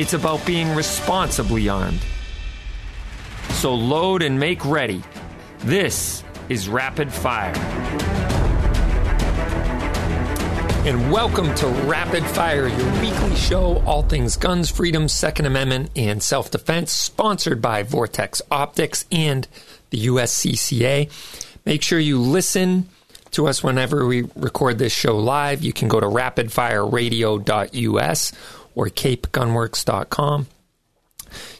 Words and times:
it's 0.00 0.14
about 0.14 0.44
being 0.46 0.74
responsibly 0.74 1.68
armed. 1.68 2.00
So 3.50 3.74
load 3.74 4.22
and 4.22 4.40
make 4.40 4.64
ready. 4.64 5.02
This 5.58 6.24
is 6.48 6.70
Rapid 6.70 7.12
Fire. 7.12 7.54
And 10.86 11.12
welcome 11.12 11.54
to 11.56 11.66
Rapid 11.66 12.24
Fire, 12.24 12.68
your 12.68 12.92
weekly 13.02 13.36
show, 13.36 13.82
all 13.84 14.02
things 14.02 14.38
guns, 14.38 14.70
freedom, 14.70 15.06
Second 15.06 15.44
Amendment, 15.44 15.90
and 15.94 16.22
self 16.22 16.50
defense, 16.50 16.92
sponsored 16.92 17.60
by 17.60 17.82
Vortex 17.82 18.40
Optics 18.50 19.04
and 19.12 19.46
the 19.90 20.06
USCCA. 20.06 21.10
Make 21.66 21.82
sure 21.82 21.98
you 21.98 22.18
listen 22.18 22.88
to 23.32 23.46
us 23.46 23.62
whenever 23.62 24.06
we 24.06 24.22
record 24.34 24.78
this 24.78 24.94
show 24.94 25.18
live. 25.18 25.62
You 25.62 25.74
can 25.74 25.88
go 25.88 26.00
to 26.00 26.06
rapidfireradio.us 26.06 28.32
or 28.80 28.86
capegunworks.com. 28.86 30.46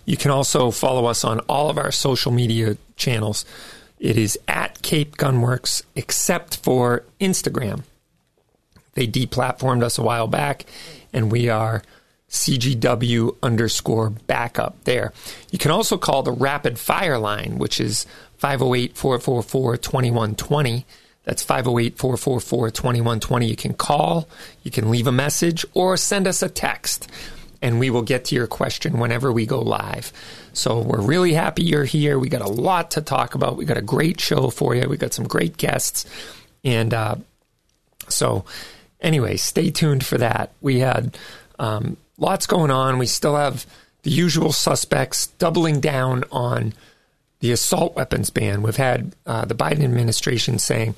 You 0.07 0.17
can 0.17 0.31
also 0.31 0.71
follow 0.71 1.05
us 1.05 1.23
on 1.23 1.41
all 1.41 1.69
of 1.69 1.77
our 1.77 1.93
social 1.93 2.33
media 2.33 2.79
channels. 2.97 3.45
It 3.99 4.17
is 4.17 4.39
at 4.49 4.81
Cape 4.81 5.19
Gunworks, 5.19 5.83
except 5.95 6.57
for 6.57 7.05
Instagram. 7.21 7.83
They 8.95 9.07
deplatformed 9.07 9.83
us 9.83 9.99
a 9.99 10.03
while 10.03 10.29
back, 10.29 10.65
and 11.12 11.31
we 11.31 11.51
are 11.51 11.83
CGW 12.31 13.37
underscore 13.43 14.09
backup 14.09 14.83
there. 14.84 15.12
You 15.51 15.59
can 15.59 15.71
also 15.71 15.99
call 15.99 16.23
the 16.23 16.33
Rapid 16.33 16.79
Fire 16.79 17.19
line, 17.19 17.59
which 17.59 17.79
is 17.83 18.07
508 18.39 18.97
444 18.97 19.77
2120. 19.77 20.87
That's 21.25 21.43
508 21.43 21.99
444 21.99 22.71
2120. 22.71 23.47
You 23.47 23.57
can 23.57 23.75
call, 23.75 24.29
you 24.63 24.71
can 24.71 24.91
leave 24.91 25.07
a 25.07 25.13
message, 25.13 25.65
or 25.75 25.97
send 25.97 26.27
us 26.27 26.43
a 26.43 26.49
text, 26.49 27.11
and 27.61 27.79
we 27.79 27.91
will 27.91 28.03
get 28.03 28.25
to 28.27 28.35
your 28.35 28.47
question 28.47 28.99
whenever 28.99 29.31
we 29.31 29.47
go 29.47 29.61
live. 29.61 30.12
So 30.53 30.81
we're 30.81 31.03
really 31.03 31.35
happy 31.35 31.62
you're 31.62 31.85
here. 31.85 32.19
We 32.19 32.29
got 32.29 32.43
a 32.43 32.49
lot 32.49 32.93
to 32.93 33.03
talk 33.03 33.35
about. 33.35 33.57
We 33.57 33.65
got 33.65 33.77
a 33.77 33.83
great 33.83 34.21
show 34.21 34.51
for 34.51 34.75
you. 34.75 34.89
We 34.89 34.97
got 34.97 35.12
some 35.12 35.27
great 35.27 35.57
guests. 35.57 36.07
And 36.65 36.93
uh, 36.93 37.17
so, 38.09 38.45
anyway, 39.01 39.37
stay 39.37 39.71
tuned 39.71 40.05
for 40.05 40.19
that. 40.19 40.53
We 40.61 40.81
had 40.81 41.17
um, 41.59 41.97
lots 42.19 42.47
going 42.47 42.71
on. 42.71 42.99
We 42.99 43.07
still 43.07 43.37
have 43.37 43.67
the 44.03 44.11
usual 44.11 44.53
suspects 44.53 45.29
doubling 45.39 45.81
down 45.81 46.25
on 46.33 46.73
the 47.41 47.53
assault 47.53 47.97
weapons 47.97 48.31
ban. 48.31 48.63
We've 48.63 48.77
had 48.77 49.15
uh, 49.27 49.45
the 49.45 49.55
Biden 49.55 49.83
administration 49.83 50.59
saying 50.59 50.95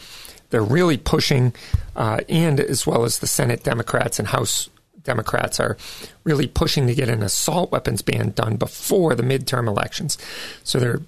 they're 0.51 0.63
really 0.63 0.99
pushing, 0.99 1.55
uh, 1.97 2.21
and 2.29 2.61
as 2.61 2.87
well 2.87 3.05
as 3.05 3.19
the 3.19 3.27
Senate 3.27 3.65
Democrats 3.65 4.19
and 4.19 4.29
House 4.29 4.69
Democrats 5.03 5.59
are 5.59 5.77
really 6.25 6.47
pushing 6.47 6.87
to 6.87 6.95
get 6.95 7.09
an 7.09 7.23
assault 7.23 7.73
weapons 7.73 8.03
ban 8.03 8.31
done 8.31 8.57
before 8.57 9.15
the 9.15 9.23
midterm 9.23 9.67
elections. 9.67 10.19
So 10.63 10.79
their 10.79 11.01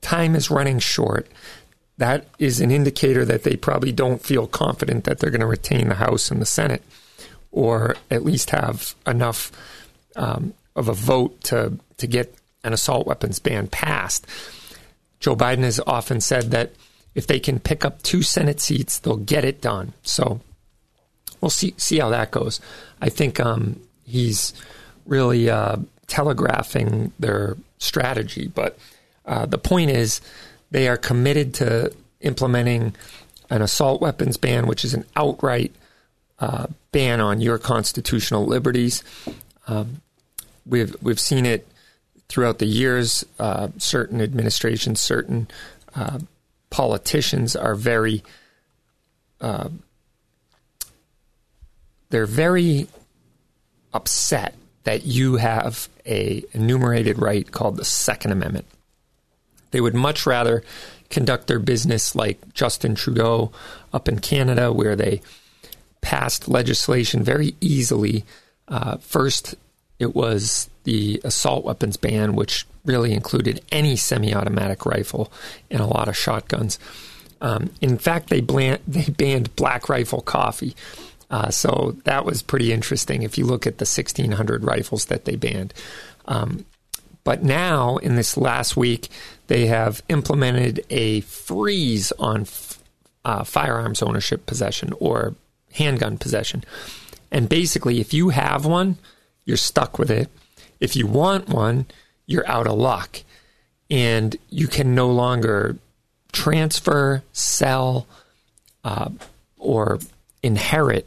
time 0.00 0.34
is 0.36 0.50
running 0.50 0.78
short. 0.78 1.26
That 1.98 2.26
is 2.38 2.60
an 2.60 2.70
indicator 2.70 3.24
that 3.24 3.42
they 3.42 3.56
probably 3.56 3.92
don't 3.92 4.22
feel 4.22 4.46
confident 4.46 5.04
that 5.04 5.18
they're 5.18 5.30
going 5.30 5.40
to 5.40 5.46
retain 5.46 5.88
the 5.88 5.96
House 5.96 6.30
and 6.30 6.40
the 6.40 6.46
Senate, 6.46 6.82
or 7.50 7.96
at 8.10 8.24
least 8.24 8.50
have 8.50 8.94
enough 9.06 9.52
um, 10.16 10.54
of 10.76 10.88
a 10.88 10.94
vote 10.94 11.40
to 11.44 11.78
to 11.98 12.06
get 12.06 12.34
an 12.64 12.72
assault 12.72 13.06
weapons 13.06 13.38
ban 13.38 13.66
passed. 13.66 14.26
Joe 15.20 15.36
Biden 15.36 15.62
has 15.62 15.80
often 15.86 16.20
said 16.20 16.50
that 16.50 16.72
if 17.14 17.26
they 17.26 17.38
can 17.38 17.58
pick 17.58 17.84
up 17.84 18.02
two 18.02 18.22
Senate 18.22 18.60
seats, 18.60 18.98
they'll 18.98 19.16
get 19.16 19.44
it 19.44 19.60
done. 19.60 19.92
So 20.02 20.40
we'll 21.40 21.50
see 21.50 21.74
see 21.76 21.98
how 21.98 22.08
that 22.10 22.30
goes. 22.30 22.60
I 23.00 23.08
think 23.08 23.38
um, 23.38 23.80
he's 24.04 24.52
really 25.06 25.50
uh, 25.50 25.76
telegraphing 26.06 27.12
their 27.18 27.56
strategy, 27.78 28.48
but 28.48 28.78
uh, 29.26 29.46
the 29.46 29.58
point 29.58 29.90
is 29.90 30.20
they 30.70 30.88
are 30.88 30.96
committed 30.96 31.54
to 31.54 31.92
implementing 32.20 32.94
an 33.48 33.62
assault 33.62 34.00
weapons 34.00 34.36
ban, 34.36 34.66
which 34.66 34.84
is 34.84 34.94
an 34.94 35.04
outright 35.16 35.74
uh, 36.38 36.66
ban 36.92 37.20
on 37.20 37.40
your 37.40 37.58
constitutional 37.58 38.46
liberties. 38.46 39.02
Um, 39.66 40.02
we've 40.64 40.94
we've 41.02 41.20
seen 41.20 41.44
it 41.44 41.66
throughout 42.30 42.58
the 42.58 42.66
years. 42.66 43.24
Uh, 43.38 43.68
certain 43.76 44.22
administrations, 44.22 45.00
certain 45.00 45.48
uh, 45.94 46.20
politicians 46.70 47.54
are 47.54 47.74
very 47.74 48.22
uh, 49.40 49.68
they're 52.10 52.26
very 52.26 52.88
upset 53.92 54.54
that 54.84 55.04
you 55.04 55.36
have 55.36 55.88
a 56.06 56.44
enumerated 56.52 57.18
right 57.18 57.50
called 57.50 57.76
the 57.76 57.84
Second 57.84 58.32
Amendment. 58.32 58.66
They 59.70 59.80
would 59.80 59.94
much 59.94 60.26
rather 60.26 60.62
conduct 61.10 61.46
their 61.46 61.58
business 61.58 62.14
like 62.14 62.54
Justin 62.54 62.94
Trudeau 62.94 63.52
up 63.92 64.08
in 64.08 64.20
Canada, 64.20 64.72
where 64.72 64.96
they 64.96 65.20
passed 66.00 66.48
legislation 66.48 67.22
very 67.22 67.54
easily. 67.60 68.24
Uh, 68.68 68.96
first, 68.98 69.54
it 69.98 70.14
was 70.14 70.69
the 70.84 71.20
assault 71.24 71.64
weapons 71.64 71.96
ban, 71.96 72.34
which 72.34 72.66
really 72.84 73.12
included 73.12 73.62
any 73.70 73.96
semi 73.96 74.34
automatic 74.34 74.86
rifle 74.86 75.32
and 75.70 75.80
a 75.80 75.86
lot 75.86 76.08
of 76.08 76.16
shotguns. 76.16 76.78
Um, 77.40 77.70
in 77.80 77.98
fact, 77.98 78.28
they, 78.28 78.40
bland, 78.40 78.80
they 78.88 79.10
banned 79.10 79.54
black 79.56 79.88
rifle 79.88 80.20
coffee. 80.20 80.74
Uh, 81.30 81.50
so 81.50 81.96
that 82.04 82.24
was 82.24 82.42
pretty 82.42 82.72
interesting 82.72 83.22
if 83.22 83.38
you 83.38 83.46
look 83.46 83.66
at 83.66 83.78
the 83.78 83.84
1,600 83.84 84.64
rifles 84.64 85.06
that 85.06 85.24
they 85.26 85.36
banned. 85.36 85.72
Um, 86.26 86.64
but 87.22 87.42
now, 87.42 87.98
in 87.98 88.16
this 88.16 88.36
last 88.36 88.76
week, 88.76 89.08
they 89.46 89.66
have 89.66 90.02
implemented 90.08 90.84
a 90.90 91.20
freeze 91.20 92.12
on 92.18 92.42
f- 92.42 92.82
uh, 93.24 93.44
firearms 93.44 94.02
ownership 94.02 94.46
possession 94.46 94.92
or 94.98 95.34
handgun 95.72 96.18
possession. 96.18 96.64
And 97.30 97.48
basically, 97.48 98.00
if 98.00 98.12
you 98.12 98.30
have 98.30 98.66
one, 98.66 98.98
you're 99.44 99.56
stuck 99.56 99.98
with 99.98 100.10
it. 100.10 100.28
If 100.80 100.96
you 100.96 101.06
want 101.06 101.48
one, 101.48 101.86
you're 102.26 102.48
out 102.48 102.66
of 102.66 102.78
luck. 102.78 103.22
And 103.90 104.36
you 104.48 104.68
can 104.68 104.94
no 104.94 105.10
longer 105.10 105.76
transfer, 106.32 107.22
sell, 107.32 108.06
uh, 108.84 109.10
or 109.58 109.98
inherit 110.42 111.06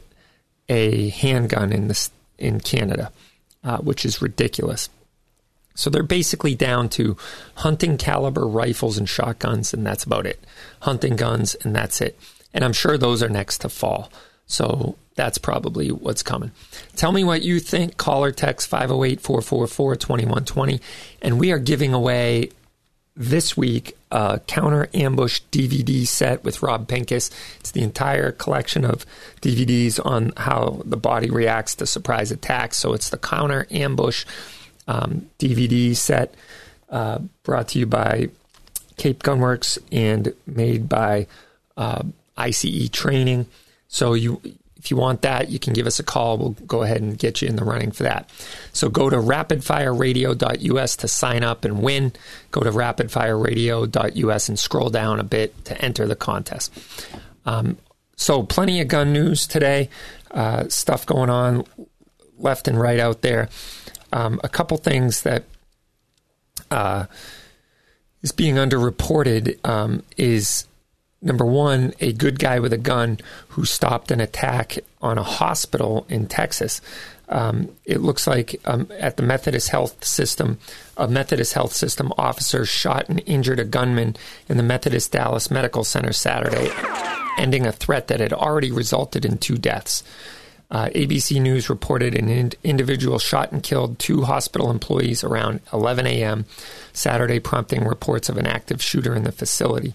a 0.68 1.08
handgun 1.10 1.72
in 1.72 1.88
this 1.88 2.10
in 2.38 2.60
Canada, 2.60 3.10
uh, 3.62 3.78
which 3.78 4.04
is 4.04 4.22
ridiculous. 4.22 4.88
So 5.74 5.90
they're 5.90 6.02
basically 6.02 6.54
down 6.54 6.88
to 6.90 7.16
hunting 7.56 7.96
caliber 7.98 8.46
rifles 8.46 8.96
and 8.96 9.08
shotguns, 9.08 9.74
and 9.74 9.84
that's 9.84 10.04
about 10.04 10.26
it. 10.26 10.42
Hunting 10.80 11.16
guns, 11.16 11.54
and 11.56 11.74
that's 11.74 12.00
it. 12.00 12.18
And 12.52 12.64
I'm 12.64 12.72
sure 12.72 12.96
those 12.96 13.22
are 13.22 13.28
next 13.28 13.58
to 13.62 13.68
fall. 13.68 14.10
So 14.46 14.96
that's 15.14 15.38
probably 15.38 15.90
what's 15.90 16.22
coming. 16.22 16.50
Tell 16.96 17.12
me 17.12 17.24
what 17.24 17.42
you 17.42 17.60
think. 17.60 17.96
Call 17.96 18.24
or 18.24 18.32
text 18.32 18.68
508 18.68 19.20
444 19.20 19.96
2120. 19.96 20.80
And 21.22 21.38
we 21.38 21.52
are 21.52 21.58
giving 21.58 21.92
away 21.92 22.50
this 23.16 23.56
week 23.56 23.96
a 24.10 24.40
counter 24.46 24.88
ambush 24.92 25.40
DVD 25.52 26.06
set 26.06 26.42
with 26.42 26.62
Rob 26.62 26.88
Pincus. 26.88 27.30
It's 27.60 27.70
the 27.70 27.82
entire 27.82 28.32
collection 28.32 28.84
of 28.84 29.06
DVDs 29.40 30.04
on 30.04 30.32
how 30.36 30.82
the 30.84 30.96
body 30.96 31.30
reacts 31.30 31.76
to 31.76 31.86
surprise 31.86 32.32
attacks. 32.32 32.76
So 32.78 32.92
it's 32.92 33.10
the 33.10 33.18
counter 33.18 33.66
ambush 33.70 34.24
um, 34.88 35.30
DVD 35.38 35.94
set 35.94 36.34
uh, 36.90 37.20
brought 37.44 37.68
to 37.68 37.78
you 37.78 37.86
by 37.86 38.30
Cape 38.96 39.22
Gunworks 39.22 39.78
and 39.92 40.34
made 40.46 40.88
by 40.88 41.26
uh, 41.76 42.02
ICE 42.36 42.88
Training. 42.90 43.46
So 43.88 44.14
you, 44.14 44.40
if 44.84 44.90
you 44.90 44.98
want 44.98 45.22
that, 45.22 45.48
you 45.48 45.58
can 45.58 45.72
give 45.72 45.86
us 45.86 45.98
a 45.98 46.02
call. 46.02 46.36
We'll 46.36 46.50
go 46.50 46.82
ahead 46.82 47.00
and 47.00 47.18
get 47.18 47.40
you 47.40 47.48
in 47.48 47.56
the 47.56 47.64
running 47.64 47.90
for 47.90 48.02
that. 48.02 48.28
So 48.74 48.90
go 48.90 49.08
to 49.08 49.16
rapidfireradio.us 49.16 50.96
to 50.96 51.08
sign 51.08 51.42
up 51.42 51.64
and 51.64 51.82
win. 51.82 52.12
Go 52.50 52.60
to 52.60 52.70
rapidfireradio.us 52.70 54.48
and 54.50 54.58
scroll 54.58 54.90
down 54.90 55.20
a 55.20 55.24
bit 55.24 55.64
to 55.64 55.80
enter 55.80 56.06
the 56.06 56.14
contest. 56.14 56.70
Um, 57.46 57.78
so, 58.16 58.42
plenty 58.42 58.80
of 58.82 58.88
gun 58.88 59.14
news 59.14 59.46
today. 59.46 59.88
Uh, 60.30 60.68
stuff 60.68 61.06
going 61.06 61.30
on 61.30 61.64
left 62.38 62.68
and 62.68 62.78
right 62.78 63.00
out 63.00 63.22
there. 63.22 63.48
Um, 64.12 64.38
a 64.44 64.50
couple 64.50 64.76
things 64.76 65.22
that 65.22 65.44
uh, 66.70 67.06
is 68.22 68.32
being 68.32 68.56
underreported 68.56 69.66
um, 69.66 70.02
is 70.18 70.66
number 71.24 71.44
one, 71.44 71.94
a 72.00 72.12
good 72.12 72.38
guy 72.38 72.60
with 72.60 72.72
a 72.72 72.78
gun 72.78 73.18
who 73.48 73.64
stopped 73.64 74.10
an 74.10 74.20
attack 74.20 74.78
on 75.00 75.18
a 75.18 75.22
hospital 75.22 76.06
in 76.08 76.26
Texas. 76.26 76.80
Um, 77.28 77.70
it 77.84 78.00
looks 78.00 78.26
like 78.26 78.60
um, 78.66 78.88
at 78.98 79.16
the 79.16 79.22
Methodist 79.22 79.70
Health 79.70 80.04
System, 80.04 80.58
a 80.96 81.08
Methodist 81.08 81.54
Health 81.54 81.72
System 81.72 82.12
officer 82.18 82.66
shot 82.66 83.08
and 83.08 83.22
injured 83.24 83.58
a 83.58 83.64
gunman 83.64 84.16
in 84.48 84.58
the 84.58 84.62
Methodist 84.62 85.12
Dallas 85.12 85.50
Medical 85.50 85.84
Center 85.84 86.12
Saturday, 86.12 86.70
ending 87.38 87.66
a 87.66 87.72
threat 87.72 88.08
that 88.08 88.20
had 88.20 88.32
already 88.32 88.70
resulted 88.70 89.24
in 89.24 89.38
two 89.38 89.56
deaths. 89.56 90.04
Uh, 90.70 90.88
ABC 90.88 91.40
News 91.40 91.70
reported 91.70 92.14
an 92.14 92.28
ind- 92.28 92.56
individual 92.64 93.18
shot 93.18 93.52
and 93.52 93.62
killed 93.62 93.98
two 93.98 94.22
hospital 94.22 94.70
employees 94.70 95.22
around 95.22 95.60
11 95.72 96.06
a.m. 96.06 96.44
Saturday, 96.92 97.38
prompting 97.38 97.84
reports 97.84 98.28
of 98.28 98.36
an 98.36 98.46
active 98.46 98.82
shooter 98.82 99.14
in 99.14 99.24
the 99.24 99.32
facility. 99.32 99.94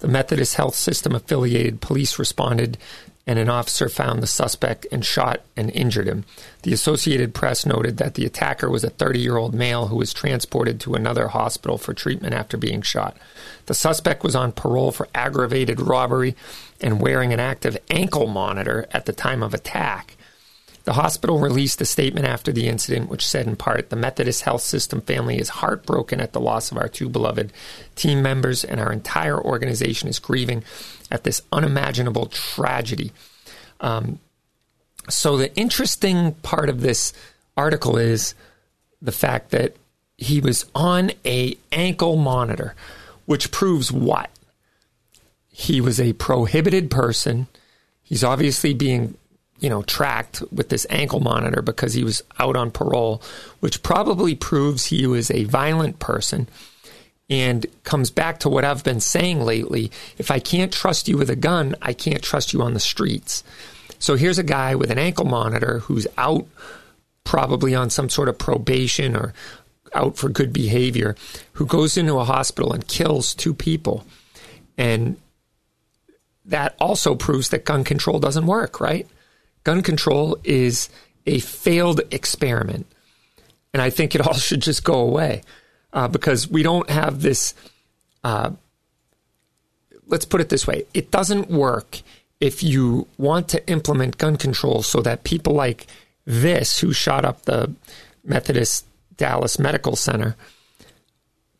The 0.00 0.08
Methodist 0.08 0.54
Health 0.54 0.74
System 0.74 1.14
affiliated 1.14 1.80
police 1.80 2.18
responded, 2.18 2.78
and 3.26 3.38
an 3.38 3.50
officer 3.50 3.88
found 3.88 4.22
the 4.22 4.26
suspect 4.26 4.86
and 4.90 5.04
shot 5.04 5.42
and 5.56 5.70
injured 5.72 6.06
him. 6.06 6.24
The 6.62 6.72
Associated 6.72 7.34
Press 7.34 7.66
noted 7.66 7.98
that 7.98 8.14
the 8.14 8.24
attacker 8.24 8.70
was 8.70 8.84
a 8.84 8.90
30 8.90 9.20
year 9.20 9.36
old 9.36 9.54
male 9.54 9.88
who 9.88 9.96
was 9.96 10.14
transported 10.14 10.80
to 10.80 10.94
another 10.94 11.28
hospital 11.28 11.76
for 11.76 11.92
treatment 11.92 12.32
after 12.32 12.56
being 12.56 12.80
shot. 12.80 13.16
The 13.66 13.74
suspect 13.74 14.22
was 14.22 14.34
on 14.34 14.52
parole 14.52 14.92
for 14.92 15.08
aggravated 15.14 15.80
robbery 15.80 16.36
and 16.80 17.02
wearing 17.02 17.32
an 17.32 17.40
active 17.40 17.76
ankle 17.90 18.28
monitor 18.28 18.86
at 18.92 19.04
the 19.04 19.12
time 19.12 19.42
of 19.42 19.52
attack. 19.52 20.16
The 20.88 20.94
hospital 20.94 21.38
released 21.38 21.82
a 21.82 21.84
statement 21.84 22.24
after 22.24 22.50
the 22.50 22.66
incident, 22.66 23.10
which 23.10 23.26
said 23.26 23.46
in 23.46 23.56
part 23.56 23.90
The 23.90 23.94
Methodist 23.94 24.40
Health 24.44 24.62
System 24.62 25.02
family 25.02 25.38
is 25.38 25.50
heartbroken 25.50 26.18
at 26.18 26.32
the 26.32 26.40
loss 26.40 26.72
of 26.72 26.78
our 26.78 26.88
two 26.88 27.10
beloved 27.10 27.52
team 27.94 28.22
members, 28.22 28.64
and 28.64 28.80
our 28.80 28.90
entire 28.90 29.38
organization 29.38 30.08
is 30.08 30.18
grieving 30.18 30.64
at 31.10 31.24
this 31.24 31.42
unimaginable 31.52 32.24
tragedy. 32.24 33.12
Um, 33.82 34.18
so, 35.10 35.36
the 35.36 35.54
interesting 35.56 36.32
part 36.36 36.70
of 36.70 36.80
this 36.80 37.12
article 37.54 37.98
is 37.98 38.34
the 39.02 39.12
fact 39.12 39.50
that 39.50 39.76
he 40.16 40.40
was 40.40 40.64
on 40.74 41.10
a 41.26 41.58
ankle 41.70 42.16
monitor, 42.16 42.74
which 43.26 43.50
proves 43.50 43.92
what? 43.92 44.30
He 45.50 45.82
was 45.82 46.00
a 46.00 46.14
prohibited 46.14 46.90
person. 46.90 47.46
He's 48.02 48.24
obviously 48.24 48.72
being 48.72 49.18
you 49.60 49.68
know, 49.68 49.82
tracked 49.82 50.42
with 50.52 50.68
this 50.68 50.86
ankle 50.90 51.20
monitor 51.20 51.62
because 51.62 51.94
he 51.94 52.04
was 52.04 52.22
out 52.38 52.56
on 52.56 52.70
parole, 52.70 53.22
which 53.60 53.82
probably 53.82 54.34
proves 54.34 54.86
he 54.86 55.06
was 55.06 55.30
a 55.30 55.44
violent 55.44 55.98
person 55.98 56.48
and 57.30 57.66
comes 57.84 58.10
back 58.10 58.40
to 58.40 58.48
what 58.48 58.64
I've 58.64 58.84
been 58.84 59.00
saying 59.00 59.42
lately. 59.42 59.90
If 60.16 60.30
I 60.30 60.38
can't 60.38 60.72
trust 60.72 61.08
you 61.08 61.18
with 61.18 61.28
a 61.28 61.36
gun, 61.36 61.74
I 61.82 61.92
can't 61.92 62.22
trust 62.22 62.52
you 62.52 62.62
on 62.62 62.74
the 62.74 62.80
streets. 62.80 63.44
So 63.98 64.14
here's 64.14 64.38
a 64.38 64.44
guy 64.44 64.74
with 64.74 64.90
an 64.90 64.98
ankle 64.98 65.24
monitor 65.24 65.80
who's 65.80 66.06
out 66.16 66.46
probably 67.24 67.74
on 67.74 67.90
some 67.90 68.08
sort 68.08 68.28
of 68.28 68.38
probation 68.38 69.14
or 69.14 69.34
out 69.94 70.16
for 70.16 70.28
good 70.28 70.52
behavior 70.52 71.16
who 71.54 71.66
goes 71.66 71.96
into 71.96 72.18
a 72.18 72.24
hospital 72.24 72.72
and 72.72 72.86
kills 72.88 73.34
two 73.34 73.52
people. 73.52 74.04
And 74.78 75.16
that 76.44 76.74
also 76.80 77.14
proves 77.14 77.50
that 77.50 77.64
gun 77.64 77.84
control 77.84 78.18
doesn't 78.18 78.46
work, 78.46 78.80
right? 78.80 79.06
Gun 79.68 79.82
control 79.82 80.38
is 80.44 80.88
a 81.26 81.40
failed 81.40 82.00
experiment. 82.10 82.86
And 83.74 83.82
I 83.82 83.90
think 83.90 84.14
it 84.14 84.26
all 84.26 84.32
should 84.48 84.62
just 84.62 84.82
go 84.82 84.94
away 84.94 85.42
uh, 85.92 86.08
because 86.08 86.48
we 86.48 86.62
don't 86.62 86.88
have 86.88 87.20
this. 87.20 87.52
Uh, 88.24 88.52
let's 90.06 90.24
put 90.24 90.40
it 90.40 90.48
this 90.48 90.66
way 90.66 90.86
it 90.94 91.10
doesn't 91.10 91.50
work 91.50 92.00
if 92.40 92.62
you 92.62 93.06
want 93.18 93.46
to 93.48 93.68
implement 93.68 94.16
gun 94.16 94.38
control 94.38 94.82
so 94.82 95.02
that 95.02 95.22
people 95.22 95.52
like 95.52 95.86
this, 96.24 96.80
who 96.80 96.94
shot 96.94 97.26
up 97.26 97.42
the 97.42 97.70
Methodist 98.24 98.86
Dallas 99.18 99.58
Medical 99.58 99.96
Center, 99.96 100.34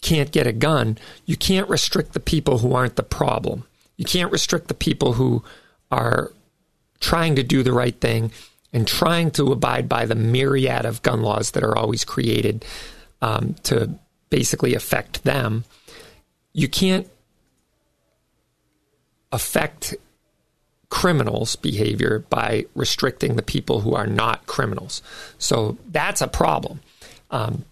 can't 0.00 0.32
get 0.32 0.46
a 0.46 0.52
gun. 0.52 0.96
You 1.26 1.36
can't 1.36 1.68
restrict 1.68 2.14
the 2.14 2.20
people 2.20 2.58
who 2.58 2.72
aren't 2.72 2.96
the 2.96 3.02
problem. 3.02 3.64
You 3.98 4.06
can't 4.06 4.32
restrict 4.32 4.68
the 4.68 4.74
people 4.88 5.12
who 5.14 5.44
are 5.90 6.32
trying 7.00 7.36
to 7.36 7.42
do 7.42 7.62
the 7.62 7.72
right 7.72 7.98
thing 8.00 8.32
and 8.72 8.86
trying 8.86 9.30
to 9.32 9.52
abide 9.52 9.88
by 9.88 10.04
the 10.04 10.14
myriad 10.14 10.84
of 10.84 11.02
gun 11.02 11.22
laws 11.22 11.52
that 11.52 11.62
are 11.62 11.76
always 11.76 12.04
created 12.04 12.64
um, 13.22 13.54
to 13.62 13.90
basically 14.30 14.74
affect 14.74 15.24
them, 15.24 15.64
you 16.52 16.68
can't 16.68 17.08
affect 19.32 19.94
criminals' 20.90 21.56
behavior 21.56 22.24
by 22.30 22.66
restricting 22.74 23.36
the 23.36 23.42
people 23.42 23.80
who 23.80 23.94
are 23.94 24.06
not 24.06 24.46
criminals. 24.46 25.02
So 25.38 25.76
that's 25.90 26.20
a 26.20 26.28
problem. 26.28 26.80
Um, 27.30 27.64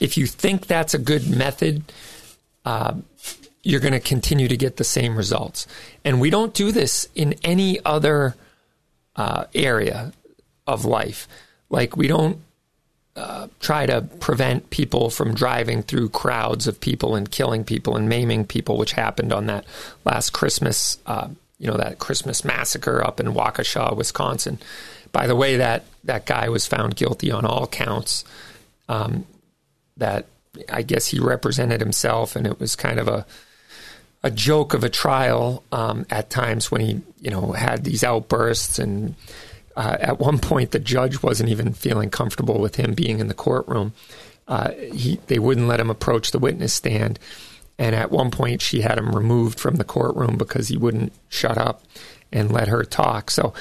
if 0.00 0.16
you 0.16 0.26
think 0.26 0.66
that's 0.66 0.94
a 0.94 0.98
good 0.98 1.30
method, 1.30 1.82
uh, 2.64 2.94
you're 3.62 3.80
going 3.80 3.92
to 3.92 4.00
continue 4.00 4.48
to 4.48 4.56
get 4.56 4.76
the 4.76 4.84
same 4.84 5.16
results. 5.16 5.66
And 6.04 6.20
we 6.20 6.30
don't 6.30 6.52
do 6.52 6.72
this 6.72 7.08
in 7.14 7.34
any 7.44 7.82
other 7.84 8.34
uh, 9.16 9.44
area 9.54 10.12
of 10.66 10.84
life. 10.84 11.28
Like 11.70 11.96
we 11.96 12.06
don't 12.06 12.38
uh, 13.14 13.48
try 13.60 13.86
to 13.86 14.02
prevent 14.20 14.70
people 14.70 15.10
from 15.10 15.34
driving 15.34 15.82
through 15.82 16.08
crowds 16.08 16.66
of 16.66 16.80
people 16.80 17.14
and 17.14 17.30
killing 17.30 17.64
people 17.64 17.96
and 17.96 18.08
maiming 18.08 18.46
people, 18.46 18.78
which 18.78 18.92
happened 18.92 19.32
on 19.32 19.46
that 19.46 19.64
last 20.04 20.30
Christmas, 20.30 20.98
uh, 21.06 21.28
you 21.58 21.66
know, 21.66 21.76
that 21.76 21.98
Christmas 21.98 22.44
massacre 22.44 23.04
up 23.04 23.20
in 23.20 23.26
Waukesha, 23.28 23.96
Wisconsin. 23.96 24.58
By 25.12 25.26
the 25.26 25.36
way, 25.36 25.56
that 25.56 25.84
that 26.04 26.24
guy 26.24 26.48
was 26.48 26.66
found 26.66 26.96
guilty 26.96 27.30
on 27.30 27.44
all 27.44 27.66
counts. 27.66 28.24
Um, 28.88 29.26
that 29.98 30.26
I 30.70 30.82
guess 30.82 31.08
he 31.08 31.20
represented 31.20 31.80
himself, 31.80 32.34
and 32.34 32.46
it 32.46 32.58
was 32.58 32.76
kind 32.76 32.98
of 32.98 33.08
a 33.08 33.26
a 34.22 34.30
joke 34.30 34.74
of 34.74 34.84
a 34.84 34.88
trial 34.88 35.62
um, 35.72 36.06
at 36.10 36.30
times 36.30 36.70
when 36.70 36.80
he, 36.80 37.00
you 37.20 37.30
know, 37.30 37.52
had 37.52 37.84
these 37.84 38.04
outbursts. 38.04 38.78
And 38.78 39.14
uh, 39.76 39.96
at 40.00 40.20
one 40.20 40.38
point, 40.38 40.70
the 40.70 40.78
judge 40.78 41.22
wasn't 41.22 41.48
even 41.48 41.72
feeling 41.72 42.10
comfortable 42.10 42.60
with 42.60 42.76
him 42.76 42.94
being 42.94 43.18
in 43.18 43.28
the 43.28 43.34
courtroom. 43.34 43.92
Uh, 44.46 44.70
he, 44.92 45.18
they 45.26 45.38
wouldn't 45.38 45.68
let 45.68 45.80
him 45.80 45.90
approach 45.90 46.30
the 46.30 46.38
witness 46.38 46.72
stand. 46.72 47.18
And 47.78 47.96
at 47.96 48.10
one 48.10 48.30
point, 48.30 48.60
she 48.60 48.82
had 48.82 48.98
him 48.98 49.14
removed 49.14 49.58
from 49.58 49.76
the 49.76 49.84
courtroom 49.84 50.36
because 50.36 50.68
he 50.68 50.76
wouldn't 50.76 51.12
shut 51.28 51.58
up 51.58 51.82
and 52.32 52.52
let 52.52 52.68
her 52.68 52.84
talk. 52.84 53.30
So, 53.30 53.54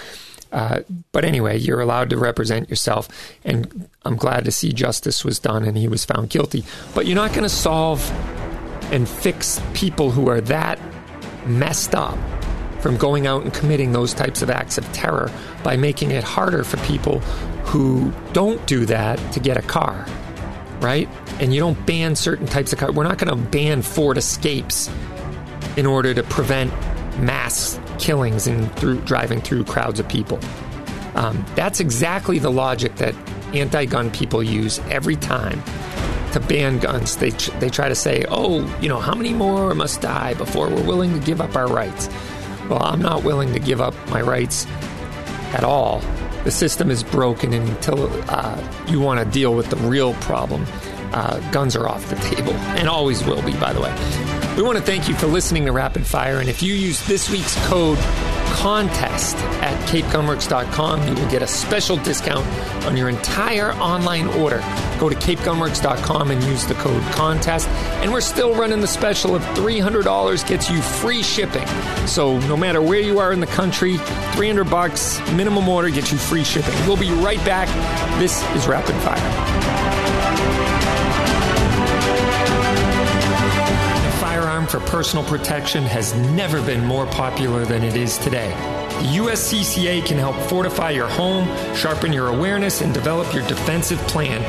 uh, 0.51 0.81
but 1.11 1.25
anyway, 1.25 1.57
you're 1.57 1.79
allowed 1.79 2.09
to 2.09 2.17
represent 2.17 2.69
yourself, 2.69 3.07
and 3.43 3.89
I'm 4.03 4.17
glad 4.17 4.45
to 4.45 4.51
see 4.51 4.73
justice 4.73 5.23
was 5.23 5.39
done 5.39 5.63
and 5.63 5.77
he 5.77 5.87
was 5.87 6.03
found 6.03 6.29
guilty. 6.29 6.65
But 6.93 7.05
you're 7.05 7.15
not 7.15 7.31
going 7.31 7.43
to 7.43 7.49
solve 7.49 8.01
and 8.91 9.07
fix 9.07 9.61
people 9.73 10.11
who 10.11 10.29
are 10.29 10.41
that 10.41 10.79
messed 11.45 11.95
up 11.95 12.17
from 12.81 12.97
going 12.97 13.27
out 13.27 13.43
and 13.43 13.53
committing 13.53 13.91
those 13.91 14.13
types 14.13 14.41
of 14.41 14.49
acts 14.49 14.77
of 14.77 14.91
terror 14.91 15.31
by 15.63 15.77
making 15.77 16.11
it 16.11 16.23
harder 16.23 16.63
for 16.63 16.77
people 16.85 17.19
who 17.65 18.11
don't 18.33 18.65
do 18.65 18.85
that 18.85 19.17
to 19.33 19.39
get 19.39 19.55
a 19.55 19.61
car, 19.61 20.05
right? 20.79 21.07
And 21.39 21.53
you 21.53 21.59
don't 21.59 21.85
ban 21.85 22.15
certain 22.15 22.47
types 22.47 22.73
of 22.73 22.79
cars. 22.79 22.93
We're 22.93 23.03
not 23.03 23.17
going 23.17 23.29
to 23.29 23.49
ban 23.49 23.81
Ford 23.81 24.17
Escapes 24.17 24.89
in 25.77 25.85
order 25.85 26.13
to 26.13 26.23
prevent 26.23 26.71
mass 27.19 27.79
killings 27.99 28.47
and 28.47 28.73
through 28.75 28.99
driving 29.01 29.41
through 29.41 29.63
crowds 29.65 29.99
of 29.99 30.07
people. 30.09 30.39
Um, 31.15 31.45
that's 31.55 31.79
exactly 31.79 32.39
the 32.39 32.51
logic 32.51 32.95
that 32.95 33.15
anti-gun 33.53 34.11
people 34.11 34.41
use 34.41 34.79
every 34.89 35.17
time 35.17 35.61
to 36.33 36.39
ban 36.39 36.79
guns. 36.79 37.17
They, 37.17 37.29
they 37.29 37.69
try 37.69 37.89
to 37.89 37.95
say, 37.95 38.25
oh, 38.29 38.65
you 38.81 38.89
know, 38.89 38.99
how 38.99 39.15
many 39.15 39.33
more 39.33 39.73
must 39.75 40.01
die 40.01 40.33
before 40.35 40.69
we're 40.69 40.85
willing 40.85 41.17
to 41.19 41.25
give 41.25 41.41
up 41.41 41.55
our 41.55 41.67
rights? 41.67 42.09
Well, 42.69 42.83
I'm 42.83 43.01
not 43.01 43.23
willing 43.23 43.53
to 43.53 43.59
give 43.59 43.81
up 43.81 43.93
my 44.09 44.21
rights 44.21 44.65
at 45.53 45.63
all. 45.63 46.01
The 46.43 46.51
system 46.51 46.89
is 46.89 47.03
broken, 47.03 47.53
and 47.53 47.67
until 47.69 48.09
uh, 48.29 48.83
you 48.87 48.99
want 48.99 49.19
to 49.19 49.25
deal 49.25 49.53
with 49.53 49.69
the 49.69 49.75
real 49.77 50.13
problem, 50.15 50.65
uh, 51.13 51.39
guns 51.51 51.75
are 51.75 51.87
off 51.87 52.09
the 52.09 52.15
table, 52.17 52.53
and 52.53 52.87
always 52.87 53.23
will 53.23 53.41
be, 53.43 53.53
by 53.53 53.73
the 53.73 53.81
way. 53.81 53.93
We 54.55 54.63
want 54.63 54.77
to 54.77 54.83
thank 54.83 55.07
you 55.07 55.15
for 55.15 55.27
listening 55.27 55.65
to 55.65 55.71
Rapid 55.71 56.05
Fire, 56.05 56.39
and 56.39 56.49
if 56.49 56.61
you 56.61 56.73
use 56.73 57.05
this 57.07 57.29
week's 57.29 57.55
code 57.67 57.97
contest 58.51 59.35
at 59.61 59.77
capegunworks.com. 59.89 61.07
You 61.07 61.15
will 61.15 61.29
get 61.31 61.41
a 61.41 61.47
special 61.47 61.97
discount 61.97 62.45
on 62.85 62.97
your 62.97 63.09
entire 63.09 63.71
online 63.73 64.27
order. 64.27 64.59
Go 64.99 65.09
to 65.09 65.15
capegunworks.com 65.15 66.31
and 66.31 66.43
use 66.43 66.65
the 66.65 66.75
code 66.75 67.01
contest. 67.13 67.67
And 68.01 68.11
we're 68.11 68.21
still 68.21 68.53
running 68.53 68.81
the 68.81 68.87
special 68.87 69.35
of 69.35 69.41
$300 69.55 70.47
gets 70.47 70.69
you 70.69 70.81
free 70.81 71.23
shipping. 71.23 71.67
So 72.05 72.39
no 72.41 72.57
matter 72.57 72.81
where 72.81 73.01
you 73.01 73.19
are 73.19 73.31
in 73.33 73.39
the 73.39 73.47
country, 73.47 73.97
300 73.97 74.65
bucks 74.65 75.19
minimum 75.31 75.67
order 75.67 75.89
gets 75.89 76.11
you 76.11 76.17
free 76.17 76.43
shipping. 76.43 76.75
We'll 76.85 76.97
be 76.97 77.11
right 77.11 77.43
back. 77.45 77.67
This 78.19 78.43
is 78.55 78.67
Rapid 78.67 78.95
Fire. 78.97 80.00
For 84.71 84.79
personal 84.79 85.25
protection 85.25 85.83
has 85.83 86.15
never 86.15 86.65
been 86.65 86.85
more 86.85 87.05
popular 87.07 87.65
than 87.65 87.83
it 87.83 87.97
is 87.97 88.17
today. 88.17 88.51
The 89.01 89.17
USCCA 89.17 90.05
can 90.05 90.17
help 90.17 90.37
fortify 90.49 90.91
your 90.91 91.09
home, 91.09 91.45
sharpen 91.75 92.13
your 92.13 92.27
awareness, 92.27 92.79
and 92.79 92.93
develop 92.93 93.33
your 93.33 93.45
defensive 93.47 93.99
plan. 94.07 94.41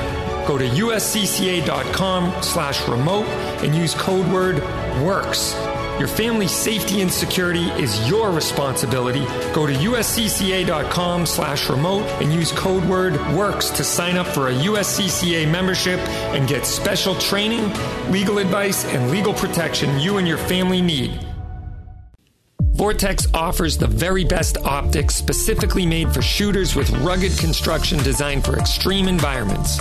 Go 0.46 0.58
to 0.58 0.64
uscca.com 0.68 2.40
slash 2.40 2.88
remote 2.88 3.26
and 3.64 3.74
use 3.74 3.94
code 3.94 4.30
word 4.32 4.62
WORKS 5.02 5.71
your 5.98 6.08
family's 6.08 6.52
safety 6.52 7.00
and 7.00 7.12
security 7.12 7.64
is 7.72 8.08
your 8.08 8.30
responsibility. 8.30 9.24
Go 9.52 9.66
to 9.66 9.72
uscca.com 9.72 11.26
slash 11.26 11.68
remote 11.68 12.04
and 12.22 12.32
use 12.32 12.52
code 12.52 12.84
word 12.84 13.14
WORKS 13.34 13.70
to 13.76 13.84
sign 13.84 14.16
up 14.16 14.26
for 14.26 14.48
a 14.48 14.52
USCCA 14.52 15.50
membership 15.50 15.98
and 16.34 16.48
get 16.48 16.66
special 16.66 17.14
training, 17.16 17.72
legal 18.10 18.38
advice, 18.38 18.84
and 18.86 19.10
legal 19.10 19.34
protection 19.34 19.98
you 19.98 20.18
and 20.18 20.26
your 20.26 20.38
family 20.38 20.82
need. 20.82 21.31
Vortex 22.82 23.28
offers 23.32 23.78
the 23.78 23.86
very 23.86 24.24
best 24.24 24.58
optics 24.64 25.14
specifically 25.14 25.86
made 25.86 26.12
for 26.12 26.20
shooters 26.20 26.74
with 26.74 26.90
rugged 26.94 27.30
construction 27.38 27.96
designed 28.02 28.44
for 28.44 28.58
extreme 28.58 29.06
environments. 29.06 29.80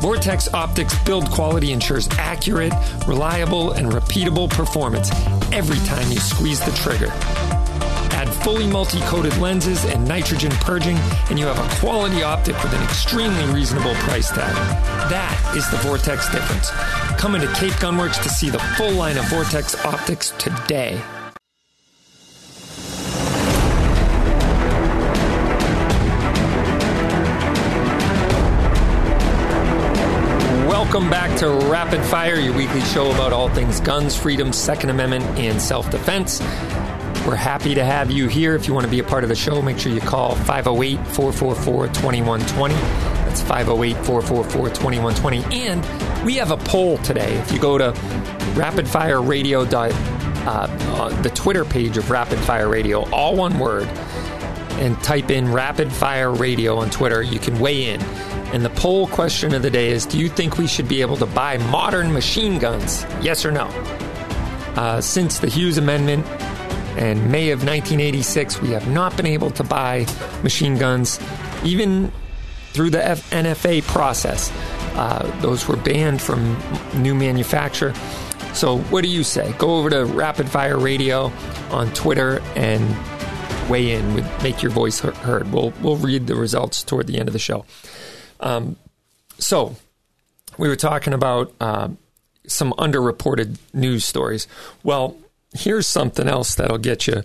Vortex 0.00 0.46
Optics 0.54 0.96
build 1.02 1.28
quality 1.32 1.72
ensures 1.72 2.08
accurate, 2.12 2.72
reliable, 3.08 3.72
and 3.72 3.90
repeatable 3.90 4.48
performance 4.48 5.10
every 5.50 5.78
time 5.88 6.08
you 6.12 6.20
squeeze 6.20 6.60
the 6.60 6.70
trigger. 6.76 7.08
Add 8.14 8.28
fully 8.44 8.68
multi 8.68 9.00
coated 9.00 9.36
lenses 9.38 9.84
and 9.84 10.06
nitrogen 10.06 10.52
purging, 10.60 10.96
and 11.30 11.36
you 11.36 11.46
have 11.46 11.58
a 11.58 11.80
quality 11.80 12.22
optic 12.22 12.54
with 12.62 12.72
an 12.74 12.82
extremely 12.84 13.44
reasonable 13.52 13.94
price 14.06 14.28
tag. 14.28 14.54
That 15.10 15.54
is 15.56 15.68
the 15.68 15.78
Vortex 15.78 16.30
difference. 16.30 16.70
Come 17.20 17.34
into 17.34 17.52
Cape 17.54 17.72
Gunworks 17.82 18.22
to 18.22 18.28
see 18.28 18.50
the 18.50 18.60
full 18.76 18.92
line 18.92 19.18
of 19.18 19.28
Vortex 19.30 19.74
optics 19.84 20.30
today. 20.38 21.02
To 31.38 31.48
Rapid 31.48 32.04
Fire, 32.04 32.36
your 32.36 32.54
weekly 32.54 32.80
show 32.82 33.10
about 33.10 33.32
all 33.32 33.48
things 33.48 33.80
guns, 33.80 34.16
freedom, 34.16 34.52
Second 34.52 34.90
Amendment, 34.90 35.24
and 35.38 35.60
self 35.60 35.90
defense. 35.90 36.40
We're 37.26 37.34
happy 37.34 37.74
to 37.74 37.84
have 37.84 38.10
you 38.10 38.28
here. 38.28 38.54
If 38.54 38.68
you 38.68 38.74
want 38.74 38.84
to 38.84 38.90
be 38.90 39.00
a 39.00 39.04
part 39.04 39.24
of 39.24 39.28
the 39.28 39.34
show, 39.34 39.60
make 39.60 39.78
sure 39.78 39.90
you 39.90 40.00
call 40.00 40.36
508 40.36 40.96
444 41.08 41.86
2120. 41.88 42.74
That's 42.74 43.42
508 43.42 43.96
444 44.04 44.68
2120. 44.68 45.44
And 45.66 46.24
we 46.24 46.36
have 46.36 46.50
a 46.52 46.56
poll 46.56 46.98
today. 46.98 47.34
If 47.38 47.50
you 47.50 47.58
go 47.58 47.78
to 47.78 47.92
rapidfireradio, 48.54 49.72
uh, 49.72 50.46
uh, 50.46 51.22
the 51.22 51.30
Twitter 51.30 51.64
page 51.64 51.96
of 51.96 52.10
Rapid 52.10 52.38
Fire 52.40 52.68
Radio, 52.68 53.08
all 53.10 53.34
one 53.34 53.58
word, 53.58 53.88
and 54.78 55.00
type 55.02 55.30
in 55.30 55.50
Rapid 55.50 55.92
Fire 55.92 56.32
Radio 56.32 56.76
on 56.76 56.90
Twitter, 56.90 57.22
you 57.22 57.38
can 57.38 57.58
weigh 57.58 57.86
in. 57.86 58.00
And 58.52 58.64
the 58.64 58.70
poll 58.70 59.06
question 59.08 59.54
of 59.54 59.62
the 59.62 59.70
day 59.70 59.90
is 59.90 60.06
Do 60.06 60.18
you 60.18 60.28
think 60.28 60.58
we 60.58 60.66
should 60.66 60.88
be 60.88 61.00
able 61.00 61.16
to 61.16 61.26
buy 61.26 61.58
modern 61.58 62.12
machine 62.12 62.58
guns? 62.58 63.04
Yes 63.20 63.44
or 63.44 63.50
no? 63.50 63.66
Uh, 64.76 65.00
since 65.00 65.38
the 65.38 65.48
Hughes 65.48 65.78
Amendment 65.78 66.26
and 66.96 67.30
May 67.30 67.50
of 67.50 67.60
1986, 67.60 68.60
we 68.60 68.70
have 68.70 68.88
not 68.88 69.16
been 69.16 69.26
able 69.26 69.50
to 69.52 69.64
buy 69.64 70.06
machine 70.42 70.78
guns, 70.78 71.18
even 71.64 72.12
through 72.72 72.90
the 72.90 73.04
F- 73.04 73.30
NFA 73.30 73.82
process. 73.82 74.52
Uh, 74.94 75.30
those 75.40 75.66
were 75.66 75.76
banned 75.76 76.20
from 76.20 76.56
new 76.94 77.14
manufacture. 77.14 77.94
So, 78.52 78.78
what 78.78 79.02
do 79.02 79.08
you 79.08 79.24
say? 79.24 79.52
Go 79.58 79.76
over 79.78 79.90
to 79.90 80.04
Rapid 80.04 80.48
Fire 80.48 80.78
Radio 80.78 81.32
on 81.70 81.92
Twitter 81.94 82.40
and 82.54 82.84
weigh 83.68 83.92
in, 83.92 84.14
make 84.42 84.62
your 84.62 84.70
voice 84.70 85.00
heard. 85.00 85.52
We'll 85.52 85.72
we'll 85.82 85.96
read 85.96 86.26
the 86.26 86.36
results 86.36 86.84
toward 86.84 87.06
the 87.06 87.18
end 87.18 87.28
of 87.28 87.32
the 87.32 87.38
show. 87.38 87.64
Um, 88.40 88.76
so 89.38 89.76
we 90.58 90.68
were 90.68 90.76
talking 90.76 91.12
about 91.12 91.52
uh, 91.60 91.88
some 92.46 92.72
underreported 92.72 93.58
news 93.72 94.04
stories. 94.04 94.46
Well, 94.82 95.16
here's 95.52 95.86
something 95.86 96.28
else 96.28 96.54
that'll 96.54 96.78
get 96.78 97.06
you 97.06 97.22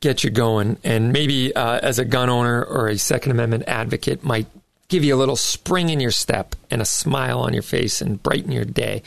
get 0.00 0.24
you 0.24 0.30
going, 0.30 0.78
and 0.82 1.12
maybe 1.12 1.54
uh, 1.54 1.78
as 1.80 2.00
a 2.00 2.04
gun 2.04 2.28
owner 2.28 2.64
or 2.64 2.88
a 2.88 2.98
Second 2.98 3.30
Amendment 3.30 3.64
advocate 3.68 4.24
might 4.24 4.46
give 4.88 5.04
you 5.04 5.14
a 5.14 5.16
little 5.16 5.36
spring 5.36 5.90
in 5.90 6.00
your 6.00 6.10
step 6.10 6.56
and 6.70 6.82
a 6.82 6.84
smile 6.84 7.38
on 7.40 7.54
your 7.54 7.62
face 7.62 8.02
and 8.02 8.22
brighten 8.22 8.50
your 8.52 8.64
day. 8.64 9.02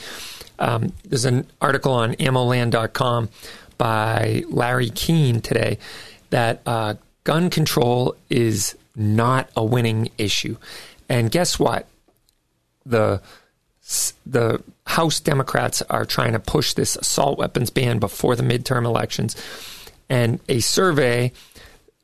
Um, 0.57 0.93
there's 1.03 1.25
an 1.25 1.47
article 1.61 1.91
on 1.91 2.13
AmmoLand.com 2.15 3.29
by 3.77 4.43
Larry 4.49 4.89
Keane 4.89 5.41
today 5.41 5.77
that 6.29 6.61
uh, 6.65 6.95
gun 7.23 7.49
control 7.49 8.15
is 8.29 8.75
not 8.95 9.49
a 9.55 9.63
winning 9.63 10.09
issue. 10.17 10.57
And 11.09 11.31
guess 11.31 11.59
what? 11.59 11.87
The 12.85 13.21
the 14.25 14.63
House 14.87 15.19
Democrats 15.19 15.83
are 15.83 16.05
trying 16.05 16.33
to 16.33 16.39
push 16.39 16.73
this 16.73 16.95
assault 16.95 17.37
weapons 17.37 17.69
ban 17.69 17.99
before 17.99 18.35
the 18.35 18.43
midterm 18.43 18.83
elections. 18.83 19.35
And 20.09 20.39
a 20.49 20.59
survey 20.59 21.31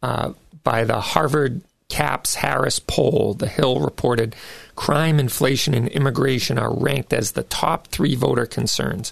uh, 0.04 0.34
by 0.64 0.84
the 0.84 1.00
Harvard 1.02 1.62
CAPS 1.90 2.36
Harris 2.36 2.80
poll, 2.80 3.34
The 3.34 3.48
Hill 3.48 3.80
reported 3.80 4.36
crime, 4.76 5.20
inflation, 5.20 5.74
and 5.74 5.88
immigration 5.90 6.58
are 6.58 6.74
ranked 6.74 7.14
as 7.14 7.32
the 7.32 7.44
top 7.44 7.88
three 7.88 8.16
voter 8.16 8.46
concerns. 8.46 9.12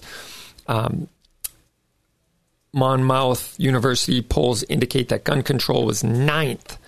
Um, 0.66 1.08
Monmouth 2.72 3.58
University 3.58 4.22
polls 4.22 4.62
indicate 4.64 5.08
that 5.08 5.24
gun 5.24 5.42
control 5.42 5.84
was 5.84 6.04
ninth 6.04 6.78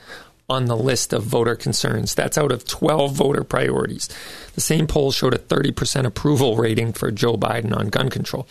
on 0.48 0.66
the 0.66 0.76
list 0.76 1.12
of 1.12 1.22
voter 1.22 1.54
concerns. 1.54 2.14
That's 2.14 2.36
out 2.36 2.52
of 2.52 2.66
12 2.66 3.12
voter 3.12 3.44
priorities. 3.44 4.08
The 4.54 4.60
same 4.60 4.86
poll 4.86 5.12
showed 5.12 5.34
a 5.34 5.38
30% 5.38 6.04
approval 6.04 6.56
rating 6.56 6.92
for 6.92 7.10
Joe 7.10 7.36
Biden 7.36 7.76
on 7.76 7.88
gun 7.88 8.10
control. 8.10 8.46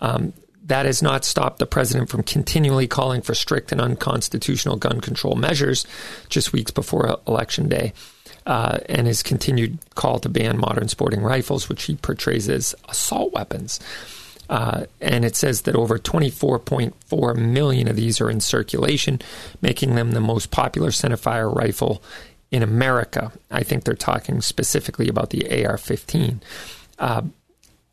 Um, 0.00 0.32
that 0.64 0.86
has 0.86 1.02
not 1.02 1.24
stopped 1.24 1.58
the 1.58 1.66
president 1.66 2.08
from 2.08 2.22
continually 2.22 2.86
calling 2.86 3.20
for 3.20 3.34
strict 3.34 3.70
and 3.70 3.80
unconstitutional 3.80 4.76
gun 4.76 5.00
control 5.00 5.34
measures 5.34 5.86
just 6.28 6.52
weeks 6.52 6.70
before 6.70 7.20
election 7.26 7.68
day. 7.68 7.92
Uh, 8.46 8.78
and 8.90 9.06
his 9.06 9.22
continued 9.22 9.78
call 9.94 10.18
to 10.18 10.28
ban 10.28 10.58
modern 10.58 10.88
sporting 10.88 11.22
rifles, 11.22 11.68
which 11.68 11.84
he 11.84 11.96
portrays 11.96 12.48
as 12.48 12.74
assault 12.88 13.32
weapons. 13.32 13.80
Uh, 14.48 14.84
and 15.00 15.24
it 15.24 15.36
says 15.36 15.62
that 15.62 15.74
over 15.74 15.98
24.4 15.98 17.36
million 17.36 17.88
of 17.88 17.96
these 17.96 18.20
are 18.20 18.30
in 18.30 18.40
circulation, 18.40 19.20
making 19.62 19.94
them 19.94 20.12
the 20.12 20.20
most 20.20 20.50
popular 20.50 20.90
centerfire 20.90 21.54
rifle 21.54 22.02
in 22.50 22.62
America. 22.62 23.32
I 23.50 23.62
think 23.62 23.84
they're 23.84 23.94
talking 23.94 24.40
specifically 24.40 25.08
about 25.08 25.30
the 25.30 25.64
AR 25.64 25.78
15. 25.78 26.40
Uh, 26.98 27.22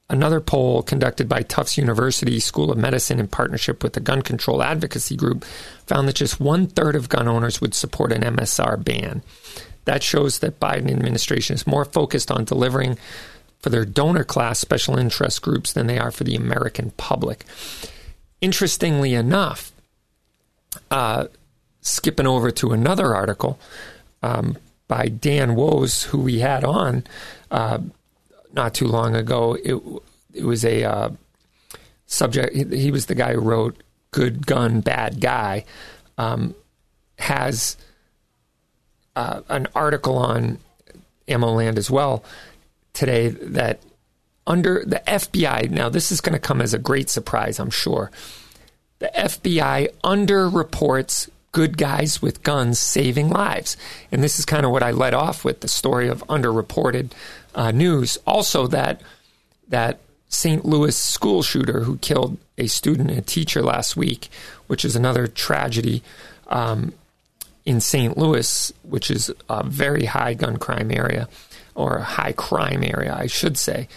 another 0.10 0.42
poll 0.42 0.84
conducted 0.84 1.28
by 1.28 1.42
Tufts 1.42 1.78
University 1.78 2.40
School 2.40 2.72
of 2.72 2.78
Medicine 2.78 3.20
in 3.20 3.28
partnership 3.28 3.82
with 3.82 3.94
the 3.94 4.00
Gun 4.00 4.22
Control 4.22 4.62
Advocacy 4.62 5.16
Group 5.16 5.46
found 5.88 6.08
that 6.08 6.16
just 6.16 6.40
one 6.40 6.68
third 6.68 6.96
of 6.96 7.10
gun 7.10 7.28
owners 7.28 7.62
would 7.62 7.74
support 7.74 8.12
an 8.12 8.22
MSR 8.22 8.84
ban. 8.84 9.24
That 9.86 10.04
shows 10.04 10.40
that 10.40 10.60
Biden 10.60 10.92
administration 10.92 11.56
is 11.56 11.66
more 11.66 11.86
focused 11.86 12.30
on 12.30 12.46
delivering 12.46 12.98
for 13.62 13.70
their 13.70 13.86
donor 13.86 14.24
class 14.24 14.60
special 14.60 14.98
interest 14.98 15.42
groups 15.42 15.74
than 15.74 15.88
they 15.88 16.00
are 16.00 16.12
for 16.12 16.24
the 16.24 16.36
American 16.36 16.92
public. 16.98 17.46
Interestingly 18.42 19.14
enough, 19.14 19.72
uh, 20.90 21.28
skipping 21.82 22.28
over 22.28 22.52
to 22.52 22.72
another 22.72 23.14
article 23.14 23.60
um, 24.24 24.58
by 24.88 25.08
Dan 25.08 25.56
Wos, 25.56 26.04
who 26.04 26.20
we 26.20 26.40
had 26.40 26.64
on 26.64 27.04
uh, 27.52 27.80
not 28.54 28.74
too 28.74 28.88
long 28.88 29.16
ago, 29.16 29.58
it, 29.64 29.82
it 30.34 30.44
was 30.44 30.66
a 30.66 30.84
uh, 30.84 31.10
subject, 32.06 32.56
he, 32.56 32.92
was 32.92 33.06
the 33.06 33.16
guy 33.16 33.34
who 33.34 33.40
wrote 33.40 33.82
Good 34.12 34.46
Gun, 34.46 34.82
Bad 34.82 35.22
Guy, 35.22 35.66
um, 36.18 36.56
has 37.18 37.78
uh, 39.16 39.42
an 39.50 39.68
article 39.76 40.18
on 40.18 40.60
AmmoLand 41.28 41.78
as 41.78 41.90
well 41.90 42.24
today 42.94 43.30
that 43.30 43.82
under 44.48 44.84
the 44.86 45.02
FBI, 45.08 45.70
now 45.70 45.90
this 45.90 46.12
is 46.12 46.22
going 46.22 46.34
to 46.34 46.40
come 46.40 46.62
as 46.62 46.74
a 46.74 46.80
great 46.80 47.10
surprise, 47.10 47.60
I'm 47.60 47.70
sure. 47.70 48.12
the 49.00 49.12
FBI 49.16 49.90
underreports 50.04 51.30
good 51.52 51.78
guys 51.78 52.22
with 52.22 52.44
guns 52.44 52.80
saving 52.80 53.30
lives. 53.30 53.76
And 54.12 54.24
this 54.24 54.40
is 54.40 54.46
kind 54.46 54.66
of 54.66 54.72
what 54.72 54.84
I 54.84 54.92
led 54.92 55.14
off 55.14 55.44
with 55.44 55.62
the 55.62 55.68
story 55.68 56.08
of 56.08 56.26
underreported 56.28 57.12
uh, 57.54 57.72
news. 57.72 58.18
Also, 58.26 58.68
that 58.68 59.02
that 59.68 60.00
St. 60.30 60.64
Louis 60.66 60.96
school 60.96 61.44
shooter 61.44 61.82
who 61.82 61.98
killed 61.98 62.38
a 62.58 62.68
student 62.68 63.10
and 63.10 63.20
a 63.20 63.22
teacher 63.22 63.62
last 63.62 63.98
week, 63.98 64.30
which 64.68 64.86
is 64.86 64.96
another 64.96 65.28
tragedy 65.28 66.04
um, 66.48 66.94
in 67.66 67.82
St. 67.82 68.18
Louis, 68.18 68.72
which 68.84 69.12
is 69.12 69.32
a 69.50 69.64
very 69.64 70.06
high 70.06 70.34
gun 70.34 70.58
crime 70.58 70.92
area 70.92 71.28
or 71.82 71.98
a 71.98 72.04
high 72.04 72.34
crime 72.34 72.84
area, 72.84 73.14
I 73.14 73.28
should 73.28 73.58
say. 73.58 73.88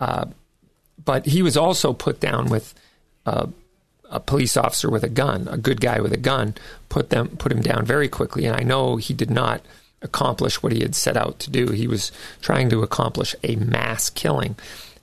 Uh, 0.00 0.26
but 1.04 1.26
he 1.26 1.42
was 1.42 1.56
also 1.56 1.92
put 1.92 2.20
down 2.20 2.48
with 2.48 2.74
uh, 3.26 3.46
a 4.10 4.20
police 4.20 4.56
officer 4.56 4.90
with 4.90 5.04
a 5.04 5.08
gun, 5.08 5.48
a 5.48 5.58
good 5.58 5.80
guy 5.80 6.00
with 6.00 6.12
a 6.12 6.18
gun, 6.18 6.54
put 6.88 7.10
them 7.10 7.28
put 7.36 7.52
him 7.52 7.62
down 7.62 7.84
very 7.84 8.08
quickly. 8.08 8.46
And 8.46 8.56
I 8.56 8.62
know 8.62 8.96
he 8.96 9.14
did 9.14 9.30
not 9.30 9.62
accomplish 10.02 10.62
what 10.62 10.72
he 10.72 10.80
had 10.80 10.94
set 10.94 11.16
out 11.16 11.38
to 11.40 11.50
do. 11.50 11.68
He 11.68 11.86
was 11.86 12.12
trying 12.40 12.70
to 12.70 12.82
accomplish 12.82 13.34
a 13.42 13.56
mass 13.56 14.10
killing, 14.10 14.56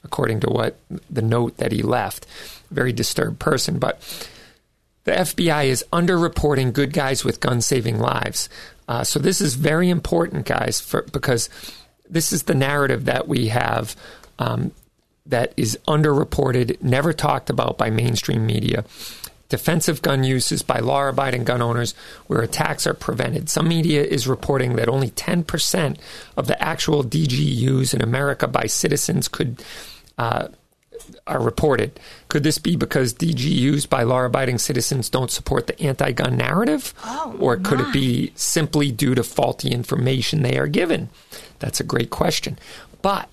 according 0.03 0.39
to 0.41 0.49
what 0.49 0.79
the 1.09 1.21
note 1.21 1.57
that 1.57 1.71
he 1.71 1.81
left. 1.81 2.25
Very 2.71 2.93
disturbed 2.93 3.39
person, 3.39 3.77
but 3.77 4.01
the 5.03 5.11
FBI 5.11 5.65
is 5.65 5.85
underreporting 5.93 6.73
good 6.73 6.91
guys 6.91 7.23
with 7.23 7.39
guns 7.39 7.65
saving 7.65 7.99
lives. 7.99 8.49
Uh, 8.87 9.03
so 9.03 9.19
this 9.19 9.39
is 9.39 9.55
very 9.55 9.89
important, 9.89 10.45
guys, 10.45 10.79
for, 10.79 11.03
because 11.03 11.49
this 12.09 12.31
is 12.31 12.43
the 12.43 12.55
narrative 12.55 13.05
that 13.05 13.27
we 13.27 13.47
have 13.47 13.95
um, 14.39 14.71
that 15.25 15.53
is 15.57 15.77
underreported, 15.87 16.81
never 16.81 17.13
talked 17.13 17.49
about 17.49 17.77
by 17.77 17.89
mainstream 17.89 18.45
media. 18.45 18.85
Defensive 19.49 20.01
gun 20.01 20.23
uses 20.23 20.63
by 20.63 20.79
law 20.79 21.07
abiding 21.07 21.43
gun 21.43 21.61
owners 21.61 21.93
where 22.27 22.41
attacks 22.41 22.87
are 22.87 22.95
prevented. 22.95 23.49
Some 23.49 23.67
media 23.67 24.03
is 24.03 24.27
reporting 24.27 24.75
that 24.75 24.89
only 24.89 25.11
10% 25.11 25.97
of 26.35 26.47
the 26.47 26.61
actual 26.61 27.03
DGUs 27.03 27.93
in 27.93 28.01
America 28.01 28.47
by 28.47 28.65
citizens 28.65 29.27
could. 29.27 29.63
Uh, 30.17 30.47
are 31.27 31.41
reported. 31.41 31.99
Could 32.29 32.43
this 32.43 32.59
be 32.59 32.75
because 32.75 33.13
DGUs 33.13 33.89
by 33.89 34.03
law 34.03 34.23
abiding 34.23 34.59
citizens 34.59 35.09
don't 35.09 35.31
support 35.31 35.67
the 35.67 35.79
anti 35.81 36.11
gun 36.11 36.37
narrative? 36.37 36.93
Oh, 37.03 37.35
or 37.39 37.57
could 37.57 37.79
my. 37.79 37.89
it 37.89 37.93
be 37.93 38.31
simply 38.35 38.91
due 38.91 39.15
to 39.15 39.23
faulty 39.23 39.69
information 39.69 40.43
they 40.43 40.57
are 40.57 40.67
given? 40.67 41.09
That's 41.59 41.79
a 41.79 41.83
great 41.83 42.11
question. 42.11 42.59
But 43.01 43.27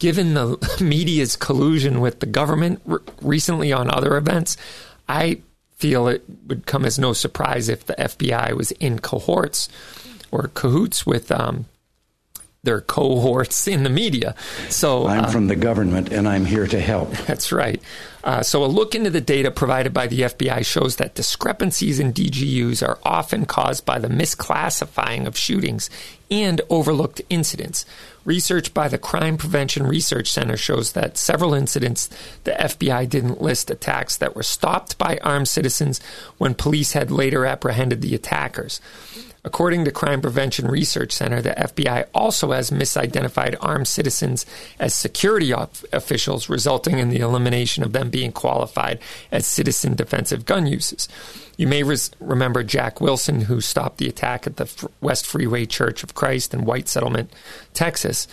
given 0.00 0.34
the 0.34 0.76
media's 0.80 1.36
collusion 1.36 2.00
with 2.00 2.18
the 2.18 2.26
government 2.26 2.80
re- 2.84 2.98
recently 3.22 3.72
on 3.72 3.90
other 3.90 4.16
events, 4.16 4.56
I 5.08 5.40
feel 5.76 6.08
it 6.08 6.24
would 6.48 6.66
come 6.66 6.84
as 6.84 6.98
no 6.98 7.12
surprise 7.12 7.68
if 7.68 7.84
the 7.86 7.94
FBI 7.94 8.56
was 8.56 8.72
in 8.72 8.98
cohorts 8.98 9.68
or 10.32 10.50
cahoots 10.54 11.06
with 11.06 11.30
um, 11.30 11.66
their 12.64 12.80
cohorts 12.80 13.68
in 13.68 13.82
the 13.82 13.90
media. 13.90 14.34
So 14.68 15.06
I'm 15.06 15.24
uh, 15.24 15.30
from 15.30 15.46
the 15.46 15.56
government 15.56 16.12
and 16.12 16.28
I'm 16.28 16.44
here 16.44 16.66
to 16.66 16.80
help. 16.80 17.10
that's 17.26 17.52
right. 17.52 17.80
Uh, 18.24 18.42
so, 18.42 18.64
a 18.64 18.66
look 18.66 18.94
into 18.94 19.10
the 19.10 19.20
data 19.20 19.50
provided 19.50 19.92
by 19.92 20.06
the 20.06 20.20
FBI 20.20 20.64
shows 20.64 20.96
that 20.96 21.14
discrepancies 21.14 22.00
in 22.00 22.10
DGUs 22.10 22.86
are 22.86 22.98
often 23.02 23.44
caused 23.44 23.84
by 23.84 23.98
the 23.98 24.08
misclassifying 24.08 25.26
of 25.26 25.36
shootings 25.36 25.90
and 26.30 26.62
overlooked 26.70 27.20
incidents. 27.28 27.84
Research 28.24 28.72
by 28.72 28.88
the 28.88 28.96
Crime 28.96 29.36
Prevention 29.36 29.86
Research 29.86 30.32
Center 30.32 30.56
shows 30.56 30.92
that 30.92 31.18
several 31.18 31.52
incidents 31.52 32.08
the 32.44 32.52
FBI 32.52 33.06
didn't 33.10 33.42
list 33.42 33.70
attacks 33.70 34.16
that 34.16 34.34
were 34.34 34.42
stopped 34.42 34.96
by 34.96 35.18
armed 35.18 35.48
citizens 35.48 36.00
when 36.38 36.54
police 36.54 36.94
had 36.94 37.10
later 37.10 37.44
apprehended 37.44 38.00
the 38.00 38.14
attackers. 38.14 38.80
According 39.46 39.84
to 39.84 39.90
Crime 39.90 40.22
Prevention 40.22 40.68
Research 40.68 41.12
Center, 41.12 41.42
the 41.42 41.50
FBI 41.50 42.06
also 42.14 42.52
has 42.52 42.70
misidentified 42.70 43.56
armed 43.60 43.86
citizens 43.86 44.46
as 44.78 44.94
security 44.94 45.52
of- 45.52 45.84
officials, 45.92 46.48
resulting 46.48 46.98
in 46.98 47.10
the 47.10 47.18
elimination 47.18 47.84
of 47.84 47.92
them 47.92 48.08
being 48.08 48.32
qualified 48.32 48.98
as 49.30 49.46
citizen 49.46 49.94
defensive 49.96 50.46
gun 50.46 50.66
uses. 50.66 51.08
You 51.58 51.66
may 51.66 51.82
res- 51.82 52.10
remember 52.20 52.62
Jack 52.62 53.02
Wilson, 53.02 53.42
who 53.42 53.60
stopped 53.60 53.98
the 53.98 54.08
attack 54.08 54.46
at 54.46 54.56
the 54.56 54.64
F- 54.64 54.86
West 55.02 55.26
Freeway 55.26 55.66
Church 55.66 56.02
of 56.02 56.14
Christ 56.14 56.54
in 56.54 56.64
White 56.64 56.88
Settlement, 56.88 57.30
Texas. 57.74 58.26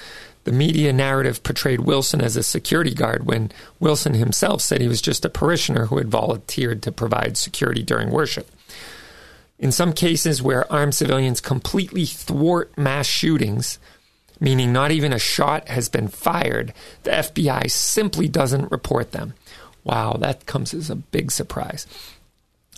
The 0.45 0.52
media 0.54 0.91
narrative 0.93 1.43
portrayed 1.43 1.82
Wilson 1.82 2.21
as 2.21 2.36
a 2.38 2.41
security 2.41 2.95
guard 2.95 3.26
when 3.28 3.52
Wilson 3.80 4.13
himself 4.15 4.62
said 4.62 4.82
he 4.82 4.88
was 4.88 5.02
just 5.02 5.26
a 5.26 5.30
parishioner 5.30 5.88
who 5.88 5.97
had 5.97 6.08
volunteered 6.10 6.82
to 6.84 6.91
provide 6.91 7.38
security 7.38 7.84
during 7.84 8.10
worship. 8.10 8.50
In 9.62 9.71
some 9.71 9.93
cases 9.93 10.41
where 10.41 10.69
armed 10.74 10.95
civilians 10.95 11.39
completely 11.39 12.06
thwart 12.06 12.76
mass 12.76 13.06
shootings, 13.06 13.78
meaning 14.39 14.74
not 14.74 14.89
even 14.89 15.13
a 15.13 15.19
shot 15.19 15.69
has 15.69 15.88
been 15.88 16.08
fired, 16.08 16.74
the 17.04 17.12
FBI 17.12 17.69
simply 17.69 18.28
doesn't 18.28 18.71
report 18.71 19.12
them. 19.12 19.36
Wow, 19.84 20.17
that 20.19 20.47
comes 20.47 20.74
as 20.74 20.89
a 20.89 20.95
big 20.95 21.32
surprise. 21.32 21.86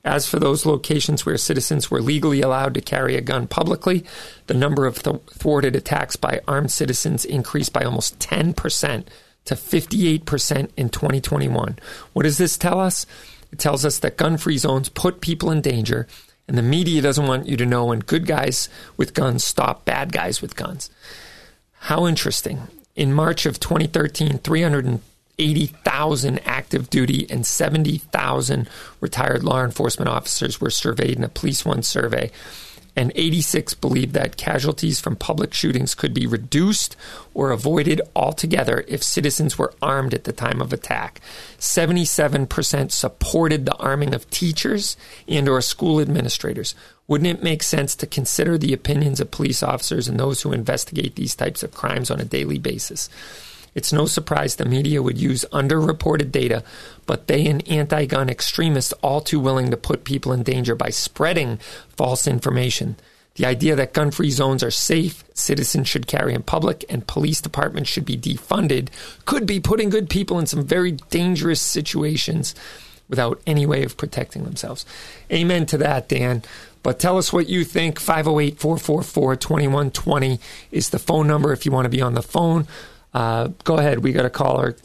As 0.03 0.27
for 0.27 0.39
those 0.39 0.65
locations 0.65 1.23
where 1.23 1.37
citizens 1.37 1.91
were 1.91 2.01
legally 2.01 2.41
allowed 2.41 2.73
to 2.73 2.81
carry 2.81 3.15
a 3.15 3.21
gun 3.21 3.45
publicly, 3.45 4.03
the 4.47 4.55
number 4.55 4.87
of 4.87 5.03
th- 5.03 5.21
thwarted 5.29 5.75
attacks 5.75 6.15
by 6.15 6.41
armed 6.47 6.71
citizens 6.71 7.25
increased 7.25 7.73
by 7.73 7.83
almost 7.83 8.17
10% 8.17 9.05
to 9.45 9.53
58% 9.53 10.69
in 10.75 10.89
2021. 10.89 11.77
What 12.13 12.23
does 12.23 12.39
this 12.39 12.57
tell 12.57 12.79
us? 12.79 13.05
It 13.51 13.59
tells 13.59 13.85
us 13.85 13.99
that 13.99 14.17
gun 14.17 14.37
free 14.37 14.57
zones 14.57 14.89
put 14.89 15.21
people 15.21 15.51
in 15.51 15.61
danger, 15.61 16.07
and 16.47 16.57
the 16.57 16.63
media 16.63 17.01
doesn't 17.01 17.27
want 17.27 17.47
you 17.47 17.57
to 17.57 17.65
know 17.65 17.85
when 17.85 17.99
good 17.99 18.25
guys 18.25 18.69
with 18.97 19.13
guns 19.13 19.43
stop 19.43 19.85
bad 19.85 20.11
guys 20.11 20.41
with 20.41 20.55
guns. 20.55 20.89
How 21.81 22.07
interesting. 22.07 22.67
In 22.95 23.13
March 23.13 23.45
of 23.45 23.59
2013, 23.59 24.39
380,000 24.39 26.39
active 26.45 26.89
duty 26.89 27.27
and 27.29 27.45
70,000 27.45 28.69
retired 28.99 29.43
law 29.43 29.63
enforcement 29.63 30.09
officers 30.09 30.59
were 30.59 30.69
surveyed 30.69 31.17
in 31.17 31.23
a 31.23 31.29
Police 31.29 31.63
One 31.63 31.83
survey. 31.83 32.31
And 32.99 33.13
86 33.15 33.75
believed 33.75 34.13
that 34.15 34.35
casualties 34.35 34.99
from 34.99 35.15
public 35.15 35.53
shootings 35.53 35.95
could 35.95 36.13
be 36.13 36.27
reduced 36.27 36.97
or 37.33 37.49
avoided 37.51 38.01
altogether 38.13 38.83
if 38.89 39.01
citizens 39.01 39.57
were 39.57 39.73
armed 39.81 40.13
at 40.13 40.25
the 40.25 40.33
time 40.33 40.59
of 40.61 40.73
attack. 40.73 41.21
77% 41.59 42.91
supported 42.91 43.65
the 43.65 43.75
arming 43.77 44.13
of 44.13 44.29
teachers 44.29 44.97
and 45.29 45.47
or 45.47 45.61
school 45.61 46.01
administrators. 46.01 46.75
Wouldn't 47.07 47.37
it 47.37 47.41
make 47.41 47.63
sense 47.63 47.95
to 47.95 48.05
consider 48.05 48.57
the 48.57 48.73
opinions 48.73 49.21
of 49.21 49.31
police 49.31 49.63
officers 49.63 50.09
and 50.09 50.19
those 50.19 50.41
who 50.41 50.51
investigate 50.51 51.15
these 51.15 51.35
types 51.35 51.63
of 51.63 51.73
crimes 51.73 52.11
on 52.11 52.19
a 52.19 52.25
daily 52.25 52.59
basis? 52.59 53.09
It's 53.79 53.93
no 53.93 54.07
surprise 54.07 54.57
the 54.57 54.65
media 54.65 55.01
would 55.01 55.17
use 55.17 55.45
underreported 55.53 56.33
data, 56.33 56.65
but 57.05 57.27
they 57.27 57.47
and 57.47 57.65
anti 57.65 58.05
gun 58.07 58.29
extremists 58.29 58.91
all 59.01 59.21
too 59.21 59.39
willing 59.39 59.71
to 59.71 59.77
put 59.77 60.03
people 60.03 60.33
in 60.33 60.43
danger 60.43 60.75
by 60.75 60.89
spreading 60.89 61.59
false 61.87 62.27
information. 62.27 62.97
The 63.35 63.45
idea 63.45 63.77
that 63.77 63.93
gun 63.93 64.11
free 64.11 64.31
zones 64.31 64.63
are 64.63 64.69
safe, 64.69 65.23
citizens 65.33 65.87
should 65.87 66.07
carry 66.07 66.33
in 66.33 66.43
public, 66.43 66.83
and 66.89 67.07
police 67.07 67.39
departments 67.39 67.89
should 67.89 68.03
be 68.03 68.17
defunded 68.17 68.89
could 69.23 69.45
be 69.45 69.61
putting 69.61 69.89
good 69.89 70.09
people 70.09 70.39
in 70.39 70.45
some 70.45 70.65
very 70.65 70.91
dangerous 70.91 71.61
situations 71.61 72.53
without 73.07 73.41
any 73.47 73.65
way 73.65 73.83
of 73.85 73.95
protecting 73.95 74.43
themselves. 74.43 74.85
Amen 75.31 75.65
to 75.67 75.77
that, 75.77 76.09
Dan. 76.09 76.43
But 76.83 76.99
tell 76.99 77.17
us 77.17 77.31
what 77.31 77.47
you 77.47 77.63
think. 77.63 77.97
508 77.97 78.59
444 78.59 79.37
2120 79.37 80.37
is 80.69 80.89
the 80.89 80.99
phone 80.99 81.27
number 81.27 81.53
if 81.53 81.65
you 81.65 81.71
want 81.71 81.85
to 81.85 81.89
be 81.89 82.01
on 82.01 82.15
the 82.15 82.21
phone. 82.21 82.67
Uh, 83.13 83.49
go 83.63 83.77
ahead. 83.77 84.03
We 84.03 84.11
got 84.11 84.25
a 84.25 84.29
caller. 84.29 84.75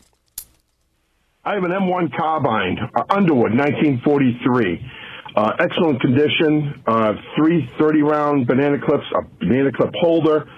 I 1.45 1.55
have 1.55 1.65
an 1.65 1.73
M1 1.73 2.17
carbine, 2.17 2.79
uh, 2.97 3.03
Underwood, 3.11 3.53
1943. 3.53 4.91
Uh, 5.37 5.53
excellent 5.59 6.01
condition. 6.01 6.83
Uh, 6.87 7.13
three 7.37 7.69
30 7.79 8.03
round 8.03 8.47
banana 8.47 8.79
clips, 8.79 9.05
a 9.15 9.23
banana 9.41 9.71
clip 9.73 9.93
holder, 10.01 10.49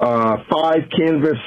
uh, 0.00 0.36
five 0.50 0.80
canvas 0.96 1.38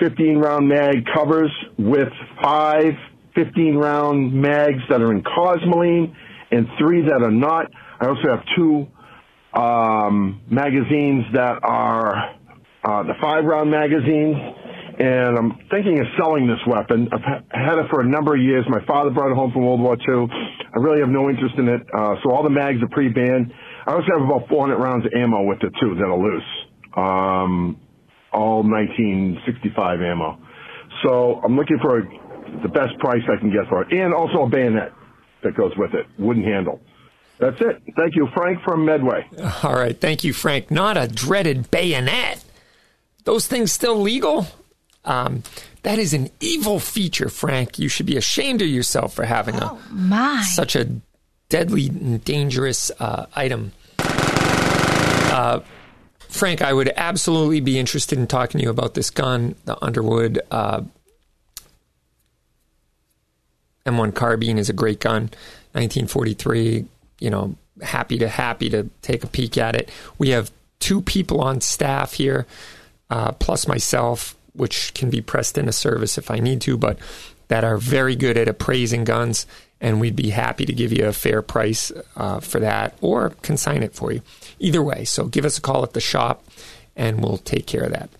15 0.00 0.38
round 0.38 0.68
mag 0.68 1.04
covers 1.14 1.50
with 1.78 2.08
five 2.42 2.94
15 3.34 3.76
round 3.76 4.32
mags 4.32 4.82
that 4.88 5.00
are 5.00 5.12
in 5.12 5.22
Cosmoline 5.22 6.14
and 6.50 6.66
three 6.78 7.02
that 7.02 7.22
are 7.22 7.30
not. 7.30 7.66
I 8.00 8.06
also 8.06 8.28
have 8.28 8.44
two 8.56 8.86
um, 9.60 10.40
magazines 10.50 11.24
that 11.32 11.60
are 11.62 12.34
uh, 12.84 13.02
the 13.04 13.14
five 13.20 13.44
round 13.44 13.70
magazines. 13.70 14.36
And 14.98 15.36
I'm 15.36 15.58
thinking 15.70 15.98
of 15.98 16.06
selling 16.16 16.46
this 16.46 16.60
weapon. 16.66 17.08
I've 17.12 17.44
had 17.50 17.78
it 17.78 17.90
for 17.90 18.00
a 18.00 18.06
number 18.06 18.34
of 18.34 18.40
years. 18.40 18.64
My 18.68 18.84
father 18.86 19.10
brought 19.10 19.32
it 19.32 19.34
home 19.34 19.50
from 19.52 19.66
World 19.66 19.80
War 19.80 19.96
II. 19.96 20.28
I 20.30 20.78
really 20.78 21.00
have 21.00 21.08
no 21.08 21.28
interest 21.28 21.56
in 21.58 21.68
it. 21.68 21.82
Uh, 21.92 22.14
so 22.22 22.30
all 22.30 22.42
the 22.42 22.50
mags 22.50 22.82
are 22.82 22.88
pre-banned. 22.88 23.52
I 23.86 23.92
also 23.92 24.06
have 24.12 24.22
about 24.22 24.48
400 24.48 24.76
rounds 24.76 25.06
of 25.06 25.12
ammo 25.12 25.42
with 25.42 25.62
it 25.62 25.72
too 25.80 25.94
that 25.96 26.04
are 26.04 26.16
loose. 26.16 26.42
Um, 26.96 27.80
all 28.32 28.62
1965 28.62 30.00
ammo. 30.00 30.38
So 31.02 31.40
I'm 31.44 31.56
looking 31.56 31.78
for 31.82 32.02
the 32.62 32.68
best 32.68 32.98
price 32.98 33.22
I 33.28 33.38
can 33.40 33.50
get 33.50 33.68
for 33.68 33.82
it, 33.82 33.92
and 33.92 34.14
also 34.14 34.42
a 34.42 34.48
bayonet 34.48 34.92
that 35.42 35.56
goes 35.56 35.72
with 35.76 35.92
it, 35.94 36.06
wooden 36.18 36.42
handle. 36.42 36.80
That's 37.38 37.60
it. 37.60 37.82
Thank 37.96 38.14
you, 38.14 38.28
Frank 38.32 38.62
from 38.62 38.84
Medway. 38.84 39.26
All 39.62 39.74
right, 39.74 40.00
thank 40.00 40.22
you, 40.22 40.32
Frank. 40.32 40.70
Not 40.70 40.96
a 40.96 41.08
dreaded 41.08 41.70
bayonet. 41.70 42.44
Those 43.24 43.46
things 43.46 43.72
still 43.72 44.00
legal? 44.00 44.46
Um, 45.04 45.42
that 45.82 45.98
is 45.98 46.14
an 46.14 46.30
evil 46.40 46.80
feature, 46.80 47.28
Frank. 47.28 47.78
You 47.78 47.88
should 47.88 48.06
be 48.06 48.16
ashamed 48.16 48.62
of 48.62 48.68
yourself 48.68 49.14
for 49.14 49.24
having 49.24 49.56
oh, 49.56 49.78
a 49.90 49.92
my. 49.92 50.42
such 50.42 50.76
a 50.76 50.88
deadly 51.48 51.88
and 51.88 52.24
dangerous 52.24 52.90
uh, 52.98 53.26
item. 53.34 53.72
Uh, 53.98 55.60
Frank, 56.28 56.62
I 56.62 56.72
would 56.72 56.92
absolutely 56.96 57.60
be 57.60 57.78
interested 57.78 58.18
in 58.18 58.26
talking 58.26 58.58
to 58.58 58.64
you 58.64 58.70
about 58.70 58.94
this 58.94 59.10
gun, 59.10 59.54
the 59.66 59.82
Underwood 59.84 60.40
uh, 60.50 60.82
M1 63.86 64.14
carbine 64.14 64.58
is 64.58 64.68
a 64.68 64.72
great 64.72 65.00
gun. 65.00 65.30
1943. 65.72 66.86
You 67.20 67.30
know, 67.30 67.54
happy 67.82 68.18
to 68.18 68.28
happy 68.28 68.70
to 68.70 68.88
take 69.02 69.24
a 69.24 69.26
peek 69.26 69.58
at 69.58 69.74
it. 69.74 69.90
We 70.18 70.30
have 70.30 70.50
two 70.80 71.00
people 71.00 71.40
on 71.40 71.60
staff 71.60 72.14
here, 72.14 72.46
uh, 73.10 73.32
plus 73.32 73.66
myself, 73.66 74.36
which 74.54 74.94
can 74.94 75.10
be 75.10 75.20
pressed 75.20 75.58
into 75.58 75.72
service 75.72 76.16
if 76.18 76.30
I 76.30 76.38
need 76.38 76.60
to, 76.62 76.76
but 76.76 76.98
that 77.48 77.64
are 77.64 77.76
very 77.76 78.16
good 78.16 78.36
at 78.36 78.48
appraising 78.48 79.04
guns, 79.04 79.46
and 79.80 80.00
we'd 80.00 80.16
be 80.16 80.30
happy 80.30 80.64
to 80.64 80.72
give 80.72 80.92
you 80.92 81.06
a 81.06 81.12
fair 81.12 81.42
price 81.42 81.92
uh, 82.16 82.40
for 82.40 82.60
that 82.60 82.96
or 83.00 83.30
consign 83.42 83.82
it 83.82 83.94
for 83.94 84.12
you. 84.12 84.22
Either 84.58 84.82
way, 84.82 85.04
so 85.04 85.26
give 85.26 85.44
us 85.44 85.58
a 85.58 85.60
call 85.60 85.82
at 85.82 85.92
the 85.92 86.00
shop, 86.00 86.44
and 86.96 87.22
we'll 87.22 87.38
take 87.38 87.66
care 87.66 87.82
of 87.82 87.92
that 87.92 88.10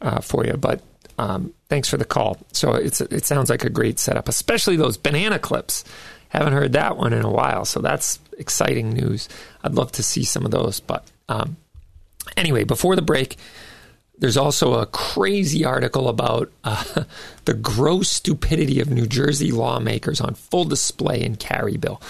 uh, 0.00 0.20
for 0.20 0.44
you. 0.44 0.54
But 0.54 0.80
um, 1.18 1.52
thanks 1.68 1.88
for 1.88 1.96
the 1.96 2.04
call. 2.04 2.38
So 2.52 2.74
it's 2.74 3.00
it 3.00 3.24
sounds 3.24 3.50
like 3.50 3.64
a 3.64 3.70
great 3.70 3.98
setup, 3.98 4.28
especially 4.28 4.76
those 4.76 4.96
banana 4.96 5.38
clips. 5.38 5.84
Haven't 6.30 6.54
heard 6.54 6.72
that 6.72 6.96
one 6.96 7.12
in 7.12 7.22
a 7.22 7.30
while, 7.30 7.64
so 7.66 7.80
that's 7.80 8.18
exciting 8.38 8.90
news. 8.90 9.28
I'd 9.62 9.74
love 9.74 9.92
to 9.92 10.02
see 10.02 10.24
some 10.24 10.44
of 10.44 10.50
those. 10.50 10.80
But 10.80 11.06
um, 11.28 11.56
anyway, 12.36 12.64
before 12.64 12.96
the 12.96 13.02
break, 13.02 13.36
there's 14.22 14.36
also 14.36 14.74
a 14.74 14.86
crazy 14.86 15.64
article 15.64 16.08
about 16.08 16.48
uh, 16.62 17.02
the 17.44 17.54
gross 17.54 18.08
stupidity 18.08 18.78
of 18.78 18.88
New 18.88 19.08
Jersey 19.08 19.50
lawmakers 19.50 20.20
on 20.20 20.34
full 20.34 20.64
display 20.64 21.24
in 21.24 21.34
carry 21.34 21.76
bill. 21.76 22.00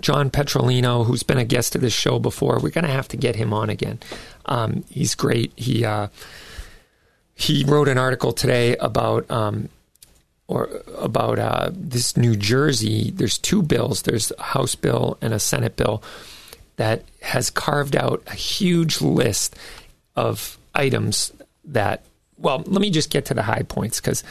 John 0.00 0.30
Petrolino, 0.30 1.04
who's 1.04 1.22
been 1.22 1.36
a 1.36 1.44
guest 1.44 1.74
of 1.74 1.82
this 1.82 1.92
show 1.92 2.18
before, 2.18 2.58
we're 2.58 2.70
going 2.70 2.86
to 2.86 2.90
have 2.90 3.08
to 3.08 3.18
get 3.18 3.36
him 3.36 3.52
on 3.52 3.68
again. 3.68 3.98
Um, 4.46 4.82
he's 4.88 5.14
great. 5.14 5.52
He 5.56 5.84
uh, 5.84 6.08
he 7.34 7.64
wrote 7.64 7.88
an 7.88 7.98
article 7.98 8.32
today 8.32 8.74
about 8.76 9.30
um, 9.30 9.68
or 10.46 10.70
about 10.96 11.38
uh, 11.38 11.68
this 11.74 12.16
New 12.16 12.34
Jersey. 12.34 13.10
There's 13.10 13.36
two 13.36 13.60
bills. 13.62 14.02
There's 14.02 14.32
a 14.38 14.42
House 14.42 14.74
bill 14.74 15.18
and 15.20 15.34
a 15.34 15.38
Senate 15.38 15.76
bill 15.76 16.02
that 16.76 17.04
has 17.20 17.50
carved 17.50 17.94
out 17.94 18.22
a 18.26 18.34
huge 18.34 19.02
list 19.02 19.54
of 20.16 20.56
items 20.74 21.30
that. 21.68 22.04
Well, 22.36 22.62
let 22.66 22.80
me 22.80 22.90
just 22.90 23.10
get 23.10 23.26
to 23.26 23.34
the 23.34 23.42
high 23.42 23.62
points 23.62 24.00
because 24.00 24.22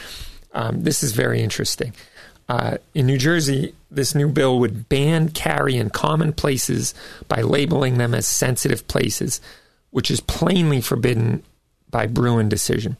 um, 0.52 0.82
this 0.82 1.02
is 1.02 1.12
very 1.12 1.40
interesting. 1.42 1.92
Uh, 2.48 2.78
in 2.94 3.06
New 3.06 3.18
Jersey, 3.18 3.74
this 3.90 4.14
new 4.14 4.28
bill 4.28 4.58
would 4.58 4.88
ban 4.88 5.28
carry 5.28 5.76
in 5.76 5.90
common 5.90 6.32
places 6.32 6.94
by 7.28 7.42
labeling 7.42 7.98
them 7.98 8.14
as 8.14 8.26
sensitive 8.26 8.86
places, 8.88 9.40
which 9.90 10.10
is 10.10 10.20
plainly 10.20 10.80
forbidden 10.80 11.42
by 11.90 12.06
Bruen 12.06 12.48
decision. 12.48 12.96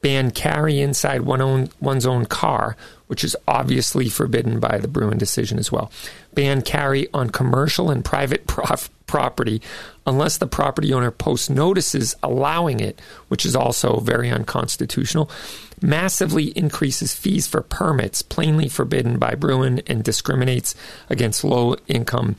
Ban 0.00 0.30
carry 0.30 0.80
inside 0.80 1.22
one 1.22 1.42
own, 1.42 1.68
one's 1.80 2.06
own 2.06 2.26
car, 2.26 2.76
which 3.06 3.24
is 3.24 3.36
obviously 3.48 4.08
forbidden 4.08 4.60
by 4.60 4.78
the 4.78 4.88
Bruen 4.88 5.18
decision 5.18 5.58
as 5.58 5.72
well. 5.72 5.90
Ban 6.34 6.62
carry 6.62 7.08
on 7.12 7.30
commercial 7.30 7.90
and 7.90 8.04
private 8.04 8.46
prof- 8.46 8.90
property 9.06 9.60
unless 10.06 10.38
the 10.38 10.46
property 10.46 10.92
owner 10.92 11.10
posts 11.10 11.50
notices 11.50 12.14
allowing 12.22 12.80
it, 12.80 13.00
which 13.28 13.44
is 13.44 13.56
also 13.56 14.00
very 14.00 14.30
unconstitutional. 14.30 15.30
Massively 15.82 16.46
increases 16.56 17.14
fees 17.14 17.46
for 17.46 17.60
permits, 17.60 18.22
plainly 18.22 18.68
forbidden 18.68 19.18
by 19.18 19.34
Bruen, 19.34 19.80
and 19.86 20.02
discriminates 20.02 20.74
against 21.10 21.44
low 21.44 21.76
income 21.86 22.36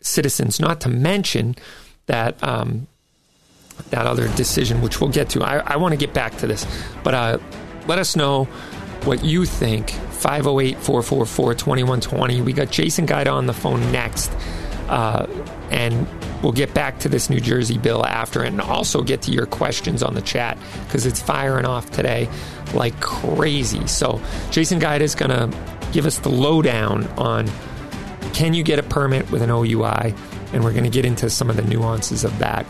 citizens. 0.00 0.60
Not 0.60 0.80
to 0.82 0.88
mention 0.88 1.56
that 2.06 2.42
um, 2.42 2.86
that 3.90 4.06
other 4.06 4.28
decision, 4.34 4.82
which 4.82 5.00
we'll 5.00 5.10
get 5.10 5.30
to. 5.30 5.42
I, 5.42 5.58
I 5.58 5.76
want 5.76 5.92
to 5.92 5.96
get 5.98 6.12
back 6.12 6.36
to 6.38 6.46
this, 6.46 6.66
but 7.04 7.14
uh, 7.14 7.38
let 7.86 7.98
us 7.98 8.16
know 8.16 8.44
what 9.04 9.24
you 9.24 9.44
think. 9.44 9.90
508 9.90 10.76
444 10.78 11.54
2120. 11.54 12.42
We 12.42 12.52
got 12.52 12.72
Jason 12.72 13.06
Guida 13.06 13.30
on 13.30 13.46
the 13.46 13.54
phone 13.54 13.92
next. 13.92 14.32
Uh, 14.88 15.26
and 15.70 16.06
we'll 16.42 16.52
get 16.52 16.72
back 16.74 16.98
to 17.00 17.08
this 17.08 17.28
New 17.28 17.40
Jersey 17.40 17.78
bill 17.78 18.04
after 18.06 18.42
and 18.42 18.60
also 18.60 19.02
get 19.02 19.22
to 19.22 19.32
your 19.32 19.46
questions 19.46 20.02
on 20.02 20.14
the 20.14 20.22
chat 20.22 20.58
because 20.84 21.06
it's 21.06 21.20
firing 21.20 21.64
off 21.64 21.90
today 21.90 22.28
like 22.74 22.98
crazy. 23.00 23.86
So, 23.86 24.20
Jason 24.50 24.78
Guida 24.78 25.04
is 25.04 25.14
going 25.14 25.30
to 25.30 25.56
give 25.92 26.06
us 26.06 26.18
the 26.18 26.28
lowdown 26.28 27.06
on 27.18 27.48
can 28.32 28.54
you 28.54 28.62
get 28.62 28.78
a 28.78 28.82
permit 28.82 29.30
with 29.30 29.42
an 29.42 29.50
OUI? 29.50 30.14
and 30.52 30.64
we're 30.64 30.72
going 30.72 30.84
to 30.84 30.90
get 30.90 31.04
into 31.04 31.28
some 31.28 31.50
of 31.50 31.56
the 31.56 31.62
nuances 31.62 32.24
of 32.24 32.38
that. 32.38 32.66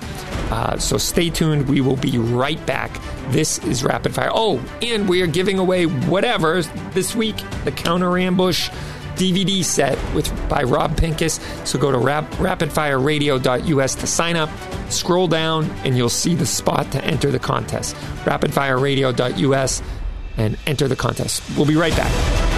Uh, 0.50 0.78
so 0.78 0.98
stay 0.98 1.30
tuned. 1.30 1.68
We 1.68 1.80
will 1.80 1.96
be 1.96 2.18
right 2.18 2.64
back. 2.66 2.90
This 3.28 3.58
is 3.58 3.84
Rapid 3.84 4.14
Fire. 4.14 4.30
Oh, 4.32 4.62
and 4.82 5.08
we 5.08 5.22
are 5.22 5.26
giving 5.26 5.58
away 5.58 5.86
whatever 5.86 6.62
this 6.92 7.14
week 7.14 7.36
the 7.64 7.72
Counter 7.72 8.18
Ambush. 8.18 8.70
DVD 9.18 9.64
set 9.64 9.98
with 10.14 10.30
by 10.48 10.62
Rob 10.62 10.96
Pincus. 10.96 11.40
So 11.64 11.78
go 11.78 11.90
to 11.92 11.98
rap, 11.98 12.24
rapidfireradio.us 12.32 13.94
to 13.96 14.06
sign 14.06 14.36
up. 14.36 14.48
Scroll 14.90 15.28
down 15.28 15.64
and 15.84 15.96
you'll 15.96 16.08
see 16.08 16.34
the 16.34 16.46
spot 16.46 16.90
to 16.92 17.04
enter 17.04 17.30
the 17.30 17.38
contest. 17.38 17.94
Rapidfireradio.us 18.24 19.82
and 20.36 20.56
enter 20.66 20.88
the 20.88 20.96
contest. 20.96 21.42
We'll 21.56 21.66
be 21.66 21.76
right 21.76 21.96
back. 21.96 22.57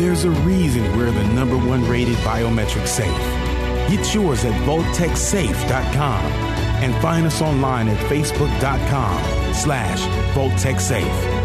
There's 0.00 0.24
a 0.24 0.30
reason 0.30 0.96
we're 0.96 1.10
the 1.10 1.24
number 1.24 1.58
one 1.58 1.86
rated 1.86 2.16
biometric 2.24 2.86
safe. 2.86 3.14
Get 3.90 4.14
yours 4.14 4.46
at 4.46 4.54
VaultekSafe.com 4.66 6.24
and 6.82 6.94
find 7.02 7.26
us 7.26 7.42
online 7.42 7.86
at 7.86 7.98
Facebook.com 8.06 9.52
slash 9.52 10.00
VaultekSafe. 10.34 11.39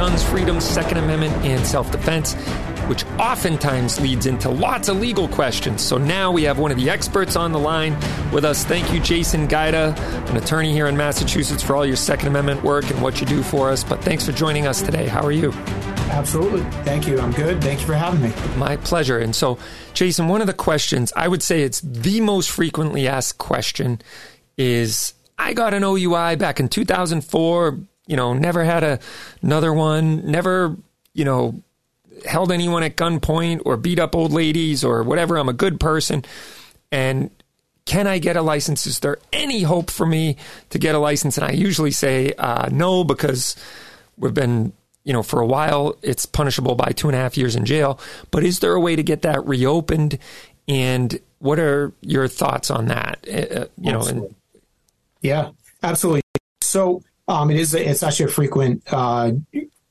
Guns, 0.00 0.24
freedom, 0.24 0.62
Second 0.62 0.96
Amendment, 0.96 1.34
and 1.44 1.62
self 1.66 1.90
defense, 1.92 2.32
which 2.88 3.04
oftentimes 3.18 4.00
leads 4.00 4.24
into 4.24 4.48
lots 4.48 4.88
of 4.88 4.98
legal 4.98 5.28
questions. 5.28 5.82
So 5.82 5.98
now 5.98 6.32
we 6.32 6.42
have 6.44 6.58
one 6.58 6.70
of 6.70 6.78
the 6.78 6.88
experts 6.88 7.36
on 7.36 7.52
the 7.52 7.58
line 7.58 7.92
with 8.32 8.46
us. 8.46 8.64
Thank 8.64 8.94
you, 8.94 9.00
Jason 9.00 9.46
Guida, 9.46 9.94
an 10.28 10.38
attorney 10.38 10.72
here 10.72 10.86
in 10.86 10.96
Massachusetts, 10.96 11.62
for 11.62 11.76
all 11.76 11.84
your 11.84 11.96
Second 11.96 12.28
Amendment 12.28 12.62
work 12.62 12.88
and 12.90 13.02
what 13.02 13.20
you 13.20 13.26
do 13.26 13.42
for 13.42 13.68
us. 13.68 13.84
But 13.84 14.02
thanks 14.02 14.24
for 14.24 14.32
joining 14.32 14.66
us 14.66 14.80
today. 14.80 15.06
How 15.06 15.20
are 15.20 15.32
you? 15.32 15.52
Absolutely. 16.08 16.62
Thank 16.82 17.06
you. 17.06 17.20
I'm 17.20 17.32
good. 17.32 17.60
Thank 17.62 17.80
you 17.80 17.86
for 17.86 17.92
having 17.92 18.22
me. 18.22 18.32
My 18.56 18.78
pleasure. 18.78 19.18
And 19.18 19.36
so, 19.36 19.58
Jason, 19.92 20.28
one 20.28 20.40
of 20.40 20.46
the 20.46 20.54
questions, 20.54 21.12
I 21.14 21.28
would 21.28 21.42
say 21.42 21.60
it's 21.60 21.82
the 21.82 22.22
most 22.22 22.48
frequently 22.48 23.06
asked 23.06 23.36
question 23.36 24.00
is 24.56 25.12
I 25.38 25.52
got 25.52 25.74
an 25.74 25.84
OUI 25.84 26.36
back 26.36 26.58
in 26.58 26.70
2004, 26.70 27.78
you 28.10 28.16
know, 28.16 28.34
never 28.34 28.64
had 28.64 28.82
a, 28.82 28.98
another 29.40 29.72
one, 29.72 30.28
never, 30.28 30.76
you 31.14 31.24
know, 31.24 31.62
held 32.26 32.50
anyone 32.50 32.82
at 32.82 32.96
gunpoint 32.96 33.62
or 33.64 33.76
beat 33.76 34.00
up 34.00 34.16
old 34.16 34.32
ladies 34.32 34.82
or 34.82 35.04
whatever. 35.04 35.36
I'm 35.36 35.48
a 35.48 35.52
good 35.52 35.78
person. 35.78 36.24
And 36.90 37.30
can 37.84 38.08
I 38.08 38.18
get 38.18 38.36
a 38.36 38.42
license? 38.42 38.84
Is 38.84 38.98
there 38.98 39.18
any 39.32 39.62
hope 39.62 39.92
for 39.92 40.04
me 40.04 40.38
to 40.70 40.78
get 40.80 40.96
a 40.96 40.98
license? 40.98 41.38
And 41.38 41.46
I 41.46 41.52
usually 41.52 41.92
say 41.92 42.32
uh, 42.36 42.68
no, 42.72 43.04
because 43.04 43.54
we've 44.18 44.34
been, 44.34 44.72
you 45.04 45.12
know, 45.12 45.22
for 45.22 45.40
a 45.40 45.46
while, 45.46 45.96
it's 46.02 46.26
punishable 46.26 46.74
by 46.74 46.90
two 46.90 47.06
and 47.06 47.14
a 47.14 47.20
half 47.20 47.38
years 47.38 47.54
in 47.54 47.64
jail. 47.64 48.00
But 48.32 48.42
is 48.42 48.58
there 48.58 48.74
a 48.74 48.80
way 48.80 48.96
to 48.96 49.04
get 49.04 49.22
that 49.22 49.46
reopened? 49.46 50.18
And 50.66 51.16
what 51.38 51.60
are 51.60 51.92
your 52.00 52.26
thoughts 52.26 52.72
on 52.72 52.86
that? 52.86 53.24
Uh, 53.32 53.66
you 53.78 53.92
know, 53.92 54.04
and 54.04 54.34
Yeah, 55.22 55.50
absolutely. 55.84 56.22
So 56.60 57.04
um, 57.28 57.50
it 57.50 57.56
is. 57.56 57.74
It's 57.74 58.02
actually 58.02 58.26
a 58.26 58.34
frequent 58.34 58.82
uh, 58.92 59.32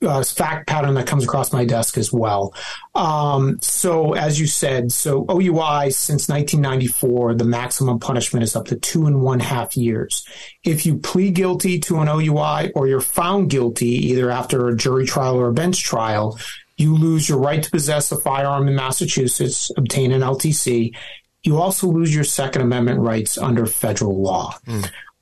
uh, 0.02 0.24
fact 0.24 0.68
pattern 0.68 0.94
that 0.94 1.08
comes 1.08 1.24
across 1.24 1.52
my 1.52 1.66
desk 1.66 1.98
as 1.98 2.12
well. 2.12 2.54
Um, 2.96 3.60
so 3.62 4.14
as 4.14 4.40
you 4.40 4.48
said, 4.48 4.92
so 4.92 5.26
OUI 5.30 5.90
since 5.92 6.30
1994, 6.30 7.36
the 7.36 7.44
maximum 7.44 8.00
punishment 8.00 8.44
is 8.44 8.56
up 8.56 8.68
to 8.68 8.78
two 8.78 9.06
and 9.06 9.22
one 9.22 9.40
half 9.40 9.76
years. 9.76 10.26
If 10.64 10.86
you 10.86 10.98
plead 10.98 11.36
guilty 11.36 11.80
to 11.82 12.00
an 12.00 12.08
OUI 12.08 12.72
or 12.76 12.88
you're 12.88 13.02
found 13.02 13.50
guilty, 13.50 14.08
either 14.10 14.32
after 14.32 14.68
a 14.68 14.76
jury 14.76 15.06
trial 15.06 15.36
or 15.36 15.50
a 15.50 15.54
bench 15.54 15.84
trial, 15.84 16.40
you 16.78 16.96
lose 16.96 17.28
your 17.28 17.40
right 17.40 17.62
to 17.62 17.72
possess 17.72 18.12
a 18.12 18.20
firearm 18.22 18.70
in 18.70 18.76
Massachusetts, 18.76 19.70
obtain 19.76 20.14
an 20.14 20.22
LTC. 20.22 20.96
You 21.44 21.58
also 21.58 21.88
lose 21.88 22.16
your 22.16 22.24
Second 22.24 22.62
Amendment 22.62 23.02
rights 23.02 23.38
under 23.38 23.66
federal 23.66 24.22
law. 24.22 24.58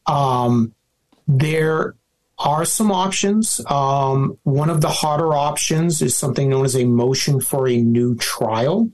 Um, 0.05 0.73
there 1.27 1.95
are 2.39 2.65
some 2.65 2.91
options. 2.91 3.59
Um, 3.67 4.37
one 4.43 4.69
of 4.69 4.81
the 4.81 4.89
harder 4.89 5.33
options 5.33 6.03
is 6.03 6.15
something 6.15 6.49
known 6.49 6.65
as 6.65 6.75
a 6.75 6.85
motion 6.85 7.41
for 7.41 7.67
a 7.67 7.77
new 7.77 8.15
trial. 8.15 8.91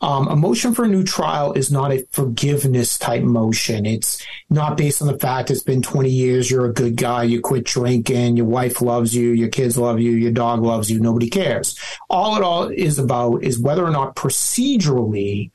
Um, 0.00 0.28
a 0.28 0.36
motion 0.36 0.74
for 0.74 0.84
a 0.84 0.88
new 0.88 1.04
trial 1.04 1.52
is 1.52 1.70
not 1.70 1.92
a 1.92 2.06
forgiveness 2.12 2.96
type 2.96 3.22
motion. 3.22 3.84
It's 3.84 4.24
not 4.48 4.78
based 4.78 5.02
on 5.02 5.08
the 5.08 5.18
fact 5.18 5.50
it's 5.50 5.62
been 5.62 5.82
20 5.82 6.08
years, 6.08 6.50
you're 6.50 6.64
a 6.64 6.72
good 6.72 6.96
guy, 6.96 7.24
you 7.24 7.40
quit 7.42 7.64
drinking, 7.64 8.38
your 8.38 8.46
wife 8.46 8.80
loves 8.80 9.14
you, 9.14 9.30
your 9.30 9.48
kids 9.48 9.76
love 9.76 10.00
you, 10.00 10.12
your 10.12 10.32
dog 10.32 10.62
loves 10.62 10.90
you, 10.90 10.98
nobody 10.98 11.28
cares. 11.28 11.78
All 12.08 12.36
it 12.36 12.42
all 12.42 12.68
is 12.68 12.98
about 12.98 13.44
is 13.44 13.60
whether 13.60 13.84
or 13.84 13.90
not 13.90 14.16
procedurally 14.16 15.50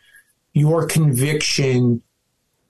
your 0.54 0.86
conviction 0.86 2.04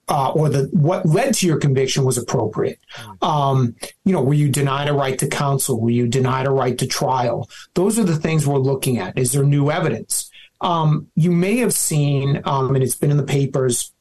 uh, 0.08 0.30
or 0.32 0.48
the 0.48 0.68
what 0.72 1.06
led 1.06 1.34
to 1.34 1.46
your 1.46 1.58
conviction 1.58 2.04
was 2.04 2.18
appropriate. 2.18 2.78
Um, 3.20 3.76
you 4.04 4.12
know, 4.12 4.22
were 4.22 4.34
you 4.34 4.48
denied 4.48 4.88
a 4.88 4.92
right 4.92 5.18
to 5.18 5.28
counsel? 5.28 5.80
Were 5.80 5.90
you 5.90 6.06
denied 6.08 6.46
a 6.46 6.50
right 6.50 6.76
to 6.78 6.86
trial? 6.86 7.48
Those 7.74 7.98
are 7.98 8.04
the 8.04 8.16
things 8.16 8.46
we're 8.46 8.58
looking 8.58 8.98
at. 8.98 9.16
Is 9.18 9.32
there 9.32 9.44
new 9.44 9.70
evidence? 9.70 10.30
Um, 10.60 11.08
you 11.16 11.32
may 11.32 11.58
have 11.58 11.72
seen, 11.72 12.40
um, 12.44 12.74
and 12.74 12.84
it's 12.84 12.94
been 12.94 13.10
in 13.10 13.16
the 13.16 13.22
papers. 13.24 13.92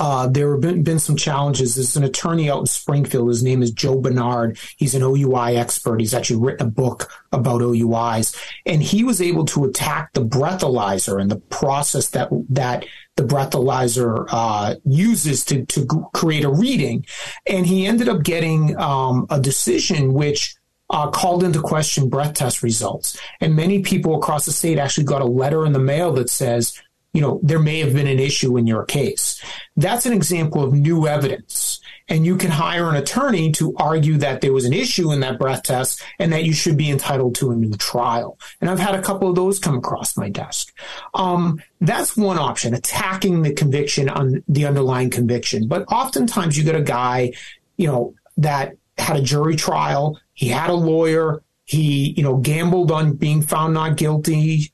Uh, 0.00 0.26
there 0.26 0.50
have 0.52 0.62
been, 0.62 0.82
been 0.82 0.98
some 0.98 1.14
challenges. 1.14 1.74
There's 1.74 1.94
an 1.94 2.04
attorney 2.04 2.50
out 2.50 2.60
in 2.60 2.66
Springfield. 2.66 3.28
His 3.28 3.42
name 3.42 3.62
is 3.62 3.70
Joe 3.70 4.00
Bernard. 4.00 4.58
He's 4.78 4.94
an 4.94 5.02
OUI 5.02 5.56
expert. 5.56 6.00
He's 6.00 6.14
actually 6.14 6.40
written 6.40 6.68
a 6.68 6.70
book 6.70 7.12
about 7.32 7.60
OUIs, 7.60 8.34
and 8.64 8.82
he 8.82 9.04
was 9.04 9.20
able 9.20 9.44
to 9.44 9.66
attack 9.66 10.14
the 10.14 10.24
breathalyzer 10.24 11.20
and 11.20 11.30
the 11.30 11.36
process 11.36 12.08
that 12.08 12.30
that 12.48 12.86
the 13.16 13.24
breathalyzer 13.24 14.24
uh, 14.30 14.76
uses 14.86 15.44
to 15.44 15.66
to 15.66 15.86
create 16.14 16.44
a 16.44 16.50
reading, 16.50 17.04
and 17.46 17.66
he 17.66 17.84
ended 17.86 18.08
up 18.08 18.22
getting 18.22 18.76
um, 18.78 19.26
a 19.28 19.38
decision 19.38 20.14
which. 20.14 20.56
Uh, 20.92 21.08
called 21.08 21.44
into 21.44 21.62
question 21.62 22.08
breath 22.08 22.34
test 22.34 22.64
results. 22.64 23.16
And 23.40 23.54
many 23.54 23.80
people 23.80 24.16
across 24.16 24.44
the 24.44 24.50
state 24.50 24.76
actually 24.76 25.04
got 25.04 25.22
a 25.22 25.24
letter 25.24 25.64
in 25.64 25.72
the 25.72 25.78
mail 25.78 26.12
that 26.14 26.28
says, 26.28 26.82
you 27.12 27.20
know, 27.20 27.40
there 27.42 27.58
may 27.58 27.80
have 27.80 27.92
been 27.92 28.06
an 28.06 28.20
issue 28.20 28.56
in 28.56 28.66
your 28.66 28.84
case. 28.84 29.42
That's 29.76 30.06
an 30.06 30.12
example 30.12 30.62
of 30.62 30.72
new 30.72 31.08
evidence. 31.08 31.80
And 32.08 32.24
you 32.24 32.36
can 32.36 32.50
hire 32.50 32.88
an 32.88 32.96
attorney 32.96 33.52
to 33.52 33.74
argue 33.76 34.16
that 34.18 34.40
there 34.40 34.52
was 34.52 34.64
an 34.64 34.72
issue 34.72 35.12
in 35.12 35.20
that 35.20 35.38
breath 35.38 35.62
test 35.62 36.02
and 36.18 36.32
that 36.32 36.44
you 36.44 36.52
should 36.52 36.76
be 36.76 36.90
entitled 36.90 37.36
to 37.36 37.50
a 37.50 37.56
new 37.56 37.72
trial. 37.74 38.38
And 38.60 38.68
I've 38.68 38.80
had 38.80 38.94
a 38.94 39.02
couple 39.02 39.28
of 39.28 39.36
those 39.36 39.58
come 39.58 39.76
across 39.76 40.16
my 40.16 40.28
desk. 40.28 40.72
Um, 41.14 41.62
that's 41.80 42.16
one 42.16 42.38
option, 42.38 42.74
attacking 42.74 43.42
the 43.42 43.54
conviction 43.54 44.08
on 44.08 44.42
the 44.48 44.66
underlying 44.66 45.10
conviction. 45.10 45.68
But 45.68 45.84
oftentimes 45.90 46.58
you 46.58 46.64
get 46.64 46.74
a 46.74 46.82
guy, 46.82 47.32
you 47.76 47.86
know, 47.86 48.14
that 48.36 48.76
had 48.98 49.16
a 49.16 49.22
jury 49.22 49.56
trial. 49.56 50.20
He 50.32 50.48
had 50.48 50.70
a 50.70 50.74
lawyer. 50.74 51.42
He, 51.64 52.12
you 52.16 52.22
know, 52.22 52.36
gambled 52.36 52.90
on 52.90 53.14
being 53.14 53.42
found 53.42 53.74
not 53.74 53.96
guilty 53.96 54.72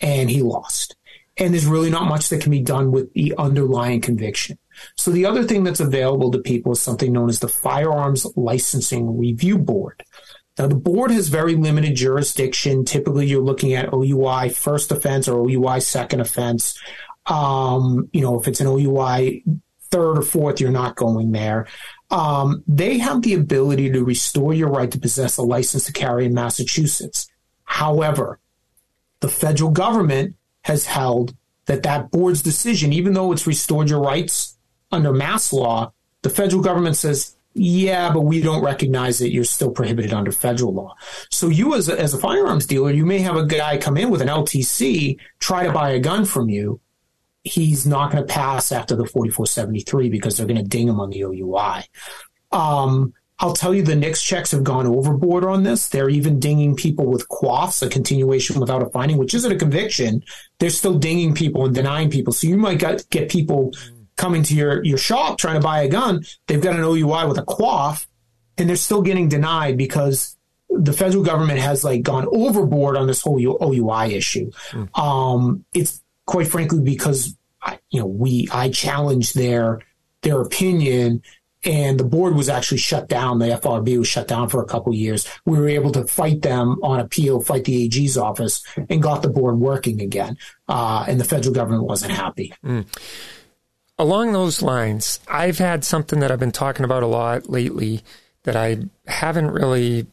and 0.00 0.30
he 0.30 0.42
lost 0.42 0.96
and 1.40 1.54
there's 1.54 1.66
really 1.66 1.90
not 1.90 2.06
much 2.06 2.28
that 2.28 2.42
can 2.42 2.50
be 2.50 2.60
done 2.60 2.92
with 2.92 3.12
the 3.14 3.34
underlying 3.38 4.02
conviction. 4.02 4.58
So 4.96 5.10
the 5.10 5.24
other 5.24 5.42
thing 5.42 5.64
that's 5.64 5.80
available 5.80 6.30
to 6.32 6.38
people 6.38 6.72
is 6.72 6.82
something 6.82 7.12
known 7.12 7.30
as 7.30 7.40
the 7.40 7.48
Firearms 7.48 8.26
Licensing 8.36 9.18
Review 9.18 9.56
Board. 9.58 10.04
Now, 10.58 10.66
the 10.66 10.74
board 10.74 11.10
has 11.10 11.28
very 11.28 11.54
limited 11.54 11.94
jurisdiction. 11.94 12.84
Typically, 12.84 13.26
you're 13.26 13.42
looking 13.42 13.72
at 13.72 13.94
OUI 13.94 14.50
first 14.50 14.92
offense 14.92 15.26
or 15.26 15.48
OUI 15.48 15.80
second 15.80 16.20
offense. 16.20 16.78
Um, 17.24 18.10
you 18.12 18.20
know, 18.20 18.38
if 18.38 18.46
it's 18.46 18.60
an 18.60 18.66
OUI 18.66 19.42
third 19.90 20.18
or 20.18 20.22
fourth, 20.22 20.60
you're 20.60 20.70
not 20.70 20.96
going 20.96 21.32
there. 21.32 21.66
Um, 22.10 22.62
they 22.66 22.98
have 22.98 23.22
the 23.22 23.34
ability 23.34 23.90
to 23.92 24.04
restore 24.04 24.52
your 24.52 24.68
right 24.68 24.90
to 24.90 24.98
possess 24.98 25.38
a 25.38 25.42
license 25.42 25.86
to 25.86 25.92
carry 25.92 26.26
in 26.26 26.34
Massachusetts. 26.34 27.28
However, 27.64 28.38
the 29.20 29.28
federal 29.28 29.70
government 29.70 30.34
has 30.62 30.86
held 30.86 31.34
that 31.66 31.82
that 31.82 32.10
board's 32.10 32.42
decision, 32.42 32.92
even 32.92 33.14
though 33.14 33.32
it's 33.32 33.46
restored 33.46 33.88
your 33.88 34.00
rights 34.00 34.58
under 34.90 35.12
mass 35.12 35.52
law, 35.52 35.92
the 36.22 36.30
federal 36.30 36.62
government 36.62 36.96
says, 36.96 37.36
yeah, 37.54 38.12
but 38.12 38.22
we 38.22 38.40
don't 38.40 38.62
recognize 38.62 39.18
that 39.18 39.32
you're 39.32 39.44
still 39.44 39.70
prohibited 39.70 40.12
under 40.12 40.30
federal 40.30 40.72
law. 40.72 40.94
So 41.30 41.48
you 41.48 41.74
as 41.74 41.88
a, 41.88 41.98
as 41.98 42.14
a 42.14 42.18
firearms 42.18 42.66
dealer, 42.66 42.90
you 42.90 43.04
may 43.04 43.18
have 43.18 43.36
a 43.36 43.46
guy 43.46 43.76
come 43.76 43.96
in 43.96 44.10
with 44.10 44.22
an 44.22 44.28
LTC, 44.28 45.18
try 45.40 45.64
to 45.64 45.72
buy 45.72 45.90
a 45.90 45.98
gun 45.98 46.24
from 46.24 46.48
you. 46.48 46.80
He's 47.42 47.86
not 47.86 48.12
going 48.12 48.26
to 48.26 48.32
pass 48.32 48.70
after 48.70 48.94
the 48.94 49.06
4473 49.06 50.10
because 50.10 50.36
they're 50.36 50.46
going 50.46 50.62
to 50.62 50.68
ding 50.68 50.88
him 50.88 51.00
on 51.00 51.10
the 51.10 51.22
OUI. 51.22 51.84
Um, 52.52 53.14
I'll 53.40 53.54
tell 53.54 53.74
you 53.74 53.82
the 53.82 53.96
NICS 53.96 54.22
checks 54.22 54.50
have 54.52 54.62
gone 54.62 54.86
overboard 54.86 55.44
on 55.44 55.62
this. 55.62 55.88
They're 55.88 56.10
even 56.10 56.38
dinging 56.38 56.76
people 56.76 57.06
with 57.06 57.26
CWOFs, 57.28 57.82
a 57.84 57.88
continuation 57.88 58.60
without 58.60 58.82
a 58.82 58.90
finding, 58.90 59.16
which 59.16 59.34
isn't 59.34 59.50
a 59.50 59.56
conviction. 59.56 60.22
They're 60.58 60.70
still 60.70 60.98
dinging 60.98 61.34
people 61.34 61.64
and 61.64 61.74
denying 61.74 62.10
people. 62.10 62.34
So 62.34 62.46
you 62.46 62.58
might 62.58 62.78
get, 62.78 63.08
get 63.08 63.30
people 63.30 63.72
coming 64.16 64.42
to 64.42 64.54
your, 64.54 64.84
your 64.84 64.98
shop 64.98 65.38
trying 65.38 65.54
to 65.54 65.60
buy 65.60 65.82
a 65.82 65.88
gun. 65.88 66.22
They've 66.46 66.60
got 66.60 66.76
an 66.76 66.82
OUI 66.82 67.26
with 67.26 67.38
a 67.38 67.44
CWOF 67.44 68.06
and 68.58 68.68
they're 68.68 68.76
still 68.76 69.00
getting 69.00 69.28
denied 69.28 69.78
because 69.78 70.36
the 70.68 70.92
federal 70.92 71.24
government 71.24 71.58
has 71.60 71.82
like 71.82 72.02
gone 72.02 72.26
overboard 72.30 72.96
on 72.96 73.06
this 73.06 73.22
whole 73.22 73.40
OUI 73.40 74.12
issue. 74.14 74.50
Mm. 74.70 74.98
Um, 74.98 75.64
it's 75.74 76.02
quite 76.26 76.46
frankly 76.46 76.80
because 76.80 77.36
I, 77.62 77.78
you 77.90 78.00
know 78.00 78.06
we 78.06 78.48
I 78.52 78.68
challenge 78.68 79.32
their 79.32 79.80
their 80.22 80.40
opinion 80.40 81.22
and 81.64 82.00
the 82.00 82.04
board 82.04 82.34
was 82.34 82.48
actually 82.48 82.78
shut 82.78 83.08
down. 83.08 83.38
The 83.38 83.46
FRB 83.46 83.98
was 83.98 84.08
shut 84.08 84.28
down 84.28 84.48
for 84.48 84.62
a 84.62 84.66
couple 84.66 84.94
years. 84.94 85.28
We 85.44 85.58
were 85.58 85.68
able 85.68 85.92
to 85.92 86.06
fight 86.06 86.42
them 86.42 86.78
on 86.82 87.00
appeal, 87.00 87.40
fight 87.40 87.64
the 87.64 87.84
AG's 87.84 88.16
office, 88.16 88.62
and 88.88 89.02
got 89.02 89.22
the 89.22 89.28
board 89.28 89.58
working 89.58 90.00
again. 90.00 90.38
Uh, 90.68 91.04
and 91.06 91.20
the 91.20 91.24
federal 91.24 91.54
government 91.54 91.84
wasn't 91.84 92.12
happy. 92.12 92.54
Mm. 92.64 92.86
Along 93.98 94.32
those 94.32 94.62
lines, 94.62 95.20
I've 95.28 95.58
had 95.58 95.84
something 95.84 96.20
that 96.20 96.30
I've 96.30 96.40
been 96.40 96.52
talking 96.52 96.84
about 96.84 97.02
a 97.02 97.06
lot 97.06 97.50
lately 97.50 98.02
that 98.44 98.56
I 98.56 98.78
haven't 99.06 99.50
really 99.50 100.06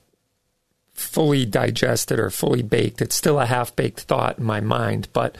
fully 0.94 1.46
digested 1.46 2.20
or 2.20 2.30
fully 2.30 2.64
baked. 2.64 3.02
It's 3.02 3.16
still 3.16 3.40
a 3.40 3.46
half 3.46 3.74
baked 3.76 4.02
thought 4.02 4.40
in 4.40 4.44
my 4.44 4.60
mind, 4.60 5.08
but 5.14 5.38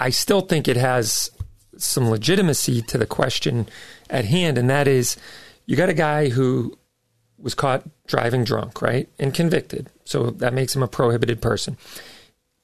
I 0.00 0.10
still 0.10 0.40
think 0.40 0.66
it 0.66 0.76
has 0.76 1.30
some 1.78 2.10
legitimacy 2.10 2.82
to 2.82 2.98
the 2.98 3.06
question 3.06 3.68
at 4.10 4.24
hand, 4.24 4.58
and 4.58 4.68
that 4.70 4.88
is 4.88 5.16
you 5.66 5.76
got 5.76 5.88
a 5.88 5.94
guy 5.94 6.28
who 6.28 6.78
was 7.38 7.54
caught 7.54 7.84
driving 8.06 8.44
drunk, 8.44 8.80
right? 8.80 9.08
And 9.18 9.34
convicted. 9.34 9.90
So 10.04 10.30
that 10.30 10.54
makes 10.54 10.74
him 10.74 10.82
a 10.82 10.88
prohibited 10.88 11.42
person. 11.42 11.76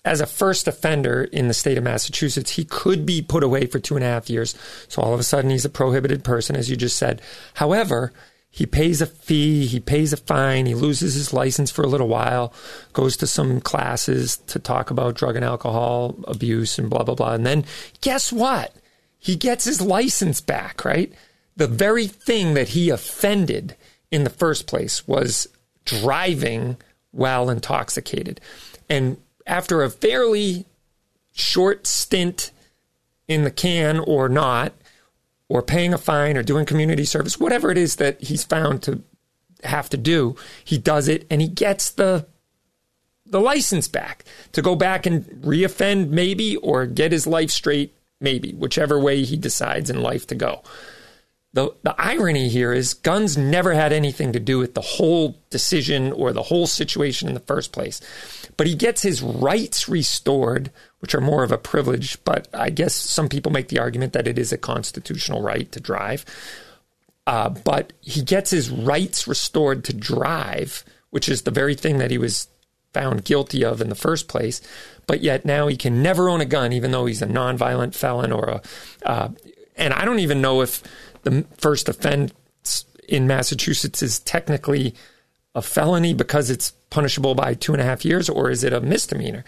As 0.04 0.20
a 0.20 0.26
first 0.26 0.66
offender 0.66 1.24
in 1.24 1.46
the 1.46 1.54
state 1.54 1.78
of 1.78 1.84
Massachusetts, 1.84 2.52
he 2.52 2.64
could 2.64 3.06
be 3.06 3.22
put 3.22 3.44
away 3.44 3.66
for 3.66 3.78
two 3.78 3.94
and 3.94 4.04
a 4.04 4.08
half 4.08 4.28
years. 4.30 4.56
So 4.88 5.02
all 5.02 5.14
of 5.14 5.20
a 5.20 5.24
sudden, 5.24 5.50
he's 5.50 5.64
a 5.64 5.70
prohibited 5.70 6.24
person, 6.24 6.56
as 6.56 6.68
you 6.68 6.76
just 6.76 6.96
said. 6.96 7.22
However, 7.54 8.12
he 8.50 8.66
pays 8.66 9.00
a 9.00 9.06
fee, 9.06 9.66
he 9.66 9.80
pays 9.80 10.12
a 10.12 10.16
fine, 10.16 10.66
he 10.66 10.74
loses 10.74 11.14
his 11.14 11.32
license 11.32 11.70
for 11.70 11.82
a 11.82 11.88
little 11.88 12.08
while, 12.08 12.52
goes 12.92 13.16
to 13.18 13.26
some 13.26 13.60
classes 13.60 14.36
to 14.48 14.58
talk 14.58 14.90
about 14.90 15.14
drug 15.14 15.36
and 15.36 15.44
alcohol 15.44 16.16
abuse 16.24 16.78
and 16.78 16.90
blah, 16.90 17.02
blah, 17.02 17.14
blah. 17.14 17.32
And 17.32 17.46
then 17.46 17.64
guess 18.00 18.32
what? 18.32 18.74
He 19.22 19.36
gets 19.36 19.64
his 19.64 19.80
license 19.80 20.40
back, 20.40 20.84
right? 20.84 21.12
the 21.56 21.66
very 21.66 22.06
thing 22.06 22.54
that 22.54 22.70
he 22.70 22.90
offended 22.90 23.76
in 24.10 24.24
the 24.24 24.30
first 24.30 24.66
place 24.66 25.06
was 25.06 25.48
driving 25.84 26.76
while 27.10 27.50
intoxicated. 27.50 28.40
And 28.88 29.18
after 29.46 29.82
a 29.82 29.90
fairly 29.90 30.66
short 31.32 31.86
stint 31.86 32.50
in 33.28 33.44
the 33.44 33.50
can 33.50 33.98
or 33.98 34.28
not, 34.28 34.72
or 35.48 35.62
paying 35.62 35.92
a 35.92 35.98
fine 35.98 36.36
or 36.36 36.42
doing 36.42 36.64
community 36.64 37.04
service, 37.04 37.38
whatever 37.38 37.70
it 37.70 37.76
is 37.76 37.96
that 37.96 38.20
he's 38.22 38.44
found 38.44 38.82
to 38.82 39.02
have 39.64 39.90
to 39.90 39.98
do, 39.98 40.34
he 40.64 40.78
does 40.78 41.08
it 41.08 41.26
and 41.30 41.40
he 41.42 41.48
gets 41.48 41.90
the 41.90 42.26
the 43.24 43.40
license 43.40 43.88
back 43.88 44.24
to 44.52 44.60
go 44.60 44.74
back 44.74 45.06
and 45.06 45.24
reoffend 45.42 46.08
maybe 46.08 46.56
or 46.56 46.84
get 46.84 47.12
his 47.12 47.26
life 47.26 47.50
straight 47.50 47.94
maybe, 48.22 48.52
whichever 48.52 48.98
way 48.98 49.24
he 49.24 49.36
decides 49.36 49.90
in 49.90 50.00
life 50.00 50.26
to 50.28 50.34
go 50.34 50.62
the, 51.54 51.74
the 51.82 51.94
irony 51.98 52.48
here 52.48 52.72
is 52.72 52.94
guns 52.94 53.36
never 53.36 53.74
had 53.74 53.92
anything 53.92 54.32
to 54.32 54.40
do 54.40 54.58
with 54.58 54.74
the 54.74 54.80
whole 54.80 55.36
decision 55.50 56.12
or 56.12 56.32
the 56.32 56.44
whole 56.44 56.66
situation 56.66 57.28
in 57.28 57.34
the 57.34 57.40
first 57.40 57.72
place. 57.72 58.00
But 58.56 58.66
he 58.66 58.74
gets 58.74 59.02
his 59.02 59.22
rights 59.22 59.88
restored, 59.88 60.70
which 61.00 61.14
are 61.14 61.20
more 61.20 61.44
of 61.44 61.52
a 61.52 61.58
privilege, 61.58 62.22
but 62.24 62.48
I 62.54 62.70
guess 62.70 62.94
some 62.94 63.28
people 63.28 63.52
make 63.52 63.68
the 63.68 63.80
argument 63.80 64.14
that 64.14 64.26
it 64.26 64.38
is 64.38 64.52
a 64.52 64.58
constitutional 64.58 65.42
right 65.42 65.70
to 65.72 65.80
drive. 65.80 66.24
Uh, 67.26 67.50
but 67.50 67.92
he 68.00 68.22
gets 68.22 68.50
his 68.50 68.70
rights 68.70 69.28
restored 69.28 69.84
to 69.84 69.92
drive, 69.92 70.84
which 71.10 71.28
is 71.28 71.42
the 71.42 71.50
very 71.50 71.74
thing 71.74 71.98
that 71.98 72.10
he 72.10 72.18
was 72.18 72.48
found 72.92 73.24
guilty 73.24 73.64
of 73.64 73.80
in 73.80 73.88
the 73.88 73.94
first 73.94 74.28
place. 74.28 74.60
But 75.06 75.22
yet 75.22 75.44
now 75.44 75.66
he 75.66 75.76
can 75.76 76.02
never 76.02 76.28
own 76.28 76.40
a 76.40 76.46
gun, 76.46 76.72
even 76.72 76.90
though 76.90 77.06
he's 77.06 77.22
a 77.22 77.26
nonviolent 77.26 77.94
felon 77.94 78.32
or 78.32 78.44
a. 78.48 78.62
Uh, 79.04 79.28
and 79.76 79.92
I 79.94 80.04
don't 80.04 80.20
even 80.20 80.40
know 80.40 80.60
if 80.60 80.82
the 81.22 81.44
first 81.58 81.88
offense 81.88 82.32
in 83.08 83.26
Massachusetts 83.26 84.02
is 84.02 84.20
technically 84.20 84.94
a 85.54 85.62
felony 85.62 86.14
because 86.14 86.50
it's 86.50 86.72
punishable 86.90 87.34
by 87.34 87.54
two 87.54 87.72
and 87.72 87.80
a 87.80 87.84
half 87.84 88.04
years, 88.04 88.28
or 88.28 88.50
is 88.50 88.64
it 88.64 88.72
a 88.72 88.80
misdemeanor? 88.80 89.44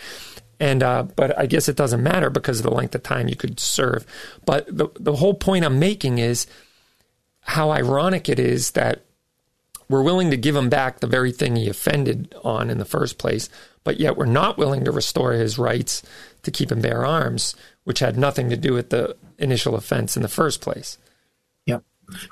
And 0.60 0.82
uh, 0.82 1.04
but 1.04 1.38
I 1.38 1.46
guess 1.46 1.68
it 1.68 1.76
doesn't 1.76 2.02
matter 2.02 2.30
because 2.30 2.60
of 2.60 2.64
the 2.64 2.74
length 2.74 2.94
of 2.94 3.02
time 3.02 3.28
you 3.28 3.36
could 3.36 3.58
serve. 3.58 4.06
But 4.44 4.66
the 4.66 4.88
the 4.98 5.16
whole 5.16 5.34
point 5.34 5.64
I'm 5.64 5.78
making 5.78 6.18
is 6.18 6.46
how 7.40 7.70
ironic 7.70 8.28
it 8.28 8.38
is 8.38 8.72
that 8.72 9.02
we're 9.88 10.02
willing 10.02 10.30
to 10.30 10.36
give 10.36 10.56
him 10.56 10.68
back 10.68 11.00
the 11.00 11.06
very 11.06 11.32
thing 11.32 11.56
he 11.56 11.68
offended 11.68 12.34
on 12.42 12.70
in 12.70 12.78
the 12.78 12.84
first 12.84 13.18
place, 13.18 13.48
but 13.82 14.00
yet 14.00 14.16
we're 14.16 14.26
not 14.26 14.58
willing 14.58 14.84
to 14.84 14.92
restore 14.92 15.32
his 15.32 15.58
rights 15.58 16.02
to 16.42 16.50
keep 16.50 16.70
and 16.70 16.82
bear 16.82 17.04
arms, 17.04 17.54
which 17.84 17.98
had 17.98 18.16
nothing 18.18 18.50
to 18.50 18.56
do 18.56 18.72
with 18.72 18.90
the 18.90 19.16
initial 19.38 19.74
offense 19.74 20.16
in 20.16 20.22
the 20.22 20.28
first 20.28 20.60
place. 20.60 20.98
Yeah. 21.66 21.78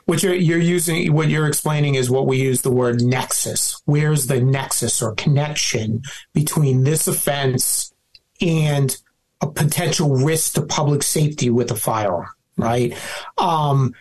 What 0.05 0.23
you're, 0.23 0.35
you're 0.35 0.59
using, 0.59 1.13
what 1.13 1.29
you're 1.29 1.49
explaining 1.49 1.95
is 1.95 2.11
what 2.11 2.27
we 2.27 2.41
use 2.41 2.63
the 2.63 2.71
word 2.71 3.03
nexus. 3.03 3.81
Where's 3.85 4.27
the 4.27 4.41
nexus 4.41 5.03
or 5.03 5.15
connection 5.15 6.03
between 6.35 6.85
this 6.85 7.09
offense 7.09 7.93
and 8.41 8.97
a 9.41 9.47
potential 9.47 10.11
risk 10.11 10.55
to 10.55 10.63
public 10.63 11.03
safety 11.03 11.51
with 11.51 11.71
a 11.71 11.77
firearm, 11.77 12.29
right? 12.57 12.97
Um, 13.39 13.95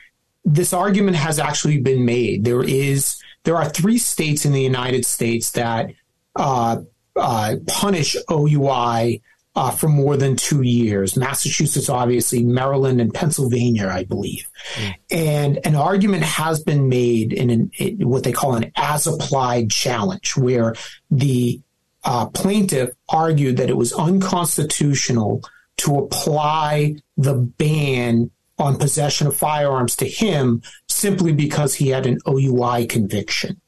this 0.43 0.73
argument 0.73 1.17
has 1.17 1.39
actually 1.39 1.79
been 1.79 2.05
made. 2.05 2.43
There 2.43 2.63
is, 2.63 3.20
there 3.43 3.57
are 3.57 3.69
three 3.69 3.97
states 3.97 4.45
in 4.45 4.51
the 4.51 4.61
United 4.61 5.05
States 5.05 5.51
that 5.51 5.91
uh, 6.35 6.81
uh, 7.15 7.55
punish 7.67 8.15
OUI 8.29 9.21
uh, 9.55 9.71
for 9.71 9.89
more 9.89 10.15
than 10.15 10.35
two 10.35 10.61
years. 10.61 11.17
Massachusetts, 11.17 11.89
obviously, 11.89 12.43
Maryland, 12.43 13.01
and 13.01 13.13
Pennsylvania, 13.13 13.87
I 13.87 14.05
believe. 14.05 14.49
Mm. 14.75 14.95
And 15.11 15.59
an 15.65 15.75
argument 15.75 16.23
has 16.23 16.63
been 16.63 16.87
made 16.87 17.33
in, 17.33 17.49
an, 17.49 17.71
in 17.77 18.07
what 18.07 18.23
they 18.23 18.31
call 18.31 18.55
an 18.55 18.71
as 18.77 19.07
applied 19.07 19.69
challenge, 19.69 20.37
where 20.37 20.75
the 21.09 21.59
uh, 22.03 22.27
plaintiff 22.27 22.91
argued 23.09 23.57
that 23.57 23.69
it 23.69 23.77
was 23.77 23.93
unconstitutional 23.93 25.43
to 25.77 25.97
apply 25.97 26.95
the 27.17 27.35
ban 27.35 28.31
on 28.57 28.77
possession 28.77 29.27
of 29.27 29.35
firearms 29.35 29.95
to 29.97 30.07
him 30.07 30.61
simply 31.01 31.33
because 31.33 31.73
he 31.73 31.89
had 31.89 32.05
an 32.05 32.19
OUI 32.27 32.85
conviction. 32.85 33.59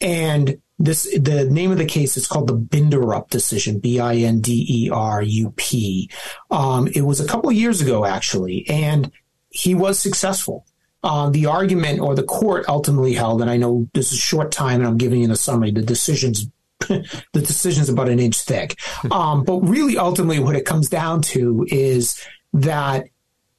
And 0.00 0.60
this 0.78 1.04
the 1.18 1.48
name 1.50 1.72
of 1.72 1.78
the 1.78 1.86
case 1.86 2.16
is 2.16 2.26
called 2.26 2.48
the 2.48 2.56
Binderup 2.56 3.30
decision, 3.30 3.78
B 3.78 3.98
I 3.98 4.16
N 4.16 4.40
D 4.40 4.66
E 4.68 4.90
R 4.90 5.22
U 5.22 5.52
P. 5.56 6.10
Um, 6.50 6.86
it 6.88 7.02
was 7.02 7.18
a 7.18 7.26
couple 7.26 7.50
of 7.50 7.56
years 7.56 7.80
ago 7.80 8.04
actually, 8.04 8.68
and 8.68 9.10
he 9.48 9.74
was 9.74 9.98
successful. 9.98 10.66
Uh, 11.02 11.30
the 11.30 11.46
argument 11.46 12.00
or 12.00 12.14
the 12.14 12.22
court 12.22 12.66
ultimately 12.68 13.14
held, 13.14 13.40
and 13.40 13.50
I 13.50 13.56
know 13.56 13.88
this 13.94 14.12
is 14.12 14.18
short 14.18 14.52
time, 14.52 14.80
and 14.80 14.88
I'm 14.88 14.98
giving 14.98 15.20
you 15.22 15.28
the 15.28 15.36
summary. 15.36 15.70
The 15.70 15.82
decisions, 15.82 16.46
the 16.80 17.06
decision's 17.32 17.88
about 17.88 18.08
an 18.08 18.18
inch 18.18 18.38
thick, 18.40 18.78
um, 19.10 19.44
but 19.44 19.60
really, 19.60 19.96
ultimately, 19.96 20.40
what 20.40 20.56
it 20.56 20.66
comes 20.66 20.88
down 20.88 21.22
to 21.22 21.66
is 21.70 22.20
that 22.52 23.06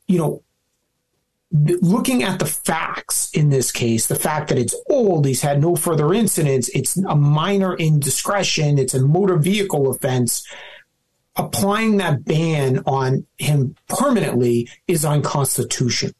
you 0.07 0.19
know 0.19 0.43
looking 1.51 2.23
at 2.23 2.39
the 2.39 2.45
facts 2.45 3.29
in 3.31 3.49
this 3.49 3.71
case, 3.71 4.07
the 4.07 4.15
fact 4.15 4.49
that 4.49 4.57
it's 4.57 4.75
old, 4.89 5.25
he's 5.25 5.41
had 5.41 5.61
no 5.61 5.75
further 5.75 6.13
incidents, 6.13 6.69
it's 6.69 6.97
a 6.97 7.15
minor 7.15 7.75
indiscretion, 7.77 8.77
it's 8.77 8.93
a 8.93 9.01
motor 9.01 9.37
vehicle 9.37 9.89
offense. 9.89 10.45
Applying 11.35 11.97
that 11.97 12.25
ban 12.25 12.81
on 12.87 13.25
him 13.37 13.75
permanently 13.87 14.67
is 14.87 15.05
unconstitutional. 15.05 16.13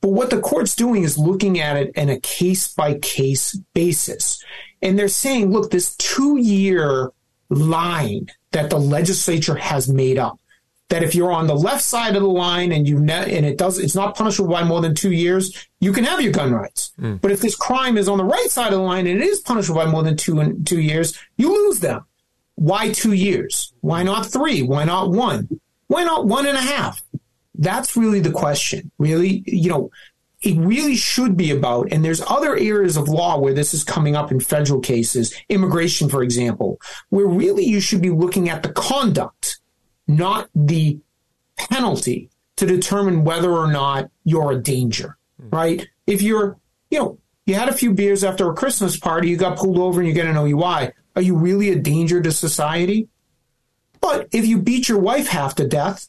But 0.00 0.10
what 0.10 0.30
the 0.30 0.40
court's 0.40 0.74
doing 0.74 1.02
is 1.02 1.18
looking 1.18 1.58
at 1.58 1.76
it 1.76 1.92
in 1.94 2.08
a 2.08 2.20
case 2.20 2.72
by 2.72 2.94
case 2.94 3.58
basis. 3.74 4.42
And 4.82 4.98
they're 4.98 5.08
saying, 5.08 5.50
look, 5.50 5.70
this 5.70 5.96
two 5.96 6.38
year 6.38 7.10
line 7.48 8.28
that 8.52 8.70
the 8.70 8.78
legislature 8.78 9.56
has 9.56 9.88
made 9.88 10.18
up 10.18 10.38
that 10.90 11.02
if 11.02 11.14
you're 11.14 11.32
on 11.32 11.46
the 11.46 11.54
left 11.54 11.82
side 11.82 12.16
of 12.16 12.22
the 12.22 12.28
line 12.28 12.72
and 12.72 12.86
you 12.86 13.00
ne- 13.00 13.36
and 13.36 13.46
it 13.46 13.56
does 13.56 13.78
it's 13.78 13.94
not 13.94 14.16
punishable 14.16 14.50
by 14.50 14.62
more 14.62 14.80
than 14.80 14.94
two 14.94 15.12
years, 15.12 15.68
you 15.80 15.92
can 15.92 16.04
have 16.04 16.20
your 16.20 16.32
gun 16.32 16.52
rights. 16.52 16.92
Mm. 17.00 17.20
But 17.20 17.30
if 17.30 17.40
this 17.40 17.56
crime 17.56 17.96
is 17.96 18.08
on 18.08 18.18
the 18.18 18.24
right 18.24 18.50
side 18.50 18.72
of 18.72 18.78
the 18.78 18.84
line 18.84 19.06
and 19.06 19.20
it 19.20 19.24
is 19.24 19.40
punishable 19.40 19.80
by 19.80 19.90
more 19.90 20.02
than 20.02 20.16
two 20.16 20.40
and 20.40 20.66
two 20.66 20.80
years, 20.80 21.18
you 21.36 21.52
lose 21.52 21.80
them. 21.80 22.04
Why 22.56 22.90
two 22.90 23.12
years? 23.12 23.72
Why 23.80 24.02
not 24.02 24.26
three? 24.26 24.62
Why 24.62 24.84
not 24.84 25.10
one? 25.10 25.60
Why 25.86 26.04
not 26.04 26.26
one 26.26 26.46
and 26.46 26.58
a 26.58 26.60
half? 26.60 27.02
That's 27.54 27.96
really 27.96 28.20
the 28.20 28.32
question. 28.32 28.90
Really, 28.98 29.42
you 29.46 29.70
know, 29.70 29.90
it 30.42 30.58
really 30.58 30.96
should 30.96 31.36
be 31.36 31.50
about, 31.50 31.92
and 31.92 32.04
there's 32.04 32.22
other 32.22 32.56
areas 32.56 32.96
of 32.96 33.08
law 33.08 33.38
where 33.38 33.52
this 33.52 33.74
is 33.74 33.84
coming 33.84 34.16
up 34.16 34.32
in 34.32 34.40
federal 34.40 34.80
cases, 34.80 35.34
immigration, 35.48 36.08
for 36.08 36.22
example, 36.22 36.80
where 37.10 37.26
really 37.26 37.64
you 37.64 37.80
should 37.80 38.00
be 38.00 38.10
looking 38.10 38.48
at 38.48 38.62
the 38.62 38.72
conduct 38.72 39.59
not 40.16 40.48
the 40.54 40.98
penalty 41.56 42.30
to 42.56 42.66
determine 42.66 43.24
whether 43.24 43.50
or 43.50 43.70
not 43.70 44.10
you're 44.24 44.52
a 44.52 44.62
danger, 44.62 45.16
hmm. 45.40 45.50
right? 45.50 45.88
If 46.06 46.22
you're, 46.22 46.58
you 46.90 46.98
know, 46.98 47.18
you 47.46 47.54
had 47.54 47.68
a 47.68 47.74
few 47.74 47.92
beers 47.94 48.22
after 48.22 48.50
a 48.50 48.54
Christmas 48.54 48.96
party, 48.96 49.28
you 49.28 49.36
got 49.36 49.58
pulled 49.58 49.78
over 49.78 50.00
and 50.00 50.08
you 50.08 50.14
get 50.14 50.26
an 50.26 50.36
OUI. 50.36 50.92
Are 51.16 51.22
you 51.22 51.36
really 51.36 51.70
a 51.70 51.76
danger 51.76 52.20
to 52.22 52.30
society? 52.30 53.08
But 54.00 54.28
if 54.32 54.46
you 54.46 54.58
beat 54.58 54.88
your 54.88 54.98
wife 54.98 55.28
half 55.28 55.54
to 55.56 55.66
death, 55.66 56.08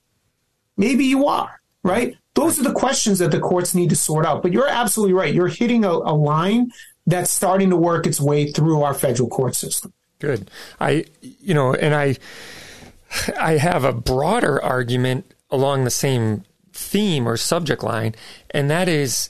maybe 0.78 1.06
you 1.06 1.28
are, 1.28 1.62
right? 1.84 2.16
Those 2.36 2.60
are 2.60 2.64
the 2.64 2.74
questions 2.74 3.20
that 3.20 3.32
the 3.32 3.40
courts 3.40 3.76
need 3.76 3.90
to 3.90 3.96
sort 3.96 4.26
out. 4.26 4.42
But 4.42 4.54
you're 4.54 4.68
absolutely 4.68 5.14
right. 5.14 5.34
You're 5.34 5.48
hitting 5.48 5.84
a, 5.84 5.92
a 5.92 6.16
line 6.16 6.72
that's 7.08 7.32
starting 7.32 7.70
to 7.72 7.76
work 7.76 8.06
its 8.08 8.22
way 8.22 8.52
through 8.52 8.84
our 8.84 8.94
federal 8.94 9.28
court 9.28 9.56
system. 9.56 9.94
Good. 10.20 10.50
I, 10.80 11.06
you 11.22 11.54
know, 11.54 11.74
and 11.74 11.96
I, 11.96 12.18
I 13.40 13.58
have 13.58 13.84
a 13.84 13.94
broader 13.94 14.62
argument 14.62 15.34
along 15.50 15.84
the 15.84 15.90
same 15.90 16.44
theme 16.74 17.28
or 17.28 17.38
subject 17.38 17.84
line, 17.84 18.16
and 18.52 18.70
that 18.70 18.88
is 18.88 19.30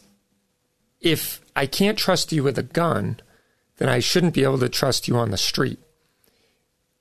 if 0.99 1.41
I 1.55 1.65
can't 1.65 1.97
trust 1.97 2.31
you 2.31 2.43
with 2.43 2.57
a 2.57 2.63
gun, 2.63 3.19
then 3.77 3.89
I 3.89 3.99
shouldn't 3.99 4.35
be 4.35 4.43
able 4.43 4.59
to 4.59 4.69
trust 4.69 5.07
you 5.07 5.15
on 5.15 5.31
the 5.31 5.37
street. 5.37 5.79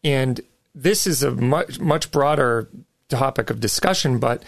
And 0.03 0.41
this 0.75 1.07
is 1.07 1.23
a 1.23 1.31
much 1.31 1.79
much 1.79 2.11
broader 2.11 2.69
topic 3.09 3.51
of 3.51 3.61
discussion, 3.61 4.19
but 4.19 4.43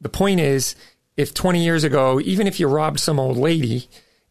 the 0.00 0.08
point 0.08 0.40
is 0.40 0.76
if 1.16 1.34
20 1.34 1.64
years 1.64 1.84
ago, 1.84 2.20
even 2.20 2.46
if 2.46 2.60
you 2.60 2.68
robbed 2.68 3.00
some 3.00 3.18
old 3.18 3.36
lady 3.36 3.88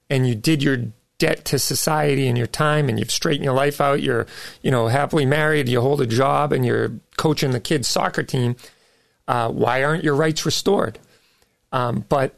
and 0.10 0.28
you 0.28 0.36
did 0.36 0.62
your 0.62 0.78
debt 1.24 1.46
to 1.46 1.58
society 1.58 2.28
and 2.28 2.38
your 2.38 2.48
time 2.48 2.90
and 2.90 3.00
you've 3.00 3.10
straightened 3.10 3.46
your 3.46 3.54
life 3.54 3.80
out, 3.80 4.02
you're, 4.02 4.28
you 4.62 4.70
know, 4.70 4.90
happily 4.90 5.26
married, 5.26 5.70
you 5.70 5.80
hold 5.80 6.02
a 6.02 6.06
job 6.06 6.52
and 6.52 6.66
you're 6.66 6.92
coaching 7.16 7.52
the 7.52 7.62
kids' 7.62 7.88
soccer 7.88 8.24
team, 8.24 8.58
uh, 9.30 9.50
why 9.50 9.82
aren't 9.82 10.04
your 10.04 10.16
rights 10.16 10.46
restored? 10.46 11.00
Um, 11.72 12.04
but 12.10 12.36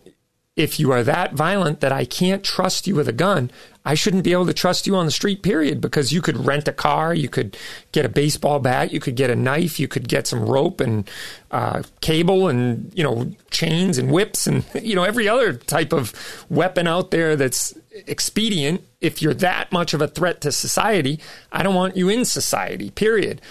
if 0.56 0.80
you 0.80 0.92
are 0.92 1.02
that 1.02 1.34
violent 1.34 1.80
that 1.80 1.92
I 1.92 2.06
can't 2.06 2.44
trust 2.44 2.86
you 2.86 2.94
with 2.94 3.08
a 3.08 3.12
gun, 3.12 3.50
I 3.84 3.96
shouldn't 3.96 4.24
be 4.24 4.34
able 4.34 4.46
to 4.46 4.54
trust 4.54 4.86
you 4.86 4.96
on 4.96 5.06
the 5.06 5.12
street, 5.12 5.42
period, 5.42 5.82
because 5.82 6.14
you 6.14 6.22
could 6.22 6.46
rent 6.46 6.68
a 6.68 6.72
car, 6.72 7.12
you 7.12 7.28
could 7.28 7.58
get 7.92 8.06
a 8.06 8.10
baseball 8.10 8.60
bat, 8.60 8.94
you 8.94 9.00
could 9.00 9.16
get 9.16 9.32
a 9.32 9.36
knife, 9.36 9.80
you 9.80 9.88
could 9.88 10.08
get 10.08 10.28
some 10.28 10.46
rope 10.46 10.80
and 10.80 11.10
uh, 11.50 11.82
cable 12.02 12.48
and, 12.48 12.92
you 12.96 13.04
know, 13.04 13.32
chains 13.50 13.98
and 13.98 14.12
whips 14.12 14.46
and, 14.46 14.64
you 14.82 14.96
know, 14.96 15.04
every 15.04 15.28
other 15.28 15.54
type 15.54 15.92
of 15.92 16.14
weapon 16.50 16.88
out 16.88 17.10
there 17.10 17.36
that's 17.36 17.74
expedient. 18.08 18.82
If 19.02 19.22
you're 19.22 19.34
that 19.36 19.72
much 19.72 19.93
of 19.93 20.02
a 20.02 20.08
threat 20.08 20.41
to 20.41 20.52
society, 20.52 21.20
I 21.52 21.64
don't 21.64 21.76
want 21.76 21.98
you 21.98 22.10
in 22.10 22.26
society, 22.26 22.91
period. 22.91 23.41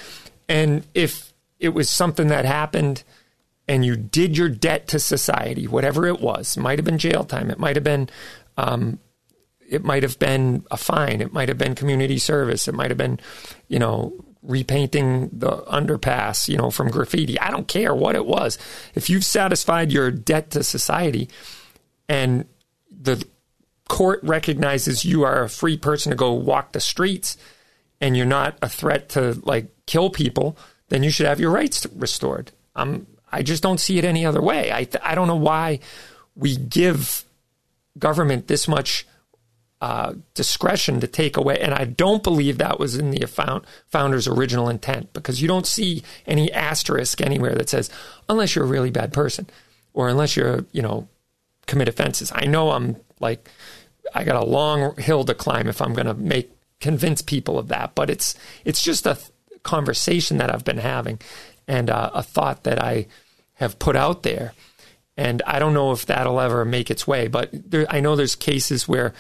And 0.49 0.87
if 0.95 1.33
it 1.59 1.71
was 1.71 1.91
something 1.91 2.29
that 2.29 2.45
happened– 2.45 3.03
and 3.67 3.85
you 3.85 3.97
did 3.97 4.37
your 4.37 4.49
debt 4.49 4.89
to 4.89 4.99
society, 4.99 5.67
whatever 5.67 6.07
it 6.07 6.21
was, 6.21 6.57
might 6.57 6.79
have 6.79 6.85
been 6.85 6.99
jail 6.99 7.25
time, 7.25 7.51
it 7.51 7.59
might 7.59 7.77
have 7.77 7.85
been, 7.85 8.09
um, 8.57 8.99
it 9.69 9.83
might 9.83 10.03
have 10.03 10.19
been 10.19 10.65
a 10.71 10.77
fine, 10.77 11.21
it 11.21 11.33
might 11.33 11.49
have 11.49 11.59
been 11.59 11.75
community 11.75 12.19
service, 12.19 12.69
it 12.69 12.75
might 12.75 12.91
have 12.91 12.99
been, 12.99 13.19
you 13.69 13.79
know, 13.79 14.13
repainting 14.43 15.31
the 15.33 15.57
underpass, 15.63 16.49
you 16.49 16.57
know, 16.59 16.71
from 16.71 16.91
graffiti. 16.91 17.41
I 17.41 17.51
don't 17.51 17.67
care 17.67 17.95
what 17.95 18.15
it 18.15 18.27
was. 18.27 18.59
If 18.95 19.09
you've 19.09 19.25
satisfied 19.25 19.91
your 19.91 20.11
debt 20.11 20.51
to 20.51 20.63
society, 20.63 21.31
and 22.07 22.45
the 22.91 23.25
court 23.95 24.19
recognizes 24.25 25.05
you 25.05 25.23
are 25.23 25.45
a 25.45 25.49
free 25.49 25.77
person 25.77 26.11
to 26.11 26.17
go 26.17 26.33
walk 26.33 26.73
the 26.73 26.81
streets, 26.81 27.37
and 28.01 28.17
you're 28.17 28.27
not 28.27 28.59
a 28.61 28.69
threat 28.69 29.09
to 29.11 29.41
like 29.45 29.67
kill 29.87 30.11
people, 30.11 30.57
then 30.89 31.05
you 31.05 31.11
should 31.11 31.27
have 31.27 31.39
your 31.39 31.53
rights 31.53 31.87
restored. 31.95 32.51
I'm 32.75 33.07
I 33.31 33.43
just 33.43 33.63
don't 33.63 33.79
see 33.79 33.99
it 33.99 34.05
any 34.05 34.27
other 34.27 34.43
way. 34.43 34.73
I, 34.73 34.89
I 35.03 35.15
don't 35.15 35.29
know 35.29 35.37
why 35.37 35.79
we 36.35 36.57
give 36.57 37.25
government 37.97 38.49
this 38.49 38.67
much 38.67 39.07
uh, 39.81 40.15
discretion 40.35 40.99
to 41.01 41.07
take 41.07 41.37
away. 41.37 41.61
And 41.61 41.75
I 41.75 41.85
don't 41.85 42.23
believe 42.23 42.59
that 42.59 42.81
was 42.81 42.97
in 42.97 43.11
the 43.11 43.27
found, 43.27 43.65
founder's 43.87 44.27
original 44.27 44.69
intent 44.69 45.13
because 45.13 45.43
you 45.43 45.49
don't 45.49 45.67
see 45.67 46.03
any 46.27 46.53
asterisk 46.53 47.21
anywhere 47.21 47.55
that 47.55 47.69
says, 47.69 47.91
unless 48.29 48.55
you're 48.55 48.65
a 48.65 48.69
really 48.69 48.91
bad 48.91 49.13
person 49.13 49.49
or 49.93 50.09
unless 50.09 50.37
you're, 50.37 50.65
you 50.73 50.83
know, 50.83 51.09
commit 51.67 51.89
offenses. 51.89 52.33
I 52.35 52.47
know 52.47 52.71
I'm 52.71 52.97
like, 53.21 53.49
I 54.15 54.25
got 54.25 54.37
a 54.37 54.45
long 54.45 54.97
hill 54.97 55.25
to 55.25 55.35
climb 55.35 55.69
if 55.69 55.81
I'm 55.81 55.95
going 55.95 56.07
to 56.07 56.15
make 56.15 56.51
convince 56.81 57.23
people 57.23 57.59
of 57.59 57.69
that, 57.69 57.95
but 57.95 58.11
it's 58.11 58.35
it's 58.65 58.83
just 58.83 59.07
a 59.07 59.15
th- 59.15 59.31
conversation 59.63 60.39
that 60.39 60.53
I've 60.53 60.65
been 60.65 60.79
having 60.79 61.19
and 61.67 61.89
uh, 61.89 62.11
a 62.13 62.23
thought 62.23 62.65
that 62.65 62.83
I 62.83 63.07
have 63.55 63.79
put 63.79 63.97
out 63.97 64.23
there. 64.23 64.53
And 65.17 65.43
I 65.47 65.59
don't 65.59 65.75
know 65.75 65.93
if 65.93 66.07
that'll 66.07 66.41
ever 66.41 66.65
make 66.65 66.91
its 66.91 67.07
way, 67.07 67.29
but 67.29 67.51
there, 67.53 67.87
I 67.89 68.01
know 68.01 68.17
there's 68.17 68.35
cases 68.35 68.89
where 68.89 69.15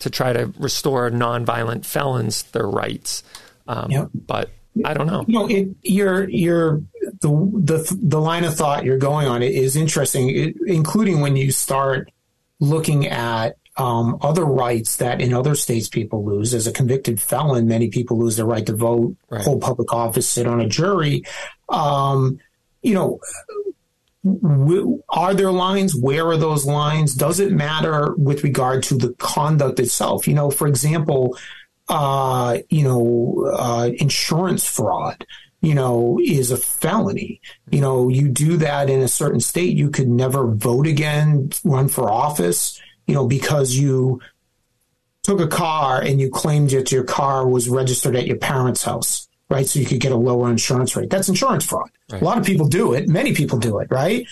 to 0.00 0.10
try 0.10 0.32
to 0.32 0.52
restore 0.58 1.10
nonviolent 1.10 1.86
felons 1.86 2.42
their 2.44 2.68
rights. 2.68 3.22
Um, 3.66 3.90
yep. 3.90 4.10
But 4.14 4.50
I 4.84 4.94
don't 4.94 5.06
know. 5.06 5.24
You 5.26 5.34
know, 5.34 5.48
it, 5.48 5.68
you're, 5.82 6.28
you're, 6.28 6.82
the, 7.20 7.28
the, 7.28 7.98
the 8.02 8.20
line 8.20 8.44
of 8.44 8.54
thought 8.54 8.84
you're 8.84 8.98
going 8.98 9.26
on 9.26 9.42
is 9.42 9.76
interesting, 9.76 10.28
it, 10.28 10.56
including 10.66 11.20
when 11.20 11.36
you 11.36 11.50
start 11.50 12.10
looking 12.60 13.06
at 13.06 13.56
um, 13.76 14.18
other 14.20 14.44
rights 14.44 14.96
that 14.96 15.20
in 15.20 15.32
other 15.32 15.54
states 15.54 15.88
people 15.88 16.24
lose. 16.24 16.52
As 16.54 16.66
a 16.66 16.72
convicted 16.72 17.20
felon, 17.20 17.66
many 17.66 17.88
people 17.88 18.18
lose 18.18 18.36
their 18.36 18.46
right 18.46 18.66
to 18.66 18.76
vote, 18.76 19.16
right. 19.30 19.42
hold 19.42 19.62
public 19.62 19.92
office, 19.92 20.28
sit 20.28 20.46
on 20.46 20.60
a 20.60 20.68
jury. 20.68 21.24
Um, 21.68 22.38
you 22.82 22.94
know, 22.94 23.20
are 25.08 25.34
there 25.34 25.50
lines? 25.50 25.96
Where 25.96 26.26
are 26.28 26.36
those 26.36 26.64
lines? 26.64 27.14
Does 27.14 27.40
it 27.40 27.52
matter 27.52 28.14
with 28.16 28.44
regard 28.44 28.82
to 28.84 28.96
the 28.96 29.14
conduct 29.14 29.80
itself? 29.80 30.28
You 30.28 30.34
know, 30.34 30.50
for 30.50 30.68
example, 30.68 31.36
uh, 31.88 32.58
you 32.68 32.84
know, 32.84 33.50
uh, 33.52 33.90
insurance 33.96 34.64
fraud, 34.64 35.26
you 35.60 35.74
know, 35.74 36.18
is 36.22 36.50
a 36.50 36.56
felony. 36.56 37.40
You 37.70 37.80
know, 37.80 38.08
you 38.08 38.28
do 38.28 38.56
that 38.58 38.88
in 38.88 39.00
a 39.00 39.08
certain 39.08 39.40
state, 39.40 39.76
you 39.76 39.90
could 39.90 40.08
never 40.08 40.46
vote 40.46 40.86
again, 40.86 41.50
run 41.64 41.88
for 41.88 42.10
office, 42.10 42.80
you 43.06 43.14
know, 43.14 43.26
because 43.26 43.74
you 43.74 44.20
took 45.22 45.40
a 45.40 45.46
car 45.46 46.00
and 46.00 46.20
you 46.20 46.30
claimed 46.30 46.70
that 46.70 46.90
your 46.90 47.04
car 47.04 47.46
was 47.46 47.68
registered 47.68 48.16
at 48.16 48.26
your 48.26 48.38
parents' 48.38 48.82
house 48.82 49.28
right? 49.52 49.66
So 49.66 49.78
you 49.78 49.86
could 49.86 50.00
get 50.00 50.12
a 50.12 50.16
lower 50.16 50.50
insurance 50.50 50.96
rate. 50.96 51.10
That's 51.10 51.28
insurance 51.28 51.66
fraud. 51.66 51.90
Right. 52.10 52.22
A 52.22 52.24
lot 52.24 52.38
of 52.38 52.44
people 52.44 52.66
do 52.66 52.94
it. 52.94 53.06
Many 53.06 53.34
people 53.34 53.58
do 53.58 53.78
it, 53.80 53.88
right? 53.90 54.26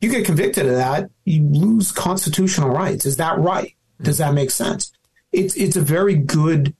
You 0.00 0.10
get 0.10 0.24
convicted 0.24 0.66
of 0.66 0.72
that, 0.72 1.10
you 1.24 1.42
lose 1.44 1.92
constitutional 1.92 2.70
rights. 2.70 3.04
Is 3.04 3.18
that 3.18 3.38
right? 3.38 3.76
Does 4.00 4.18
that 4.18 4.34
make 4.34 4.50
sense? 4.50 4.90
It's 5.30 5.54
it's 5.54 5.76
a 5.76 5.82
very 5.82 6.14
good, 6.16 6.74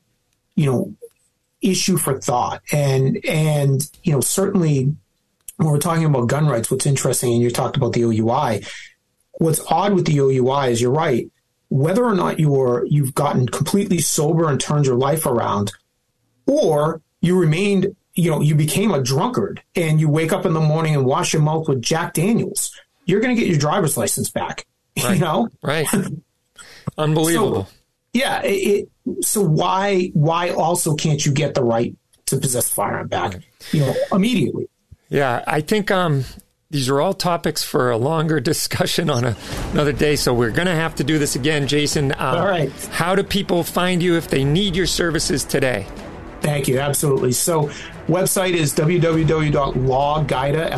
you 0.56 0.66
know, 0.66 0.94
issue 1.60 1.98
for 1.98 2.18
thought. 2.18 2.62
And 2.72 3.24
and 3.24 3.88
you 4.02 4.12
know, 4.12 4.20
certainly 4.20 4.96
when 5.56 5.68
we're 5.68 5.78
talking 5.78 6.06
about 6.06 6.28
gun 6.28 6.48
rights, 6.48 6.70
what's 6.70 6.86
interesting, 6.86 7.34
and 7.34 7.42
you 7.42 7.50
talked 7.50 7.76
about 7.76 7.92
the 7.92 8.02
OUI, 8.02 8.64
what's 9.42 9.60
odd 9.70 9.94
with 9.94 10.06
the 10.06 10.18
OUI 10.18 10.70
is 10.70 10.80
you're 10.80 10.90
right. 10.90 11.30
Whether 11.68 12.04
or 12.04 12.14
not 12.14 12.38
you're 12.38 12.86
you've 12.86 13.14
gotten 13.14 13.48
completely 13.48 13.98
sober 13.98 14.48
and 14.48 14.60
turned 14.60 14.86
your 14.86 14.96
life 14.96 15.26
around, 15.26 15.72
or 16.46 17.00
you 17.20 17.38
remained, 17.38 17.96
you 18.14 18.30
know, 18.30 18.40
you 18.40 18.54
became 18.54 18.92
a 18.92 19.02
drunkard 19.02 19.62
and 19.74 20.00
you 20.00 20.08
wake 20.08 20.32
up 20.32 20.44
in 20.44 20.52
the 20.52 20.60
morning 20.60 20.94
and 20.94 21.06
wash 21.06 21.32
your 21.32 21.42
mouth 21.42 21.68
with 21.68 21.80
Jack 21.80 22.14
Daniels, 22.14 22.78
you're 23.06 23.20
going 23.20 23.34
to 23.34 23.40
get 23.40 23.48
your 23.48 23.58
driver's 23.58 23.96
license 23.96 24.30
back. 24.30 24.66
Right. 25.02 25.14
You 25.14 25.20
know, 25.20 25.48
right? 25.62 25.86
Unbelievable. 26.98 27.64
So, 27.64 27.72
yeah. 28.12 28.42
It, 28.44 28.90
so 29.22 29.40
why 29.40 30.10
why 30.12 30.50
also 30.50 30.94
can't 30.96 31.24
you 31.24 31.32
get 31.32 31.54
the 31.54 31.64
right 31.64 31.96
to 32.26 32.36
possess 32.36 32.70
a 32.70 32.74
firearm 32.74 33.08
back? 33.08 33.32
Right. 33.32 33.44
You 33.72 33.80
know, 33.80 33.94
immediately. 34.12 34.68
Yeah, 35.08 35.44
I 35.46 35.62
think 35.62 35.90
um, 35.90 36.24
these 36.72 36.88
are 36.88 37.00
all 37.00 37.14
topics 37.14 37.62
for 37.62 37.90
a 37.92 37.96
longer 37.96 38.40
discussion 38.52 39.08
on 39.10 39.24
a, 39.24 39.36
another 39.72 39.92
day. 39.92 40.16
So 40.16 40.34
we're 40.34 40.50
going 40.50 40.66
to 40.66 40.74
have 40.74 40.96
to 40.96 41.04
do 41.04 41.20
this 41.20 41.36
again, 41.36 41.68
Jason. 41.68 42.12
Um, 42.12 42.38
all 42.38 42.46
right. 42.46 42.72
How 42.86 43.14
do 43.14 43.22
people 43.22 43.62
find 43.62 44.02
you 44.02 44.16
if 44.16 44.26
they 44.28 44.42
need 44.42 44.74
your 44.74 44.86
services 44.86 45.44
today? 45.44 45.86
Thank 46.40 46.66
you. 46.66 46.80
Absolutely. 46.80 47.30
So, 47.32 47.70
website 48.08 48.54
is 48.54 48.74
www.lawguida, 48.74 50.72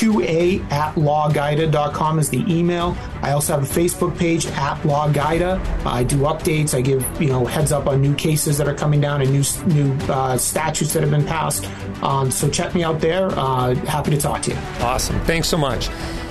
2a 0.00 0.72
at 0.72 0.96
lawguida.com 0.96 2.18
is 2.18 2.30
the 2.30 2.42
email. 2.50 2.96
I 3.20 3.32
also 3.32 3.52
have 3.52 3.70
a 3.70 3.80
Facebook 3.80 4.16
page 4.16 4.46
at 4.46 4.82
lawguida. 4.86 5.60
I 5.84 6.04
do 6.04 6.16
updates. 6.20 6.74
I 6.74 6.80
give 6.80 7.04
you 7.20 7.28
know 7.28 7.44
heads 7.44 7.70
up 7.70 7.86
on 7.86 8.00
new 8.00 8.14
cases 8.14 8.56
that 8.56 8.66
are 8.66 8.74
coming 8.74 9.02
down 9.02 9.20
and 9.20 9.30
new 9.30 9.44
new 9.66 9.92
uh, 10.06 10.38
statutes 10.38 10.94
that 10.94 11.02
have 11.02 11.10
been 11.10 11.26
passed. 11.26 11.70
Um, 12.02 12.30
so 12.30 12.48
check 12.48 12.74
me 12.74 12.82
out 12.82 13.00
there. 13.00 13.28
Uh, 13.32 13.74
happy 13.74 14.10
to 14.12 14.16
talk 14.16 14.40
to 14.42 14.52
you. 14.52 14.56
Awesome. 14.80 15.20
Thanks 15.26 15.48
so 15.48 15.58
much. 15.58 15.90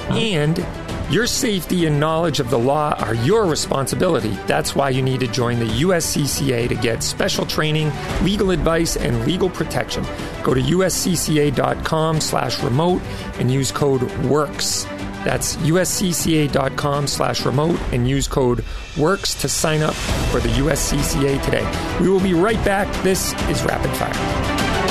And 0.09 0.57
your 1.09 1.25
safety 1.25 1.85
and 1.85 1.99
knowledge 1.99 2.39
of 2.39 2.49
the 2.49 2.59
law 2.59 2.93
are 2.99 3.15
your 3.15 3.45
responsibility. 3.45 4.29
That's 4.45 4.75
why 4.75 4.89
you 4.91 5.01
need 5.01 5.21
to 5.21 5.27
join 5.27 5.57
the 5.59 5.65
USCCA 5.65 6.69
to 6.69 6.75
get 6.75 7.01
special 7.01 7.45
training, 7.45 7.91
legal 8.21 8.51
advice, 8.51 8.95
and 8.95 9.25
legal 9.25 9.49
protection. 9.49 10.03
Go 10.43 10.53
to 10.53 10.61
uscca.com 10.61 12.21
slash 12.21 12.61
remote 12.61 13.01
and 13.39 13.51
use 13.51 13.71
code 13.71 14.01
WORKS. 14.01 14.85
That's 15.23 15.55
uscca.com 15.57 17.07
slash 17.07 17.45
remote 17.45 17.79
and 17.91 18.07
use 18.07 18.27
code 18.27 18.63
WORKS 18.95 19.41
to 19.41 19.49
sign 19.49 19.81
up 19.81 19.95
for 20.31 20.39
the 20.39 20.49
USCCA 20.49 21.43
today. 21.43 21.99
We 21.99 22.09
will 22.09 22.21
be 22.21 22.33
right 22.33 22.63
back. 22.63 22.87
This 23.03 23.33
is 23.49 23.63
Rapid 23.63 23.91
Fire. 23.97 24.88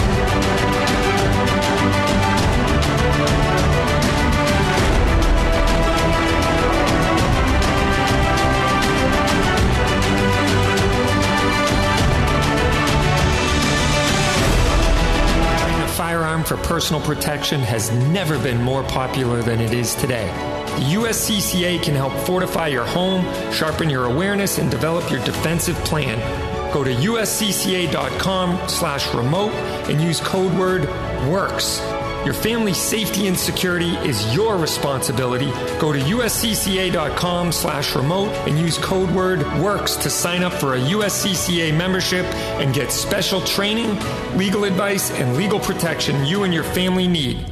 Personal 16.79 17.01
protection 17.01 17.59
has 17.59 17.91
never 17.91 18.39
been 18.39 18.63
more 18.63 18.85
popular 18.85 19.43
than 19.43 19.59
it 19.59 19.73
is 19.73 19.97
today. 19.97 20.29
The 20.77 20.95
USCCA 20.95 21.83
can 21.83 21.97
help 21.97 22.13
fortify 22.25 22.69
your 22.69 22.85
home, 22.85 23.25
sharpen 23.53 23.91
your 23.91 24.05
awareness, 24.05 24.59
and 24.59 24.71
develop 24.71 25.11
your 25.11 25.19
defensive 25.25 25.75
plan. 25.79 26.21
Go 26.73 26.85
to 26.85 26.95
uscca.com 26.95 28.69
slash 28.69 29.13
remote 29.13 29.51
and 29.91 30.01
use 30.01 30.21
code 30.21 30.57
word 30.57 30.83
WORKS. 31.29 31.98
Your 32.25 32.35
family's 32.35 32.77
safety 32.77 33.27
and 33.27 33.39
security 33.39 33.95
is 33.99 34.35
your 34.35 34.57
responsibility. 34.57 35.51
Go 35.79 35.93
to 35.93 35.99
uscca.com 35.99 37.53
slash 37.53 37.95
remote 37.95 38.31
and 38.47 38.59
use 38.59 38.77
code 38.79 39.11
word 39.11 39.41
WORKS 39.61 39.97
to 40.03 40.11
sign 40.11 40.43
up 40.43 40.53
for 40.53 40.75
a 40.75 40.79
USCCA 40.79 41.77
membership 41.77 42.27
and 42.61 42.75
get 42.75 42.91
special 42.91 43.41
training, 43.43 43.99
legal 44.37 44.65
advice, 44.65 45.11
and 45.13 45.37
legal 45.37 45.61
protection 45.61 46.27
you 46.27 46.43
and 46.43 46.53
your 46.53 46.65
family 46.65 47.07
need. 47.07 47.47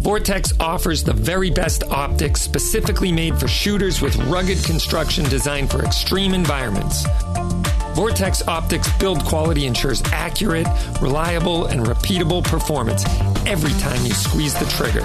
Vortex 0.00 0.52
offers 0.60 1.02
the 1.02 1.12
very 1.12 1.50
best 1.50 1.82
optics 1.84 2.40
specifically 2.40 3.12
made 3.12 3.38
for 3.38 3.48
shooters 3.48 4.00
with 4.00 4.16
rugged 4.26 4.62
construction 4.64 5.24
designed 5.24 5.70
for 5.70 5.84
extreme 5.84 6.32
environments. 6.34 7.04
Vortex 7.98 8.46
Optics 8.46 8.96
build 8.98 9.24
quality 9.24 9.66
ensures 9.66 10.04
accurate, 10.12 10.68
reliable, 11.02 11.66
and 11.66 11.84
repeatable 11.84 12.44
performance 12.44 13.04
every 13.44 13.72
time 13.80 14.00
you 14.06 14.12
squeeze 14.12 14.54
the 14.54 14.66
trigger. 14.66 15.00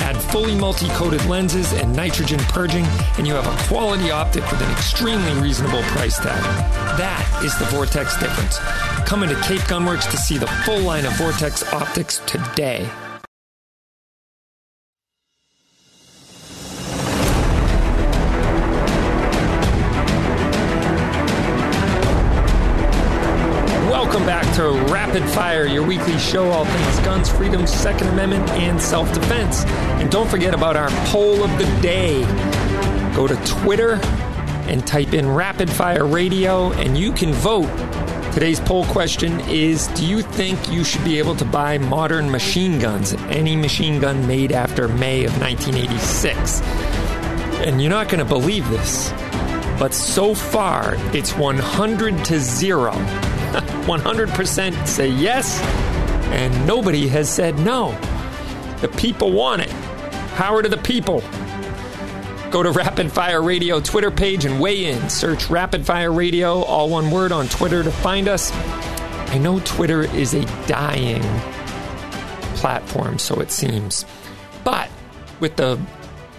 Add 0.00 0.16
fully 0.16 0.54
multi 0.54 0.88
coated 0.88 1.22
lenses 1.26 1.70
and 1.74 1.94
nitrogen 1.94 2.38
purging, 2.48 2.86
and 3.18 3.26
you 3.26 3.34
have 3.34 3.46
a 3.46 3.68
quality 3.68 4.10
optic 4.10 4.42
with 4.50 4.62
an 4.62 4.72
extremely 4.72 5.34
reasonable 5.42 5.82
price 5.82 6.16
tag. 6.16 6.42
That 6.96 7.42
is 7.44 7.54
the 7.58 7.66
Vortex 7.66 8.18
difference. 8.18 8.58
Come 9.06 9.22
into 9.22 9.38
Cape 9.42 9.60
Gunworks 9.68 10.10
to 10.12 10.16
see 10.16 10.38
the 10.38 10.46
full 10.64 10.80
line 10.80 11.04
of 11.04 11.14
Vortex 11.18 11.62
optics 11.74 12.22
today. 12.24 12.88
Rapid 25.12 25.30
Fire, 25.34 25.66
your 25.66 25.86
weekly 25.86 26.18
show, 26.18 26.48
all 26.48 26.64
things 26.64 27.00
guns, 27.00 27.28
freedom, 27.28 27.66
Second 27.66 28.08
Amendment, 28.08 28.48
and 28.52 28.80
self 28.80 29.12
defense. 29.12 29.62
And 30.00 30.10
don't 30.10 30.26
forget 30.26 30.54
about 30.54 30.74
our 30.74 30.88
poll 31.08 31.44
of 31.44 31.50
the 31.58 31.66
day. 31.82 32.22
Go 33.14 33.26
to 33.26 33.36
Twitter 33.44 34.00
and 34.70 34.86
type 34.86 35.12
in 35.12 35.28
Rapid 35.28 35.68
Fire 35.68 36.06
Radio, 36.06 36.72
and 36.72 36.96
you 36.96 37.12
can 37.12 37.34
vote. 37.34 37.68
Today's 38.32 38.58
poll 38.58 38.86
question 38.86 39.38
is 39.50 39.88
Do 39.88 40.06
you 40.06 40.22
think 40.22 40.72
you 40.72 40.82
should 40.82 41.04
be 41.04 41.18
able 41.18 41.36
to 41.36 41.44
buy 41.44 41.76
modern 41.76 42.30
machine 42.30 42.78
guns, 42.78 43.12
any 43.28 43.54
machine 43.54 44.00
gun 44.00 44.26
made 44.26 44.50
after 44.50 44.88
May 44.88 45.26
of 45.26 45.38
1986? 45.38 46.62
And 47.66 47.82
you're 47.82 47.90
not 47.90 48.08
going 48.08 48.20
to 48.20 48.24
believe 48.24 48.66
this, 48.70 49.10
but 49.78 49.92
so 49.92 50.34
far 50.34 50.94
it's 51.14 51.36
100 51.36 52.24
to 52.24 52.40
0. 52.40 53.31
100% 53.86 54.86
say 54.86 55.08
yes, 55.08 55.60
and 56.30 56.66
nobody 56.66 57.08
has 57.08 57.28
said 57.28 57.58
no. 57.58 57.92
The 58.80 58.88
people 58.88 59.32
want 59.32 59.62
it. 59.62 59.70
Power 60.34 60.62
to 60.62 60.68
the 60.68 60.78
people. 60.78 61.22
Go 62.50 62.62
to 62.62 62.70
Rapid 62.70 63.12
Fire 63.12 63.42
Radio 63.42 63.80
Twitter 63.80 64.10
page 64.10 64.44
and 64.44 64.60
weigh 64.60 64.86
in. 64.86 65.08
Search 65.08 65.48
Rapid 65.48 65.86
Fire 65.86 66.12
Radio, 66.12 66.62
all 66.62 66.88
one 66.90 67.10
word, 67.10 67.32
on 67.32 67.48
Twitter 67.48 67.82
to 67.82 67.90
find 67.90 68.28
us. 68.28 68.52
I 69.30 69.38
know 69.38 69.60
Twitter 69.60 70.02
is 70.02 70.34
a 70.34 70.44
dying 70.66 71.22
platform, 72.56 73.18
so 73.18 73.40
it 73.40 73.50
seems. 73.50 74.04
But 74.64 74.90
with 75.40 75.56
the 75.56 75.78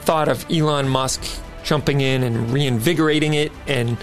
thought 0.01 0.27
of 0.27 0.45
Elon 0.51 0.87
Musk 0.87 1.23
jumping 1.63 2.01
in 2.01 2.23
and 2.23 2.51
reinvigorating 2.51 3.33
it 3.33 3.51
and 3.67 3.97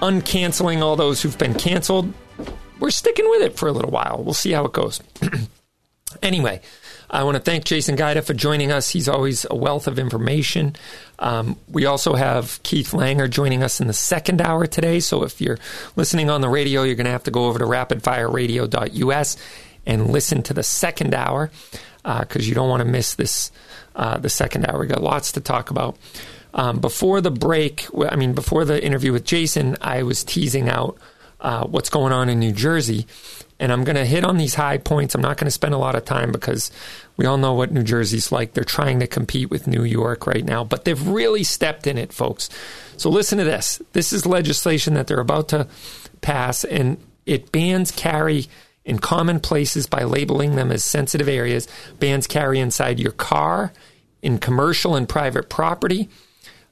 uncanceling 0.00 0.80
all 0.80 0.96
those 0.96 1.22
who've 1.22 1.38
been 1.38 1.54
canceled, 1.54 2.12
we're 2.78 2.90
sticking 2.90 3.28
with 3.28 3.42
it 3.42 3.56
for 3.56 3.68
a 3.68 3.72
little 3.72 3.90
while. 3.90 4.22
We'll 4.22 4.34
see 4.34 4.52
how 4.52 4.64
it 4.64 4.72
goes. 4.72 5.00
anyway, 6.22 6.60
I 7.10 7.24
want 7.24 7.36
to 7.36 7.42
thank 7.42 7.64
Jason 7.64 7.96
Guida 7.96 8.22
for 8.22 8.34
joining 8.34 8.70
us. 8.70 8.90
He's 8.90 9.08
always 9.08 9.46
a 9.48 9.56
wealth 9.56 9.86
of 9.86 9.98
information. 9.98 10.76
Um, 11.18 11.56
we 11.68 11.86
also 11.86 12.14
have 12.14 12.62
Keith 12.62 12.92
Langer 12.92 13.28
joining 13.28 13.62
us 13.62 13.80
in 13.80 13.86
the 13.86 13.92
second 13.92 14.40
hour 14.40 14.66
today. 14.66 15.00
So 15.00 15.24
if 15.24 15.40
you're 15.40 15.58
listening 15.96 16.30
on 16.30 16.42
the 16.42 16.48
radio, 16.48 16.82
you're 16.82 16.94
going 16.94 17.06
to 17.06 17.12
have 17.12 17.24
to 17.24 17.30
go 17.30 17.46
over 17.46 17.58
to 17.58 17.64
rapidfireradio.us 17.64 19.36
and 19.86 20.10
listen 20.10 20.42
to 20.44 20.54
the 20.54 20.62
second 20.62 21.14
hour 21.14 21.50
because 22.02 22.46
uh, 22.46 22.48
you 22.48 22.54
don't 22.54 22.68
want 22.68 22.80
to 22.80 22.88
miss 22.88 23.14
this. 23.14 23.50
Uh, 23.96 24.16
the 24.16 24.30
second 24.30 24.64
hour, 24.66 24.78
we 24.78 24.86
got 24.86 25.02
lots 25.02 25.32
to 25.32 25.40
talk 25.40 25.70
about. 25.70 25.96
Um, 26.54 26.80
before 26.80 27.20
the 27.20 27.30
break, 27.30 27.86
I 28.08 28.16
mean, 28.16 28.32
before 28.32 28.64
the 28.64 28.82
interview 28.82 29.12
with 29.12 29.24
Jason, 29.24 29.76
I 29.80 30.02
was 30.02 30.24
teasing 30.24 30.68
out 30.68 30.98
uh, 31.40 31.66
what's 31.66 31.90
going 31.90 32.12
on 32.12 32.28
in 32.28 32.38
New 32.38 32.52
Jersey. 32.52 33.06
And 33.60 33.72
I'm 33.72 33.84
going 33.84 33.96
to 33.96 34.04
hit 34.04 34.24
on 34.24 34.36
these 34.36 34.54
high 34.54 34.78
points. 34.78 35.14
I'm 35.14 35.20
not 35.20 35.36
going 35.36 35.46
to 35.46 35.52
spend 35.52 35.74
a 35.74 35.78
lot 35.78 35.96
of 35.96 36.04
time 36.04 36.30
because 36.30 36.70
we 37.16 37.26
all 37.26 37.38
know 37.38 37.54
what 37.54 37.72
New 37.72 37.82
Jersey's 37.82 38.30
like. 38.30 38.52
They're 38.52 38.64
trying 38.64 39.00
to 39.00 39.06
compete 39.06 39.50
with 39.50 39.66
New 39.66 39.82
York 39.82 40.26
right 40.26 40.44
now, 40.44 40.62
but 40.62 40.84
they've 40.84 41.08
really 41.08 41.42
stepped 41.42 41.86
in 41.86 41.98
it, 41.98 42.12
folks. 42.12 42.48
So 42.96 43.10
listen 43.10 43.38
to 43.38 43.44
this. 43.44 43.82
This 43.92 44.12
is 44.12 44.26
legislation 44.26 44.94
that 44.94 45.08
they're 45.08 45.18
about 45.18 45.48
to 45.48 45.66
pass, 46.20 46.64
and 46.64 46.98
it 47.26 47.50
bans 47.50 47.90
carry 47.90 48.46
in 48.84 48.98
common 48.98 49.38
places 49.38 49.86
by 49.86 50.02
labeling 50.02 50.56
them 50.56 50.72
as 50.72 50.82
sensitive 50.82 51.28
areas, 51.28 51.68
bans 51.98 52.26
carry 52.26 52.58
inside 52.58 52.98
your 52.98 53.12
car, 53.12 53.72
in 54.22 54.38
commercial 54.38 54.96
and 54.96 55.08
private 55.08 55.48
property, 55.50 56.08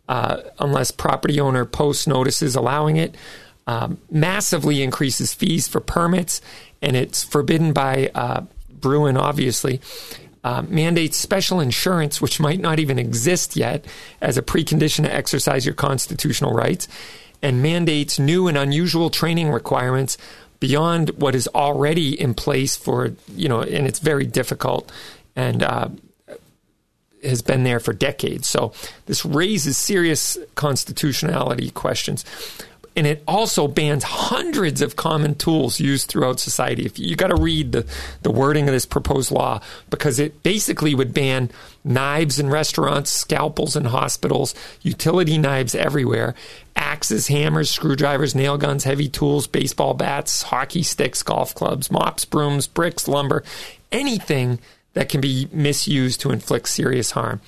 uh, 0.08 0.42
unless 0.58 0.90
property 0.90 1.40
owner 1.40 1.64
posts 1.64 2.06
notices 2.06 2.54
allowing 2.54 2.96
it 2.96 3.14
um, 3.66 3.98
massively 4.10 4.82
increases 4.82 5.34
fees 5.34 5.66
for 5.66 5.80
permits, 5.80 6.40
and 6.80 6.96
it's 6.96 7.24
forbidden 7.24 7.72
by 7.72 8.10
uh, 8.14 8.42
Bruen, 8.70 9.16
obviously. 9.16 9.80
Uh, 10.44 10.62
mandates 10.68 11.16
special 11.16 11.58
insurance, 11.58 12.20
which 12.20 12.38
might 12.38 12.60
not 12.60 12.78
even 12.78 13.00
exist 13.00 13.56
yet, 13.56 13.84
as 14.20 14.38
a 14.38 14.42
precondition 14.42 15.02
to 15.02 15.12
exercise 15.12 15.66
your 15.66 15.74
constitutional 15.74 16.52
rights, 16.52 16.86
and 17.42 17.60
mandates 17.60 18.20
new 18.20 18.46
and 18.46 18.56
unusual 18.56 19.10
training 19.10 19.50
requirements 19.50 20.16
beyond 20.60 21.10
what 21.10 21.34
is 21.34 21.48
already 21.48 22.18
in 22.18 22.32
place 22.32 22.76
for, 22.76 23.12
you 23.34 23.48
know, 23.48 23.60
and 23.60 23.86
it's 23.86 23.98
very 23.98 24.24
difficult 24.24 24.90
and 25.36 25.62
uh, 25.62 25.88
has 27.22 27.42
been 27.42 27.64
there 27.64 27.80
for 27.80 27.92
decades. 27.92 28.48
So 28.48 28.72
this 29.06 29.24
raises 29.24 29.76
serious 29.78 30.38
constitutionality 30.54 31.70
questions 31.70 32.24
and 32.96 33.06
it 33.06 33.22
also 33.28 33.68
bans 33.68 34.02
hundreds 34.04 34.80
of 34.80 34.96
common 34.96 35.34
tools 35.34 35.78
used 35.78 36.08
throughout 36.08 36.40
society. 36.40 36.86
If 36.86 36.98
you 36.98 37.14
got 37.14 37.28
to 37.28 37.36
read 37.36 37.72
the, 37.72 37.86
the 38.22 38.30
wording 38.30 38.66
of 38.68 38.72
this 38.72 38.86
proposed 38.86 39.30
law 39.30 39.60
because 39.90 40.18
it 40.18 40.42
basically 40.42 40.94
would 40.94 41.12
ban 41.12 41.50
knives 41.84 42.38
in 42.38 42.48
restaurants, 42.48 43.10
scalpels 43.10 43.76
in 43.76 43.84
hospitals, 43.84 44.54
utility 44.80 45.36
knives 45.36 45.74
everywhere, 45.74 46.34
axes, 46.74 47.28
hammers, 47.28 47.70
screwdrivers, 47.70 48.34
nail 48.34 48.56
guns, 48.56 48.84
heavy 48.84 49.08
tools, 49.08 49.46
baseball 49.46 49.92
bats, 49.92 50.44
hockey 50.44 50.82
sticks, 50.82 51.22
golf 51.22 51.54
clubs, 51.54 51.90
mops, 51.90 52.24
brooms, 52.24 52.66
bricks, 52.66 53.06
lumber, 53.06 53.44
anything 53.92 54.58
that 54.96 55.10
can 55.10 55.20
be 55.20 55.46
misused 55.52 56.22
to 56.22 56.30
inflict 56.30 56.68
serious 56.68 57.10
harm. 57.10 57.42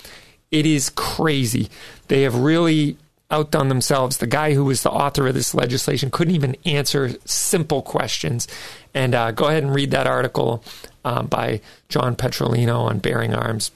It 0.51 0.67
is 0.67 0.91
crazy. 0.91 1.71
They 2.09 2.23
have 2.23 2.35
really 2.35 2.99
outdone 3.31 3.71
themselves. 3.71 4.19
The 4.19 4.27
guy 4.27 4.53
who 4.53 4.67
was 4.67 4.83
the 4.83 4.91
author 4.91 5.27
of 5.27 5.35
this 5.35 5.55
legislation 5.55 6.11
couldn't 6.11 6.35
even 6.35 6.57
answer 6.67 7.15
simple 7.25 7.81
questions. 7.81 8.49
And 8.93 9.15
uh, 9.15 9.31
go 9.31 9.47
ahead 9.47 9.63
and 9.63 9.75
read 9.75 9.93
that 9.93 10.07
article 10.07 10.63
um, 11.07 11.27
by 11.27 11.63
John 11.89 12.17
Petrolino 12.17 12.81
on 12.81 12.99
Bearing 12.99 13.35
Arms, 13.35 13.71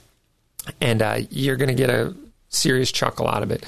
and 0.79 1.01
uh, 1.01 1.21
you're 1.31 1.55
going 1.55 1.69
to 1.69 1.73
get 1.73 1.89
a 1.89 2.13
serious 2.49 2.91
chuckle 2.91 3.27
out 3.27 3.41
of 3.41 3.49
it. 3.49 3.65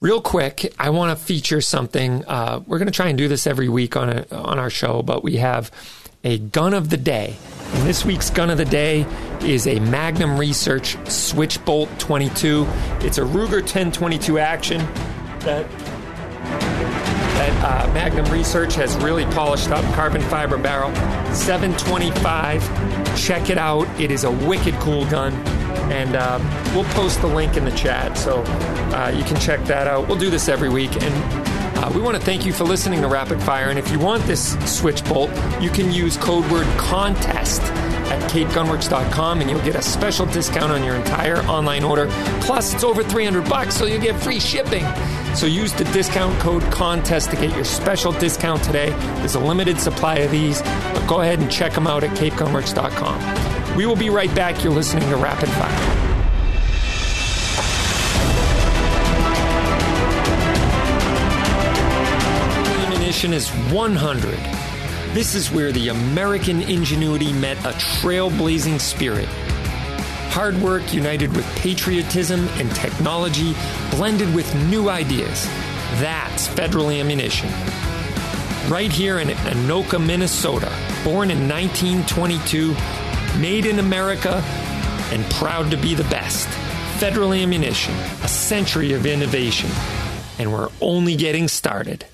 Real 0.00 0.22
quick, 0.22 0.72
I 0.78 0.88
want 0.88 1.16
to 1.16 1.22
feature 1.22 1.60
something. 1.60 2.24
Uh, 2.24 2.62
we're 2.66 2.78
going 2.78 2.86
to 2.86 2.92
try 2.92 3.08
and 3.08 3.18
do 3.18 3.28
this 3.28 3.46
every 3.46 3.68
week 3.68 3.96
on 3.96 4.08
a, 4.08 4.26
on 4.32 4.58
our 4.58 4.70
show, 4.70 5.02
but 5.02 5.22
we 5.22 5.36
have 5.36 5.70
a 6.24 6.38
gun 6.38 6.74
of 6.74 6.90
the 6.90 6.96
day. 6.96 7.36
And 7.72 7.86
this 7.86 8.04
week's 8.04 8.30
gun 8.30 8.50
of 8.50 8.58
the 8.58 8.64
day 8.64 9.06
is 9.42 9.66
a 9.66 9.78
Magnum 9.80 10.38
Research 10.38 10.96
Switchbolt 11.04 11.98
22. 11.98 12.66
It's 13.00 13.18
a 13.18 13.22
Ruger 13.22 13.60
1022 13.60 14.38
action 14.38 14.80
that 15.40 15.68
that 17.40 17.64
uh, 17.64 17.92
Magnum 17.94 18.30
Research 18.30 18.74
has 18.74 18.94
really 18.96 19.24
polished 19.26 19.70
up. 19.70 19.82
Carbon 19.94 20.20
fiber 20.22 20.58
barrel, 20.58 20.94
725. 21.32 23.16
Check 23.18 23.48
it 23.48 23.56
out. 23.56 23.88
It 23.98 24.10
is 24.10 24.24
a 24.24 24.30
wicked 24.30 24.74
cool 24.74 25.06
gun. 25.06 25.32
And 25.90 26.16
uh, 26.16 26.38
we'll 26.74 26.84
post 26.92 27.20
the 27.22 27.26
link 27.28 27.56
in 27.56 27.64
the 27.64 27.70
chat 27.72 28.18
so 28.18 28.42
uh, 28.92 29.12
you 29.16 29.24
can 29.24 29.40
check 29.40 29.64
that 29.64 29.86
out. 29.86 30.06
We'll 30.06 30.18
do 30.18 30.28
this 30.28 30.48
every 30.48 30.68
week. 30.68 30.90
And 31.02 31.49
uh, 31.80 31.90
we 31.94 32.00
want 32.00 32.14
to 32.14 32.22
thank 32.22 32.44
you 32.44 32.52
for 32.52 32.64
listening 32.64 33.00
to 33.00 33.08
Rapid 33.08 33.42
Fire. 33.42 33.70
And 33.70 33.78
if 33.78 33.90
you 33.90 33.98
want 33.98 34.22
this 34.24 34.52
switch 34.70 35.02
bolt, 35.06 35.30
you 35.62 35.70
can 35.70 35.90
use 35.90 36.16
code 36.18 36.48
word 36.50 36.66
contest 36.76 37.62
at 37.62 38.30
capegunworks.com 38.30 39.40
and 39.40 39.48
you'll 39.48 39.64
get 39.64 39.76
a 39.76 39.82
special 39.82 40.26
discount 40.26 40.72
on 40.72 40.84
your 40.84 40.96
entire 40.96 41.38
online 41.44 41.82
order. 41.82 42.08
Plus, 42.42 42.74
it's 42.74 42.84
over 42.84 43.02
300 43.02 43.48
bucks, 43.48 43.76
so 43.76 43.86
you'll 43.86 44.02
get 44.02 44.20
free 44.20 44.38
shipping. 44.38 44.84
So 45.34 45.46
use 45.46 45.72
the 45.72 45.84
discount 45.84 46.38
code 46.40 46.62
CONTEST 46.64 47.30
to 47.30 47.36
get 47.36 47.54
your 47.54 47.64
special 47.64 48.12
discount 48.12 48.62
today. 48.62 48.90
There's 48.90 49.36
a 49.36 49.40
limited 49.40 49.78
supply 49.80 50.16
of 50.16 50.30
these, 50.30 50.60
but 50.60 51.06
go 51.06 51.22
ahead 51.22 51.38
and 51.38 51.50
check 51.50 51.72
them 51.72 51.86
out 51.86 52.04
at 52.04 52.10
capegunworks.com. 52.10 53.76
We 53.76 53.86
will 53.86 53.96
be 53.96 54.10
right 54.10 54.34
back. 54.34 54.62
You're 54.62 54.74
listening 54.74 55.08
to 55.08 55.16
Rapid 55.16 55.48
Fire. 55.48 56.19
Ammunition 63.10 63.32
is 63.32 63.50
100. 63.74 64.38
This 65.14 65.34
is 65.34 65.50
where 65.50 65.72
the 65.72 65.88
American 65.88 66.62
ingenuity 66.62 67.32
met 67.32 67.58
a 67.64 67.72
trailblazing 67.72 68.80
spirit. 68.80 69.26
Hard 70.30 70.54
work 70.62 70.94
united 70.94 71.34
with 71.34 71.44
patriotism 71.56 72.46
and 72.50 72.70
technology 72.76 73.52
blended 73.90 74.32
with 74.32 74.54
new 74.70 74.88
ideas. 74.88 75.44
That's 75.98 76.46
Federal 76.46 76.88
Ammunition. 76.90 77.50
Right 78.68 78.92
here 78.92 79.18
in 79.18 79.26
Anoka, 79.26 79.98
Minnesota, 79.98 80.72
born 81.02 81.32
in 81.32 81.48
1922, 81.48 82.76
made 83.40 83.66
in 83.66 83.80
America, 83.80 84.40
and 85.10 85.24
proud 85.32 85.68
to 85.72 85.76
be 85.76 85.96
the 85.96 86.04
best. 86.04 86.46
Federal 87.00 87.32
Ammunition, 87.32 87.94
a 88.22 88.28
century 88.28 88.92
of 88.92 89.04
innovation. 89.04 89.68
And 90.38 90.52
we're 90.52 90.68
only 90.80 91.16
getting 91.16 91.48
started. 91.48 92.04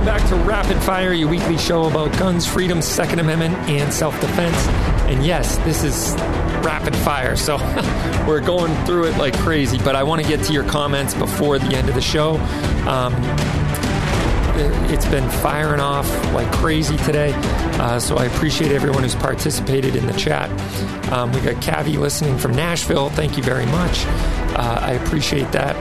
Welcome 0.00 0.18
back 0.18 0.30
to 0.30 0.36
Rapid 0.48 0.82
Fire, 0.82 1.12
your 1.12 1.28
weekly 1.28 1.58
show 1.58 1.84
about 1.84 2.10
guns, 2.18 2.46
freedom, 2.46 2.80
Second 2.80 3.18
Amendment, 3.18 3.54
and 3.68 3.92
self 3.92 4.18
defense. 4.18 4.56
And 5.10 5.22
yes, 5.22 5.58
this 5.58 5.84
is 5.84 6.14
rapid 6.64 6.96
fire, 6.96 7.36
so 7.36 7.58
we're 8.26 8.40
going 8.40 8.74
through 8.86 9.08
it 9.08 9.18
like 9.18 9.36
crazy. 9.40 9.76
But 9.76 9.96
I 9.96 10.02
want 10.02 10.22
to 10.22 10.26
get 10.26 10.42
to 10.46 10.54
your 10.54 10.64
comments 10.64 11.12
before 11.12 11.58
the 11.58 11.76
end 11.76 11.90
of 11.90 11.94
the 11.94 12.00
show. 12.00 12.36
Um, 12.88 13.12
it's 14.90 15.04
been 15.04 15.28
firing 15.28 15.80
off 15.80 16.08
like 16.32 16.50
crazy 16.50 16.96
today. 16.96 17.34
Uh, 17.34 18.00
so 18.00 18.16
I 18.16 18.24
appreciate 18.24 18.72
everyone 18.72 19.02
who's 19.02 19.14
participated 19.14 19.96
in 19.96 20.06
the 20.06 20.14
chat. 20.14 20.48
Um, 21.12 21.30
we 21.30 21.42
got 21.42 21.56
Cavi 21.56 21.98
listening 21.98 22.38
from 22.38 22.54
Nashville. 22.54 23.10
Thank 23.10 23.36
you 23.36 23.42
very 23.42 23.66
much. 23.66 24.06
Uh, 24.06 24.78
I 24.80 24.92
appreciate 24.92 25.52
that. 25.52 25.76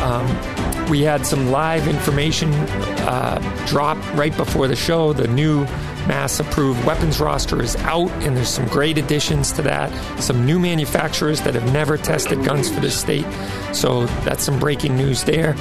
Um, 0.00 0.73
we 0.88 1.02
had 1.02 1.26
some 1.26 1.50
live 1.50 1.88
information 1.88 2.52
uh, 2.52 3.66
drop 3.66 3.96
right 4.14 4.36
before 4.36 4.68
the 4.68 4.76
show. 4.76 5.12
The 5.12 5.28
new 5.28 5.64
mass 6.06 6.38
approved 6.40 6.84
weapons 6.84 7.20
roster 7.20 7.62
is 7.62 7.76
out, 7.76 8.10
and 8.22 8.36
there's 8.36 8.48
some 8.48 8.66
great 8.66 8.98
additions 8.98 9.52
to 9.52 9.62
that. 9.62 9.90
Some 10.20 10.44
new 10.44 10.58
manufacturers 10.58 11.40
that 11.42 11.54
have 11.54 11.72
never 11.72 11.96
tested 11.96 12.44
guns 12.44 12.70
for 12.70 12.80
the 12.80 12.90
state. 12.90 13.26
So 13.72 14.06
that's 14.24 14.44
some 14.44 14.58
breaking 14.58 14.96
news 14.96 15.24
there. 15.24 15.56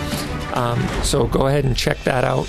Um, 0.53 0.85
so 1.03 1.27
go 1.27 1.47
ahead 1.47 1.65
and 1.65 1.75
check 1.75 2.03
that 2.03 2.23
out. 2.23 2.47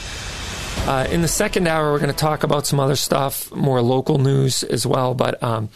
Uh, 0.87 1.07
in 1.11 1.23
the 1.23 1.29
second 1.29 1.67
hour, 1.67 1.93
we're 1.93 1.99
going 1.99 2.11
to 2.11 2.17
talk 2.17 2.43
about 2.43 2.67
some 2.67 2.79
other 2.79 2.97
stuff, 2.97 3.51
more 3.55 3.81
local 3.81 4.19
news 4.19 4.63
as 4.65 4.87
well. 4.87 5.15
But 5.15 5.43
um, 5.43 5.71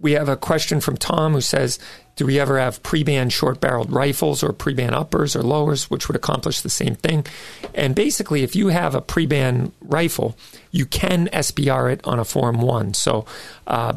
we 0.00 0.12
have 0.12 0.28
a 0.28 0.36
question 0.36 0.80
from 0.80 0.96
Tom 0.96 1.32
who 1.32 1.40
says, 1.40 1.78
"Do 2.16 2.26
we 2.26 2.40
ever 2.40 2.58
have 2.58 2.82
pre-ban 2.82 3.28
short-barreled 3.28 3.92
rifles 3.92 4.42
or 4.42 4.52
pre-ban 4.52 4.94
uppers 4.94 5.36
or 5.36 5.42
lowers, 5.42 5.90
which 5.90 6.08
would 6.08 6.16
accomplish 6.16 6.60
the 6.60 6.70
same 6.70 6.94
thing?" 6.94 7.26
And 7.74 7.94
basically, 7.94 8.42
if 8.42 8.56
you 8.56 8.68
have 8.68 8.94
a 8.94 9.00
pre-ban 9.00 9.72
rifle, 9.80 10.36
you 10.70 10.86
can 10.86 11.28
SBR 11.32 11.92
it 11.92 12.00
on 12.04 12.18
a 12.18 12.24
Form 12.24 12.60
One. 12.60 12.94
So 12.94 13.26
uh, 13.66 13.94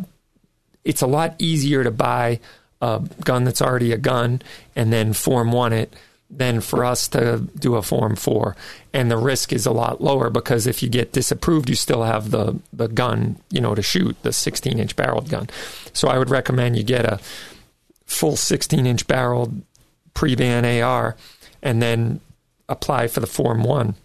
it's 0.84 1.01
a 1.01 1.08
lot 1.08 1.36
easier 1.39 1.84
to 1.84 1.91
buy 1.91 2.39
a 2.82 3.01
gun 3.24 3.45
that's 3.45 3.62
already 3.62 3.93
a 3.93 3.97
gun 3.97 4.41
and 4.76 4.91
then 4.91 5.14
Form 5.14 5.51
One 5.51 5.72
it 5.72 5.93
than 6.38 6.61
for 6.61 6.84
us 6.84 7.07
to 7.09 7.47
do 7.57 7.75
a 7.75 7.81
Form 7.81 8.15
4. 8.15 8.55
And 8.93 9.09
the 9.09 9.17
risk 9.17 9.53
is 9.53 9.65
a 9.65 9.71
lot 9.71 10.01
lower 10.01 10.29
because 10.29 10.67
if 10.67 10.81
you 10.81 10.89
get 10.89 11.13
disapproved, 11.13 11.69
you 11.69 11.75
still 11.75 12.03
have 12.03 12.31
the, 12.31 12.59
the 12.71 12.88
gun, 12.88 13.38
you 13.49 13.61
know, 13.61 13.75
to 13.75 13.81
shoot, 13.81 14.21
the 14.23 14.34
16 14.34 14.79
inch 14.79 14.95
barreled 14.95 15.29
gun. 15.29 15.49
So 15.93 16.07
I 16.07 16.17
would 16.17 16.29
recommend 16.29 16.77
you 16.77 16.84
get 16.84 17.05
a 17.05 17.19
full 18.05 18.36
16 18.36 18.86
inch 18.86 19.07
barreled 19.07 19.61
pre 20.13 20.36
ban 20.36 20.65
AR 20.81 21.15
and 21.61 21.81
then 21.81 22.19
apply 22.67 23.07
for 23.07 23.19
the 23.19 23.27
Form 23.27 23.63
1. 23.63 23.95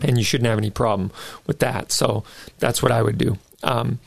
And 0.00 0.16
you 0.16 0.24
shouldn't 0.24 0.48
have 0.48 0.58
any 0.58 0.70
problem 0.70 1.10
with 1.46 1.58
that. 1.58 1.92
So 1.92 2.24
that's 2.58 2.82
what 2.82 2.92
I 2.92 3.02
would 3.02 3.18
do. 3.18 3.36
Um, 3.62 3.98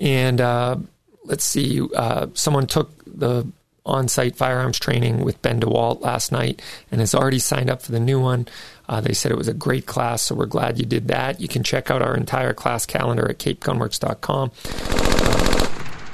and 0.00 0.40
uh, 0.40 0.76
let's 1.24 1.44
see, 1.44 1.80
uh, 1.94 2.28
someone 2.34 2.66
took 2.66 2.90
the 3.06 3.46
on 3.86 4.08
site 4.08 4.36
firearms 4.36 4.78
training 4.78 5.24
with 5.24 5.40
Ben 5.42 5.60
DeWalt 5.60 6.00
last 6.00 6.32
night 6.32 6.60
and 6.90 7.00
has 7.00 7.14
already 7.14 7.38
signed 7.38 7.70
up 7.70 7.82
for 7.82 7.92
the 7.92 8.00
new 8.00 8.20
one. 8.20 8.46
Uh, 8.88 9.00
they 9.00 9.12
said 9.12 9.32
it 9.32 9.38
was 9.38 9.48
a 9.48 9.54
great 9.54 9.86
class, 9.86 10.22
so 10.22 10.34
we're 10.34 10.46
glad 10.46 10.78
you 10.78 10.84
did 10.84 11.08
that. 11.08 11.40
You 11.40 11.48
can 11.48 11.62
check 11.62 11.90
out 11.90 12.02
our 12.02 12.16
entire 12.16 12.52
class 12.52 12.86
calendar 12.86 13.28
at 13.28 13.38
capegunworks.com. 13.38 14.50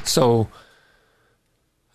So 0.04 0.48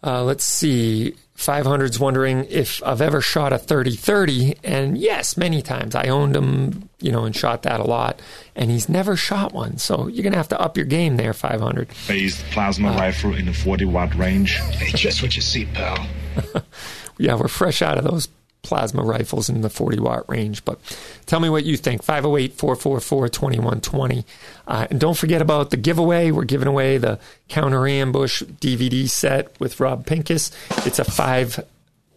uh, 0.03 0.23
let's 0.23 0.45
see. 0.45 1.15
500's 1.41 1.99
wondering 1.99 2.45
if 2.49 2.81
I've 2.83 3.01
ever 3.01 3.19
shot 3.19 3.51
a 3.51 3.57
30-30, 3.57 4.57
and 4.63 4.97
yes, 4.97 5.35
many 5.35 5.61
times. 5.61 5.95
I 5.95 6.07
owned 6.07 6.35
them, 6.35 6.89
you 6.99 7.11
know, 7.11 7.25
and 7.25 7.35
shot 7.35 7.63
that 7.63 7.79
a 7.79 7.83
lot, 7.83 8.21
and 8.55 8.69
he's 8.69 8.87
never 8.87 9.15
shot 9.15 9.51
one. 9.51 9.77
So 9.77 10.07
you're 10.07 10.23
gonna 10.23 10.37
have 10.37 10.49
to 10.49 10.61
up 10.61 10.77
your 10.77 10.85
game 10.85 11.17
there, 11.17 11.33
500. 11.33 11.91
Phased 11.91 12.43
plasma 12.51 12.91
uh, 12.91 12.95
rifle 12.95 13.33
in 13.33 13.45
the 13.45 13.53
40 13.53 13.85
watt 13.85 14.13
range. 14.15 14.57
Hey, 14.57 14.91
just 14.91 15.21
what 15.21 15.35
you 15.35 15.41
see, 15.41 15.65
pal. 15.65 16.07
yeah, 17.17 17.35
we're 17.35 17.47
fresh 17.47 17.81
out 17.81 17.97
of 17.97 18.03
those 18.03 18.27
plasma 18.63 19.03
rifles 19.03 19.49
in 19.49 19.61
the 19.61 19.69
40 19.69 19.99
watt 19.99 20.29
range. 20.29 20.63
But 20.65 20.79
tell 21.25 21.39
me 21.39 21.49
what 21.49 21.65
you 21.65 21.77
think. 21.77 22.03
508 22.03 22.53
444 22.53 23.29
2120. 23.29 24.25
And 24.67 24.99
don't 24.99 25.17
forget 25.17 25.41
about 25.41 25.71
the 25.71 25.77
giveaway. 25.77 26.31
We're 26.31 26.45
giving 26.45 26.67
away 26.67 26.97
the 26.97 27.19
Counter 27.49 27.87
Ambush 27.87 28.43
DVD 28.43 29.09
set 29.09 29.59
with 29.59 29.79
Rob 29.79 30.05
Pincus. 30.05 30.51
It's 30.85 30.99
a 30.99 31.03
five 31.03 31.59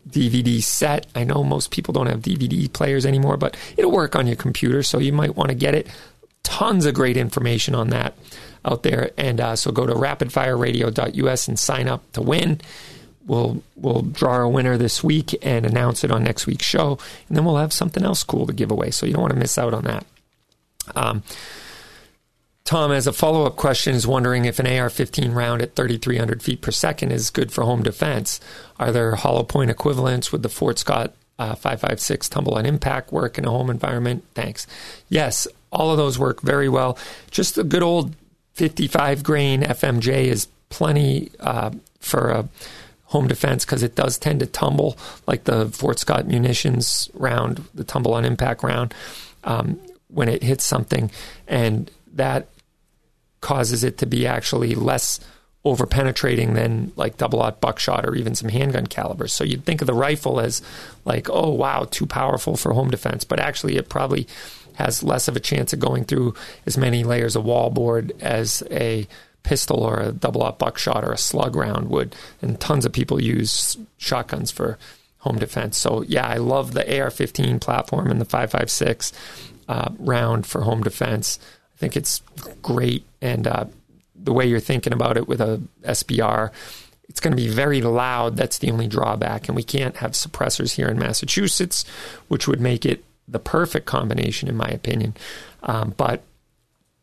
DVD 0.09 0.63
set. 0.63 1.07
I 1.15 1.25
know 1.25 1.43
most 1.43 1.71
people 1.71 1.93
don't 1.93 2.07
have 2.07 2.21
DVD 2.21 2.71
players 2.73 3.07
anymore, 3.07 3.37
but 3.37 3.57
it'll 3.77 3.91
work 3.91 4.15
on 4.15 4.27
your 4.27 4.37
computer, 4.37 4.83
so 4.83 4.99
you 4.99 5.13
might 5.13 5.37
want 5.37 5.49
to 5.49 5.55
get 5.55 5.75
it. 5.75 5.89
Tons 6.43 6.85
of 6.85 6.95
great 6.95 7.17
information 7.17 7.75
on 7.75 7.89
that 7.89 8.15
out 8.65 8.83
there. 8.83 9.11
And 9.17 9.41
uh, 9.41 9.57
so 9.57 9.73
go 9.73 9.87
to 9.87 9.95
rapidfireradio.us 9.95 11.49
and 11.49 11.59
sign 11.59 11.89
up 11.89 12.11
to 12.13 12.21
win 12.23 12.61
we'll 13.27 13.63
we'll 13.77 14.03
draw 14.03 14.41
a 14.41 14.49
winner 14.49 14.77
this 14.77 15.03
week 15.03 15.35
and 15.43 15.67
announce 15.67 16.05
it 16.05 16.11
on 16.11 16.25
next 16.25 16.47
week's 16.47 16.67
show, 16.67 16.99
and 17.29 17.37
then 17.37 17.45
we'll 17.45 17.57
have 17.57 17.73
something 17.73 18.05
else 18.05 18.23
cool 18.23 18.47
to 18.47 18.53
give 18.53 18.71
away. 18.71 18.91
So 18.91 19.07
you 19.07 19.13
don't 19.13 19.23
want 19.23 19.35
to 19.35 19.39
miss 19.39 19.59
out 19.59 19.75
on 19.75 19.85
that. 19.85 20.07
Um, 20.95 21.23
Tom, 22.65 22.93
as 22.93 23.07
a 23.07 23.13
follow 23.13 23.45
up 23.45 23.57
question, 23.57 23.95
is 23.95 24.07
wondering 24.07 24.47
if 24.47 24.59
an 24.59 24.67
AR 24.67 24.89
15 24.89 25.33
round 25.33 25.61
at 25.61 25.75
3,300 25.75 26.43
feet 26.43 26.63
per 26.63 26.71
second 26.71 27.13
is 27.13 27.29
good 27.29 27.53
for 27.53 27.63
home 27.63 27.83
defense. 27.83 28.41
Are 28.79 28.91
there 28.91 29.17
hollow 29.17 29.43
point 29.43 29.71
equivalents 29.71 30.33
with 30.33 30.43
the 30.43 30.49
Fort 30.49 30.79
Scott 30.79 31.13
uh, 31.39 31.55
556 31.55 32.29
tumble 32.31 32.55
on 32.55 32.65
impact 32.65 33.13
work 33.13 33.37
in 33.37 33.45
a 33.45 33.51
home 33.51 33.69
environment? 33.69 34.25
Thanks. 34.35 34.67
Yes, 35.11 35.47
all 35.71 35.91
of 35.91 35.99
those 35.99 36.19
work 36.19 36.41
very 36.41 36.69
well. 36.71 36.97
Just 37.31 37.55
the 37.55 37.65
good 37.65 37.83
old 37.83 38.15
55 38.55 39.23
grain 39.23 39.63
FMJ 39.63 40.27
is 40.27 40.49
plenty 40.71 41.31
uh, 41.41 41.71
for 42.01 42.31
a 42.31 42.49
home 43.15 43.29
defense 43.29 43.65
because 43.65 43.85
it 43.85 43.95
does 43.95 44.19
tend 44.19 44.41
to 44.41 44.47
tumble, 44.47 44.99
like 45.29 45.45
the 45.45 45.69
Fort 45.69 46.01
Scott 46.01 46.27
munitions 46.27 47.09
round, 47.15 47.65
the 47.73 47.85
tumble 47.85 48.13
on 48.13 48.25
impact 48.25 48.65
round, 48.65 48.93
um, 49.45 49.79
when 50.09 50.29
it 50.29 50.43
hits 50.43 50.65
something, 50.65 51.13
and 51.47 51.93
that 52.13 52.49
causes 53.41 53.85
it 53.85 53.99
to 53.99 54.07
be 54.07 54.27
actually 54.27 54.75
less 54.75 55.21
over 55.65 55.87
penetrating 55.87 56.55
than 56.55 56.93
like 56.97 57.17
double 57.17 57.41
aught 57.41 57.61
buckshot 57.61 58.05
or 58.05 58.17
even 58.17 58.35
some 58.35 58.49
handgun 58.49 58.87
calibers. 58.87 59.33
So 59.33 59.45
you'd 59.45 59.65
think 59.65 59.81
of 59.81 59.87
the 59.87 59.95
rifle 59.95 60.41
as 60.41 60.61
like, 61.05 61.31
oh 61.31 61.51
wow, 61.51 61.87
too 61.89 62.07
powerful 62.07 62.57
for 62.57 62.73
home 62.73 62.91
defense, 62.91 63.23
but 63.23 63.39
actually 63.39 63.77
it 63.77 63.89
probably 63.89 64.27
has 64.75 65.05
less 65.05 65.29
of 65.29 65.37
a 65.37 65.41
chance 65.41 65.73
of 65.73 65.79
going 65.79 66.05
through 66.05 66.35
as 66.67 66.77
many 66.77 67.05
layers 67.05 67.37
of 67.37 67.45
wallboard 67.45 68.11
as 68.21 68.63
a 68.73 69.07
pistol 69.45 69.85
or 69.85 70.01
a 70.01 70.13
double 70.13 70.43
aught 70.43 70.59
buckshot 70.59 71.05
or 71.05 71.13
a 71.13 71.19
slug 71.19 71.55
round 71.55 71.89
would. 71.89 72.17
And 72.43 72.59
tons 72.59 72.85
of 72.85 72.93
people 72.93 73.23
use 73.23 73.77
shotguns 73.99 74.51
for 74.51 74.79
home 75.19 75.39
defense. 75.39 75.79
So 75.79 76.03
yeah, 76.03 76.27
I 76.27 76.37
love 76.37 76.73
the 76.73 76.83
AR-15 76.83 77.61
platform 77.61 78.11
and 78.11 78.21
the 78.21 78.27
5.56 78.27 79.13
uh, 79.69 79.91
round 79.99 80.47
for 80.47 80.63
home 80.63 80.83
defense. 80.83 81.39
I 81.75 81.79
think 81.79 81.97
it's 81.97 82.23
great, 82.63 83.05
and 83.21 83.47
uh, 83.47 83.65
the 84.15 84.33
way 84.33 84.47
you're 84.47 84.61
thinking 84.61 84.93
about 84.93 85.17
it 85.17 85.29
with 85.29 85.41
a 85.41 85.61
SBR 85.83 86.51
It's 87.09 87.21
going 87.21 87.37
to 87.37 87.43
be 87.43 87.49
very 87.49 87.83
loud. 87.83 88.37
That's 88.37 88.59
the 88.59 88.71
only 88.71 88.87
drawback. 88.87 89.49
And 89.49 89.57
we 89.57 89.63
can't 89.63 89.97
have 89.97 90.13
suppressors 90.13 90.77
here 90.77 90.89
in 90.89 90.99
Massachusetts, 90.99 91.85
which 92.29 92.49
would 92.49 92.61
make 92.61 92.87
it 92.87 93.05
the 93.29 93.39
perfect 93.39 93.87
combination, 93.87 94.49
in 94.49 94.57
my 94.57 94.69
opinion. 94.69 95.15
Um, 95.63 95.95
but 95.97 96.23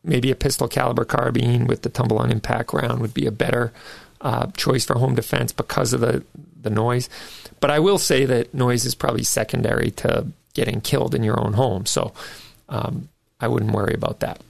maybe 0.04 0.30
a 0.30 0.36
pistol 0.36 0.68
caliber 0.68 1.04
carbine 1.04 1.66
with 1.66 1.82
the 1.82 1.88
tumble 1.88 2.18
on 2.18 2.30
impact 2.30 2.72
round 2.72 3.00
would 3.00 3.14
be 3.14 3.26
a 3.26 3.32
better 3.32 3.72
uh, 4.20 4.46
choice 4.56 4.84
for 4.84 4.98
home 4.98 5.14
defense 5.14 5.52
because 5.52 5.92
of 5.92 6.00
the, 6.00 6.24
the 6.60 6.70
noise. 6.70 7.08
But 7.60 7.70
I 7.70 7.78
will 7.78 7.98
say 7.98 8.24
that 8.24 8.54
noise 8.54 8.84
is 8.84 8.94
probably 8.94 9.24
secondary 9.24 9.90
to 9.92 10.26
getting 10.54 10.80
killed 10.80 11.14
in 11.14 11.22
your 11.22 11.40
own 11.40 11.54
home. 11.54 11.86
So 11.86 12.12
um, 12.68 13.08
I 13.40 13.48
wouldn't 13.48 13.72
worry 13.72 13.94
about 13.94 14.20
that. 14.20 14.40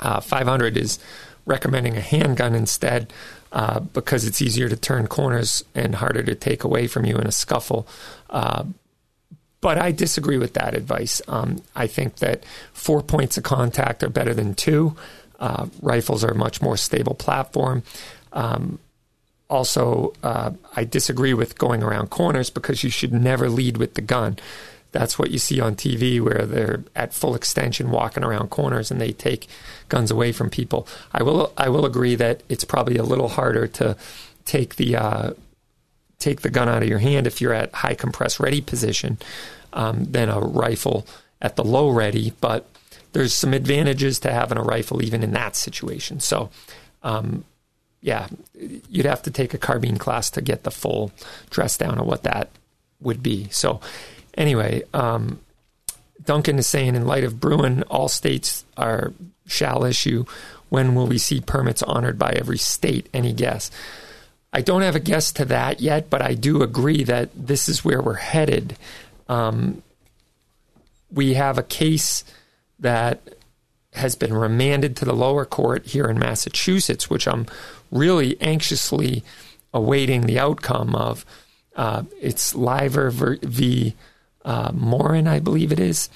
Uh, 0.00 0.20
500 0.20 0.76
is 0.76 0.98
recommending 1.46 1.96
a 1.96 2.00
handgun 2.00 2.54
instead 2.54 3.12
uh, 3.52 3.80
because 3.80 4.24
it's 4.24 4.40
easier 4.40 4.68
to 4.68 4.76
turn 4.76 5.06
corners 5.06 5.64
and 5.74 5.96
harder 5.96 6.22
to 6.22 6.34
take 6.34 6.64
away 6.64 6.86
from 6.86 7.04
you 7.04 7.16
in 7.16 7.26
a 7.26 7.32
scuffle. 7.32 7.86
But 9.60 9.78
I 9.78 9.92
disagree 9.92 10.38
with 10.38 10.54
that 10.54 10.74
advice. 10.74 11.20
Um, 11.28 11.62
I 11.76 11.86
think 11.86 12.16
that 12.16 12.44
four 12.72 13.02
points 13.02 13.36
of 13.36 13.44
contact 13.44 14.02
are 14.02 14.08
better 14.08 14.32
than 14.32 14.54
two. 14.54 14.96
Uh, 15.38 15.66
rifles 15.82 16.24
are 16.24 16.30
a 16.30 16.34
much 16.34 16.62
more 16.62 16.76
stable 16.76 17.14
platform. 17.14 17.82
Um, 18.32 18.78
also, 19.48 20.14
uh, 20.22 20.52
I 20.76 20.84
disagree 20.84 21.34
with 21.34 21.58
going 21.58 21.82
around 21.82 22.10
corners 22.10 22.50
because 22.50 22.84
you 22.84 22.90
should 22.90 23.12
never 23.12 23.50
lead 23.50 23.76
with 23.76 23.94
the 23.94 24.00
gun. 24.00 24.38
That's 24.92 25.18
what 25.18 25.30
you 25.30 25.38
see 25.38 25.60
on 25.60 25.76
TV 25.76 26.20
where 26.20 26.46
they're 26.46 26.84
at 26.96 27.12
full 27.12 27.34
extension 27.34 27.90
walking 27.90 28.24
around 28.24 28.50
corners 28.50 28.90
and 28.90 29.00
they 29.00 29.12
take 29.12 29.48
guns 29.88 30.10
away 30.10 30.32
from 30.32 30.50
people. 30.50 30.86
I 31.12 31.22
will 31.22 31.52
I 31.56 31.68
will 31.68 31.84
agree 31.84 32.14
that 32.16 32.42
it's 32.48 32.64
probably 32.64 32.96
a 32.96 33.04
little 33.04 33.28
harder 33.28 33.66
to 33.68 33.96
take 34.44 34.76
the 34.76 34.96
uh, 34.96 35.32
take 36.20 36.42
the 36.42 36.50
gun 36.50 36.68
out 36.68 36.82
of 36.82 36.88
your 36.88 37.00
hand 37.00 37.26
if 37.26 37.40
you're 37.40 37.52
at 37.52 37.74
high 37.74 37.94
compress 37.94 38.38
ready 38.38 38.60
position 38.60 39.18
um, 39.72 40.04
than 40.04 40.28
a 40.28 40.38
rifle 40.38 41.06
at 41.42 41.56
the 41.56 41.64
low 41.64 41.88
ready, 41.88 42.32
but 42.40 42.68
there's 43.12 43.34
some 43.34 43.52
advantages 43.52 44.20
to 44.20 44.32
having 44.32 44.58
a 44.58 44.62
rifle 44.62 45.02
even 45.02 45.22
in 45.22 45.32
that 45.32 45.56
situation. 45.56 46.20
So, 46.20 46.50
um, 47.02 47.44
yeah, 48.02 48.28
you'd 48.88 49.06
have 49.06 49.22
to 49.24 49.30
take 49.30 49.52
a 49.52 49.58
carbine 49.58 49.98
class 49.98 50.30
to 50.30 50.40
get 50.40 50.62
the 50.62 50.70
full 50.70 51.12
dress 51.50 51.76
down 51.76 51.98
of 51.98 52.06
what 52.06 52.22
that 52.22 52.50
would 53.00 53.22
be. 53.22 53.48
So, 53.50 53.80
anyway, 54.34 54.82
um, 54.94 55.40
Duncan 56.24 56.58
is 56.58 56.66
saying, 56.66 56.94
in 56.94 57.06
light 57.06 57.24
of 57.24 57.40
Bruen, 57.40 57.82
all 57.84 58.08
states 58.08 58.64
are 58.76 59.12
shall 59.46 59.84
issue. 59.84 60.24
When 60.68 60.94
will 60.94 61.08
we 61.08 61.18
see 61.18 61.40
permits 61.40 61.82
honored 61.82 62.18
by 62.18 62.30
every 62.30 62.58
state? 62.58 63.08
Any 63.12 63.32
guess? 63.32 63.70
I 64.52 64.62
don't 64.62 64.82
have 64.82 64.96
a 64.96 65.00
guess 65.00 65.32
to 65.32 65.44
that 65.46 65.80
yet, 65.80 66.10
but 66.10 66.22
I 66.22 66.34
do 66.34 66.62
agree 66.62 67.04
that 67.04 67.30
this 67.34 67.68
is 67.68 67.84
where 67.84 68.02
we're 68.02 68.14
headed. 68.14 68.76
Um, 69.28 69.82
we 71.12 71.34
have 71.34 71.56
a 71.56 71.62
case 71.62 72.24
that 72.80 73.20
has 73.92 74.14
been 74.14 74.32
remanded 74.32 74.96
to 74.96 75.04
the 75.04 75.14
lower 75.14 75.44
court 75.44 75.86
here 75.86 76.06
in 76.06 76.18
Massachusetts, 76.18 77.10
which 77.10 77.26
I'm 77.26 77.46
really 77.90 78.40
anxiously 78.40 79.22
awaiting 79.72 80.22
the 80.22 80.38
outcome 80.38 80.94
of. 80.94 81.24
Uh, 81.76 82.02
it's 82.20 82.54
Liver 82.54 83.38
v 83.42 83.94
uh, 84.44 84.70
Morin, 84.74 85.28
I 85.28 85.38
believe 85.38 85.72
it 85.72 85.80
is, 85.80 86.08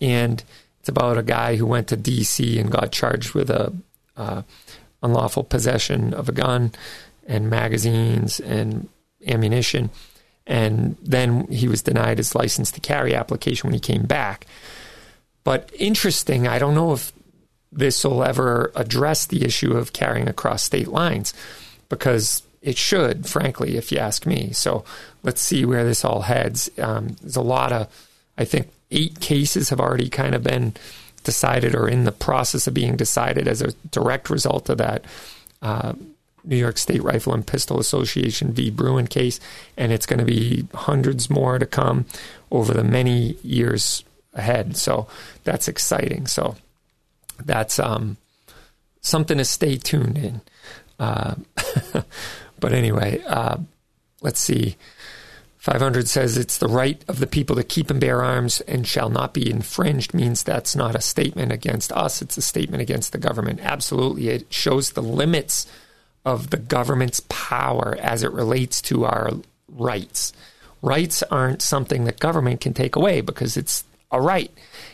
and 0.00 0.42
it's 0.80 0.88
about 0.88 1.18
a 1.18 1.22
guy 1.22 1.56
who 1.56 1.66
went 1.66 1.88
to 1.88 1.96
D.C. 1.96 2.58
and 2.58 2.70
got 2.70 2.92
charged 2.92 3.34
with 3.34 3.50
a 3.50 3.72
uh, 4.16 4.42
unlawful 5.02 5.44
possession 5.44 6.12
of 6.12 6.28
a 6.28 6.32
gun 6.32 6.72
and 7.30 7.48
magazines 7.48 8.40
and 8.40 8.88
ammunition, 9.26 9.88
and 10.46 10.96
then 11.00 11.46
he 11.46 11.68
was 11.68 11.82
denied 11.82 12.18
his 12.18 12.34
license 12.34 12.72
to 12.72 12.80
carry 12.80 13.14
application 13.14 13.68
when 13.68 13.74
he 13.74 13.80
came 13.80 14.02
back. 14.02 14.46
But 15.44 15.70
interesting, 15.78 16.48
I 16.48 16.58
don't 16.58 16.74
know 16.74 16.92
if 16.92 17.12
this 17.72 18.04
will 18.04 18.24
ever 18.24 18.72
address 18.74 19.26
the 19.26 19.44
issue 19.44 19.76
of 19.76 19.92
carrying 19.92 20.28
across 20.28 20.64
state 20.64 20.88
lines 20.88 21.32
because 21.88 22.42
it 22.62 22.76
should, 22.76 23.26
frankly, 23.26 23.76
if 23.76 23.92
you 23.92 23.98
ask 23.98 24.26
me. 24.26 24.50
So 24.52 24.84
let's 25.22 25.40
see 25.40 25.64
where 25.64 25.84
this 25.84 26.04
all 26.04 26.22
heads. 26.22 26.68
Um, 26.78 27.16
there's 27.20 27.36
a 27.36 27.42
lot 27.42 27.72
of, 27.72 27.86
I 28.36 28.44
think, 28.44 28.70
eight 28.90 29.20
cases 29.20 29.68
have 29.68 29.80
already 29.80 30.08
kind 30.08 30.34
of 30.34 30.42
been 30.42 30.74
decided 31.22 31.76
or 31.76 31.88
in 31.88 32.04
the 32.04 32.12
process 32.12 32.66
of 32.66 32.74
being 32.74 32.96
decided 32.96 33.46
as 33.46 33.62
a 33.62 33.72
direct 33.92 34.30
result 34.30 34.68
of 34.68 34.78
that 34.78 35.04
uh, 35.62 35.92
New 36.44 36.56
York 36.56 36.78
State 36.78 37.02
Rifle 37.02 37.34
and 37.34 37.46
Pistol 37.46 37.78
Association 37.78 38.52
v. 38.52 38.70
Bruen 38.70 39.06
case, 39.06 39.40
and 39.76 39.92
it's 39.92 40.06
going 40.06 40.18
to 40.18 40.24
be 40.24 40.66
hundreds 40.74 41.30
more 41.30 41.58
to 41.58 41.66
come 41.66 42.06
over 42.50 42.72
the 42.72 42.84
many 42.84 43.36
years 43.42 44.04
ahead. 44.34 44.76
So 44.76 45.06
that's 45.44 45.68
exciting. 45.68 46.26
So 46.26 46.56
that's 47.44 47.78
um, 47.78 48.16
something 49.00 49.38
to 49.38 49.44
stay 49.44 49.76
tuned 49.76 50.18
in. 50.18 50.40
Uh, 50.98 51.34
But 52.60 52.74
anyway, 52.74 53.22
uh, 53.26 53.56
let's 54.20 54.40
see. 54.40 54.76
500 55.58 56.08
says 56.08 56.38
it's 56.38 56.56
the 56.58 56.68
right 56.68 57.02
of 57.08 57.18
the 57.18 57.26
people 57.26 57.56
to 57.56 57.62
keep 57.62 57.90
and 57.90 58.00
bear 58.00 58.22
arms 58.22 58.60
and 58.62 58.86
shall 58.86 59.10
not 59.10 59.34
be 59.34 59.50
infringed 59.50 60.14
means 60.14 60.42
that's 60.42 60.76
not 60.76 60.94
a 60.94 61.02
statement 61.02 61.52
against 61.52 61.92
us, 61.92 62.22
it's 62.22 62.38
a 62.38 62.42
statement 62.42 62.82
against 62.82 63.12
the 63.12 63.18
government. 63.18 63.60
Absolutely. 63.62 64.28
It 64.28 64.52
shows 64.52 64.90
the 64.90 65.02
limits 65.02 65.66
of 66.24 66.50
the 66.50 66.56
government's 66.56 67.20
power 67.28 67.96
as 68.00 68.22
it 68.22 68.32
relates 68.32 68.82
to 68.82 69.04
our 69.04 69.30
rights. 69.68 70.32
Rights 70.82 71.22
aren't 71.24 71.62
something 71.62 72.04
that 72.04 72.18
government 72.18 72.60
can 72.60 72.74
take 72.74 72.96
away 72.96 73.20
because 73.20 73.56
it's 73.56 73.84
a 74.10 74.20
right. 74.20 74.50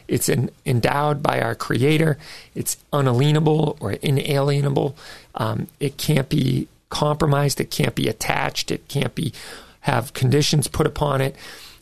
It's 0.09 0.29
in, 0.29 0.51
endowed 0.64 1.22
by 1.22 1.41
our 1.41 1.55
Creator. 1.55 2.18
It's 2.55 2.77
unalienable 2.93 3.77
or 3.81 3.93
inalienable. 3.93 4.97
Um, 5.35 5.68
it 5.81 5.97
can't 5.97 6.29
be 6.29 6.68
compromised. 6.91 7.61
It 7.61 7.70
can't 7.70 7.95
be 7.95 8.09
attached. 8.09 8.70
It 8.70 8.89
can't 8.89 9.14
be 9.14 9.33
have 9.81 10.12
conditions 10.12 10.66
put 10.66 10.87
upon 10.87 11.20
it. 11.20 11.37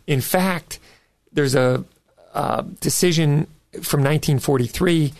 In 0.06 0.20
fact, 0.20 0.78
there's 1.32 1.54
a, 1.54 1.84
a 2.34 2.62
decision 2.80 3.46
from 3.82 4.00
1943 4.00 5.12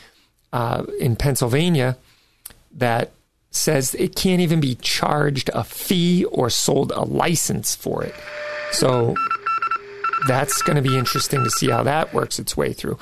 uh, 0.52 0.84
in 1.00 1.16
Pennsylvania 1.16 1.96
that 2.72 3.10
says 3.54 3.94
it 3.94 4.16
can't 4.16 4.40
even 4.40 4.60
be 4.60 4.74
charged 4.76 5.50
a 5.54 5.64
fee 5.64 6.24
or 6.26 6.50
sold 6.50 6.92
a 6.92 7.02
license 7.02 7.74
for 7.74 8.02
it. 8.02 8.14
So 8.72 9.14
that's 10.26 10.62
going 10.62 10.76
to 10.76 10.82
be 10.82 10.96
interesting 10.96 11.44
to 11.44 11.50
see 11.50 11.70
how 11.70 11.82
that 11.82 12.12
works 12.12 12.38
its 12.38 12.56
way 12.56 12.72
through. 12.72 12.98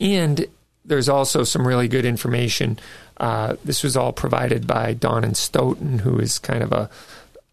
And 0.00 0.46
there's 0.84 1.08
also 1.08 1.44
some 1.44 1.66
really 1.66 1.88
good 1.88 2.04
information 2.04 2.78
uh, 3.20 3.54
this 3.64 3.82
was 3.82 3.98
all 3.98 4.12
provided 4.12 4.66
by 4.66 4.94
Don 4.94 5.24
and 5.24 5.36
Stoughton, 5.36 6.00
who 6.00 6.18
is 6.18 6.38
kind 6.38 6.62
of 6.62 6.72
a 6.72 6.90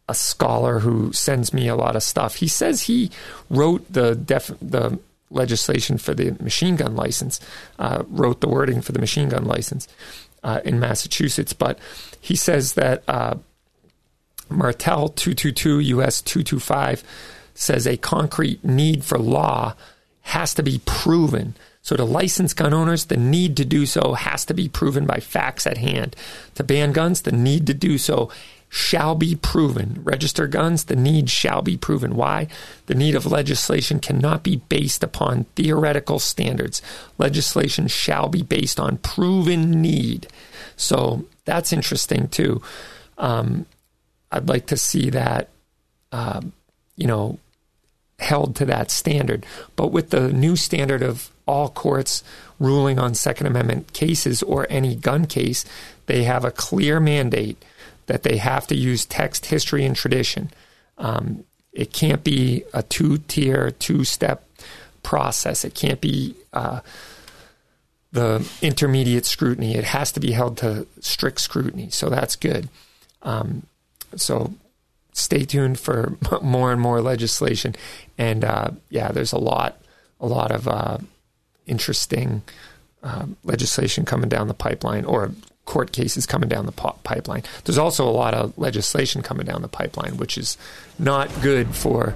a 0.10 0.16
scholar 0.16 0.80
who 0.80 1.12
sends 1.12 1.54
me 1.54 1.68
a 1.68 1.76
lot 1.76 1.98
of 1.98 2.02
stuff. 2.02 2.36
He 2.36 2.48
says 2.48 2.84
he 2.84 3.12
wrote 3.50 3.92
the 3.92 4.16
def- 4.16 4.56
the 4.62 4.98
legislation 5.30 5.98
for 5.98 6.14
the 6.14 6.32
machine 6.42 6.78
gun 6.78 6.96
license, 6.96 7.42
uh, 7.78 8.04
wrote 8.08 8.40
the 8.40 8.48
wording 8.48 8.82
for 8.82 8.94
the 8.94 9.00
machine 9.00 9.28
gun 9.28 9.44
license 9.44 9.90
uh, 10.44 10.62
in 10.64 10.80
Massachusetts, 10.80 11.54
but 11.54 11.80
he 12.20 12.36
says 12.36 12.74
that 12.74 13.04
uh, 13.08 13.36
Martel 14.50 15.10
222 15.10 15.80
US 15.80 16.22
225 16.22 17.04
says 17.54 17.88
a 17.88 17.98
concrete 17.98 18.64
need 18.64 19.04
for 19.04 19.18
law 19.18 19.76
has 20.22 20.54
to 20.54 20.64
be 20.64 20.82
proven 20.86 21.56
so 21.88 21.96
to 21.96 22.04
license 22.04 22.54
gun 22.54 22.74
owners, 22.74 23.06
the 23.06 23.16
need 23.16 23.56
to 23.56 23.64
do 23.64 23.86
so 23.86 24.12
has 24.12 24.44
to 24.48 24.54
be 24.54 24.68
proven 24.68 25.06
by 25.06 25.22
facts 25.22 25.66
at 25.66 25.78
hand. 25.78 26.18
To 26.56 26.64
ban 26.66 26.92
guns, 26.92 27.22
the 27.22 27.32
need 27.32 27.66
to 27.68 27.74
do 27.74 27.98
so 27.98 28.30
shall 28.78 29.16
be 29.16 29.36
proven. 29.36 30.00
Register 30.04 30.46
guns, 30.46 30.86
the 30.86 30.96
need 30.96 31.32
shall 31.32 31.64
be 31.64 31.76
proven. 31.76 32.16
Why? 32.16 32.48
The 32.86 32.94
need 32.94 33.16
of 33.16 33.26
legislation 33.26 34.00
cannot 34.00 34.44
be 34.44 34.58
based 34.70 35.04
upon 35.04 35.46
theoretical 35.56 36.20
standards. 36.20 36.82
Legislation 37.18 37.88
shall 37.88 38.30
be 38.30 38.44
based 38.44 38.80
on 38.80 38.98
proven 38.98 39.82
need. 39.82 40.28
So 40.76 41.26
that's 41.44 41.74
interesting 41.74 42.28
too. 42.28 42.62
Um, 43.18 43.66
I'd 44.32 44.48
like 44.48 44.68
to 44.68 44.78
see 44.78 45.10
that, 45.10 45.50
uh, 46.12 46.42
you 46.96 47.08
know, 47.08 47.40
held 48.20 48.56
to 48.58 48.66
that 48.66 48.92
standard. 48.92 49.44
But 49.76 49.88
with 49.88 50.12
the 50.12 50.32
new 50.32 50.56
standard 50.56 51.02
of 51.02 51.32
all 51.48 51.70
courts 51.70 52.24
ruling 52.60 53.00
on 53.00 53.16
Second 53.16 53.48
Amendment 53.48 53.94
cases 53.94 54.44
or 54.44 54.68
any 54.70 54.96
gun 54.96 55.26
case, 55.26 55.66
they 56.06 56.26
have 56.26 56.46
a 56.46 56.52
clear 56.52 57.00
mandate 57.00 57.64
that 58.08 58.24
they 58.24 58.38
have 58.38 58.68
to 58.68 58.76
use 58.76 59.06
text, 59.06 59.48
history, 59.48 59.86
and 59.86 59.96
tradition. 59.96 60.50
Um, 60.98 61.44
it 61.72 61.94
can't 61.94 62.24
be 62.24 62.64
a 62.74 62.82
two 62.84 63.20
tier, 63.20 63.72
two 63.72 64.04
step 64.04 64.44
process. 65.04 65.64
It 65.64 65.76
can't 65.76 66.02
be 66.02 66.36
uh, 66.52 66.80
the 68.12 68.50
intermediate 68.62 69.26
scrutiny. 69.26 69.76
It 69.76 69.84
has 69.84 70.12
to 70.14 70.20
be 70.20 70.32
held 70.32 70.58
to 70.58 70.88
strict 71.00 71.40
scrutiny. 71.40 71.90
So 71.92 72.10
that's 72.10 72.36
good. 72.36 72.70
Um, 73.22 73.68
so 74.16 74.54
stay 75.14 75.46
tuned 75.46 75.80
for 75.80 76.18
more 76.42 76.72
and 76.72 76.82
more 76.82 77.02
legislation. 77.02 77.76
And 78.18 78.44
uh, 78.44 78.72
yeah, 78.90 79.12
there's 79.12 79.34
a 79.34 79.38
lot, 79.38 79.80
a 80.20 80.28
lot 80.28 80.52
of 80.52 80.68
uh, 80.68 80.98
interesting 81.68 82.42
uh, 83.04 83.28
legislation 83.44 84.06
coming 84.06 84.30
down 84.30 84.48
the 84.48 84.54
pipeline, 84.54 85.06
or 85.06 85.32
court 85.68 85.92
cases 85.92 86.26
coming 86.26 86.50
down 86.50 86.66
the 86.66 86.72
pipeline. 86.72 87.44
There's 87.66 87.78
also 87.78 88.08
a 88.08 88.12
lot 88.12 88.34
of 88.34 88.58
legislation 88.58 89.22
coming 89.22 89.46
down 89.46 89.62
the 89.62 89.68
pipeline, 89.68 90.18
which 90.18 90.38
is 90.38 90.58
not 90.98 91.30
good 91.42 91.76
for 91.76 92.16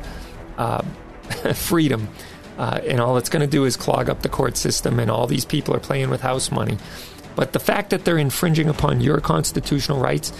uh, 0.57 0.81
freedom. 1.53 2.09
Uh, 2.57 2.81
and 2.87 2.99
all 2.99 3.17
it's 3.17 3.29
going 3.29 3.41
to 3.41 3.47
do 3.47 3.65
is 3.65 3.77
clog 3.77 4.09
up 4.09 4.23
the 4.23 4.29
court 4.29 4.57
system, 4.57 4.99
and 4.99 5.11
all 5.11 5.27
these 5.27 5.45
people 5.45 5.75
are 5.75 5.79
playing 5.79 6.09
with 6.09 6.21
house 6.21 6.51
money. 6.51 6.77
But 7.35 7.53
the 7.53 7.59
fact 7.59 7.91
that 7.91 8.05
they're 8.05 8.17
infringing 8.17 8.67
upon 8.67 9.01
your 9.01 9.19
constitutional 9.19 9.99
rights, 9.99 10.33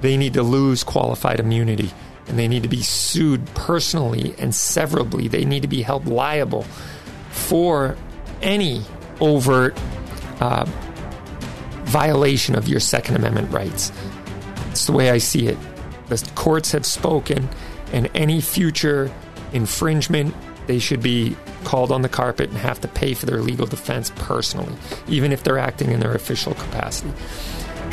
they 0.00 0.16
need 0.16 0.34
to 0.34 0.42
lose 0.42 0.82
qualified 0.82 1.40
immunity 1.40 1.90
and 2.26 2.38
they 2.38 2.48
need 2.48 2.62
to 2.62 2.68
be 2.68 2.82
sued 2.82 3.46
personally 3.54 4.34
and 4.38 4.54
severably. 4.54 5.28
They 5.28 5.44
need 5.44 5.62
to 5.62 5.68
be 5.68 5.82
held 5.82 6.06
liable 6.06 6.62
for 7.30 7.96
any 8.40 8.82
overt 9.20 9.78
uh, 10.40 10.66
violation 11.84 12.54
of 12.54 12.68
your 12.68 12.80
Second 12.80 13.16
Amendment 13.16 13.52
rights. 13.52 13.92
It's 14.70 14.86
the 14.86 14.92
way 14.92 15.10
I 15.10 15.18
see 15.18 15.46
it. 15.46 15.58
The 16.08 16.30
courts 16.34 16.72
have 16.72 16.84
spoken, 16.84 17.48
and 17.92 18.10
any 18.14 18.40
future 18.40 19.10
infringement, 19.52 20.34
they 20.66 20.78
should 20.78 21.02
be 21.02 21.36
called 21.64 21.92
on 21.92 22.02
the 22.02 22.08
carpet 22.08 22.50
and 22.50 22.58
have 22.58 22.80
to 22.80 22.88
pay 22.88 23.14
for 23.14 23.26
their 23.26 23.40
legal 23.40 23.66
defense 23.66 24.12
personally, 24.16 24.72
even 25.08 25.32
if 25.32 25.42
they're 25.42 25.58
acting 25.58 25.90
in 25.90 26.00
their 26.00 26.14
official 26.14 26.54
capacity. 26.54 27.12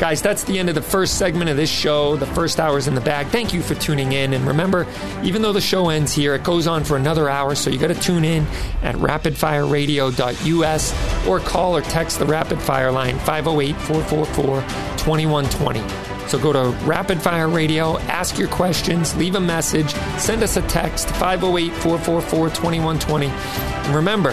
Guys, 0.02 0.20
that's 0.20 0.42
the 0.42 0.58
end 0.58 0.68
of 0.68 0.74
the 0.74 0.82
first 0.82 1.16
segment 1.16 1.48
of 1.48 1.56
this 1.56 1.70
show. 1.70 2.16
The 2.16 2.26
first 2.26 2.58
hour's 2.58 2.88
in 2.88 2.96
the 2.96 3.00
bag. 3.00 3.28
Thank 3.28 3.54
you 3.54 3.62
for 3.62 3.76
tuning 3.76 4.10
in. 4.10 4.32
And 4.32 4.44
remember, 4.48 4.84
even 5.22 5.42
though 5.42 5.52
the 5.52 5.60
show 5.60 5.90
ends 5.90 6.12
here, 6.12 6.34
it 6.34 6.42
goes 6.42 6.66
on 6.66 6.82
for 6.82 6.96
another 6.96 7.28
hour, 7.28 7.54
so 7.54 7.70
you 7.70 7.78
got 7.78 7.86
to 7.86 7.94
tune 7.94 8.24
in 8.24 8.44
at 8.82 8.96
rapidfireradio.us 8.96 11.26
or 11.28 11.38
call 11.38 11.76
or 11.76 11.82
text 11.82 12.18
the 12.18 12.26
Rapid 12.26 12.60
Fire 12.60 12.90
line 12.90 13.16
508 13.20 13.76
444 13.76 14.62
2120. 14.98 16.28
So 16.28 16.36
go 16.36 16.52
to 16.52 16.70
Rapid 16.84 17.22
Fire 17.22 17.48
Radio, 17.48 17.96
ask 18.00 18.38
your 18.38 18.48
questions, 18.48 19.14
leave 19.14 19.36
a 19.36 19.40
message, 19.40 19.94
send 20.18 20.42
us 20.42 20.56
a 20.56 20.62
text 20.62 21.10
508 21.10 21.72
444 21.74 22.48
2120. 22.48 23.28
And 23.28 23.94
remember, 23.94 24.32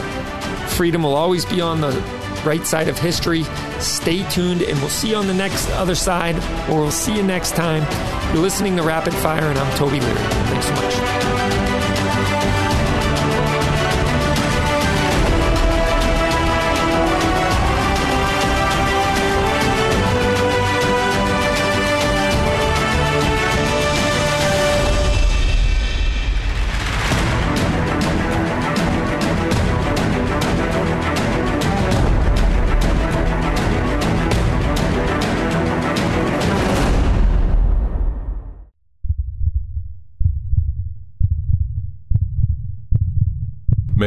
freedom 0.69 1.03
will 1.03 1.13
always 1.13 1.45
be 1.45 1.61
on 1.61 1.79
the 1.79 2.18
right 2.45 2.65
side 2.65 2.87
of 2.87 2.97
history. 2.97 3.43
Stay 3.79 4.23
tuned, 4.29 4.61
and 4.61 4.77
we'll 4.79 4.89
see 4.89 5.09
you 5.09 5.15
on 5.15 5.27
the 5.27 5.33
next 5.33 5.69
other 5.71 5.95
side, 5.95 6.35
or 6.69 6.81
we'll 6.81 6.91
see 6.91 7.15
you 7.15 7.23
next 7.23 7.55
time. 7.55 7.83
You're 8.33 8.43
listening 8.43 8.75
to 8.77 8.83
Rapid 8.83 9.13
Fire, 9.13 9.45
and 9.45 9.57
I'm 9.57 9.77
Toby 9.77 9.99
Leary. 9.99 10.15
Thanks 10.15 10.67
so 10.67 10.73
much. 10.73 11.08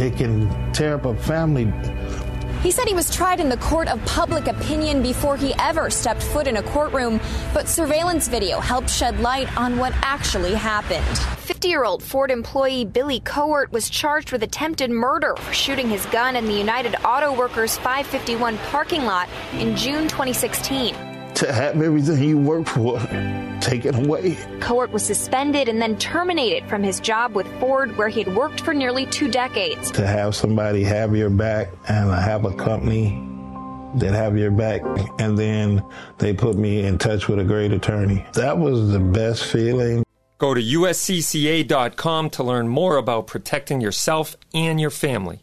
it 0.00 0.16
can 0.16 0.72
tear 0.72 0.94
up 0.94 1.04
a 1.04 1.14
family. 1.14 1.72
He 2.62 2.70
said 2.70 2.86
he 2.86 2.94
was 2.94 3.14
tried 3.14 3.40
in 3.40 3.48
the 3.48 3.56
court 3.56 3.88
of 3.88 4.04
public 4.04 4.46
opinion 4.46 5.02
before 5.02 5.36
he 5.36 5.54
ever 5.58 5.88
stepped 5.88 6.22
foot 6.22 6.46
in 6.46 6.58
a 6.58 6.62
courtroom, 6.62 7.18
but 7.54 7.66
surveillance 7.66 8.28
video 8.28 8.60
helped 8.60 8.90
shed 8.90 9.18
light 9.20 9.54
on 9.56 9.78
what 9.78 9.94
actually 10.02 10.52
happened. 10.52 11.18
50 11.38 11.68
year 11.68 11.84
old 11.84 12.02
Ford 12.02 12.30
employee 12.30 12.84
Billy 12.84 13.20
Cohort 13.20 13.72
was 13.72 13.88
charged 13.88 14.30
with 14.30 14.42
attempted 14.42 14.90
murder 14.90 15.34
for 15.36 15.54
shooting 15.54 15.88
his 15.88 16.04
gun 16.06 16.36
in 16.36 16.44
the 16.44 16.52
United 16.52 16.96
Auto 17.02 17.34
Workers 17.34 17.76
551 17.78 18.58
parking 18.70 19.04
lot 19.04 19.28
in 19.54 19.74
June 19.74 20.06
2016 20.08 21.09
to 21.34 21.52
have 21.52 21.80
everything 21.80 22.22
you 22.22 22.38
work 22.38 22.66
for 22.66 22.98
taken 23.60 24.06
away. 24.06 24.36
Cohort 24.60 24.90
was 24.90 25.04
suspended 25.04 25.68
and 25.68 25.80
then 25.80 25.96
terminated 25.98 26.68
from 26.68 26.82
his 26.82 27.00
job 27.00 27.34
with 27.34 27.46
Ford, 27.60 27.96
where 27.96 28.08
he 28.08 28.22
had 28.22 28.34
worked 28.34 28.60
for 28.60 28.74
nearly 28.74 29.06
two 29.06 29.28
decades. 29.28 29.90
To 29.92 30.06
have 30.06 30.34
somebody 30.34 30.82
have 30.84 31.14
your 31.14 31.30
back 31.30 31.68
and 31.88 32.10
have 32.10 32.44
a 32.44 32.54
company 32.54 33.26
that 33.96 34.14
have 34.14 34.36
your 34.38 34.50
back, 34.50 34.82
and 35.18 35.36
then 35.38 35.82
they 36.18 36.32
put 36.32 36.56
me 36.56 36.84
in 36.84 36.98
touch 36.98 37.28
with 37.28 37.38
a 37.38 37.44
great 37.44 37.72
attorney. 37.72 38.24
That 38.34 38.58
was 38.58 38.92
the 38.92 39.00
best 39.00 39.44
feeling. 39.44 40.04
Go 40.38 40.54
to 40.54 40.62
uscca.com 40.62 42.30
to 42.30 42.42
learn 42.42 42.68
more 42.68 42.96
about 42.96 43.26
protecting 43.26 43.80
yourself 43.80 44.36
and 44.54 44.80
your 44.80 44.90
family. 44.90 45.42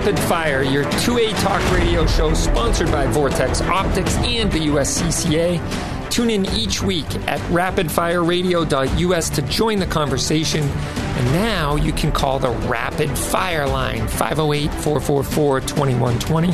Rapid 0.00 0.18
Fire, 0.20 0.62
your 0.62 0.84
2A 0.84 1.38
talk 1.42 1.72
radio 1.72 2.06
show 2.06 2.32
sponsored 2.32 2.90
by 2.90 3.06
Vortex 3.06 3.60
Optics 3.60 4.16
and 4.16 4.50
the 4.50 4.60
USCCA. 4.60 6.10
Tune 6.10 6.30
in 6.30 6.46
each 6.54 6.80
week 6.80 7.04
at 7.28 7.38
rapidfireradio.us 7.50 9.30
to 9.30 9.42
join 9.42 9.78
the 9.78 9.84
conversation. 9.84 10.62
And 10.62 11.26
now 11.34 11.76
you 11.76 11.92
can 11.92 12.12
call 12.12 12.38
the 12.38 12.48
Rapid 12.66 13.10
Fire 13.10 13.68
line 13.68 14.08
508 14.08 14.72
444 14.72 15.60
2120. 15.60 16.52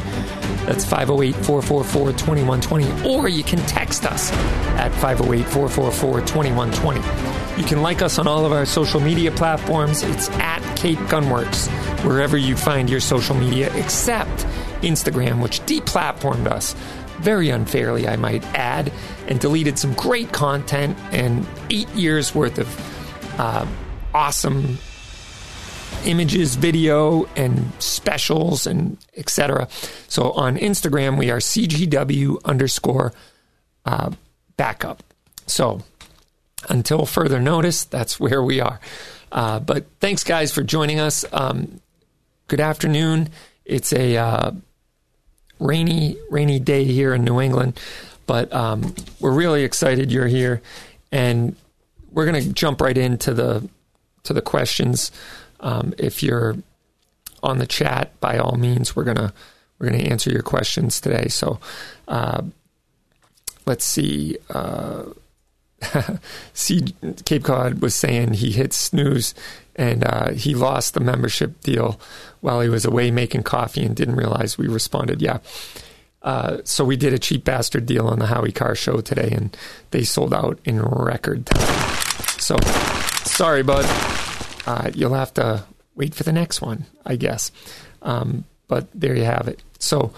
That's 0.66 0.84
508 0.84 1.36
444 1.36 2.12
2120. 2.14 3.08
Or 3.08 3.28
you 3.28 3.44
can 3.44 3.60
text 3.60 4.06
us 4.06 4.32
at 4.76 4.90
508 4.94 5.46
444 5.46 6.20
2120. 6.22 7.45
You 7.56 7.64
can 7.64 7.80
like 7.80 8.02
us 8.02 8.18
on 8.18 8.26
all 8.26 8.44
of 8.44 8.52
our 8.52 8.66
social 8.66 9.00
media 9.00 9.30
platforms. 9.30 10.02
It's 10.02 10.28
at 10.30 10.60
Cape 10.76 10.98
Gunworks, 10.98 11.68
wherever 12.04 12.36
you 12.36 12.54
find 12.54 12.90
your 12.90 13.00
social 13.00 13.34
media, 13.34 13.74
except 13.76 14.44
Instagram, 14.82 15.42
which 15.42 15.60
deplatformed 15.60 16.46
us 16.46 16.74
very 17.18 17.48
unfairly, 17.48 18.06
I 18.06 18.16
might 18.16 18.44
add, 18.54 18.92
and 19.26 19.40
deleted 19.40 19.78
some 19.78 19.94
great 19.94 20.32
content 20.32 20.98
and 21.12 21.46
eight 21.70 21.88
years 21.94 22.34
worth 22.34 22.58
of 22.58 23.40
uh, 23.40 23.66
awesome 24.12 24.78
images, 26.04 26.56
video, 26.56 27.24
and 27.36 27.72
specials, 27.78 28.66
and 28.66 28.98
etc. 29.16 29.66
So 30.08 30.32
on 30.32 30.58
Instagram, 30.58 31.18
we 31.18 31.30
are 31.30 31.38
CGW 31.38 32.44
underscore 32.44 33.14
uh, 33.86 34.10
backup. 34.56 35.02
So 35.46 35.82
until 36.68 37.06
further 37.06 37.40
notice, 37.40 37.84
that's 37.84 38.18
where 38.18 38.42
we 38.42 38.60
are. 38.60 38.80
Uh, 39.32 39.58
but 39.60 39.86
thanks, 40.00 40.24
guys, 40.24 40.52
for 40.52 40.62
joining 40.62 41.00
us. 41.00 41.24
Um, 41.32 41.80
good 42.48 42.60
afternoon. 42.60 43.28
It's 43.64 43.92
a 43.92 44.16
uh, 44.16 44.52
rainy, 45.58 46.16
rainy 46.30 46.58
day 46.58 46.84
here 46.84 47.14
in 47.14 47.24
New 47.24 47.40
England, 47.40 47.80
but 48.26 48.52
um, 48.52 48.94
we're 49.20 49.32
really 49.32 49.64
excited 49.64 50.12
you're 50.12 50.28
here, 50.28 50.62
and 51.10 51.56
we're 52.12 52.26
going 52.26 52.42
to 52.42 52.52
jump 52.52 52.80
right 52.80 52.96
into 52.96 53.34
the 53.34 53.68
to 54.24 54.32
the 54.32 54.42
questions. 54.42 55.10
Um, 55.60 55.94
if 55.98 56.22
you're 56.22 56.56
on 57.42 57.58
the 57.58 57.66
chat, 57.66 58.18
by 58.20 58.38
all 58.38 58.56
means, 58.56 58.94
we're 58.94 59.04
gonna 59.04 59.32
we're 59.78 59.90
gonna 59.90 60.04
answer 60.04 60.30
your 60.30 60.42
questions 60.42 61.00
today. 61.00 61.28
So, 61.28 61.60
uh, 62.08 62.42
let's 63.66 63.84
see. 63.84 64.36
See, 66.54 66.94
Cape 67.24 67.44
Cod 67.44 67.80
was 67.82 67.94
saying 67.94 68.34
he 68.34 68.52
hit 68.52 68.72
snooze 68.72 69.34
and 69.74 70.04
uh, 70.04 70.30
he 70.30 70.54
lost 70.54 70.94
the 70.94 71.00
membership 71.00 71.60
deal 71.60 72.00
while 72.40 72.60
he 72.60 72.68
was 72.68 72.84
away 72.84 73.10
making 73.10 73.42
coffee 73.42 73.84
and 73.84 73.94
didn't 73.94 74.16
realize 74.16 74.56
we 74.56 74.68
responded, 74.68 75.20
yeah. 75.20 75.38
Uh, 76.22 76.58
so 76.64 76.84
we 76.84 76.96
did 76.96 77.12
a 77.12 77.18
cheap 77.18 77.44
bastard 77.44 77.86
deal 77.86 78.08
on 78.08 78.18
the 78.18 78.26
Howie 78.26 78.50
Carr 78.50 78.74
show 78.74 79.00
today, 79.00 79.30
and 79.30 79.56
they 79.92 80.02
sold 80.02 80.34
out 80.34 80.58
in 80.64 80.82
record 80.82 81.46
time. 81.46 81.96
So 82.38 82.56
sorry, 83.24 83.62
bud. 83.62 83.84
Uh, 84.66 84.90
you'll 84.94 85.14
have 85.14 85.32
to 85.34 85.64
wait 85.94 86.14
for 86.14 86.24
the 86.24 86.32
next 86.32 86.60
one, 86.60 86.86
I 87.04 87.16
guess. 87.16 87.52
Um, 88.02 88.44
but 88.66 88.88
there 88.92 89.14
you 89.14 89.24
have 89.24 89.46
it. 89.46 89.62
So, 89.78 90.12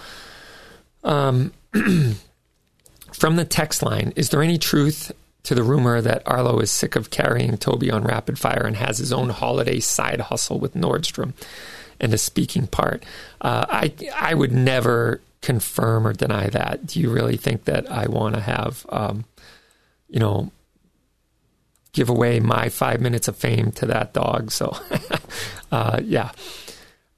um, 1.05 1.53
from 3.13 3.37
the 3.37 3.45
text 3.45 3.83
line, 3.83 4.13
is 4.17 4.31
there 4.31 4.43
any 4.43 4.57
truth 4.57 5.13
to 5.49 5.55
the 5.55 5.63
rumor 5.63 6.03
that 6.03 6.23
Arlo 6.27 6.59
is 6.59 6.71
sick 6.71 6.95
of 6.95 7.09
carrying 7.09 7.57
Toby 7.57 7.91
on 7.91 8.05
rapid 8.05 8.39
fire 8.39 8.67
and 8.67 8.77
has 8.77 8.99
his 8.99 9.15
own 9.15 9.31
holiday 9.31 9.81
side 9.81 10.21
hustle 10.21 10.59
with 10.59 10.75
Nordstrom 10.75 11.33
and 11.99 12.13
a 12.13 12.19
speaking 12.19 12.67
part. 12.67 13.03
Uh, 13.41 13.65
I 13.67 13.95
I 14.15 14.35
would 14.35 14.53
never 14.53 15.23
confirm 15.41 16.07
or 16.07 16.13
deny 16.13 16.51
that. 16.51 16.87
Do 16.87 17.01
you 17.01 17.11
really 17.11 17.39
think 17.39 17.65
that 17.65 17.91
I 17.91 18.09
want 18.09 18.35
to 18.35 18.43
have, 18.43 18.85
um, 18.91 19.25
you 20.11 20.21
know, 20.21 20.53
give 21.93 22.11
away 22.11 22.41
my 22.41 22.69
five 22.69 23.01
minutes 23.01 23.27
of 23.27 23.35
fame 23.35 23.73
to 23.73 23.87
that 23.87 24.13
dog? 24.13 24.51
So, 24.51 24.77
uh, 25.73 26.03
yeah. 26.05 26.31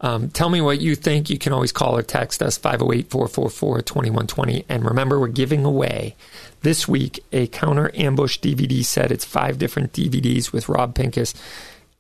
Um, 0.01 0.31
tell 0.31 0.51
me 0.51 0.61
what 0.61 0.81
you 0.81 0.95
think. 0.95 1.31
You 1.31 1.39
can 1.39 1.53
always 1.53 1.73
call 1.73 1.97
or 1.97 2.03
text 2.03 2.43
us 2.43 2.57
508 2.57 3.11
444 3.11 3.83
2120. 3.83 4.67
And 4.69 4.85
remember, 4.85 5.19
we're 5.19 5.27
giving 5.27 5.65
away 5.65 6.15
this 6.63 6.89
week 6.89 7.23
a 7.33 7.47
counter 7.49 7.91
ambush 7.95 8.39
DVD 8.39 8.85
set. 8.85 9.11
It's 9.11 9.25
five 9.25 9.59
different 9.59 9.93
DVDs 9.93 10.53
with 10.53 10.69
Rob 10.69 10.95
Pincus. 10.95 11.35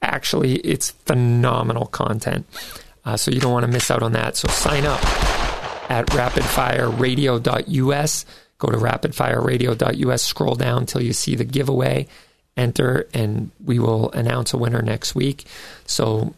Actually, 0.03 0.57
it's 0.57 0.91
phenomenal 0.91 1.87
content. 1.87 2.47
Uh, 3.05 3.17
so 3.17 3.31
you 3.31 3.41
don't 3.41 3.53
want 3.53 3.65
to 3.65 3.73
miss 3.73 3.91
out 3.91 4.03
on 4.03 4.13
that. 4.13 4.37
So 4.37 4.47
sign 4.49 4.85
up 4.85 5.03
at 5.91 6.05
rapidfireradio.us. 6.09 8.27
Go 8.59 8.69
to 8.69 8.77
rapidfireradio.us, 8.77 10.23
scroll 10.23 10.55
down 10.55 10.85
till 10.87 11.03
you 11.03 11.15
see 11.15 11.35
the 11.35 11.45
giveaway, 11.45 12.07
enter, 12.57 13.09
and 13.15 13.51
we 13.65 13.79
will 13.79 14.11
announce 14.13 14.53
a 14.53 14.59
winner 14.59 14.83
next 14.83 15.15
week. 15.15 15.47
So 15.87 16.35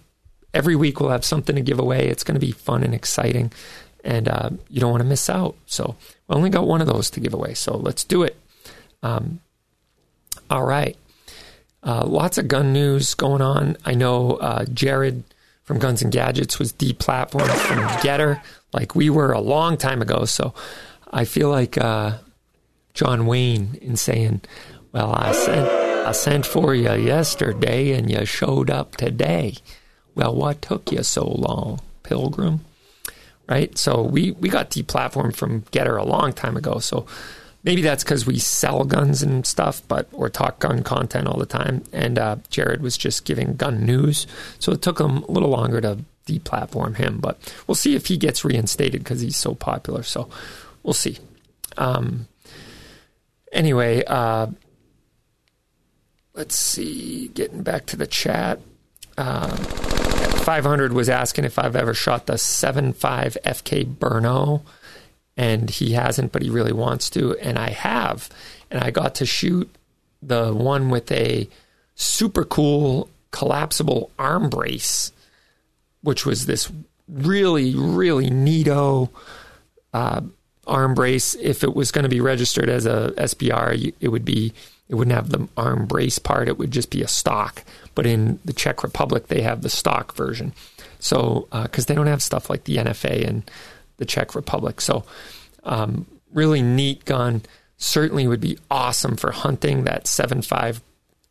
every 0.54 0.76
week 0.76 1.00
we'll 1.00 1.10
have 1.10 1.24
something 1.24 1.56
to 1.56 1.62
give 1.62 1.80
away. 1.80 2.06
It's 2.08 2.22
going 2.22 2.36
to 2.36 2.46
be 2.46 2.52
fun 2.52 2.84
and 2.84 2.94
exciting 2.94 3.50
and 4.04 4.28
uh, 4.28 4.50
you 4.68 4.80
don't 4.80 4.90
want 4.90 5.02
to 5.02 5.08
miss 5.08 5.28
out. 5.30 5.56
So 5.66 5.96
we 6.28 6.34
only 6.34 6.50
got 6.50 6.66
one 6.66 6.80
of 6.80 6.86
those 6.86 7.10
to 7.10 7.20
give 7.20 7.34
away. 7.34 7.54
So 7.54 7.76
let's 7.76 8.04
do 8.04 8.22
it. 8.22 8.36
Um, 9.02 9.40
all 10.50 10.64
right. 10.64 10.96
Uh, 11.82 12.04
lots 12.06 12.38
of 12.38 12.48
gun 12.48 12.72
news 12.72 13.14
going 13.14 13.42
on. 13.42 13.76
I 13.84 13.94
know 13.94 14.32
uh, 14.34 14.64
Jared 14.66 15.24
from 15.64 15.78
Guns 15.78 16.02
and 16.02 16.12
Gadgets 16.12 16.58
was 16.58 16.72
deplatformed 16.72 17.56
from 17.56 17.78
GETTR, 18.00 18.40
like 18.72 18.94
we 18.94 19.10
were 19.10 19.32
a 19.32 19.40
long 19.40 19.76
time 19.76 20.02
ago. 20.02 20.24
So 20.24 20.54
I 21.12 21.24
feel 21.24 21.48
like 21.50 21.76
uh, 21.78 22.18
John 22.94 23.26
Wayne 23.26 23.78
in 23.80 23.96
saying, 23.96 24.42
"Well, 24.92 25.12
I 25.12 25.32
sent 25.32 25.68
I 25.68 26.12
sent 26.12 26.46
for 26.46 26.74
you 26.74 26.92
yesterday, 26.94 27.92
and 27.92 28.10
you 28.10 28.24
showed 28.24 28.70
up 28.70 28.96
today." 28.96 29.54
Well, 30.14 30.34
what 30.34 30.62
took 30.62 30.92
you 30.92 31.02
so 31.02 31.26
long, 31.26 31.80
Pilgrim? 32.02 32.60
Right? 33.48 33.76
So 33.76 34.02
we 34.02 34.32
we 34.32 34.48
got 34.48 34.70
deplatformed 34.70 35.36
from 35.36 35.62
GETTR 35.62 35.98
a 35.98 36.04
long 36.04 36.32
time 36.32 36.56
ago. 36.56 36.78
So 36.78 37.06
maybe 37.64 37.82
that's 37.82 38.04
because 38.04 38.26
we 38.26 38.38
sell 38.38 38.84
guns 38.84 39.22
and 39.22 39.46
stuff, 39.46 39.82
but 39.88 40.08
or 40.12 40.28
talk 40.28 40.58
gun 40.58 40.82
content 40.82 41.26
all 41.26 41.38
the 41.38 41.46
time. 41.46 41.84
And 41.92 42.18
uh, 42.18 42.36
Jared 42.50 42.82
was 42.82 42.96
just 42.96 43.24
giving 43.24 43.54
gun 43.54 43.84
news, 43.84 44.26
so 44.58 44.72
it 44.72 44.82
took 44.82 44.98
him 45.00 45.18
a 45.24 45.30
little 45.30 45.50
longer 45.50 45.80
to 45.80 45.98
deplatform 46.26 46.96
him. 46.96 47.18
But 47.18 47.38
we'll 47.66 47.74
see 47.74 47.94
if 47.94 48.06
he 48.06 48.16
gets 48.16 48.44
reinstated 48.44 49.02
because 49.02 49.20
he's 49.20 49.36
so 49.36 49.54
popular. 49.54 50.02
So 50.02 50.28
we'll 50.82 50.94
see. 50.94 51.18
Um, 51.76 52.28
anyway, 53.52 54.04
uh, 54.06 54.48
let's 56.34 56.56
see. 56.56 57.28
Getting 57.28 57.62
back 57.62 57.86
to 57.86 57.96
the 57.96 58.06
chat. 58.06 58.60
Uh, 59.18 59.56
500 60.42 60.92
was 60.92 61.08
asking 61.08 61.44
if 61.44 61.58
I've 61.58 61.76
ever 61.76 61.94
shot 61.94 62.26
the 62.26 62.34
7.5 62.34 63.36
FK 63.42 63.84
Brno, 63.84 64.62
and 65.36 65.70
he 65.70 65.92
hasn't, 65.92 66.32
but 66.32 66.42
he 66.42 66.50
really 66.50 66.72
wants 66.72 67.08
to, 67.10 67.36
and 67.38 67.58
I 67.58 67.70
have. 67.70 68.28
And 68.70 68.82
I 68.82 68.90
got 68.90 69.14
to 69.16 69.26
shoot 69.26 69.72
the 70.20 70.52
one 70.52 70.90
with 70.90 71.10
a 71.12 71.48
super 71.94 72.44
cool 72.44 73.08
collapsible 73.30 74.10
arm 74.18 74.50
brace, 74.50 75.12
which 76.02 76.26
was 76.26 76.46
this 76.46 76.70
really, 77.08 77.74
really 77.74 78.30
neato 78.30 79.08
uh, 79.92 80.20
arm 80.66 80.94
brace. 80.94 81.34
If 81.34 81.62
it 81.62 81.74
was 81.74 81.90
going 81.92 82.04
to 82.04 82.08
be 82.08 82.20
registered 82.20 82.68
as 82.68 82.86
a 82.86 83.12
SBR, 83.16 83.94
it 84.00 84.08
would 84.08 84.24
be 84.24 84.52
it 84.92 84.96
wouldn't 84.96 85.16
have 85.16 85.30
the 85.30 85.48
arm 85.56 85.86
brace 85.86 86.18
part. 86.18 86.48
It 86.48 86.58
would 86.58 86.70
just 86.70 86.90
be 86.90 87.00
a 87.00 87.08
stock. 87.08 87.64
But 87.94 88.04
in 88.04 88.38
the 88.44 88.52
Czech 88.52 88.82
Republic, 88.82 89.28
they 89.28 89.40
have 89.40 89.62
the 89.62 89.70
stock 89.70 90.14
version. 90.14 90.52
So, 90.98 91.48
because 91.50 91.86
uh, 91.86 91.88
they 91.88 91.94
don't 91.94 92.08
have 92.08 92.22
stuff 92.22 92.50
like 92.50 92.64
the 92.64 92.76
NFA 92.76 93.22
in 93.22 93.42
the 93.96 94.04
Czech 94.04 94.34
Republic. 94.34 94.82
So, 94.82 95.04
um, 95.64 96.04
really 96.34 96.60
neat 96.60 97.06
gun. 97.06 97.40
Certainly 97.78 98.28
would 98.28 98.42
be 98.42 98.58
awesome 98.70 99.16
for 99.16 99.32
hunting. 99.32 99.84
That 99.84 100.04
7.5 100.04 100.82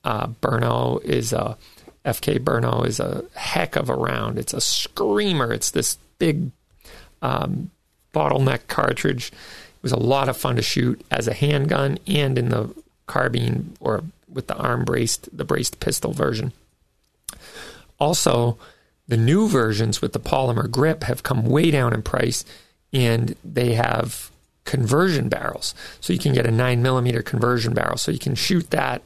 uh, 0.06 0.28
Brno 0.42 1.00
is 1.04 1.32
a 1.32 1.56
FK 2.04 2.40
Brno 2.40 2.84
is 2.88 3.00
a 3.00 3.26
heck 3.36 3.76
of 3.76 3.90
a 3.90 3.96
round. 3.96 4.40
It's 4.40 4.56
a 4.56 4.62
screamer. 4.62 5.54
It's 5.54 5.70
this 5.70 6.00
big 6.18 6.50
um, 7.22 7.70
bottleneck 8.12 8.68
cartridge. 8.68 9.28
It 9.28 9.84
was 9.84 9.92
a 9.92 10.00
lot 10.00 10.30
of 10.30 10.36
fun 10.36 10.56
to 10.56 10.64
shoot 10.64 11.00
as 11.12 11.28
a 11.28 11.34
handgun 11.34 12.00
and 12.08 12.40
in 12.40 12.50
the 12.50 12.74
carbine 13.12 13.76
or 13.82 14.04
with 14.32 14.48
the 14.48 14.56
arm 14.56 14.86
braced, 14.86 15.36
the 15.36 15.44
braced 15.44 15.80
pistol 15.82 16.14
version. 16.14 16.54
Also, 18.00 18.58
the 19.08 19.18
new 19.18 19.50
versions 19.50 20.02
with 20.02 20.14
the 20.14 20.20
polymer 20.20 20.72
grip 20.72 21.04
have 21.04 21.22
come 21.22 21.46
way 21.46 21.70
down 21.70 21.94
in 21.94 22.02
price 22.02 22.46
and 22.94 23.36
they 23.44 23.74
have 23.74 24.32
conversion 24.64 25.28
barrels. 25.28 25.76
So 26.00 26.14
you 26.14 26.20
can 26.20 26.34
get 26.34 26.46
a 26.46 26.52
nine 26.52 26.82
millimeter 26.82 27.22
conversion 27.22 27.74
barrel. 27.74 27.98
So 27.98 28.12
you 28.12 28.20
can 28.20 28.36
shoot 28.36 28.70
that 28.70 29.02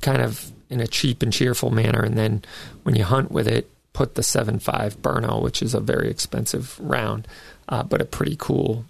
kind 0.00 0.22
of 0.22 0.52
in 0.70 0.80
a 0.80 0.86
cheap 0.86 1.22
and 1.22 1.32
cheerful 1.32 1.70
manner. 1.70 2.00
And 2.02 2.16
then 2.16 2.42
when 2.84 2.94
you 2.94 3.04
hunt 3.04 3.32
with 3.32 3.48
it, 3.48 3.68
put 3.92 4.14
the 4.14 4.22
7.5 4.22 4.96
Brno, 4.96 5.42
which 5.42 5.62
is 5.62 5.74
a 5.74 5.80
very 5.80 6.08
expensive 6.08 6.78
round, 6.80 7.26
uh, 7.68 7.82
but 7.82 8.00
a 8.00 8.06
pretty 8.06 8.36
cool 8.38 8.84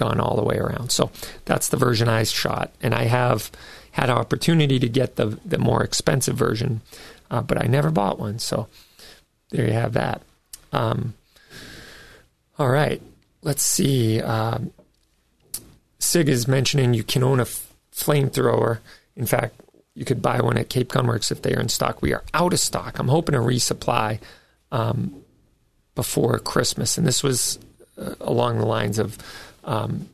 gone 0.00 0.18
all 0.18 0.34
the 0.34 0.42
way 0.42 0.56
around. 0.56 0.90
So 0.90 1.10
that's 1.44 1.68
the 1.68 1.76
version 1.76 2.08
I 2.08 2.24
shot, 2.24 2.72
and 2.82 2.94
I 2.94 3.04
have 3.04 3.50
had 3.92 4.08
opportunity 4.10 4.78
to 4.78 4.88
get 4.88 5.16
the 5.16 5.38
the 5.44 5.58
more 5.58 5.84
expensive 5.84 6.36
version, 6.36 6.80
uh, 7.30 7.42
but 7.42 7.62
I 7.62 7.66
never 7.66 7.90
bought 7.90 8.18
one. 8.18 8.38
So 8.38 8.66
there 9.50 9.66
you 9.66 9.74
have 9.74 9.92
that. 9.92 10.22
Um, 10.72 11.14
all 12.58 12.70
right, 12.70 13.02
let's 13.42 13.62
see. 13.62 14.20
Um, 14.22 14.70
Sig 15.98 16.28
is 16.28 16.48
mentioning 16.48 16.94
you 16.94 17.04
can 17.04 17.22
own 17.22 17.40
a 17.40 17.42
f- 17.42 17.72
flamethrower. 17.92 18.78
In 19.16 19.26
fact, 19.26 19.60
you 19.94 20.04
could 20.04 20.22
buy 20.22 20.40
one 20.40 20.56
at 20.56 20.70
Cape 20.70 20.88
Gunworks 20.88 21.30
if 21.30 21.42
they 21.42 21.52
are 21.54 21.60
in 21.60 21.68
stock. 21.68 22.00
We 22.00 22.14
are 22.14 22.24
out 22.32 22.54
of 22.54 22.60
stock. 22.60 22.98
I'm 22.98 23.08
hoping 23.08 23.34
to 23.34 23.40
resupply 23.40 24.18
um, 24.72 25.22
before 25.94 26.38
Christmas, 26.38 26.96
and 26.96 27.06
this 27.06 27.22
was 27.22 27.58
uh, 27.98 28.14
along 28.20 28.58
the 28.58 28.66
lines 28.66 28.98
of 28.98 29.18
um, 29.70 30.08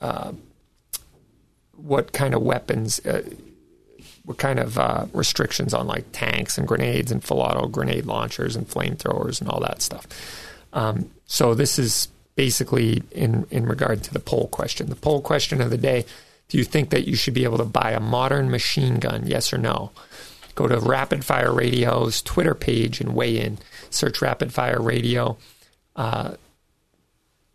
uh, 0.00 0.32
what 1.72 2.12
kind 2.12 2.34
of 2.34 2.42
weapons, 2.42 3.04
uh, 3.06 3.22
what 4.24 4.36
kind 4.36 4.58
of 4.58 4.78
uh, 4.78 5.06
restrictions 5.14 5.72
on 5.72 5.86
like 5.86 6.04
tanks 6.12 6.58
and 6.58 6.68
grenades 6.68 7.10
and 7.10 7.24
full 7.24 7.40
auto 7.40 7.66
grenade 7.66 8.04
launchers 8.04 8.56
and 8.56 8.68
flamethrowers 8.68 9.40
and 9.40 9.48
all 9.48 9.60
that 9.60 9.80
stuff. 9.80 10.06
Um, 10.74 11.10
so 11.24 11.54
this 11.54 11.78
is 11.78 12.08
basically 12.36 13.02
in 13.10 13.46
in 13.50 13.64
regard 13.64 14.04
to 14.04 14.12
the 14.12 14.20
poll 14.20 14.48
question. 14.48 14.90
The 14.90 14.96
poll 14.96 15.22
question 15.22 15.62
of 15.62 15.70
the 15.70 15.78
day: 15.78 16.04
Do 16.50 16.58
you 16.58 16.64
think 16.64 16.90
that 16.90 17.08
you 17.08 17.16
should 17.16 17.34
be 17.34 17.44
able 17.44 17.58
to 17.58 17.64
buy 17.64 17.92
a 17.92 18.00
modern 18.00 18.50
machine 18.50 18.96
gun? 18.96 19.26
Yes 19.26 19.52
or 19.52 19.58
no? 19.58 19.92
go 20.56 20.68
to 20.68 20.78
Rapid 20.78 21.24
Fire 21.24 21.54
Radio's 21.54 22.20
Twitter 22.20 22.54
page 22.54 23.00
and 23.00 23.14
weigh 23.14 23.40
in. 23.40 23.58
Search 23.88 24.20
Rapid 24.20 24.52
Fire 24.52 24.80
Radio, 24.80 25.38
uh, 25.96 26.32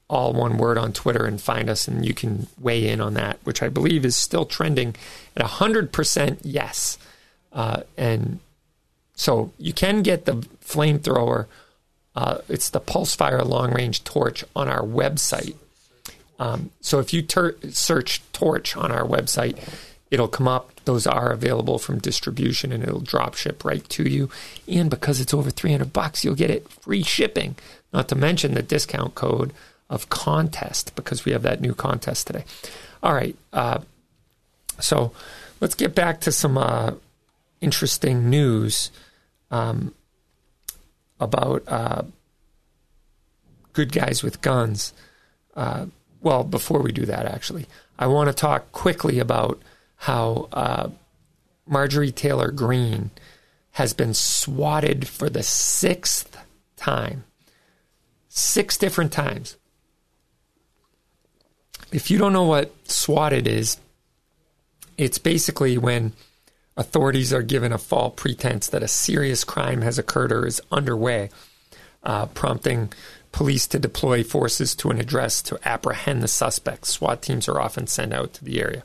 all 0.10 0.34
one 0.34 0.58
word 0.58 0.78
on 0.78 0.94
Twitter, 0.94 1.26
and 1.26 1.42
find 1.42 1.70
us, 1.70 1.88
and 1.88 2.06
you 2.06 2.14
can 2.14 2.48
weigh 2.60 2.88
in 2.88 3.02
on 3.02 3.16
that, 3.16 3.40
which 3.44 3.64
I 3.64 3.70
believe 3.70 4.06
is 4.06 4.16
still 4.16 4.46
trending 4.46 4.96
at 5.36 5.46
100% 5.46 6.40
yes. 6.44 6.98
Uh, 7.52 7.82
and 7.98 8.40
so 9.16 9.52
you 9.58 9.74
can 9.74 10.04
get 10.04 10.26
the 10.26 10.36
flamethrower. 10.64 11.48
Uh, 12.16 12.40
it's 12.48 12.70
the 12.70 12.82
Pulsefire 12.82 13.46
long 13.46 13.74
range 13.74 14.04
torch 14.04 14.44
on 14.56 14.70
our 14.70 14.84
website. 14.84 15.56
Um, 16.38 16.72
so 16.82 17.00
if 17.00 17.14
you 17.14 17.22
ter- 17.22 17.56
search 17.70 18.22
torch 18.34 18.76
on 18.76 18.92
our 18.92 19.06
website, 19.06 19.58
it'll 20.12 20.28
come 20.28 20.48
up. 20.48 20.72
Those 20.86 21.08
are 21.08 21.32
available 21.32 21.80
from 21.80 22.00
distribution 22.00 22.72
and 22.72 22.84
it'll 22.84 23.00
drop 23.00 23.36
ship 23.36 23.66
right 23.66 23.88
to 23.90 24.04
you. 24.04 24.30
And 24.68 24.90
because 24.90 25.20
it's 25.20 25.34
over 25.34 25.50
300 25.50 25.92
bucks, 25.92 26.24
you'll 26.24 26.36
get 26.36 26.52
it 26.52 26.70
free 26.70 27.04
shipping, 27.04 27.56
not 27.92 28.08
to 28.10 28.16
mention 28.16 28.54
the 28.54 28.62
discount 28.62 29.16
code 29.16 29.52
of 29.90 30.10
contest 30.10 30.96
because 30.96 31.26
we 31.26 31.32
have 31.32 31.44
that 31.44 31.62
new 31.62 31.74
contest 31.74 32.28
today. 32.28 32.46
All 33.04 33.14
right. 33.14 33.36
Uh, 33.54 33.80
so 34.80 35.12
let's 35.62 35.76
get 35.76 35.96
back 35.96 36.22
to 36.22 36.32
some 36.32 36.58
uh, 36.58 36.94
interesting 37.62 38.30
news 38.30 38.92
um, 39.52 39.94
about 41.20 41.64
uh, 41.68 42.04
good 43.74 43.92
guys 43.92 44.24
with 44.24 44.42
guns. 44.42 44.94
Uh, 45.56 45.86
well, 46.22 46.44
before 46.44 46.82
we 46.82 46.92
do 46.92 47.06
that, 47.06 47.26
actually, 47.26 47.68
I 48.00 48.08
want 48.08 48.30
to 48.30 48.34
talk 48.34 48.72
quickly 48.72 49.20
about 49.20 49.62
how 49.98 50.50
uh, 50.52 50.90
Marjorie 51.68 52.12
Taylor 52.12 52.52
Greene 52.52 53.12
has 53.72 53.94
been 53.94 54.14
swatted 54.14 55.08
for 55.08 55.30
the 55.30 55.44
sixth 55.44 56.38
time. 56.76 57.24
Six 58.28 58.78
different 58.78 59.12
times. 59.12 59.58
If 61.92 62.10
you 62.12 62.18
don't 62.18 62.34
know 62.34 62.44
what 62.44 62.74
swatted 62.90 63.48
is, 63.48 63.78
it's 64.98 65.18
basically 65.18 65.78
when 65.78 66.14
authorities 66.78 67.34
are 67.34 67.42
given 67.42 67.72
a 67.72 67.78
false 67.78 68.14
pretense 68.16 68.68
that 68.68 68.84
a 68.84 68.88
serious 68.88 69.44
crime 69.44 69.82
has 69.82 69.98
occurred 69.98 70.32
or 70.32 70.46
is 70.46 70.62
underway, 70.72 71.30
uh, 72.04 72.26
prompting 72.28 72.92
police 73.32 73.68
to 73.68 73.80
deploy 73.80 74.24
forces 74.24 74.76
to 74.76 74.90
an 74.90 75.00
address 75.00 75.42
to 75.42 75.60
apprehend 75.68 76.24
the 76.24 76.28
suspect. 76.28 76.86
SWAT 76.86 77.22
teams 77.22 77.50
are 77.50 77.60
often 77.60 77.88
sent 77.88 78.14
out 78.14 78.34
to 78.34 78.46
the 78.46 78.62
area. 78.62 78.84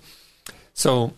So, 0.74 1.14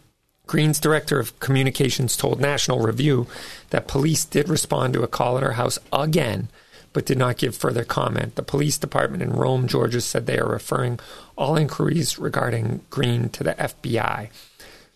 Greene's 0.47 0.80
director 0.80 1.18
of 1.18 1.39
communications 1.41 2.16
told 2.16 2.41
National 2.41 2.80
Review 2.80 3.26
that 3.70 3.89
police 3.89 4.24
did 4.24 4.49
respond 4.49 4.93
to 4.93 5.03
a 5.03 5.09
call 5.09 5.37
at 5.37 5.43
her 5.43 5.53
house 5.53 5.78
again, 5.93 6.49
but 6.93 7.07
did 7.07 7.18
not 7.18 7.38
give 7.38 7.57
further 7.57 7.84
comment. 7.84 8.34
The 8.34 8.43
police 8.43 8.78
department 8.78 9.22
in 9.22 9.32
Rome, 9.32 9.66
Georgia 9.66 10.01
said 10.01 10.26
they 10.26 10.38
are 10.38 10.49
referring 10.49 10.99
all 11.36 11.57
inquiries 11.57 12.18
regarding 12.18 12.82
Greene 12.90 13.28
to 13.30 13.45
the 13.45 13.55
FBI. 13.55 14.28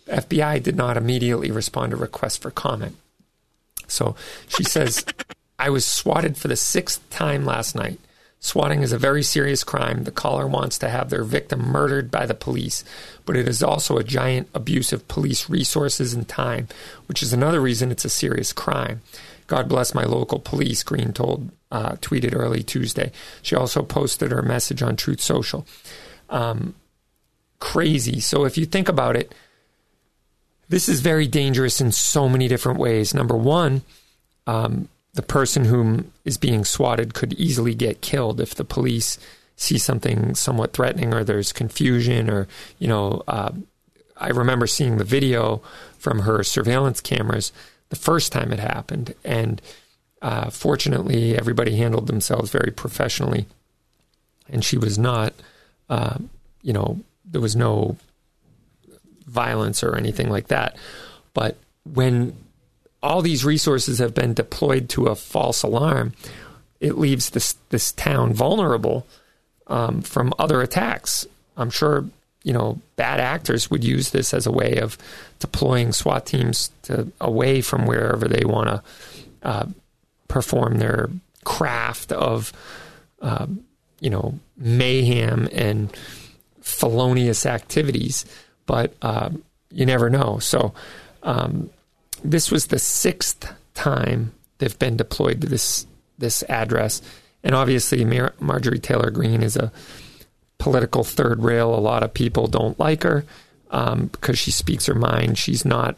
The 0.07 0.13
FBI 0.13 0.63
did 0.63 0.77
not 0.77 0.97
immediately 0.97 1.51
respond 1.51 1.91
to 1.91 1.97
requests 1.97 2.37
for 2.37 2.51
comment. 2.51 2.97
So 3.89 4.15
she 4.49 4.65
says, 4.65 5.05
I 5.59 5.71
was 5.71 5.85
swatted 5.85 6.37
for 6.37 6.49
the 6.49 6.57
sixth 6.57 7.09
time 7.11 7.45
last 7.45 7.75
night. 7.75 7.99
Swatting 8.39 8.83
is 8.83 8.93
a 8.93 8.99
very 8.99 9.23
serious 9.23 9.65
crime. 9.65 10.05
The 10.05 10.11
caller 10.11 10.47
wants 10.47 10.79
to 10.79 10.89
have 10.89 11.11
their 11.11 11.25
victim 11.25 11.61
murdered 11.61 12.11
by 12.11 12.27
the 12.27 12.35
police, 12.35 12.85
but 13.25 13.37
it 13.37 13.49
is 13.49 13.63
also 13.63 13.97
a 13.97 14.05
giant 14.05 14.49
abuse 14.55 14.93
of 14.93 15.09
police 15.09 15.49
resources 15.49 16.13
and 16.13 16.29
time, 16.29 16.69
which 17.07 17.23
is 17.23 17.33
another 17.33 17.61
reason 17.61 17.91
it's 17.91 18.05
a 18.05 18.11
serious 18.11 18.53
crime. 18.53 19.01
God 19.47 19.69
bless 19.69 19.95
my 19.95 20.05
local 20.05 20.39
police, 20.39 20.83
Greene 20.83 21.13
told, 21.13 21.51
uh, 21.71 21.93
tweeted 21.97 22.35
early 22.35 22.63
Tuesday. 22.63 23.13
She 23.43 23.55
also 23.55 23.83
posted 23.83 24.33
her 24.33 24.43
message 24.43 24.83
on 24.83 24.97
Truth 24.97 25.21
Social. 25.21 25.67
Um, 26.31 26.75
crazy. 27.61 28.21
So 28.21 28.45
if 28.45 28.59
you 28.59 28.67
think 28.67 28.89
about 28.89 29.17
it, 29.17 29.35
this 30.69 30.89
is 30.89 31.01
very 31.01 31.27
dangerous 31.27 31.81
in 31.81 31.93
so 31.93 32.29
many 32.29 32.49
different 32.49 32.81
ways. 32.81 33.15
Number 33.15 33.37
one, 33.37 33.83
um, 34.47 34.89
the 35.17 35.23
person 35.23 35.65
whom 35.65 36.13
is 36.25 36.37
being 36.37 36.65
swatted 36.65 37.15
could 37.15 37.33
easily 37.35 37.75
get 37.75 38.03
killed 38.03 38.41
if 38.41 38.55
the 38.55 38.65
police 38.65 39.19
see 39.57 39.79
something 39.79 40.35
somewhat 40.35 40.75
threatening 40.75 41.15
or 41.15 41.25
there's 41.25 41.53
confusion 41.53 42.29
or 42.29 42.47
you 42.79 42.87
know 42.87 43.23
uh, 43.27 43.51
i 44.19 44.29
remember 44.29 44.67
seeing 44.67 44.99
the 44.99 45.05
video 45.05 45.63
from 45.99 46.21
her 46.21 46.45
surveillance 46.45 47.01
cameras 47.01 47.53
the 47.89 47.97
first 47.97 48.33
time 48.33 48.53
it 48.53 48.59
happened 48.59 49.15
and 49.25 49.63
uh, 50.23 50.51
fortunately 50.51 51.37
everybody 51.37 51.77
handled 51.77 52.07
themselves 52.07 52.51
very 52.51 52.71
professionally 52.71 53.47
and 54.49 54.65
she 54.65 54.79
was 54.79 54.99
not 54.99 55.33
uh, 55.89 56.19
you 56.63 56.73
know 56.73 57.01
there 57.25 57.41
was 57.41 57.57
no 57.57 57.97
violence 59.27 59.83
or 59.83 59.97
anything 59.97 60.31
like 60.31 60.49
that. 60.49 60.77
But 61.35 61.57
when 61.85 62.37
all 63.03 63.23
these 63.23 63.45
resources 63.45 63.99
have 63.99 64.15
been 64.15 64.35
deployed 64.35 64.89
to 64.91 65.07
a 65.07 65.15
false 65.15 65.63
alarm, 65.63 66.15
it 66.81 66.99
leaves 66.99 67.31
this 67.31 67.55
this 67.71 67.93
town 67.93 68.33
vulnerable 68.33 69.07
um, 69.67 70.03
from 70.03 70.33
other 70.39 70.63
attacks. 70.63 71.27
I'm 71.57 71.71
sure 71.71 72.07
you 72.47 72.53
know 72.53 72.81
bad 72.95 73.21
actors 73.21 73.71
would 73.71 73.85
use 73.85 74.11
this 74.11 74.33
as 74.33 74.47
a 74.47 74.53
way 74.53 74.79
of 74.79 74.97
deploying 75.41 75.93
SWAT 75.93 76.25
teams 76.25 76.71
to 76.83 77.11
away 77.21 77.61
from 77.61 77.87
wherever 77.87 78.27
they 78.27 78.45
want 78.45 78.69
to 78.69 78.83
uh, 79.43 79.67
perform 80.29 80.79
their 80.79 81.11
craft 81.45 82.13
of 82.13 82.53
uh, 83.21 83.47
you 84.01 84.11
know 84.11 84.39
mayhem 84.57 85.49
and 85.53 85.95
felonious 86.63 87.45
activities 87.45 88.25
but 88.67 88.93
um, 89.03 89.43
you 89.71 89.87
never 89.87 90.11
know. 90.11 90.39
So 90.39 90.75
um, 91.23 91.71
this 92.23 92.51
was 92.51 92.67
the 92.67 92.79
sixth 92.79 93.53
time 93.75 94.33
they've 94.59 94.79
been 94.79 94.97
deployed 94.97 95.41
to 95.43 95.47
this 95.47 95.87
this 96.19 96.43
address, 96.49 97.03
and 97.45 97.55
obviously 97.55 98.05
Mar- 98.05 98.35
Marjorie 98.41 98.79
Taylor 98.79 99.11
Greene 99.11 99.43
is 99.43 99.57
a 99.57 99.71
political 100.59 101.05
third 101.05 101.43
rail. 101.43 101.75
A 101.75 101.81
lot 101.81 102.03
of 102.03 102.15
people 102.15 102.47
don't 102.47 102.79
like 102.79 103.03
her 103.03 103.25
um, 103.71 104.07
because 104.07 104.39
she 104.39 104.51
speaks 104.51 104.87
her 104.87 104.95
mind. 104.95 105.39
She's 105.39 105.65
not 105.65 105.97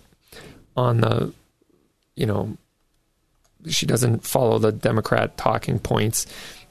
on 0.76 1.00
the, 1.00 1.32
you 2.16 2.26
know, 2.26 2.56
she 3.68 3.86
doesn't 3.86 4.24
follow 4.24 4.58
the 4.58 4.72
Democrat 4.72 5.36
talking 5.36 5.78
points. 5.78 6.26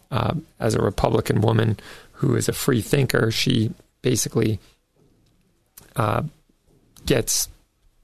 Uh, 0.10 0.36
as 0.58 0.74
a 0.74 0.82
Republican 0.82 1.42
woman 1.42 1.78
who 2.14 2.36
is 2.36 2.48
a 2.48 2.54
free 2.54 2.82
thinker, 2.82 3.30
she 3.30 3.72
basically 4.02 4.58
uh, 5.98 6.24
gets, 7.06 7.50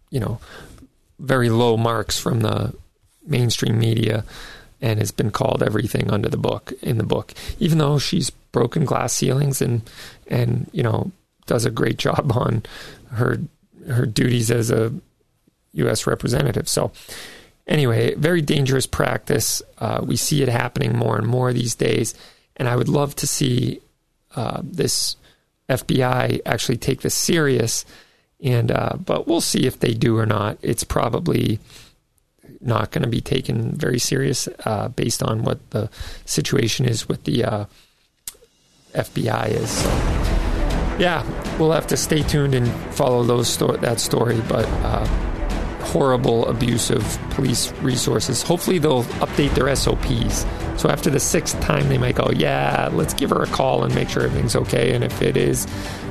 you 0.10 0.20
know, 0.20 0.38
very 1.20 1.50
low 1.50 1.78
marks 1.78 2.20
from 2.20 2.42
the 2.42 2.74
mainstream 3.26 3.80
media 3.80 4.26
and 4.84 5.00
has 5.00 5.12
been 5.12 5.32
called 5.32 5.64
everything 5.64 6.12
under 6.12 6.28
the 6.28 6.38
book 6.38 6.74
in 6.82 6.98
the 6.98 7.06
book, 7.06 7.34
even 7.58 7.78
though 7.78 7.98
she's 7.98 8.30
broken 8.30 8.84
glass 8.84 9.14
ceilings 9.14 9.62
and 9.62 9.82
and 10.28 10.70
you 10.74 10.84
know 10.84 11.12
does 11.48 11.66
a 11.66 11.72
great 11.72 11.98
job 11.98 12.32
on 12.36 12.62
her 13.12 13.40
her 13.88 14.06
duties 14.06 14.52
as 14.52 14.70
a 14.70 14.94
U.S. 15.74 16.06
representative. 16.06 16.68
So 16.68 16.92
anyway, 17.66 18.14
very 18.16 18.42
dangerous 18.42 18.86
practice. 18.86 19.62
Uh, 19.80 20.02
we 20.04 20.18
see 20.18 20.44
it 20.44 20.50
happening 20.50 20.96
more 20.96 21.18
and 21.18 21.26
more 21.26 21.54
these 21.54 21.76
days, 21.76 22.14
and 22.58 22.68
I 22.68 22.76
would 22.76 22.90
love 22.90 23.16
to 23.16 23.28
see 23.28 23.80
uh, 24.36 24.62
this 24.64 25.16
FBI 25.70 26.42
actually 26.46 26.78
take 26.78 27.02
this 27.02 27.16
serious. 27.16 27.86
And 28.44 28.70
uh, 28.70 28.98
but 28.98 29.28
we'll 29.28 29.40
see 29.40 29.66
if 29.66 29.80
they 29.80 29.94
do 29.94 30.18
or 30.18 30.26
not. 30.26 30.58
It's 30.62 30.84
probably 30.84 31.60
not 32.66 32.92
going 32.92 33.04
to 33.04 33.10
be 33.10 33.22
taken 33.22 33.72
very 33.72 34.00
serious 34.00 34.48
uh, 34.66 34.90
based 34.90 35.22
on 35.24 35.44
what 35.44 35.70
the 35.72 35.90
situation 36.26 36.86
is 36.86 37.08
with 37.08 37.24
the 37.24 37.44
uh, 37.44 37.66
FBI 38.94 39.50
is. 39.50 39.70
So, 39.70 39.90
yeah, 41.00 41.58
we'll 41.58 41.72
have 41.72 41.88
to 41.88 41.98
stay 41.98 42.22
tuned 42.22 42.54
and 42.54 42.68
follow 42.94 43.24
those 43.24 43.48
sto- 43.50 43.78
that 43.78 44.00
story. 44.00 44.40
But 44.48 44.66
uh, 44.84 45.06
horrible 45.84 46.48
abuse 46.48 46.90
of 46.90 47.04
police 47.32 47.72
resources. 47.82 48.42
Hopefully, 48.42 48.80
they'll 48.80 49.04
update 49.22 49.54
their 49.56 49.74
SOPs. 49.76 50.46
So 50.82 50.90
after 50.90 51.10
the 51.10 51.20
sixth 51.20 51.60
time, 51.62 51.88
they 51.90 51.98
might 51.98 52.16
go, 52.16 52.30
"Yeah, 52.36 52.90
let's 52.94 53.14
give 53.14 53.30
her 53.32 53.44
a 53.44 53.48
call 53.48 53.84
and 53.84 53.94
make 53.94 54.10
sure 54.10 54.24
everything's 54.24 54.56
okay." 54.56 54.94
And 54.94 55.04
if 55.04 55.22
it 55.22 55.38
is, 55.38 55.66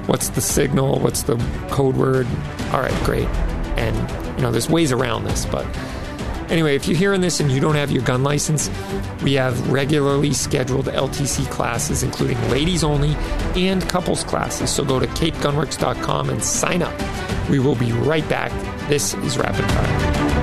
what's 0.07 0.29
the 0.31 0.41
signal? 0.41 0.99
What's 1.01 1.23
the 1.23 1.37
code 1.71 1.97
word? 1.97 2.27
All 2.73 2.81
right, 2.81 3.05
great. 3.05 3.29
And 3.77 3.97
you 4.37 4.43
know, 4.43 4.51
there's 4.51 4.69
ways 4.69 4.93
around 4.93 5.25
this, 5.25 5.47
but. 5.47 5.67
Anyway, 6.53 6.77
if 6.77 6.87
you're 6.87 6.97
hearing 6.97 7.23
this 7.23 7.41
and 7.41 7.51
you 7.51 7.61
don't 7.61 7.77
have 7.77 7.91
your 7.91 8.03
gun 8.03 8.23
license, 8.23 8.69
we 9.23 9.33
have 9.33 9.71
regularly 9.71 10.35
scheduled 10.35 10.85
LTC 10.85 11.51
classes, 11.51 12.03
including 12.03 12.39
ladies 12.51 12.85
only 12.85 13.15
and 13.57 13.89
couples 13.89 14.23
classes. 14.23 14.69
So 14.69 14.85
go 14.85 15.01
to 15.01 15.07
capegunworks.com 15.07 16.29
and 16.29 16.45
sign 16.45 16.83
up. 16.83 16.93
We 17.49 17.59
will 17.59 17.75
be 17.75 17.93
right 17.93 18.29
back. 18.29 18.53
This 18.91 19.15
is 19.15 19.39
Rapid 19.39 19.65
Fire. 19.65 20.43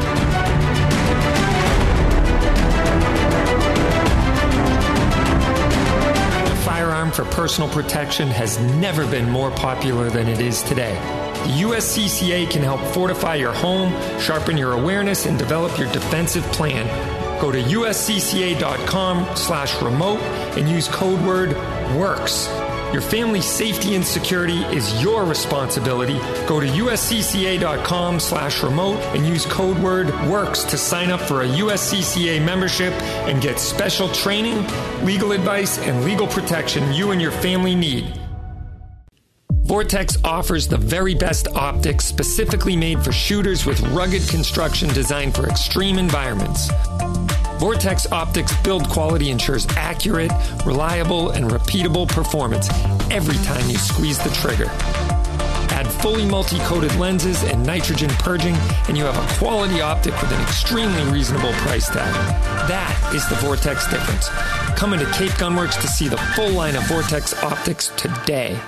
for 7.12 7.26
personal 7.26 7.70
protection 7.70 8.30
has 8.30 8.60
never 8.76 9.06
been 9.08 9.30
more 9.30 9.52
popular 9.52 10.10
than 10.10 10.28
it 10.30 10.40
is 10.40 10.62
today. 10.64 11.19
The 11.44 11.62
USCCA 11.64 12.50
can 12.50 12.62
help 12.62 12.82
fortify 12.94 13.36
your 13.36 13.54
home, 13.54 13.92
sharpen 14.20 14.58
your 14.58 14.74
awareness, 14.74 15.26
and 15.26 15.38
develop 15.38 15.78
your 15.78 15.92
defensive 15.92 16.44
plan. 16.52 16.86
Go 17.40 17.52
to 17.52 17.62
uscca.com 17.62 19.36
slash 19.36 19.82
remote 19.82 20.20
and 20.58 20.70
use 20.70 20.88
code 20.90 21.22
word 21.26 21.52
WORKS. 21.96 22.48
Your 22.92 23.02
family's 23.02 23.46
safety 23.46 23.96
and 23.96 24.06
security 24.06 24.64
is 24.76 25.02
your 25.02 25.24
responsibility. 25.24 26.18
Go 26.48 26.60
to 26.60 26.66
uscca.com 26.66 28.20
slash 28.20 28.64
remote 28.64 28.98
and 29.16 29.26
use 29.26 29.46
code 29.46 29.78
word 29.78 30.08
WORKS 30.28 30.64
to 30.70 30.78
sign 30.78 31.12
up 31.12 31.22
for 31.22 31.44
a 31.44 31.48
USCCA 31.48 32.44
membership 32.44 32.92
and 33.28 33.42
get 33.42 33.60
special 33.60 34.10
training, 34.10 34.66
legal 35.06 35.32
advice, 35.32 35.78
and 35.78 36.04
legal 36.04 36.28
protection 36.28 36.92
you 36.92 37.12
and 37.12 37.22
your 37.22 37.32
family 37.32 37.76
need. 37.76 38.20
Vortex 39.70 40.18
offers 40.24 40.68
the 40.68 40.78
very 40.80 41.14
best 41.14 41.48
optics 41.50 42.04
specifically 42.04 42.76
made 42.76 43.04
for 43.04 43.12
shooters 43.12 43.68
with 43.68 43.80
rugged 43.90 44.28
construction 44.28 44.92
designed 44.96 45.36
for 45.36 45.48
extreme 45.48 46.00
environments. 46.00 46.72
Vortex 47.60 48.12
Optics 48.12 48.52
build 48.64 48.90
quality 48.90 49.30
ensures 49.30 49.68
accurate, 49.78 50.32
reliable, 50.66 51.30
and 51.30 51.52
repeatable 51.52 52.10
performance 52.10 52.68
every 53.12 53.38
time 53.46 53.70
you 53.70 53.78
squeeze 53.78 54.18
the 54.18 54.32
trigger. 54.32 54.66
Add 55.72 55.86
fully 56.02 56.26
multi 56.26 56.58
coated 56.62 56.96
lenses 56.96 57.44
and 57.44 57.64
nitrogen 57.64 58.10
purging, 58.18 58.56
and 58.88 58.98
you 58.98 59.06
have 59.06 59.18
a 59.18 59.38
quality 59.38 59.82
optic 59.82 60.20
with 60.20 60.32
an 60.32 60.42
extremely 60.42 61.04
reasonable 61.12 61.54
price 61.62 61.86
tag. 61.90 62.12
That 62.68 63.12
is 63.14 63.30
the 63.30 63.36
Vortex 63.36 63.88
difference. 63.88 64.30
Come 64.80 64.94
into 64.94 65.06
Cape 65.12 65.30
Gunworks 65.34 65.80
to 65.80 65.88
see 65.88 66.08
the 66.08 66.18
full 66.36 66.50
line 66.50 66.76
of 66.76 66.88
Vortex 66.88 67.36
optics 67.44 67.90
today. 67.98 68.60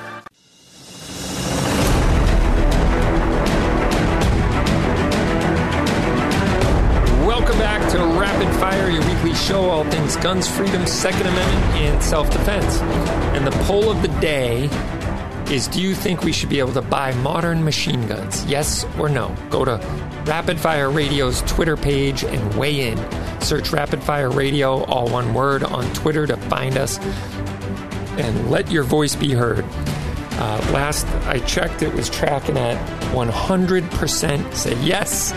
Show, 9.41 9.69
all 9.69 9.83
things 9.85 10.15
guns, 10.17 10.47
freedom, 10.47 10.85
Second 10.85 11.27
Amendment, 11.27 11.65
and 11.77 12.03
self 12.03 12.29
defense. 12.29 12.79
And 13.35 13.45
the 13.45 13.51
poll 13.65 13.89
of 13.89 14.01
the 14.01 14.07
day 14.19 14.69
is 15.49 15.67
Do 15.67 15.81
you 15.81 15.95
think 15.95 16.23
we 16.23 16.31
should 16.31 16.49
be 16.49 16.59
able 16.59 16.73
to 16.73 16.81
buy 16.81 17.13
modern 17.15 17.63
machine 17.63 18.07
guns? 18.07 18.45
Yes 18.45 18.85
or 18.97 19.09
no? 19.09 19.35
Go 19.49 19.65
to 19.65 19.77
Rapid 20.25 20.59
Fire 20.59 20.89
Radio's 20.89 21.41
Twitter 21.41 21.75
page 21.75 22.23
and 22.23 22.55
weigh 22.55 22.91
in. 22.91 23.41
Search 23.41 23.71
Rapid 23.71 24.03
Fire 24.03 24.29
Radio, 24.29 24.83
all 24.83 25.09
one 25.09 25.33
word, 25.33 25.63
on 25.63 25.91
Twitter 25.93 26.27
to 26.27 26.37
find 26.37 26.77
us 26.77 26.99
and 28.19 28.51
let 28.51 28.71
your 28.71 28.83
voice 28.83 29.15
be 29.15 29.31
heard. 29.31 29.65
Uh, 30.33 30.57
last 30.71 31.05
I 31.25 31.39
checked, 31.39 31.81
it 31.81 31.93
was 31.93 32.09
tracking 32.09 32.57
at 32.57 32.77
100% 33.11 34.53
say 34.53 34.81
yes 34.83 35.31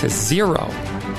to 0.00 0.08
zero. 0.08 0.70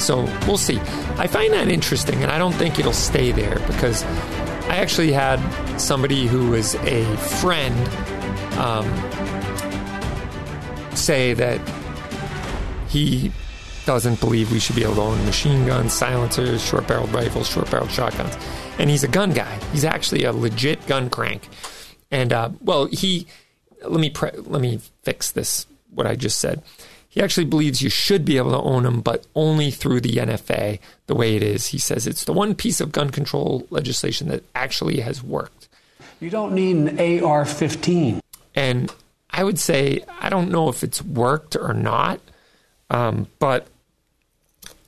So 0.02 0.24
we'll 0.48 0.58
see. 0.58 0.80
I 1.18 1.28
find 1.28 1.54
that 1.54 1.68
interesting, 1.68 2.24
and 2.24 2.32
I 2.32 2.38
don't 2.38 2.56
think 2.56 2.80
it'll 2.80 2.92
stay 2.92 3.32
there 3.32 3.60
because 3.68 4.04
I 4.04 4.78
actually 4.78 5.12
had 5.12 5.40
somebody 5.80 6.26
who 6.28 6.50
was 6.50 6.76
a 6.76 7.06
friend 7.18 7.76
um, 8.58 8.86
say 10.96 11.34
that 11.34 11.60
he 12.90 13.32
doesn't 13.86 14.20
believe 14.20 14.52
we 14.52 14.60
should 14.60 14.76
be 14.76 14.84
able 14.84 14.96
to 14.96 15.02
own 15.02 15.26
machine 15.26 15.66
guns, 15.66 15.94
silencers, 15.94 16.64
short 16.64 16.88
barreled 16.88 17.12
rifles, 17.14 17.48
short 17.48 17.70
barreled 17.70 17.92
shotguns. 17.92 18.36
And 18.80 18.90
he's 18.90 19.04
a 19.04 19.08
gun 19.08 19.32
guy. 19.32 19.60
He's 19.72 19.86
actually 19.86 20.24
a 20.24 20.34
legit 20.34 20.86
gun 20.88 21.10
crank. 21.10 21.48
And 22.10 22.34
uh, 22.34 22.50
well, 22.62 22.86
he 22.86 23.28
let 23.84 24.00
me 24.00 24.10
pre- 24.10 24.32
let 24.38 24.62
me 24.62 24.80
fix 25.04 25.32
this. 25.32 25.66
What 25.94 26.08
I 26.08 26.16
just 26.16 26.40
said. 26.40 26.64
He 27.12 27.22
actually 27.22 27.46
believes 27.46 27.82
you 27.82 27.90
should 27.90 28.24
be 28.24 28.38
able 28.38 28.52
to 28.52 28.62
own 28.62 28.84
them, 28.84 29.02
but 29.02 29.28
only 29.36 29.70
through 29.70 30.00
the 30.00 30.14
NFA, 30.14 30.80
the 31.08 31.14
way 31.14 31.36
it 31.36 31.44
is. 31.44 31.68
He 31.68 31.78
says 31.78 32.08
it's 32.08 32.24
the 32.24 32.32
one 32.32 32.56
piece 32.56 32.80
of 32.80 32.94
gun 32.94 33.10
control 33.10 33.68
legislation 33.70 34.30
that 34.30 34.46
actually 34.56 35.02
has 35.02 35.22
worked. 35.22 35.68
You 36.22 36.30
don't 36.30 36.54
need 36.56 36.78
an 36.78 37.24
AR 37.24 37.44
15. 37.44 38.22
And 38.56 38.94
I 39.30 39.44
would 39.44 39.60
say, 39.60 40.06
I 40.22 40.30
don't 40.30 40.52
know 40.52 40.70
if 40.70 40.86
it's 40.86 41.02
worked 41.02 41.58
or 41.58 41.74
not, 41.74 42.22
um, 42.90 43.28
but 43.40 43.68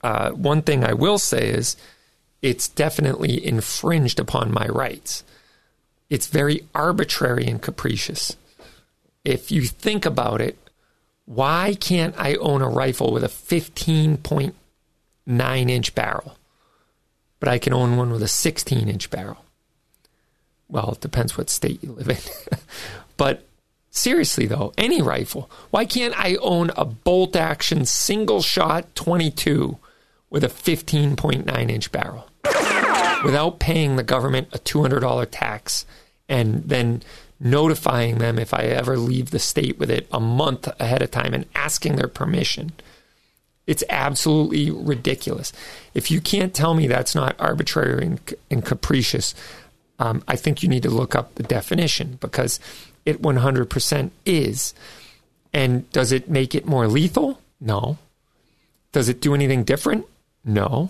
uh, 0.02 0.30
one 0.32 0.62
thing 0.62 0.86
I 0.86 0.94
will 0.94 1.18
say 1.18 1.50
is 1.50 1.76
it's 2.42 2.70
definitely 2.70 3.46
infringed 3.46 4.18
upon 4.18 4.54
my 4.54 4.68
rights. 4.68 5.26
It's 6.10 6.28
very 6.28 6.66
arbitrary 6.74 7.48
and 7.48 7.62
capricious. 7.62 8.38
If 9.26 9.52
you 9.52 9.64
think 9.64 10.06
about 10.06 10.40
it, 10.40 10.58
why 11.26 11.76
can't 11.80 12.16
I 12.18 12.36
own 12.36 12.62
a 12.62 12.70
rifle 12.70 13.12
with 13.12 13.24
a 13.24 13.28
15.9 13.28 15.70
inch 15.70 15.96
barrel, 15.96 16.38
but 17.40 17.50
I 17.50 17.60
can 17.60 17.74
own 17.74 17.98
one 17.98 18.12
with 18.12 18.24
a 18.24 18.28
16 18.28 18.90
inch 18.90 19.10
barrel? 19.10 19.38
Well, 20.68 20.94
it 20.94 21.02
depends 21.02 21.38
what 21.38 21.50
state 21.50 21.84
you 21.84 21.92
live 21.92 22.10
in. 22.10 22.18
but 23.18 23.46
seriously, 23.90 24.48
though, 24.48 24.74
any 24.78 25.02
rifle, 25.02 25.50
why 25.70 25.86
can't 25.86 26.18
I 26.18 26.36
own 26.36 26.72
a 26.76 26.86
bolt 26.86 27.36
action 27.36 27.86
single 27.86 28.42
shot 28.42 28.96
22 28.96 29.78
with 30.30 30.44
a 30.44 30.50
15.9 30.50 31.70
inch 31.70 31.92
barrel 31.92 32.28
without 33.24 33.60
paying 33.60 33.96
the 33.96 34.04
government 34.04 34.50
a 34.52 34.60
$200 34.60 35.28
tax 35.32 35.86
and 36.28 36.64
then 36.64 37.04
notifying 37.44 38.18
them 38.18 38.40
if 38.40 38.54
I 38.54 38.64
ever 38.64 38.98
leave 38.98 39.32
the 39.32 39.40
state 39.40 39.78
with 39.78 39.92
it 39.92 40.08
a 40.12 40.20
month 40.20 40.68
ahead 40.80 41.02
of 41.02 41.12
time 41.12 41.34
and 41.34 41.46
asking 41.54 41.98
their 41.98 42.08
permission. 42.08 42.72
It's 43.68 43.84
absolutely 43.90 44.72
ridiculous. 44.72 45.52
If 45.94 46.10
you 46.10 46.22
can't 46.22 46.54
tell 46.54 46.74
me 46.74 46.88
that's 46.88 47.14
not 47.14 47.36
arbitrary 47.40 48.06
and, 48.06 48.34
and 48.50 48.66
capricious, 48.66 49.36
um, 50.00 50.24
I 50.28 50.38
think 50.38 50.64
you 50.64 50.70
need 50.70 50.84
to 50.84 50.90
look 50.90 51.16
up 51.16 51.36
the 51.36 51.44
definition 51.44 52.18
because 52.20 52.60
it 53.06 53.22
100% 53.22 54.12
is. 54.26 54.74
And 55.54 55.90
does 55.92 56.12
it 56.12 56.30
make 56.30 56.56
it 56.56 56.66
more 56.66 56.88
lethal? 56.88 57.40
No. 57.60 57.98
Does 58.92 59.10
it 59.10 59.22
do 59.22 59.34
anything 59.34 59.64
different? 59.64 60.06
No. 60.46 60.90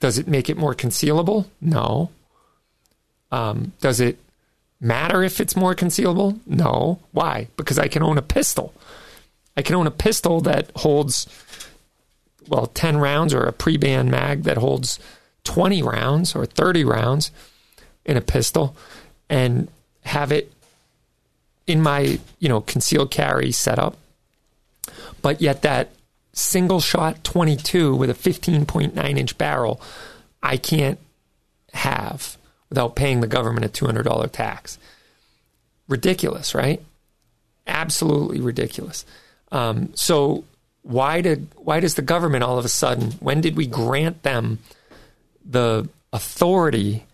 Does 0.00 0.18
it 0.18 0.28
make 0.28 0.50
it 0.50 0.56
more 0.56 0.74
concealable? 0.74 1.46
No. 1.60 2.10
Um, 3.32 3.72
does 3.80 4.00
it 4.00 4.18
matter 4.80 5.22
if 5.22 5.40
it's 5.40 5.56
more 5.56 5.74
concealable? 5.74 6.38
No. 6.46 7.00
Why? 7.12 7.48
Because 7.56 7.78
I 7.78 7.88
can 7.88 8.02
own 8.02 8.18
a 8.18 8.22
pistol. 8.22 8.72
I 9.56 9.62
can 9.62 9.74
own 9.74 9.86
a 9.86 9.92
pistol 9.92 10.40
that 10.42 10.70
holds, 10.76 11.26
well, 12.48 12.66
10 12.66 12.98
rounds 12.98 13.32
or 13.32 13.44
a 13.44 13.52
pre-ban 13.52 14.10
mag 14.10 14.42
that 14.42 14.58
holds 14.58 14.98
20 15.44 15.82
rounds 15.82 16.34
or 16.34 16.44
30 16.44 16.84
rounds 16.84 17.30
in 18.04 18.16
a 18.16 18.20
pistol 18.20 18.76
and 19.30 19.68
have 20.02 20.30
it 20.30 20.52
in 21.66 21.80
my, 21.80 22.18
you 22.38 22.48
know, 22.48 22.60
concealed 22.60 23.10
carry 23.10 23.50
setup. 23.52 23.96
But 25.22 25.40
yet 25.40 25.62
that 25.62 25.90
single 26.32 26.80
shot 26.80 27.24
22 27.24 27.96
with 27.96 28.10
a 28.10 28.14
15.9 28.14 29.18
inch 29.18 29.38
barrel, 29.38 29.80
I 30.42 30.58
can't 30.58 30.98
have 31.72 32.36
without 32.68 32.96
paying 32.96 33.20
the 33.20 33.26
government 33.26 33.64
a 33.64 33.68
$200 33.68 34.30
tax. 34.32 34.78
Ridiculous, 35.88 36.54
right? 36.54 36.82
Absolutely 37.66 38.40
ridiculous. 38.40 39.04
Um, 39.52 39.90
so 39.94 40.44
why 40.82 41.20
did 41.20 41.48
why 41.56 41.80
does 41.80 41.94
the 41.94 42.02
government 42.02 42.44
all 42.44 42.58
of 42.58 42.64
a 42.64 42.68
sudden? 42.68 43.12
When 43.12 43.40
did 43.40 43.56
we 43.56 43.66
grant 43.66 44.22
them 44.22 44.60
the 45.44 45.88
authority 46.12 47.04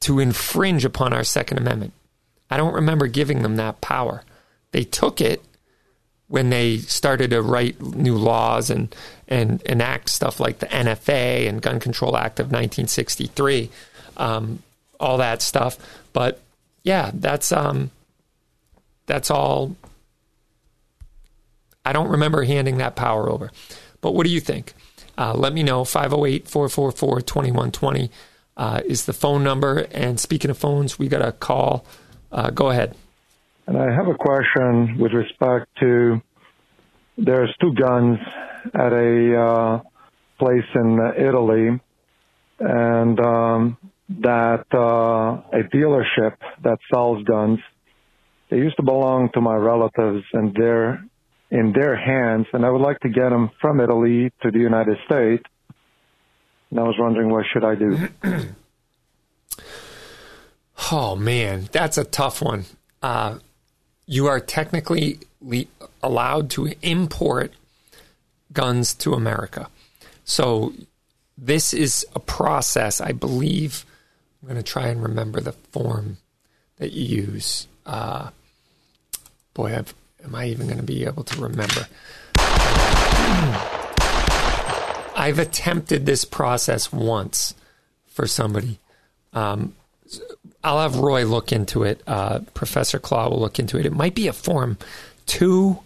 to 0.00 0.20
infringe 0.20 0.84
upon 0.84 1.12
our 1.12 1.24
Second 1.24 1.58
Amendment? 1.58 1.92
I 2.50 2.56
don't 2.56 2.74
remember 2.74 3.06
giving 3.08 3.42
them 3.42 3.56
that 3.56 3.80
power. 3.80 4.22
They 4.70 4.84
took 4.84 5.20
it 5.20 5.42
when 6.28 6.50
they 6.50 6.78
started 6.78 7.30
to 7.30 7.42
write 7.42 7.80
new 7.80 8.16
laws 8.16 8.70
and 8.70 8.94
and 9.26 9.60
enact 9.62 10.08
stuff 10.08 10.38
like 10.38 10.60
the 10.60 10.66
NFA 10.66 11.48
and 11.48 11.60
Gun 11.60 11.80
Control 11.80 12.16
Act 12.16 12.38
of 12.38 12.46
1963 12.46 13.70
um, 14.18 14.62
all 15.00 15.18
that 15.18 15.42
stuff. 15.42 15.78
But 16.12 16.40
yeah, 16.82 17.10
that's 17.14 17.52
um, 17.52 17.90
that's 19.06 19.30
all. 19.30 19.76
I 21.84 21.92
don't 21.92 22.08
remember 22.08 22.42
handing 22.44 22.78
that 22.78 22.96
power 22.96 23.28
over. 23.28 23.50
But 24.00 24.14
what 24.14 24.26
do 24.26 24.32
you 24.32 24.40
think? 24.40 24.74
Uh, 25.16 25.34
let 25.34 25.52
me 25.52 25.62
know. 25.62 25.84
508 25.84 26.46
444 26.46 27.22
2120 27.22 28.10
uh, 28.56 28.80
is 28.84 29.06
the 29.06 29.12
phone 29.12 29.42
number. 29.42 29.86
And 29.90 30.20
speaking 30.20 30.50
of 30.50 30.58
phones, 30.58 30.98
we 30.98 31.08
got 31.08 31.22
a 31.22 31.32
call. 31.32 31.84
Uh, 32.30 32.50
go 32.50 32.70
ahead. 32.70 32.94
And 33.66 33.76
I 33.76 33.92
have 33.92 34.08
a 34.08 34.14
question 34.14 34.98
with 34.98 35.12
respect 35.12 35.66
to 35.80 36.22
there's 37.16 37.54
two 37.60 37.74
guns 37.74 38.18
at 38.74 38.92
a 38.92 39.40
uh, 39.40 39.80
place 40.38 40.64
in 40.74 41.12
Italy, 41.16 41.80
and 42.60 43.20
um, 43.20 43.76
that 44.08 44.64
uh, 44.72 45.58
a 45.58 45.62
dealership 45.72 46.36
that 46.62 46.78
sells 46.90 47.22
guns 47.24 47.58
they 48.50 48.56
used 48.56 48.76
to 48.76 48.82
belong 48.82 49.30
to 49.34 49.40
my 49.40 49.54
relatives 49.54 50.24
and 50.32 50.54
they're 50.54 51.04
in 51.50 51.72
their 51.72 51.96
hands 51.96 52.46
and 52.52 52.64
I 52.64 52.70
would 52.70 52.80
like 52.80 52.98
to 53.00 53.08
get 53.08 53.30
them 53.30 53.50
from 53.60 53.80
Italy 53.80 54.32
to 54.42 54.50
the 54.50 54.58
United 54.58 54.96
States. 55.06 55.44
And 56.70 56.80
I 56.80 56.82
was 56.82 56.96
wondering 56.98 57.30
what 57.30 57.44
should 57.52 57.64
I 57.64 57.74
do? 57.74 58.08
oh 60.92 61.16
man, 61.16 61.68
that's 61.72 61.98
a 61.98 62.04
tough 62.04 62.40
one. 62.42 62.64
Uh, 63.02 63.38
you 64.06 64.26
are 64.26 64.40
technically 64.40 65.18
le- 65.40 65.64
allowed 66.02 66.50
to 66.50 66.72
import 66.82 67.52
guns 68.52 68.94
to 68.94 69.12
America. 69.12 69.68
So 70.24 70.72
this 71.36 71.72
is 71.72 72.04
a 72.14 72.20
process, 72.20 73.00
I 73.00 73.12
believe. 73.12 73.84
I'm 74.42 74.48
going 74.48 74.62
to 74.62 74.62
try 74.62 74.88
and 74.88 75.02
remember 75.02 75.40
the 75.40 75.52
form 75.52 76.18
that 76.76 76.92
you 76.92 77.22
use. 77.22 77.66
Uh, 77.84 78.30
boy, 79.54 79.74
I've, 79.76 79.94
am 80.24 80.34
I 80.34 80.46
even 80.46 80.66
going 80.66 80.78
to 80.78 80.84
be 80.84 81.04
able 81.04 81.24
to 81.24 81.40
remember? 81.40 81.88
I've 85.16 85.40
attempted 85.40 86.06
this 86.06 86.24
process 86.24 86.92
once 86.92 87.54
for 88.06 88.26
somebody. 88.28 88.78
Um, 89.32 89.74
I'll 90.62 90.80
have 90.80 90.96
Roy 90.96 91.24
look 91.24 91.50
into 91.52 91.82
it. 91.82 92.02
Uh, 92.06 92.40
Professor 92.54 92.98
Claw 92.98 93.28
will 93.28 93.40
look 93.40 93.58
into 93.58 93.78
it. 93.78 93.86
It 93.86 93.92
might 93.92 94.14
be 94.14 94.28
a 94.28 94.32
form 94.32 94.78
two. 95.26 95.80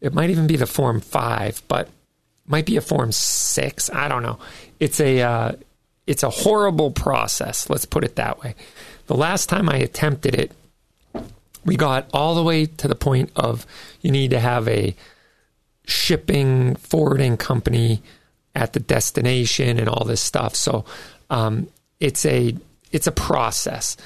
It 0.00 0.14
might 0.14 0.30
even 0.30 0.46
be 0.46 0.56
the 0.56 0.66
form 0.66 1.00
five, 1.00 1.62
but 1.66 1.88
might 2.46 2.66
be 2.66 2.76
a 2.76 2.80
form 2.80 3.12
six. 3.12 3.90
I 3.90 4.08
don't 4.08 4.22
know. 4.22 4.38
It's 4.78 5.00
a 5.00 5.20
uh, 5.20 5.52
it's 6.06 6.22
a 6.22 6.30
horrible 6.30 6.90
process. 6.90 7.70
Let's 7.70 7.84
put 7.84 8.04
it 8.04 8.16
that 8.16 8.40
way. 8.40 8.54
The 9.06 9.16
last 9.16 9.48
time 9.48 9.68
I 9.68 9.76
attempted 9.76 10.34
it, 10.34 10.52
we 11.64 11.76
got 11.76 12.08
all 12.12 12.34
the 12.34 12.42
way 12.42 12.66
to 12.66 12.88
the 12.88 12.94
point 12.94 13.30
of 13.36 13.66
you 14.00 14.10
need 14.10 14.30
to 14.30 14.40
have 14.40 14.66
a 14.68 14.94
shipping 15.84 16.76
forwarding 16.76 17.36
company 17.36 18.02
at 18.54 18.72
the 18.72 18.80
destination 18.80 19.78
and 19.78 19.88
all 19.88 20.04
this 20.04 20.20
stuff. 20.20 20.54
So 20.54 20.84
um, 21.28 21.68
it's 21.98 22.24
a 22.24 22.56
it's 22.92 23.06
a 23.06 23.12
process. 23.12 23.96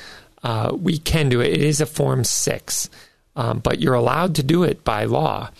Uh, 0.42 0.76
we 0.78 0.98
can 0.98 1.28
do 1.28 1.40
it. 1.40 1.52
It 1.52 1.62
is 1.62 1.80
a 1.80 1.86
form 1.86 2.24
six, 2.24 2.90
um, 3.36 3.60
but 3.60 3.80
you're 3.80 3.94
allowed 3.94 4.34
to 4.36 4.42
do 4.42 4.62
it 4.62 4.84
by 4.84 5.04
law. 5.04 5.50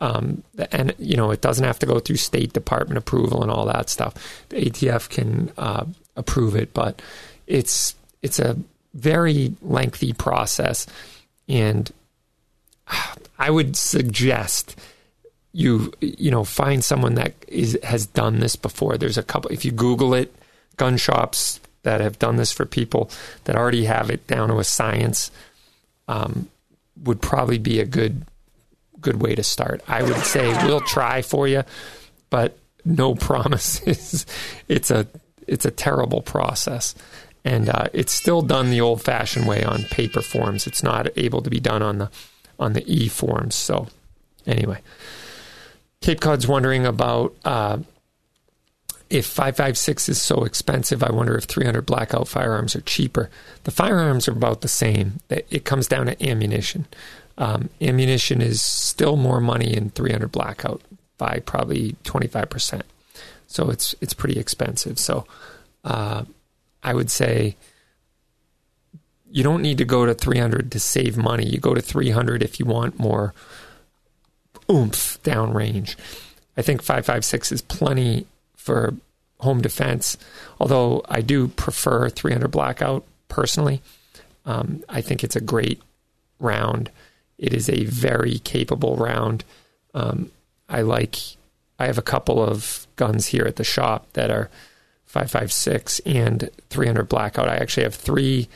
Um, 0.00 0.44
and 0.70 0.94
you 0.98 1.16
know 1.16 1.30
it 1.32 1.40
doesn't 1.40 1.64
have 1.64 1.78
to 1.80 1.86
go 1.86 1.98
through 1.98 2.16
State 2.16 2.52
Department 2.52 2.98
approval 2.98 3.42
and 3.42 3.50
all 3.50 3.66
that 3.66 3.90
stuff. 3.90 4.14
The 4.48 4.56
ATF 4.56 5.08
can 5.08 5.52
uh, 5.58 5.86
approve 6.16 6.54
it, 6.54 6.72
but 6.72 7.02
it's 7.46 7.94
it's 8.22 8.38
a 8.38 8.56
very 8.94 9.54
lengthy 9.60 10.12
process, 10.12 10.86
and 11.48 11.90
I 13.38 13.50
would 13.50 13.76
suggest 13.76 14.78
you 15.52 15.92
you 16.00 16.30
know 16.30 16.44
find 16.44 16.84
someone 16.84 17.14
that 17.14 17.34
is 17.48 17.78
has 17.82 18.06
done 18.06 18.40
this 18.40 18.56
before. 18.56 18.96
There's 18.96 19.18
a 19.18 19.22
couple. 19.22 19.50
If 19.50 19.64
you 19.64 19.72
Google 19.72 20.14
it, 20.14 20.32
gun 20.76 20.96
shops 20.96 21.60
that 21.82 22.00
have 22.00 22.18
done 22.18 22.36
this 22.36 22.52
for 22.52 22.66
people 22.66 23.10
that 23.44 23.56
already 23.56 23.84
have 23.84 24.10
it 24.10 24.26
down 24.26 24.48
to 24.48 24.58
a 24.58 24.64
science, 24.64 25.30
um, 26.06 26.48
would 27.02 27.20
probably 27.20 27.58
be 27.58 27.80
a 27.80 27.86
good 27.86 28.24
good 29.00 29.20
way 29.20 29.34
to 29.34 29.42
start. 29.42 29.82
I 29.88 30.02
would 30.02 30.16
say 30.16 30.48
we'll 30.66 30.80
try 30.80 31.22
for 31.22 31.48
you, 31.48 31.64
but 32.30 32.58
no 32.84 33.14
promises. 33.28 34.26
it's 34.68 34.90
a 34.90 35.06
it's 35.46 35.64
a 35.64 35.70
terrible 35.70 36.20
process, 36.20 36.94
and 37.44 37.68
uh, 37.68 37.88
it's 37.92 38.12
still 38.12 38.42
done 38.42 38.70
the 38.70 38.80
old 38.80 39.02
fashioned 39.02 39.46
way 39.46 39.64
on 39.64 39.84
paper 39.84 40.22
forms. 40.22 40.66
It's 40.66 40.82
not 40.82 41.08
able 41.16 41.42
to 41.42 41.50
be 41.50 41.60
done 41.60 41.82
on 41.82 41.98
the 41.98 42.10
on 42.58 42.72
the 42.72 42.84
e 42.86 43.08
forms. 43.08 43.54
So 43.54 43.88
anyway, 44.46 44.80
Cape 46.00 46.20
Cod's 46.20 46.46
wondering 46.46 46.86
about. 46.86 47.34
Uh, 47.44 47.78
if 49.10 49.24
556 49.24 50.10
is 50.10 50.20
so 50.20 50.44
expensive, 50.44 51.02
I 51.02 51.10
wonder 51.10 51.34
if 51.34 51.44
300 51.44 51.86
blackout 51.86 52.28
firearms 52.28 52.76
are 52.76 52.82
cheaper. 52.82 53.30
The 53.64 53.70
firearms 53.70 54.28
are 54.28 54.32
about 54.32 54.60
the 54.60 54.68
same. 54.68 55.20
It 55.30 55.64
comes 55.64 55.86
down 55.86 56.06
to 56.06 56.22
ammunition. 56.22 56.86
Um, 57.38 57.70
ammunition 57.80 58.42
is 58.42 58.60
still 58.60 59.16
more 59.16 59.40
money 59.40 59.74
in 59.74 59.90
300 59.90 60.30
blackout 60.30 60.82
by 61.18 61.40
probably 61.46 61.96
25%. 62.04 62.82
So 63.46 63.70
it's 63.70 63.94
it's 64.00 64.12
pretty 64.12 64.38
expensive. 64.38 64.98
So 64.98 65.24
uh, 65.84 66.24
I 66.82 66.94
would 66.94 67.10
say 67.10 67.56
you 69.30 69.42
don't 69.42 69.62
need 69.62 69.78
to 69.78 69.84
go 69.84 70.04
to 70.04 70.14
300 70.14 70.72
to 70.72 70.80
save 70.80 71.16
money. 71.16 71.46
You 71.46 71.58
go 71.58 71.74
to 71.74 71.80
300 71.80 72.42
if 72.42 72.58
you 72.58 72.66
want 72.66 72.98
more 72.98 73.34
oomph 74.70 75.22
downrange. 75.22 75.96
I 76.56 76.62
think 76.62 76.82
556 76.82 77.52
is 77.52 77.62
plenty 77.62 78.26
for 78.56 78.94
home 79.40 79.62
defense, 79.62 80.18
although 80.58 81.02
I 81.08 81.20
do 81.20 81.48
prefer 81.48 82.08
300 82.08 82.48
blackout 82.48 83.04
personally. 83.28 83.80
Um, 84.44 84.82
I 84.88 85.00
think 85.00 85.22
it's 85.22 85.36
a 85.36 85.40
great 85.40 85.80
round. 86.40 86.90
It 87.38 87.54
is 87.54 87.68
a 87.68 87.84
very 87.84 88.38
capable 88.40 88.96
round. 88.96 89.44
Um, 89.94 90.30
I 90.68 90.82
like. 90.82 91.16
I 91.78 91.86
have 91.86 91.98
a 91.98 92.02
couple 92.02 92.42
of 92.42 92.86
guns 92.96 93.26
here 93.26 93.44
at 93.44 93.56
the 93.56 93.64
shop 93.64 94.12
that 94.14 94.30
are 94.30 94.50
556 95.06 96.00
and 96.00 96.50
300 96.70 97.08
blackout. 97.08 97.48
I 97.48 97.56
actually 97.56 97.84
have 97.84 97.94
three 97.94 98.48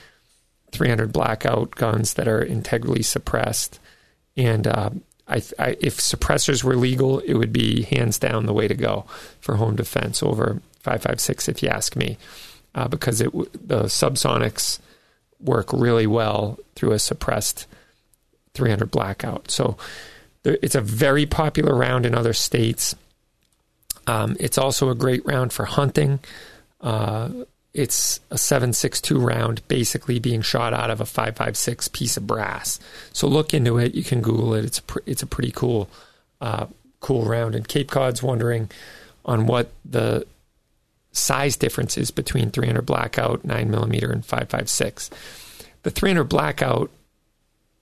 300 0.72 1.12
blackout 1.12 1.72
guns 1.72 2.14
that 2.14 2.26
are 2.26 2.42
integrally 2.42 3.02
suppressed, 3.02 3.78
and 4.36 4.66
uh, 4.66 4.90
I, 5.28 5.42
I, 5.58 5.76
if 5.80 5.98
suppressors 5.98 6.64
were 6.64 6.76
legal, 6.76 7.20
it 7.20 7.34
would 7.34 7.52
be 7.52 7.82
hands 7.82 8.18
down 8.18 8.46
the 8.46 8.52
way 8.52 8.68
to 8.68 8.74
go 8.74 9.04
for 9.40 9.56
home 9.56 9.76
defense 9.76 10.22
over 10.22 10.60
556, 10.80 11.48
if 11.48 11.62
you 11.62 11.68
ask 11.68 11.94
me, 11.94 12.18
uh, 12.74 12.88
because 12.88 13.20
it 13.20 13.32
the 13.32 13.84
subsonics 13.84 14.78
work 15.40 15.72
really 15.72 16.06
well 16.06 16.58
through 16.74 16.92
a 16.92 16.98
suppressed 16.98 17.66
300 18.54 18.90
blackout. 18.90 19.50
So 19.50 19.76
it's 20.44 20.74
a 20.74 20.80
very 20.80 21.26
popular 21.26 21.74
round 21.74 22.06
in 22.06 22.14
other 22.14 22.32
states. 22.32 22.94
Um, 24.06 24.36
it's 24.40 24.58
also 24.58 24.90
a 24.90 24.94
great 24.94 25.24
round 25.24 25.52
for 25.52 25.64
hunting. 25.64 26.20
Uh, 26.80 27.30
it's 27.74 28.20
a 28.30 28.34
7.62 28.34 29.24
round 29.24 29.66
basically 29.68 30.18
being 30.18 30.42
shot 30.42 30.74
out 30.74 30.90
of 30.90 31.00
a 31.00 31.04
5.56 31.04 31.92
piece 31.92 32.16
of 32.16 32.26
brass. 32.26 32.78
So 33.12 33.26
look 33.26 33.54
into 33.54 33.78
it. 33.78 33.94
You 33.94 34.04
can 34.04 34.20
Google 34.20 34.54
it. 34.54 34.64
It's 34.64 34.78
a, 34.78 34.82
pr- 34.82 34.98
it's 35.06 35.22
a 35.22 35.26
pretty 35.26 35.52
cool 35.52 35.88
uh, 36.40 36.66
cool 37.00 37.24
round. 37.24 37.54
And 37.54 37.66
Cape 37.66 37.90
Cod's 37.90 38.22
wondering 38.22 38.70
on 39.24 39.46
what 39.46 39.70
the 39.84 40.26
size 41.12 41.56
difference 41.56 41.96
is 41.96 42.10
between 42.10 42.50
300 42.50 42.84
blackout 42.84 43.44
9 43.44 43.70
millimeter 43.70 44.10
and 44.10 44.26
5.56. 44.26 45.10
The 45.82 45.90
300 45.90 46.24
blackout 46.24 46.90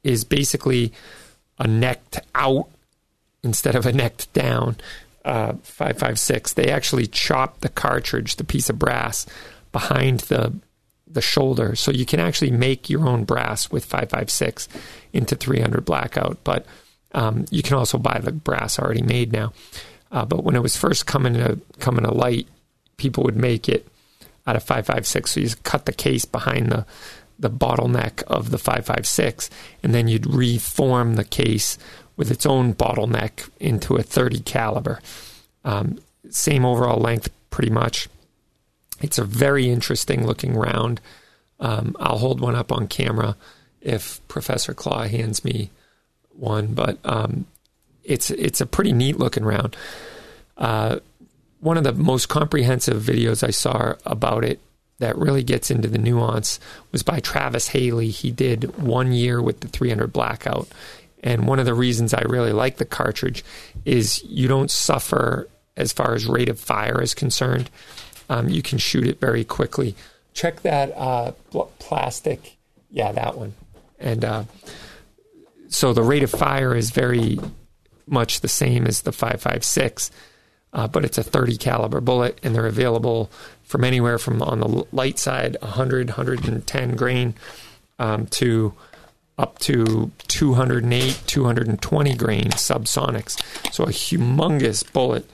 is 0.03 0.25
basically 0.25 0.93
a 1.59 1.67
necked 1.67 2.21
out 2.35 2.69
instead 3.43 3.75
of 3.75 3.87
a 3.87 3.93
necked 3.93 4.33
down 4.33 4.77
uh, 5.25 5.53
5.56. 5.53 6.55
They 6.55 6.71
actually 6.71 7.07
chop 7.07 7.61
the 7.61 7.69
cartridge, 7.69 8.37
the 8.37 8.45
piece 8.45 8.71
of 8.71 8.79
brass 8.79 9.27
behind 9.73 10.21
the 10.21 10.55
the 11.13 11.21
shoulder. 11.21 11.75
So 11.75 11.91
you 11.91 12.07
can 12.07 12.21
actually 12.21 12.53
make 12.53 12.89
your 12.89 13.07
own 13.09 13.25
brass 13.25 13.71
with 13.71 13.85
556 13.85 14.69
into 15.13 15.35
300 15.35 15.85
blackout, 15.85 16.39
but 16.45 16.65
um, 17.13 17.47
you 17.51 17.65
can 17.65 17.77
also 17.77 17.99
buy 17.99 18.21
the 18.23 18.31
brass 18.31 18.79
already 18.79 19.03
made 19.03 19.33
now. 19.33 19.53
Uh, 20.13 20.25
but 20.25 20.45
when 20.45 20.55
it 20.55 20.63
was 20.63 20.77
first 20.77 21.07
coming 21.07 21.35
to 21.35 21.59
coming 21.79 22.05
to 22.05 22.13
light, 22.13 22.47
people 22.97 23.25
would 23.25 23.37
make 23.37 23.69
it 23.69 23.89
out 24.47 24.57
of 24.57 24.63
556. 24.63 25.31
So 25.31 25.41
you 25.41 25.49
cut 25.63 25.87
the 25.87 25.93
case 25.93 26.25
behind 26.25 26.71
the 26.71 26.87
the 27.41 27.51
bottleneck 27.51 28.23
of 28.25 28.51
the 28.51 28.59
556, 28.59 29.51
and 29.83 29.95
then 29.95 30.09
you'd 30.09 30.27
reform 30.27 31.15
the 31.15 31.25
case 31.25 31.79
with 32.17 32.31
its 32.31 32.45
own 32.45 32.75
bottleneck 32.75 33.49
into 33.59 33.97
a 33.97 34.03
30 34.03 34.41
caliber. 34.41 35.01
Um, 35.65 35.99
same 36.29 36.65
overall 36.65 37.01
length, 37.01 37.31
pretty 37.49 37.71
much. 37.71 38.09
It's 39.01 39.19
a 39.19 39.25
very 39.25 39.71
interesting 39.71 40.27
looking 40.27 40.55
round. 40.55 41.01
Um, 41.59 41.97
I'll 41.99 42.19
hold 42.19 42.41
one 42.41 42.55
up 42.55 42.71
on 42.71 42.87
camera 42.89 43.37
if 43.81 44.21
Professor 44.29 44.75
Claw 44.75 45.05
hands 45.05 45.45
me 45.45 45.71
one, 46.31 46.75
but 46.75 46.99
um, 47.05 47.47
it's 48.05 48.31
it's 48.31 48.61
a 48.61 48.67
pretty 48.67 48.93
neat 48.93 49.19
looking 49.19 49.45
round. 49.45 49.77
Uh, 50.57 51.01
one 51.61 51.77
of 51.77 51.85
the 51.85 51.93
most 51.93 52.29
comprehensive 52.29 53.03
videos 53.03 53.47
I 53.47 53.51
saw 53.51 53.95
about 54.05 54.45
it 54.45 54.61
that 55.01 55.19
really 55.19 55.43
gets 55.43 55.71
into 55.71 55.89
the 55.89 55.99
nuance 55.99 56.61
was 56.93 57.03
by 57.03 57.21
Travis 57.21 57.69
Haley. 57.69 58.11
He 58.11 58.31
did 58.31 58.79
one 58.79 59.13
year 59.13 59.43
with 59.43 59.61
the 59.61 59.69
300 59.69 60.13
blackout. 60.13 60.69
And 61.23 61.47
one 61.47 61.59
of 61.59 61.67
the 61.67 61.75
reasons 61.75 62.15
I 62.15 62.23
really 62.23 62.53
like 62.53 62.77
the 62.77 62.85
cartridge 62.85 63.45
is 63.85 64.23
you 64.25 64.49
don't 64.49 64.71
suffer 64.71 65.49
as 65.77 65.93
far 65.93 66.15
as 66.15 66.27
rate 66.27 66.49
of 66.49 66.59
fire 66.59 67.03
is 67.03 67.15
concerned. 67.15 67.69
Um, 68.29 68.49
you 68.49 68.63
can 68.63 68.79
shoot 68.79 69.07
it 69.07 69.21
very 69.21 69.45
quickly. 69.45 69.97
check 70.35 70.63
that 70.63 70.93
uh, 70.97 71.33
plastic. 71.79 72.57
Yeah, 72.91 73.13
that 73.13 73.37
one. 73.37 73.55
And 73.99 74.25
uh, 74.25 74.45
so 75.69 75.93
the 75.93 76.03
rate 76.03 76.23
of 76.23 76.31
fire 76.31 76.75
is 76.75 76.91
very 76.91 77.39
much 78.07 78.41
the 78.41 78.49
same 78.49 78.87
as 78.87 79.03
the 79.03 79.11
5.56, 79.11 80.11
uh, 80.73 80.87
but 80.87 81.05
it's 81.05 81.19
a 81.19 81.23
30 81.23 81.57
caliber 81.57 82.01
bullet, 82.01 82.39
and 82.43 82.55
they're 82.55 82.67
available 82.67 83.31
from 83.65 83.85
anywhere 83.85 84.19
from 84.19 84.43
on 84.43 84.61
the 84.61 84.85
light 84.93 85.19
side 85.19 85.57
100, 85.61 86.09
110 86.09 86.97
grain 86.97 87.35
um, 87.99 88.27
to 88.27 88.75
up 89.39 89.59
to 89.59 90.11
208, 90.29 91.23
220 91.27 92.15
grain 92.15 92.45
subsonics. 92.51 93.41
So 93.73 93.85
a 93.85 93.89
humongous 93.89 94.91
bullet, 94.93 95.29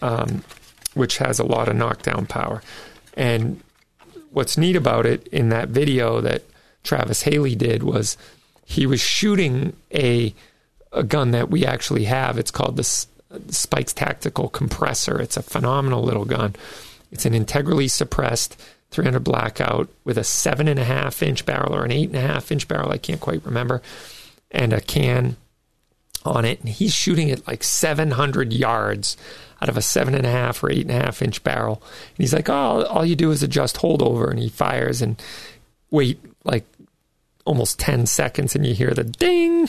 um, 0.00 0.42
which 0.94 1.18
has 1.18 1.38
a 1.38 1.44
lot 1.44 1.68
of 1.68 1.76
knockdown 1.76 2.26
power. 2.26 2.62
And 3.16 3.62
what's 4.30 4.58
neat 4.58 4.74
about 4.74 5.06
it 5.06 5.28
in 5.28 5.50
that 5.50 5.68
video 5.68 6.20
that 6.20 6.42
Travis 6.82 7.22
Haley 7.22 7.54
did 7.54 7.82
was 7.82 8.16
he 8.64 8.86
was 8.86 9.00
shooting 9.00 9.76
a 9.94 10.34
a 10.94 11.02
gun 11.02 11.30
that 11.30 11.50
we 11.50 11.64
actually 11.64 12.04
have. 12.04 12.38
It's 12.38 12.50
called 12.50 12.76
the 12.76 13.06
Spikes 13.48 13.92
Tactical 13.92 14.48
Compressor. 14.48 15.20
It's 15.20 15.36
a 15.36 15.42
phenomenal 15.42 16.02
little 16.02 16.24
gun. 16.24 16.54
It's 17.10 17.26
an 17.26 17.34
integrally 17.34 17.88
suppressed 17.88 18.60
300 18.90 19.20
blackout 19.20 19.88
with 20.04 20.18
a 20.18 20.24
seven 20.24 20.68
and 20.68 20.78
a 20.78 20.84
half 20.84 21.22
inch 21.22 21.44
barrel 21.46 21.74
or 21.74 21.84
an 21.84 21.92
eight 21.92 22.08
and 22.08 22.16
a 22.16 22.20
half 22.20 22.52
inch 22.52 22.68
barrel. 22.68 22.92
I 22.92 22.98
can't 22.98 23.20
quite 23.20 23.44
remember, 23.44 23.82
and 24.50 24.72
a 24.72 24.80
can 24.80 25.36
on 26.24 26.44
it. 26.44 26.60
And 26.60 26.68
he's 26.68 26.94
shooting 26.94 27.28
it 27.28 27.46
like 27.46 27.64
700 27.64 28.52
yards 28.52 29.16
out 29.60 29.68
of 29.68 29.76
a 29.76 29.82
seven 29.82 30.14
and 30.14 30.26
a 30.26 30.30
half 30.30 30.62
or 30.62 30.70
eight 30.70 30.82
and 30.82 30.90
a 30.90 31.04
half 31.04 31.22
inch 31.22 31.42
barrel. 31.42 31.82
And 31.82 32.18
he's 32.18 32.34
like, 32.34 32.48
oh, 32.48 32.84
all 32.84 33.04
you 33.04 33.16
do 33.16 33.30
is 33.30 33.42
adjust 33.42 33.76
holdover, 33.76 34.30
and 34.30 34.38
he 34.38 34.48
fires 34.48 35.00
and 35.00 35.20
wait 35.90 36.20
like 36.44 36.64
almost 37.44 37.78
10 37.78 38.06
seconds, 38.06 38.54
and 38.54 38.66
you 38.66 38.74
hear 38.74 38.90
the 38.90 39.04
ding. 39.04 39.68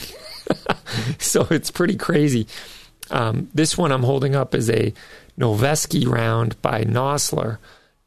so 1.18 1.46
it's 1.50 1.70
pretty 1.70 1.96
crazy. 1.96 2.46
Um, 3.10 3.50
this 3.54 3.76
one 3.76 3.92
I'm 3.92 4.02
holding 4.02 4.34
up 4.34 4.54
is 4.54 4.70
a 4.70 4.92
Noveske 5.38 6.06
round 6.06 6.60
by 6.62 6.84
Nosler 6.84 7.58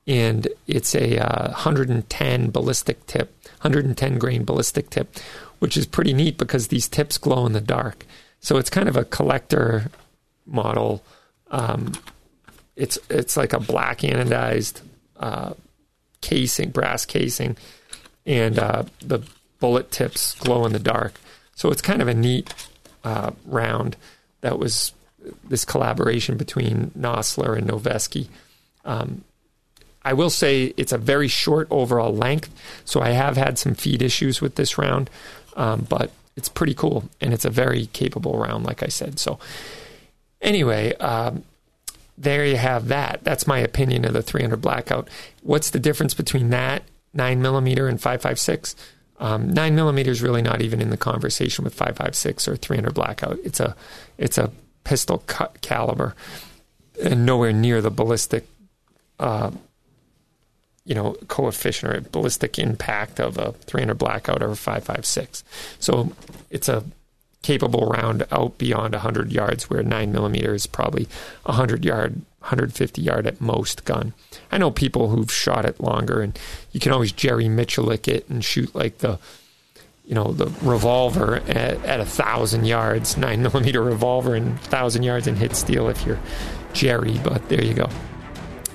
and 0.08 0.48
it's 0.68 0.96
a 0.96 1.20
uh, 1.20 1.50
110 1.50 2.52
ballistic 2.52 3.06
tip, 3.08 3.36
110 3.62 4.18
grain 4.18 4.46
ballistic 4.46 4.90
tip, 4.90 5.14
which 5.60 5.76
is 5.76 5.86
pretty 5.86 6.14
neat 6.14 6.38
because 6.38 6.70
these 6.70 6.88
tips 6.88 7.18
glow 7.18 7.46
in 7.46 7.52
the 7.52 7.62
dark. 7.62 8.06
So 8.40 8.58
it's 8.58 8.70
kind 8.70 8.88
of 8.88 8.96
a 8.96 9.04
collector 9.04 9.92
model. 10.46 11.04
Um, 11.52 11.94
it's 12.78 12.98
it's 13.10 13.36
like 13.36 13.52
a 13.52 13.60
black 13.60 14.00
anodized 14.00 14.82
uh, 15.20 15.54
casing, 16.22 16.70
brass 16.70 17.06
casing, 17.06 17.58
and 18.26 18.58
uh, 18.58 18.84
the 19.00 19.20
bullet 19.60 19.92
tips 19.92 20.36
glow 20.36 20.66
in 20.66 20.72
the 20.72 20.80
dark. 20.80 21.20
So 21.56 21.70
it's 21.72 21.82
kind 21.82 22.02
of 22.02 22.08
a 22.08 22.14
neat 22.14 22.54
uh, 23.04 23.32
round 23.46 23.98
that 24.48 24.60
was 24.60 24.94
this 25.44 25.66
collaboration 25.66 26.38
between 26.38 26.92
Nosler 26.98 27.58
and 27.58 27.68
Noveske. 27.68 28.30
Um, 28.86 29.26
I 30.06 30.14
will 30.14 30.30
say 30.30 30.74
it's 30.78 30.94
a 30.94 30.98
very 30.98 31.28
short 31.28 31.68
overall 31.70 32.16
length, 32.16 32.50
so 32.86 33.02
I 33.02 33.10
have 33.10 33.36
had 33.36 33.60
some 33.60 33.76
feed 33.76 34.02
issues 34.02 34.40
with 34.40 34.56
this 34.56 34.78
round, 34.78 35.10
um, 35.58 35.86
but 35.90 36.12
it's 36.38 36.48
pretty 36.48 36.74
cool 36.74 37.10
and 37.20 37.34
it's 37.34 37.44
a 37.44 37.50
very 37.50 37.88
capable 37.88 38.38
round, 38.40 38.64
like 38.64 38.82
I 38.84 38.88
said. 38.88 39.20
So, 39.20 39.38
anyway, 40.40 40.96
um, 40.96 41.44
there 42.18 42.46
you 42.46 42.56
have 42.56 42.88
that. 42.88 43.26
That's 43.26 43.48
my 43.48 43.60
opinion 43.60 44.06
of 44.06 44.14
the 44.14 44.22
300 44.22 44.62
blackout. 44.62 45.10
What's 45.44 45.72
the 45.72 45.80
difference 45.80 46.14
between 46.14 46.52
that 46.52 46.84
9 47.14 47.42
millimeter 47.42 47.90
and 47.90 48.00
556? 48.00 48.78
Um, 49.20 49.50
9 49.52 49.76
millimeter 49.76 50.12
is 50.12 50.22
really 50.22 50.42
not 50.42 50.62
even 50.62 50.80
in 50.80 50.90
the 50.90 50.98
conversation 50.98 51.64
with 51.64 51.74
556 51.74 52.48
or 52.48 52.56
300 52.56 52.94
blackout. 52.94 53.40
It's 53.44 53.60
a 53.60 53.76
it's 54.18 54.38
a 54.38 54.52
pistol 54.84 55.24
caliber 55.62 56.16
and 57.04 57.26
nowhere 57.26 57.52
near 57.52 57.82
the 57.82 57.90
ballistic 57.90 58.48
uh, 59.20 59.52
you 60.88 60.96
know, 60.96 61.18
coefficient 61.28 61.94
or 61.94 62.02
ballistic 62.02 62.58
impact 62.58 63.20
of 63.20 63.38
a 63.38 63.52
300 63.52 63.96
blackout 63.96 64.42
or 64.42 64.52
a 64.52 64.56
556. 64.56 65.44
So 65.80 66.14
it's 66.50 66.70
a 66.70 66.86
capable 67.42 67.88
round 67.88 68.26
out 68.32 68.58
beyond 68.58 68.94
100 68.94 69.32
yards, 69.32 69.70
where 69.70 69.84
9 69.84 70.12
millimeter 70.14 70.54
is 70.54 70.66
probably 70.66 71.08
100 71.44 71.84
yard, 71.84 72.22
150 72.48 73.02
yard 73.02 73.28
at 73.28 73.42
most 73.42 73.84
gun. 73.84 74.14
I 74.52 74.58
know 74.58 74.72
people 74.72 75.10
who've 75.10 75.32
shot 75.32 75.66
it 75.66 75.82
longer, 75.82 76.22
and 76.22 76.40
you 76.72 76.80
can 76.80 76.94
always 76.94 77.12
Jerry 77.12 77.46
Miculek 77.46 78.08
it 78.08 78.28
and 78.30 78.44
shoot 78.44 78.74
like 78.74 79.00
the, 79.00 79.20
you 80.06 80.16
know, 80.16 80.32
the 80.32 80.48
revolver 80.62 81.38
at, 81.48 81.84
at 81.84 82.00
a 82.00 82.06
thousand 82.06 82.66
yards, 82.66 83.18
nine 83.18 83.42
millimeter 83.44 83.84
revolver 83.84 84.34
and 84.34 84.58
thousand 84.62 85.04
yards 85.04 85.28
and 85.28 85.38
hit 85.38 85.58
steel 85.58 85.90
if 85.90 86.06
you're 86.06 86.20
Jerry. 86.72 87.20
But 87.22 87.50
there 87.50 87.64
you 87.64 87.74
go. 87.74 87.90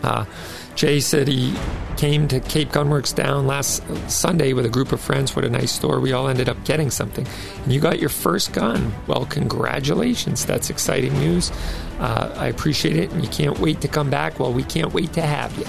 Uh, 0.02 0.26
Jay 0.74 1.00
said 1.00 1.28
he 1.28 1.54
came 1.96 2.26
to 2.28 2.40
Cape 2.40 2.70
Gunworks 2.70 3.14
down 3.14 3.46
last 3.46 3.82
Sunday 4.10 4.52
with 4.52 4.66
a 4.66 4.68
group 4.68 4.92
of 4.92 5.00
friends. 5.00 5.36
What 5.36 5.44
a 5.44 5.50
nice 5.50 5.72
store. 5.72 6.00
We 6.00 6.12
all 6.12 6.28
ended 6.28 6.48
up 6.48 6.64
getting 6.64 6.90
something. 6.90 7.26
And 7.64 7.72
you 7.72 7.80
got 7.80 8.00
your 8.00 8.08
first 8.08 8.52
gun. 8.52 8.92
Well, 9.06 9.26
congratulations. 9.26 10.44
That's 10.44 10.70
exciting 10.70 11.12
news. 11.14 11.52
Uh, 12.00 12.34
I 12.36 12.48
appreciate 12.48 12.96
it. 12.96 13.12
And 13.12 13.22
you 13.22 13.30
can't 13.30 13.58
wait 13.58 13.80
to 13.82 13.88
come 13.88 14.10
back. 14.10 14.40
Well, 14.40 14.52
we 14.52 14.64
can't 14.64 14.92
wait 14.92 15.12
to 15.12 15.22
have 15.22 15.56
you. 15.58 15.66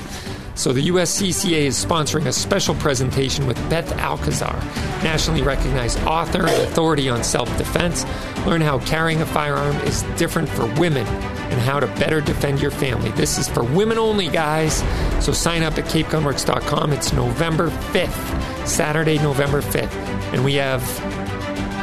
So, 0.56 0.72
the 0.72 0.88
USCCA 0.90 1.64
is 1.64 1.84
sponsoring 1.84 2.28
a 2.28 2.32
special 2.32 2.76
presentation 2.76 3.48
with 3.48 3.58
Beth 3.72 3.92
Alcazar, 3.94 4.56
nationally 5.04 5.42
recognized 5.42 6.00
author 6.02 6.46
and 6.46 6.62
authority 6.62 7.10
on 7.10 7.24
self 7.24 7.50
defense. 7.58 8.06
Learn 8.46 8.62
how 8.62 8.78
carrying 8.80 9.22
a 9.22 9.26
firearm 9.26 9.76
is 9.78 10.04
different 10.18 10.48
for 10.48 10.66
women 10.80 11.08
and 11.08 11.60
how 11.60 11.80
to 11.80 11.88
better 11.88 12.22
defend 12.22 12.62
your 12.62 12.70
family. 12.70 13.10
This 13.12 13.40
is 13.40 13.50
for 13.50 13.64
women 13.64 13.98
only, 13.98 14.28
guys. 14.30 14.84
So, 15.26 15.32
sign 15.32 15.64
up 15.64 15.78
at 15.80 15.86
capegunworks.com. 15.86 16.94
It's 16.94 17.14
November 17.14 17.70
5th, 17.70 18.68
Saturday, 18.68 19.18
November 19.18 19.62
5th. 19.62 19.94
And 20.34 20.46
we 20.46 20.54
have, 20.56 20.84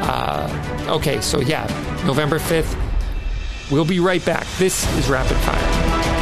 uh, 0.03 0.95
okay, 0.97 1.21
so 1.21 1.41
yeah, 1.41 1.67
November 2.07 2.39
5th. 2.39 2.77
We'll 3.71 3.85
be 3.85 3.99
right 3.99 4.25
back. 4.25 4.47
This 4.59 4.85
is 4.97 5.09
Rapid 5.09 5.37
Fire. 5.39 6.20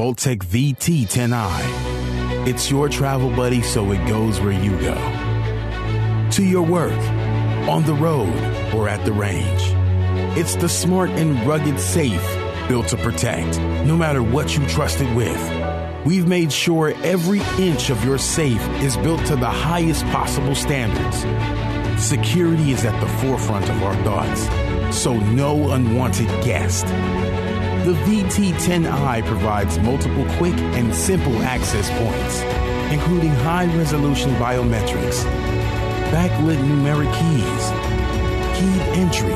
Vaultek 0.00 0.42
VT10i. 0.44 2.48
It's 2.48 2.70
your 2.70 2.88
travel 2.88 3.28
buddy 3.30 3.60
so 3.60 3.92
it 3.92 4.08
goes 4.08 4.40
where 4.40 4.50
you 4.50 4.70
go. 4.80 4.94
To 6.30 6.42
your 6.42 6.62
work, 6.62 6.98
on 7.68 7.84
the 7.84 7.92
road, 7.92 8.34
or 8.74 8.88
at 8.88 9.04
the 9.04 9.12
range. 9.12 9.62
It's 10.38 10.56
the 10.56 10.68
smart 10.68 11.10
and 11.10 11.46
rugged 11.46 11.78
safe 11.78 12.24
built 12.66 12.88
to 12.88 12.96
protect, 12.96 13.58
no 13.86 13.96
matter 13.96 14.22
what 14.22 14.56
you 14.56 14.66
trust 14.68 15.00
it 15.00 15.14
with. 15.14 15.79
We've 16.04 16.26
made 16.26 16.52
sure 16.52 16.94
every 17.02 17.40
inch 17.58 17.90
of 17.90 18.04
your 18.04 18.18
safe 18.18 18.66
is 18.80 18.96
built 18.96 19.24
to 19.26 19.36
the 19.36 19.46
highest 19.46 20.04
possible 20.06 20.54
standards. 20.54 21.18
Security 22.02 22.72
is 22.72 22.84
at 22.84 22.98
the 23.00 23.08
forefront 23.18 23.68
of 23.68 23.82
our 23.82 23.94
thoughts, 24.04 24.96
so 24.96 25.14
no 25.14 25.72
unwanted 25.72 26.28
guest 26.44 26.86
the 27.84 27.92
VT10i 27.92 29.24
provides 29.24 29.78
multiple 29.78 30.26
quick 30.36 30.54
and 30.76 30.94
simple 30.94 31.40
access 31.42 31.88
points, 31.90 32.42
including 32.92 33.30
high 33.30 33.64
resolution 33.74 34.30
biometrics, 34.34 35.24
backlit 36.12 36.58
numeric 36.58 37.10
keys, 37.18 37.64
keyed 38.58 38.82
entry, 38.98 39.32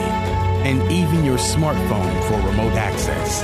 and 0.69 0.83
even 0.93 1.25
your 1.25 1.39
smartphone 1.39 2.23
for 2.29 2.49
remote 2.49 2.75
access. 2.75 3.43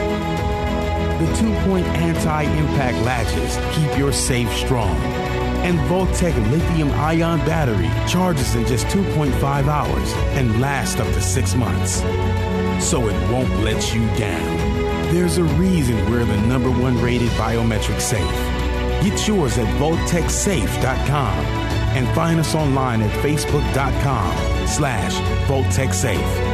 The 1.20 1.36
two 1.36 1.52
point 1.68 1.86
anti 1.86 2.44
impact 2.44 2.96
latches 3.04 3.58
keep 3.76 3.98
your 3.98 4.10
safe 4.10 4.50
strong. 4.54 4.96
And 5.66 5.78
Vaultek 5.80 6.34
lithium 6.50 6.90
ion 6.92 7.40
battery 7.40 7.90
charges 8.08 8.54
in 8.54 8.66
just 8.66 8.86
2.5 8.86 9.42
hours 9.68 10.12
and 10.34 10.62
lasts 10.62 10.98
up 10.98 11.06
to 11.08 11.20
six 11.20 11.54
months. 11.54 11.96
So 12.82 13.06
it 13.08 13.30
won't 13.30 13.54
let 13.60 13.94
you 13.94 14.06
down. 14.16 14.56
There's 15.12 15.36
a 15.36 15.44
reason 15.44 16.10
we're 16.10 16.24
the 16.24 16.40
number 16.46 16.70
one 16.70 16.98
rated 17.02 17.28
biometric 17.32 18.00
safe. 18.00 18.22
Get 19.04 19.28
yours 19.28 19.58
at 19.58 19.66
vaulteksafe.com 19.76 21.44
and 21.96 22.08
find 22.14 22.40
us 22.40 22.54
online 22.54 23.02
at 23.02 23.10
facebook.com 23.22 24.66
slash 24.66 25.14
vaulteksafe. 25.46 26.49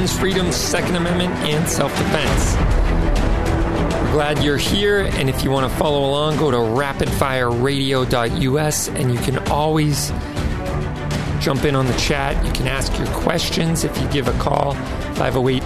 Guns, 0.00 0.18
freedoms, 0.18 0.56
Second 0.56 0.96
Amendment, 0.96 1.30
and 1.46 1.68
self 1.68 1.94
defense. 1.98 2.54
We're 3.92 4.12
glad 4.12 4.42
you're 4.42 4.56
here, 4.56 5.02
and 5.02 5.28
if 5.28 5.44
you 5.44 5.50
want 5.50 5.70
to 5.70 5.78
follow 5.78 6.08
along, 6.08 6.38
go 6.38 6.50
to 6.50 6.56
rapidfireradio.us, 6.56 8.88
and 8.88 9.12
you 9.12 9.20
can 9.20 9.36
always 9.50 10.08
jump 11.40 11.64
in 11.64 11.76
on 11.76 11.86
the 11.86 11.92
chat. 11.98 12.42
You 12.46 12.52
can 12.52 12.66
ask 12.66 12.98
your 12.98 13.08
questions 13.08 13.84
if 13.84 13.94
you 14.00 14.08
give 14.08 14.26
a 14.28 14.32
call, 14.38 14.72
508 15.16 15.62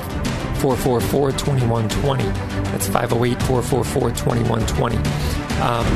444 0.59 1.31
2120. 1.31 2.25
That's 2.71 2.89
508 2.89 3.41
444 3.43 4.11
2120. 4.11 4.97
Um, 5.61 5.87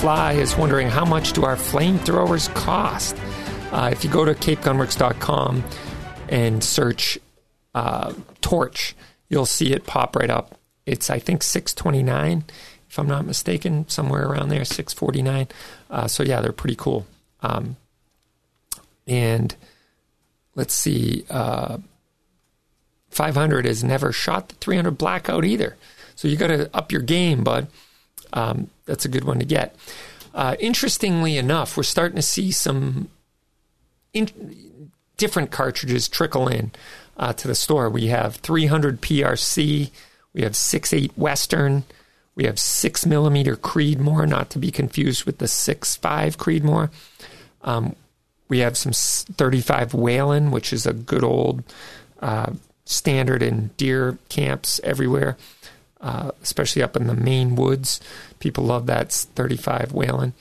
Fly 0.00 0.32
is 0.34 0.56
wondering 0.56 0.88
how 0.88 1.04
much 1.04 1.32
do 1.32 1.44
our 1.44 1.56
flamethrowers 1.56 2.48
cost? 2.54 3.16
Uh, 3.72 3.90
if 3.92 4.04
you 4.04 4.10
go 4.10 4.24
to 4.24 4.34
capegunworks.com 4.34 5.64
and 6.30 6.64
search 6.64 7.18
uh, 7.74 8.14
torch, 8.40 8.96
you'll 9.28 9.44
see 9.44 9.72
it 9.72 9.84
pop 9.84 10.16
right 10.16 10.30
up. 10.30 10.58
It's 10.86 11.10
I 11.10 11.18
think 11.18 11.42
six 11.42 11.74
twenty 11.74 12.02
nine, 12.02 12.44
if 12.88 12.98
I'm 12.98 13.08
not 13.08 13.26
mistaken, 13.26 13.86
somewhere 13.88 14.26
around 14.26 14.48
there, 14.48 14.64
six 14.64 14.94
forty 14.94 15.20
nine. 15.20 15.48
Uh, 15.90 16.06
so 16.06 16.22
yeah, 16.22 16.40
they're 16.40 16.52
pretty 16.52 16.76
cool. 16.76 17.06
Um, 17.42 17.76
and 19.06 19.54
let's 20.54 20.74
see, 20.74 21.24
uh, 21.28 21.78
500 23.10 23.64
has 23.66 23.82
never 23.82 24.12
shot 24.12 24.48
the 24.48 24.54
300 24.56 24.92
blackout 24.92 25.44
either. 25.44 25.76
So 26.14 26.28
you 26.28 26.36
got 26.36 26.48
to 26.48 26.70
up 26.74 26.92
your 26.92 27.02
game, 27.02 27.42
bud. 27.42 27.66
Um, 28.32 28.70
that's 28.86 29.04
a 29.04 29.08
good 29.08 29.24
one 29.24 29.38
to 29.40 29.44
get. 29.44 29.74
Uh, 30.32 30.54
interestingly 30.60 31.36
enough, 31.36 31.76
we're 31.76 31.82
starting 31.82 32.16
to 32.16 32.22
see 32.22 32.52
some 32.52 33.08
in, 34.12 34.28
different 35.20 35.50
cartridges 35.50 36.08
trickle 36.08 36.48
in 36.48 36.72
uh, 37.18 37.34
to 37.34 37.46
the 37.46 37.54
store. 37.54 37.90
We 37.90 38.06
have 38.06 38.36
300 38.36 39.02
PRC, 39.02 39.90
we 40.32 40.42
have 40.42 40.52
6.8 40.52 41.10
Western, 41.16 41.84
we 42.34 42.44
have 42.44 42.58
6 42.58 43.04
millimeter 43.04 43.54
Creedmoor, 43.54 44.26
not 44.26 44.48
to 44.50 44.58
be 44.58 44.70
confused 44.70 45.26
with 45.26 45.36
the 45.36 45.44
6.5 45.44 46.36
Creedmoor. 46.38 46.90
Um, 47.62 47.94
we 48.48 48.60
have 48.60 48.78
some 48.78 48.92
35 48.92 49.92
Whelen, 49.92 50.50
which 50.50 50.72
is 50.72 50.86
a 50.86 50.94
good 50.94 51.22
old 51.22 51.62
uh, 52.20 52.52
standard 52.86 53.42
in 53.42 53.68
deer 53.76 54.16
camps 54.30 54.80
everywhere, 54.82 55.36
uh, 56.00 56.30
especially 56.42 56.82
up 56.82 56.96
in 56.96 57.06
the 57.06 57.14
Maine 57.14 57.56
woods. 57.56 58.00
People 58.38 58.64
love 58.64 58.86
that 58.86 59.12
35 59.12 59.92
Whelen. 59.92 60.32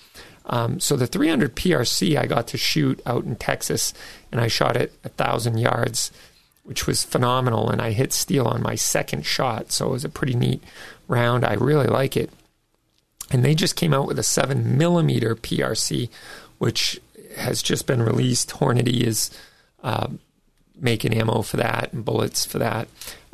Um, 0.49 0.79
so 0.79 0.95
the 0.95 1.05
300 1.07 1.55
PRC 1.55 2.17
I 2.17 2.25
got 2.25 2.47
to 2.47 2.57
shoot 2.57 2.99
out 3.05 3.23
in 3.23 3.35
Texas, 3.35 3.93
and 4.31 4.39
I 4.39 4.47
shot 4.47 4.77
it 4.77 4.93
a 5.03 5.09
thousand 5.09 5.57
yards, 5.57 6.11
which 6.63 6.87
was 6.87 7.03
phenomenal. 7.03 7.69
And 7.69 7.81
I 7.81 7.91
hit 7.91 8.13
steel 8.13 8.47
on 8.47 8.61
my 8.61 8.75
second 8.75 9.25
shot, 9.25 9.71
so 9.71 9.87
it 9.87 9.91
was 9.91 10.05
a 10.05 10.09
pretty 10.09 10.35
neat 10.35 10.63
round. 11.07 11.45
I 11.45 11.53
really 11.53 11.87
like 11.87 12.15
it. 12.15 12.29
And 13.31 13.43
they 13.45 13.55
just 13.55 13.75
came 13.75 13.93
out 13.93 14.07
with 14.07 14.19
a 14.19 14.23
seven 14.23 14.77
millimeter 14.77 15.35
PRC, 15.35 16.09
which 16.57 16.99
has 17.37 17.61
just 17.61 17.85
been 17.85 18.01
released. 18.01 18.49
Hornady 18.51 19.01
is 19.01 19.29
uh, 19.83 20.07
making 20.79 21.13
ammo 21.13 21.41
for 21.41 21.57
that 21.57 21.93
and 21.93 22.03
bullets 22.03 22.45
for 22.45 22.57
that. 22.59 22.87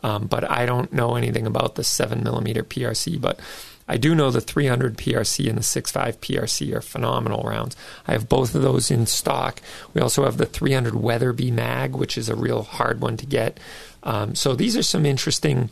Um, 0.03 0.27
but 0.27 0.49
I 0.49 0.65
don't 0.65 0.93
know 0.93 1.15
anything 1.15 1.47
about 1.47 1.75
the 1.75 1.83
seven 1.83 2.23
millimeter 2.23 2.63
PRC. 2.63 3.19
But 3.19 3.39
I 3.87 3.97
do 3.97 4.15
know 4.15 4.31
the 4.31 4.41
300 4.41 4.97
PRC 4.97 5.47
and 5.47 5.57
the 5.57 5.61
6.5 5.61 6.17
PRC 6.17 6.73
are 6.73 6.81
phenomenal 6.81 7.43
rounds. 7.43 7.75
I 8.07 8.13
have 8.13 8.27
both 8.27 8.55
of 8.55 8.61
those 8.61 8.89
in 8.89 9.05
stock. 9.05 9.61
We 9.93 10.01
also 10.01 10.25
have 10.25 10.37
the 10.37 10.45
300 10.45 10.95
Weatherby 10.95 11.51
Mag, 11.51 11.95
which 11.95 12.17
is 12.17 12.29
a 12.29 12.35
real 12.35 12.63
hard 12.63 13.01
one 13.01 13.17
to 13.17 13.25
get. 13.25 13.59
Um, 14.03 14.35
so 14.35 14.55
these 14.55 14.75
are 14.75 14.83
some 14.83 15.05
interesting 15.05 15.69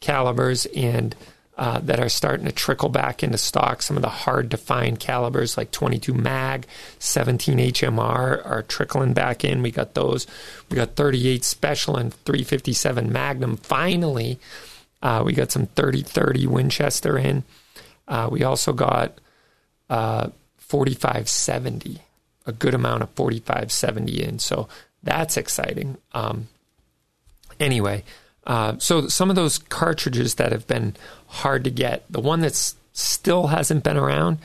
calibers 0.00 0.66
and 0.74 1.14
uh, 1.58 1.78
that 1.80 2.00
are 2.00 2.08
starting 2.08 2.46
to 2.46 2.52
trickle 2.52 2.88
back 2.88 3.22
into 3.22 3.36
stock. 3.36 3.82
Some 3.82 3.96
of 3.96 4.02
the 4.02 4.08
hard 4.08 4.50
to 4.52 4.56
find 4.56 4.98
calibers 4.98 5.56
like 5.58 5.70
22 5.70 6.14
Mag, 6.14 6.66
17 6.98 7.58
HMR 7.58 8.44
are 8.44 8.64
trickling 8.66 9.12
back 9.12 9.44
in. 9.44 9.62
We 9.62 9.70
got 9.70 9.94
those. 9.94 10.26
We 10.70 10.76
got 10.76 10.96
38 10.96 11.44
Special 11.44 11.96
and 11.96 12.12
357 12.12 13.12
Magnum. 13.12 13.58
Finally, 13.58 14.38
uh, 15.02 15.22
we 15.24 15.32
got 15.32 15.50
some 15.50 15.66
3030 15.66 16.46
Winchester 16.46 17.18
in. 17.18 17.44
Uh, 18.06 18.28
we 18.30 18.44
also 18.44 18.72
got 18.72 19.18
uh, 19.90 20.28
4570, 20.58 21.98
a 22.46 22.52
good 22.52 22.74
amount 22.74 23.02
of 23.02 23.10
4570 23.10 24.22
in. 24.22 24.38
So 24.38 24.68
that's 25.02 25.36
exciting. 25.36 25.98
Um, 26.12 26.48
anyway, 27.58 28.04
uh, 28.46 28.78
so 28.78 29.08
some 29.08 29.28
of 29.30 29.36
those 29.36 29.58
cartridges 29.58 30.36
that 30.36 30.52
have 30.52 30.66
been 30.66 30.94
hard 31.26 31.64
to 31.64 31.70
get, 31.70 32.04
the 32.10 32.20
one 32.20 32.40
that's 32.40 32.76
still 32.92 33.48
hasn't 33.48 33.84
been 33.84 33.96
around 33.96 34.38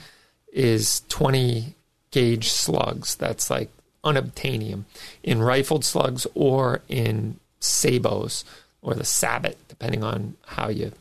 is 0.52 1.04
20 1.10 1.76
gauge 2.12 2.50
slugs. 2.50 3.16
That's 3.16 3.50
like 3.50 3.70
unobtainium 4.04 4.86
in 5.24 5.42
rifled 5.42 5.84
slugs 5.84 6.26
or 6.34 6.82
in 6.88 7.40
sabos 7.60 8.44
or 8.82 8.94
the 8.94 9.06
sabot, 9.06 9.58
depending 9.68 10.04
on 10.04 10.36
how 10.46 10.70
you 10.70 10.92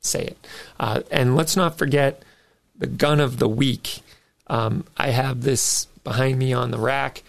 say 0.00 0.24
it. 0.24 0.46
Uh, 0.78 1.02
and 1.10 1.36
let's 1.36 1.56
not 1.56 1.78
forget 1.78 2.22
the 2.76 2.86
gun 2.86 3.20
of 3.20 3.38
the 3.38 3.48
week. 3.48 4.00
Um, 4.46 4.84
I 4.96 5.10
have 5.10 5.42
this 5.42 5.86
behind 6.02 6.38
me 6.38 6.52
on 6.52 6.70
the 6.70 6.78
rack, 6.78 7.22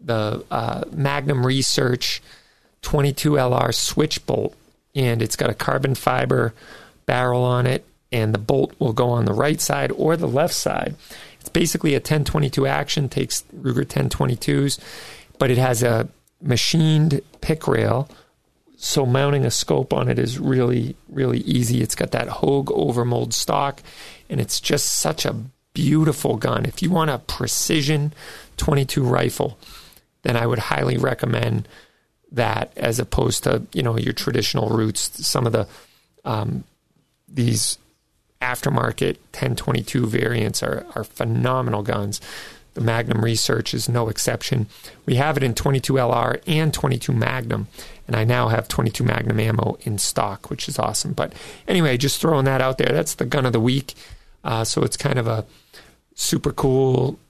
the 0.00 0.44
uh, 0.50 0.84
Magnum 0.92 1.46
Research 1.46 2.22
22 2.82 3.32
LR 3.32 3.74
switch 3.74 4.24
bolt, 4.26 4.54
and 4.94 5.22
it's 5.22 5.36
got 5.36 5.50
a 5.50 5.54
carbon 5.54 5.94
fiber 5.94 6.54
barrel 7.06 7.42
on 7.42 7.66
it, 7.66 7.84
and 8.12 8.34
the 8.34 8.38
bolt 8.38 8.74
will 8.78 8.92
go 8.92 9.10
on 9.10 9.24
the 9.24 9.32
right 9.32 9.60
side 9.60 9.90
or 9.92 10.16
the 10.16 10.28
left 10.28 10.54
side. 10.54 10.94
It's 11.40 11.48
basically 11.48 11.94
a 11.94 11.98
1022 11.98 12.66
action, 12.66 13.08
takes 13.08 13.44
Ruger 13.56 13.84
1022s, 13.84 14.78
but 15.38 15.50
it 15.50 15.58
has 15.58 15.82
a 15.82 16.08
machined 16.42 17.20
Pic 17.40 17.66
rail. 17.66 18.08
So 18.80 19.04
mounting 19.04 19.44
a 19.44 19.50
scope 19.50 19.92
on 19.92 20.08
it 20.08 20.20
is 20.20 20.38
really, 20.38 20.94
really 21.08 21.40
easy. 21.40 21.82
It's 21.82 21.96
got 21.96 22.12
that 22.12 22.28
Hogue 22.28 22.68
overmold 22.68 23.32
stock, 23.32 23.82
and 24.30 24.40
it's 24.40 24.60
just 24.60 25.00
such 25.00 25.24
a 25.24 25.34
beautiful 25.74 26.36
gun. 26.36 26.64
If 26.64 26.80
you 26.80 26.88
want 26.88 27.10
a 27.10 27.18
precision 27.18 28.12
22 28.56 29.02
rifle, 29.02 29.58
then 30.22 30.36
I 30.36 30.46
would 30.46 30.60
highly 30.60 30.96
recommend 30.96 31.66
that 32.30 32.72
as 32.76 33.00
opposed 33.00 33.44
to 33.44 33.62
you 33.72 33.82
know 33.82 33.98
your 33.98 34.12
traditional 34.12 34.68
routes. 34.68 35.26
Some 35.26 35.44
of 35.44 35.52
the 35.52 35.66
um, 36.24 36.62
these 37.28 37.78
aftermarket 38.40 39.16
1022 39.32 40.06
variants 40.06 40.62
are 40.62 40.86
are 40.94 41.02
phenomenal 41.02 41.82
guns. 41.82 42.20
The 42.74 42.84
Magnum 42.84 43.24
Research 43.24 43.74
is 43.74 43.88
no 43.88 44.08
exception. 44.08 44.68
We 45.04 45.16
have 45.16 45.36
it 45.36 45.42
in 45.42 45.54
22 45.54 45.94
LR 45.94 46.40
and 46.46 46.72
22 46.72 47.12
Magnum, 47.12 47.66
and 48.08 48.16
I 48.16 48.24
now 48.24 48.48
have 48.48 48.66
22 48.66 49.04
Magnum 49.04 49.38
ammo 49.38 49.76
in 49.82 49.98
stock, 49.98 50.50
which 50.50 50.68
is 50.68 50.78
awesome. 50.78 51.12
But 51.12 51.34
anyway, 51.68 51.96
just 51.96 52.20
throwing 52.20 52.46
that 52.46 52.60
out 52.60 52.78
there. 52.78 52.92
That's 52.92 53.14
the 53.14 53.26
gun 53.26 53.46
of 53.46 53.52
the 53.52 53.60
week. 53.60 53.94
Uh, 54.42 54.64
so 54.64 54.82
it's 54.82 54.96
kind 54.96 55.18
of 55.18 55.26
a 55.26 55.44
super 56.14 56.52
cool 56.52 57.20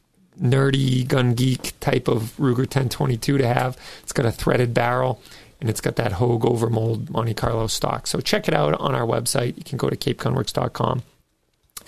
nerdy 0.41 1.07
gun 1.07 1.35
geek 1.35 1.79
type 1.81 2.07
of 2.07 2.37
Ruger 2.37 2.59
1022 2.59 3.39
to 3.39 3.47
have. 3.47 3.77
It's 4.03 4.13
got 4.13 4.25
a 4.25 4.33
threaded 4.33 4.73
barrel 4.73 5.21
and 5.61 5.69
it's 5.69 5.81
got 5.81 5.97
that 5.97 6.13
Hogue 6.13 6.45
overmold 6.45 7.11
Monte 7.11 7.35
Carlo 7.35 7.67
stock. 7.67 8.07
So 8.07 8.21
check 8.21 8.47
it 8.47 8.55
out 8.55 8.75
on 8.81 8.95
our 8.95 9.07
website. 9.07 9.57
You 9.57 9.65
can 9.65 9.79
go 9.79 9.91
to 9.91 9.97
capegunworks.com 9.97 11.03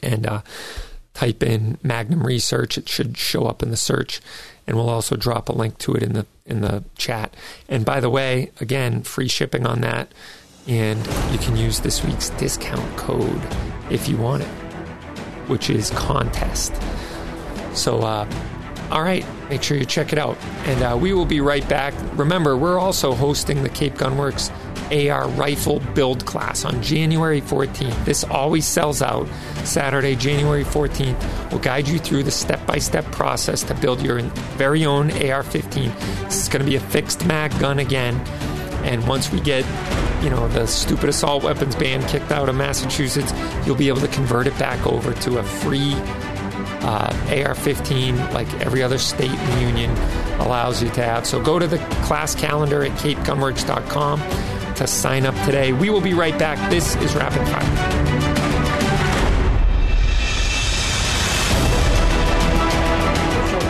and 0.03 0.27
uh, 0.27 0.43
type 1.15 1.43
in 1.43 1.79
Magnum 1.83 2.27
Research. 2.27 2.77
It 2.77 2.89
should 2.89 3.17
show 3.17 3.47
up 3.47 3.63
in 3.63 3.71
the 3.71 3.77
search, 3.77 4.21
and 4.71 4.79
we'll 4.79 4.89
also 4.89 5.17
drop 5.17 5.49
a 5.49 5.53
link 5.53 5.77
to 5.79 5.95
it 5.95 6.03
in 6.03 6.13
the 6.13 6.25
in 6.47 6.61
the 6.61 6.85
chat. 6.97 7.35
And 7.69 7.85
by 7.85 7.99
the 7.99 8.09
way, 8.09 8.53
again, 8.61 9.03
free 9.03 9.27
shipping 9.27 9.67
on 9.67 9.81
that, 9.81 10.13
and 10.69 11.05
you 11.33 11.39
can 11.39 11.57
use 11.57 11.81
this 11.81 12.05
week's 12.05 12.31
discount 12.31 12.97
code 12.97 13.43
if 13.91 14.09
you 14.09 14.17
want 14.17 14.45
it, 14.45 14.49
which 15.49 15.71
is 15.71 15.91
contest. 15.91 16.73
So, 17.75 17.99
uh, 18.03 18.31
all 18.93 19.03
right, 19.03 19.27
make 19.49 19.65
sure 19.65 19.77
you 19.77 19.85
check 19.85 20.13
it 20.13 20.21
out. 20.21 20.39
And 20.67 20.83
uh, 20.85 20.97
we 20.97 21.13
will 21.15 21.27
be 21.27 21.41
right 21.41 21.69
back. 21.69 21.93
Remember, 22.17 22.57
we're 22.57 22.79
also 22.79 23.13
hosting 23.13 23.65
the 23.65 23.71
Cape 23.71 23.95
Gunworks 23.95 24.53
AR 24.91 25.29
rifle 25.29 25.81
build 25.95 26.27
class 26.27 26.65
on 26.65 26.83
January 26.83 27.41
14th. 27.41 28.05
This 28.05 28.25
always 28.25 28.67
sells 28.67 29.03
out. 29.03 29.29
Saturday, 29.65 30.17
January 30.17 30.65
14th. 30.65 31.51
We'll 31.51 31.61
guide 31.61 31.89
you 31.89 31.99
through 31.99 32.25
the 32.25 32.31
step 32.31 32.65
by 32.67 32.79
step 32.79 33.05
process 33.07 33.63
to 33.65 33.75
build 33.75 34.03
your 34.03 34.21
very 34.57 34.85
own 34.85 35.11
AR 35.23 35.43
15. 35.43 35.93
This 36.25 36.43
is 36.43 36.49
going 36.49 36.65
to 36.65 36.69
be 36.69 36.77
a 36.77 36.81
fixed 36.81 37.25
mag 37.27 37.57
gun 37.59 37.79
again. 37.79 38.17
And 38.85 39.07
once 39.07 39.31
we 39.31 39.41
get, 39.41 39.65
you 40.23 40.31
know, 40.31 40.49
the 40.49 40.67
stupid 40.67 41.09
assault 41.09 41.45
weapons 41.45 41.77
ban 41.77 42.07
kicked 42.09 42.33
out 42.33 42.49
of 42.49 42.55
Massachusetts, 42.55 43.33
you'll 43.67 43.77
be 43.77 43.89
able 43.89 44.01
to 44.01 44.09
convert 44.09 44.47
it 44.47 44.59
back 44.59 44.87
over 44.87 45.13
to 45.13 45.39
a 45.39 45.43
free 45.43 45.93
uh, 46.83 47.13
AR-15, 47.29 48.33
like 48.33 48.49
every 48.61 48.83
other 48.83 48.99
state 48.99 49.31
in 49.31 49.51
the 49.51 49.61
union, 49.61 49.91
allows 50.41 50.83
you 50.83 50.89
to 50.91 51.03
have. 51.03 51.27
So 51.27 51.41
go 51.43 51.59
to 51.59 51.67
the 51.67 51.79
class 52.05 52.35
calendar 52.35 52.83
at 52.83 52.93
capegunworks.com 52.93 54.21
to 54.81 54.87
sign 54.87 55.27
up 55.27 55.35
today. 55.45 55.75
We 55.75 55.91
will 55.91 56.01
be 56.01 56.15
right 56.15 56.39
back. 56.39 56.71
This 56.71 56.97
is 56.97 57.15
Rapid 57.15 57.47
Fire. 57.49 58.01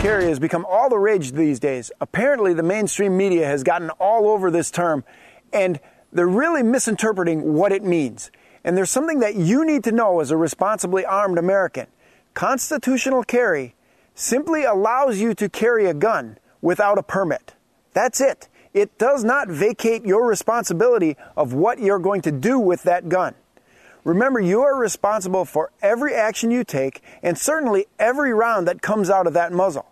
carry 0.00 0.24
has 0.24 0.38
become 0.38 0.64
all 0.66 0.88
the 0.88 0.96
rage 0.96 1.32
these 1.32 1.60
days. 1.60 1.92
Apparently, 2.00 2.54
the 2.54 2.62
mainstream 2.62 3.16
media 3.16 3.44
has 3.44 3.62
gotten 3.62 3.90
all 3.90 4.28
over 4.28 4.50
this 4.50 4.70
term, 4.70 5.04
and 5.52 5.78
they're 6.12 6.26
really 6.26 6.62
misinterpreting 6.62 7.54
what 7.54 7.70
it 7.70 7.82
means. 7.82 8.30
And 8.64 8.76
there's 8.76 8.88
something 8.88 9.18
that 9.18 9.34
you 9.34 9.64
need 9.64 9.84
to 9.84 9.92
know 9.92 10.20
as 10.20 10.30
a 10.30 10.36
responsibly 10.36 11.04
armed 11.04 11.38
American. 11.38 11.86
Constitutional 12.34 13.24
carry 13.24 13.74
simply 14.14 14.64
allows 14.64 15.18
you 15.18 15.34
to 15.34 15.48
carry 15.48 15.86
a 15.86 15.94
gun 15.94 16.38
without 16.62 16.98
a 16.98 17.02
permit. 17.02 17.54
That's 17.92 18.20
it. 18.20 18.48
It 18.72 18.98
does 18.98 19.24
not 19.24 19.48
vacate 19.48 20.04
your 20.04 20.26
responsibility 20.26 21.16
of 21.36 21.52
what 21.52 21.80
you're 21.80 21.98
going 21.98 22.22
to 22.22 22.32
do 22.32 22.58
with 22.58 22.84
that 22.84 23.08
gun. 23.08 23.34
Remember, 24.04 24.40
you 24.40 24.62
are 24.62 24.76
responsible 24.76 25.44
for 25.44 25.72
every 25.82 26.14
action 26.14 26.50
you 26.50 26.64
take 26.64 27.02
and 27.22 27.36
certainly 27.36 27.86
every 27.98 28.32
round 28.32 28.66
that 28.68 28.80
comes 28.80 29.10
out 29.10 29.26
of 29.26 29.34
that 29.34 29.52
muzzle. 29.52 29.86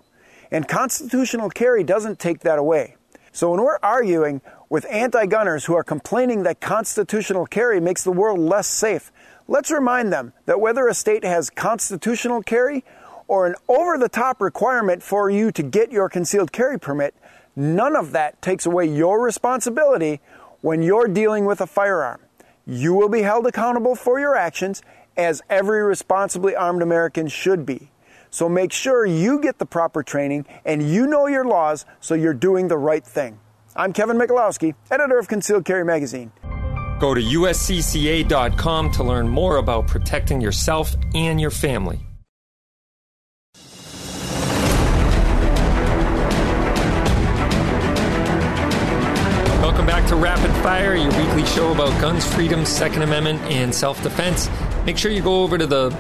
And 0.51 0.67
constitutional 0.67 1.51
carry 1.51 1.85
doesn't 1.85 2.19
take 2.19 2.41
that 2.41 2.59
away. 2.59 2.97
So 3.33 3.51
when 3.51 3.61
we're 3.61 3.79
arguing 3.83 4.41
with 4.71 4.87
anti 4.91 5.27
gunners 5.27 5.67
who 5.67 5.75
are 5.75 5.85
complaining 5.85 6.45
that 6.45 6.61
constitutional 6.61 7.47
carry 7.47 7.81
makes 7.81 8.03
the 8.03 8.13
world 8.13 8.39
less 8.39 8.67
safe, 8.67 9.13
let's 9.47 9.71
remind 9.71 10.13
them 10.13 10.33
that 10.47 10.61
whether 10.61 10.89
a 10.89 10.95
state 10.95 11.25
has 11.25 11.51
constitutional 11.51 12.43
carry 12.43 12.85
or 13.27 13.47
an 13.47 13.55
over 13.69 13.99
the 13.99 14.09
top 14.09 14.41
requirement 14.41 15.03
for 15.03 15.29
you 15.29 15.53
to 15.53 15.63
get 15.63 15.93
your 15.93 16.09
concealed 16.09 16.51
carry 16.51 16.79
permit, 16.79 17.15
none 17.59 17.97
of 17.97 18.13
that 18.13 18.41
takes 18.41 18.65
away 18.65 18.87
your 18.87 19.23
responsibility 19.23 20.21
when 20.61 20.83
you're 20.83 21.09
dealing 21.09 21.45
with 21.45 21.61
a 21.61 21.67
firearm. 21.67 22.21
You 22.65 22.95
will 22.95 23.09
be 23.09 23.23
held 23.23 23.47
accountable 23.47 23.95
for 23.95 24.21
your 24.21 24.37
actions, 24.37 24.83
as 25.17 25.43
every 25.51 25.83
responsibly 25.83 26.55
armed 26.55 26.81
American 26.81 27.27
should 27.27 27.67
be. 27.67 27.91
So 28.31 28.49
make 28.49 28.73
sure 28.73 29.05
you 29.05 29.41
get 29.41 29.59
the 29.59 29.67
proper 29.67 30.03
training 30.03 30.47
and 30.65 30.89
you 30.89 31.07
know 31.07 31.27
your 31.27 31.45
laws 31.45 31.85
so 32.01 32.15
you're 32.15 32.35
doing 32.35 32.69
the 32.69 32.79
right 32.79 33.05
thing. 33.05 33.41
I'm 33.75 33.93
Kevin 33.93 34.17
Michalowski, 34.17 34.75
editor 34.91 35.19
of 35.19 35.29
Concealed 35.29 35.65
Carry 35.65 35.85
Magazine. 35.85 36.31
Go 37.01 37.15
to 37.15 37.21
uscca.com 37.21 38.91
to 38.93 39.05
learn 39.05 39.29
more 39.29 39.57
about 39.57 39.87
protecting 39.87 40.41
yourself 40.41 40.95
and 41.15 41.41
your 41.41 41.51
family. 41.51 42.08
Back 49.89 50.07
to 50.07 50.17
Rapid 50.17 50.51
Fire, 50.63 50.95
your 50.95 51.11
weekly 51.17 51.47
show 51.47 51.73
about 51.73 51.99
guns, 51.99 52.23
freedom, 52.35 52.67
Second 52.67 53.01
Amendment, 53.01 53.41
and 53.45 53.75
self 53.75 54.03
defense. 54.03 54.51
Make 54.85 54.99
sure 54.99 55.11
you 55.11 55.23
go 55.23 55.43
over 55.43 55.57
to 55.57 55.67
the 55.67 55.97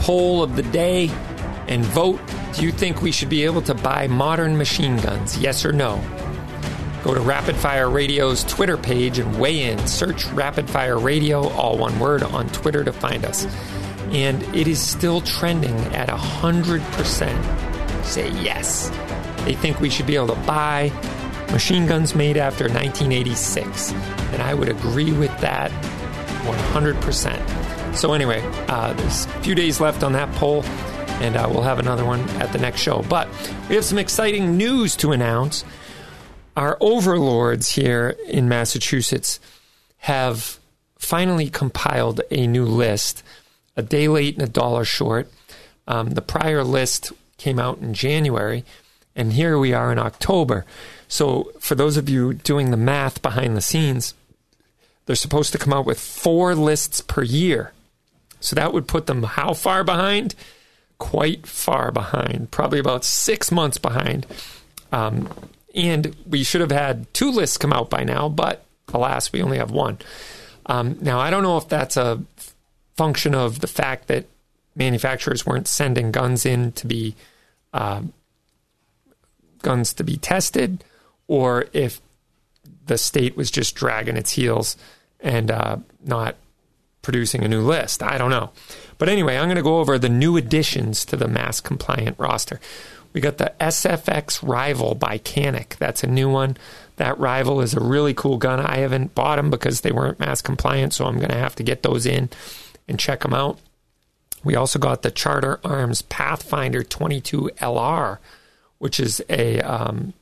poll 0.00 0.42
of 0.42 0.56
the 0.56 0.62
day 0.62 1.08
and 1.66 1.82
vote. 1.82 2.20
Do 2.52 2.66
you 2.66 2.70
think 2.70 3.00
we 3.00 3.10
should 3.10 3.30
be 3.30 3.46
able 3.46 3.62
to 3.62 3.72
buy 3.72 4.08
modern 4.08 4.58
machine 4.58 4.98
guns? 4.98 5.38
Yes 5.38 5.64
or 5.64 5.72
no? 5.72 6.04
Go 7.02 7.14
to 7.14 7.20
Rapid 7.22 7.56
Fire 7.56 7.88
Radio's 7.88 8.44
Twitter 8.44 8.76
page 8.76 9.18
and 9.18 9.40
weigh 9.40 9.70
in. 9.70 9.86
Search 9.86 10.26
Rapid 10.32 10.68
Fire 10.68 10.98
Radio, 10.98 11.48
all 11.52 11.78
one 11.78 11.98
word, 11.98 12.22
on 12.22 12.46
Twitter 12.50 12.84
to 12.84 12.92
find 12.92 13.24
us. 13.24 13.46
And 14.10 14.42
it 14.54 14.68
is 14.68 14.82
still 14.82 15.22
trending 15.22 15.78
at 15.94 16.10
100% 16.10 18.04
say 18.04 18.30
yes. 18.42 18.90
They 19.46 19.54
think 19.54 19.80
we 19.80 19.88
should 19.88 20.06
be 20.06 20.16
able 20.16 20.28
to 20.28 20.40
buy 20.42 20.92
machine 21.50 21.86
guns 21.86 22.14
made 22.14 22.36
after 22.36 22.64
1986. 22.64 23.92
And 24.32 24.42
I 24.42 24.54
would 24.54 24.68
agree 24.68 25.12
with 25.12 25.36
that 25.40 25.70
100%. 26.44 27.96
So, 27.96 28.12
anyway, 28.12 28.42
uh, 28.68 28.92
there's 28.92 29.26
a 29.26 29.42
few 29.42 29.54
days 29.54 29.80
left 29.80 30.02
on 30.02 30.12
that 30.12 30.32
poll, 30.36 30.62
and 31.20 31.36
uh, 31.36 31.48
we'll 31.50 31.62
have 31.62 31.78
another 31.78 32.04
one 32.04 32.20
at 32.40 32.52
the 32.52 32.58
next 32.58 32.80
show. 32.80 33.02
But 33.02 33.28
we 33.68 33.74
have 33.74 33.84
some 33.84 33.98
exciting 33.98 34.56
news 34.56 34.94
to 34.96 35.12
announce. 35.12 35.64
Our 36.56 36.76
overlords 36.80 37.70
here 37.70 38.16
in 38.26 38.48
Massachusetts 38.48 39.40
have 39.98 40.58
finally 40.98 41.48
compiled 41.50 42.20
a 42.30 42.46
new 42.46 42.64
list, 42.64 43.22
a 43.76 43.82
day 43.82 44.08
late 44.08 44.34
and 44.34 44.42
a 44.42 44.50
dollar 44.50 44.84
short. 44.84 45.30
Um, 45.88 46.10
the 46.10 46.22
prior 46.22 46.62
list 46.62 47.12
came 47.38 47.58
out 47.58 47.78
in 47.78 47.94
January, 47.94 48.64
and 49.16 49.32
here 49.32 49.58
we 49.58 49.72
are 49.72 49.90
in 49.90 49.98
October. 49.98 50.64
So, 51.10 51.50
for 51.58 51.74
those 51.74 51.96
of 51.96 52.08
you 52.08 52.34
doing 52.34 52.70
the 52.70 52.76
math 52.76 53.20
behind 53.20 53.56
the 53.56 53.60
scenes, 53.60 54.14
they're 55.04 55.16
supposed 55.16 55.50
to 55.50 55.58
come 55.58 55.72
out 55.72 55.84
with 55.84 55.98
four 55.98 56.54
lists 56.54 57.00
per 57.00 57.24
year. 57.24 57.72
So, 58.38 58.54
that 58.54 58.72
would 58.72 58.86
put 58.86 59.08
them 59.08 59.24
how 59.24 59.52
far 59.54 59.82
behind? 59.82 60.36
Quite 60.98 61.48
far 61.48 61.90
behind, 61.90 62.52
probably 62.52 62.78
about 62.78 63.04
six 63.04 63.50
months 63.50 63.76
behind. 63.76 64.24
Um, 64.92 65.28
and 65.74 66.14
we 66.28 66.44
should 66.44 66.60
have 66.60 66.70
had 66.70 67.12
two 67.12 67.32
lists 67.32 67.58
come 67.58 67.72
out 67.72 67.90
by 67.90 68.04
now, 68.04 68.28
but 68.28 68.64
alas, 68.94 69.32
we 69.32 69.42
only 69.42 69.58
have 69.58 69.72
one. 69.72 69.98
Um, 70.66 70.96
now, 71.00 71.18
I 71.18 71.30
don't 71.30 71.42
know 71.42 71.56
if 71.56 71.68
that's 71.68 71.96
a 71.96 72.22
function 72.96 73.34
of 73.34 73.60
the 73.60 73.66
fact 73.66 74.06
that 74.06 74.26
manufacturers 74.76 75.44
weren't 75.44 75.66
sending 75.66 76.12
guns 76.12 76.46
in 76.46 76.70
to 76.72 76.86
be 76.86 77.16
uh, 77.72 78.02
guns 79.62 79.92
to 79.94 80.04
be 80.04 80.16
tested, 80.16 80.84
or 81.30 81.66
if 81.72 82.00
the 82.86 82.98
state 82.98 83.36
was 83.36 83.52
just 83.52 83.76
dragging 83.76 84.16
its 84.16 84.32
heels 84.32 84.76
and 85.20 85.48
uh, 85.48 85.76
not 86.04 86.34
producing 87.02 87.44
a 87.44 87.48
new 87.48 87.60
list. 87.60 88.02
I 88.02 88.18
don't 88.18 88.30
know. 88.30 88.50
But 88.98 89.08
anyway, 89.08 89.36
I'm 89.36 89.46
going 89.46 89.54
to 89.54 89.62
go 89.62 89.78
over 89.78 89.96
the 89.96 90.08
new 90.08 90.36
additions 90.36 91.04
to 91.04 91.16
the 91.16 91.28
mass 91.28 91.60
compliant 91.60 92.18
roster. 92.18 92.58
We 93.12 93.20
got 93.20 93.38
the 93.38 93.52
SFX 93.60 94.46
Rival 94.46 94.96
by 94.96 95.18
Canik. 95.18 95.76
That's 95.76 96.02
a 96.02 96.08
new 96.08 96.28
one. 96.28 96.56
That 96.96 97.16
Rival 97.20 97.60
is 97.60 97.74
a 97.74 97.80
really 97.80 98.12
cool 98.12 98.36
gun. 98.36 98.58
I 98.58 98.78
haven't 98.78 99.14
bought 99.14 99.36
them 99.36 99.50
because 99.50 99.82
they 99.82 99.92
weren't 99.92 100.18
mass 100.18 100.42
compliant, 100.42 100.94
so 100.94 101.04
I'm 101.04 101.18
going 101.18 101.30
to 101.30 101.36
have 101.36 101.54
to 101.56 101.62
get 101.62 101.84
those 101.84 102.06
in 102.06 102.28
and 102.88 102.98
check 102.98 103.20
them 103.20 103.34
out. 103.34 103.60
We 104.42 104.56
also 104.56 104.80
got 104.80 105.02
the 105.02 105.12
Charter 105.12 105.60
Arms 105.62 106.02
Pathfinder 106.02 106.82
22 106.82 107.52
LR, 107.58 108.18
which 108.78 108.98
is 108.98 109.22
a 109.28 109.60
um, 109.60 110.12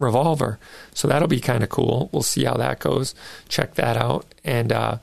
revolver. 0.00 0.58
So 0.94 1.06
that'll 1.06 1.28
be 1.28 1.40
kind 1.40 1.62
of 1.62 1.68
cool. 1.68 2.08
We'll 2.12 2.22
see 2.22 2.44
how 2.44 2.54
that 2.54 2.80
goes. 2.80 3.14
Check 3.48 3.74
that 3.74 3.96
out. 3.96 4.26
And 4.44 4.72
uh, 4.72 4.98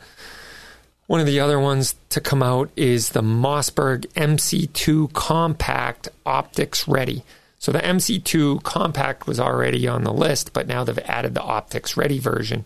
one 1.06 1.22
of 1.22 1.26
the 1.26 1.40
other 1.40 1.60
ones 1.60 1.96
to 2.10 2.20
come 2.20 2.44
out 2.44 2.70
is 2.76 3.10
the 3.10 3.22
Mossberg 3.22 4.08
MC2 4.14 5.14
Compact 5.14 6.10
Optics 6.26 6.88
Ready. 6.88 7.24
So 7.60 7.72
the 7.72 7.80
MC2 7.80 8.62
Compact 8.64 9.26
was 9.26 9.40
already 9.40 9.88
on 9.88 10.04
the 10.04 10.14
list, 10.14 10.52
but 10.54 10.68
now 10.68 10.84
they've 10.84 11.00
added 11.00 11.34
the 11.34 11.42
Optics 11.42 11.96
Ready 11.96 12.20
version. 12.20 12.66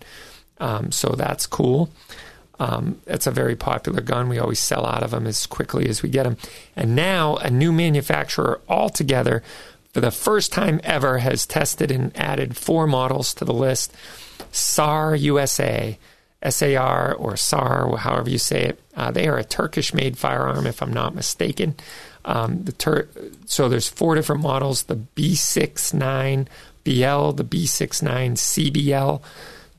Um, 0.60 0.92
so 0.92 1.10
that's 1.10 1.46
cool. 1.46 1.92
Um, 2.60 3.02
it's 3.08 3.26
a 3.26 3.32
very 3.32 3.56
popular 3.56 4.02
gun. 4.02 4.30
We 4.30 4.38
always 4.38 4.60
sell 4.60 4.86
out 4.86 5.02
of 5.02 5.12
them 5.12 5.26
as 5.26 5.48
quickly 5.48 5.90
as 5.90 6.04
we 6.04 6.10
get 6.10 6.24
them. 6.24 6.38
And 6.76 6.96
now 6.96 7.38
a 7.38 7.50
new 7.50 7.72
manufacturer 7.72 8.62
altogether, 8.70 9.42
for 9.94 10.02
the 10.02 10.12
first 10.12 10.52
time 10.52 10.80
ever, 10.84 11.20
has 11.20 11.46
tested 11.46 11.92
and 11.92 12.16
added 12.18 12.58
four 12.58 12.88
models 12.88 13.34
to 13.36 13.46
the 13.46 13.54
list. 13.54 13.94
SAR 14.52 15.16
USA, 15.16 15.98
SAR 16.48 17.14
or 17.14 17.38
SAR, 17.38 17.98
however 17.98 18.30
you 18.30 18.38
say 18.38 18.64
it. 18.64 18.80
Uh, 18.96 19.12
they 19.12 19.28
are 19.28 19.38
a 19.38 19.44
Turkish-made 19.44 20.18
firearm, 20.18 20.66
if 20.66 20.82
I'm 20.82 20.94
not 20.94 21.14
mistaken. 21.16 21.76
Um, 22.26 22.64
the 22.64 22.72
Tur- 22.72 23.10
so 23.46 23.68
there's 23.70 23.90
four 23.90 24.16
different 24.16 24.42
models: 24.42 24.84
the 24.84 24.96
B69BL, 25.16 26.48
the 26.84 27.44
B69 27.44 28.38
CBL 28.38 29.22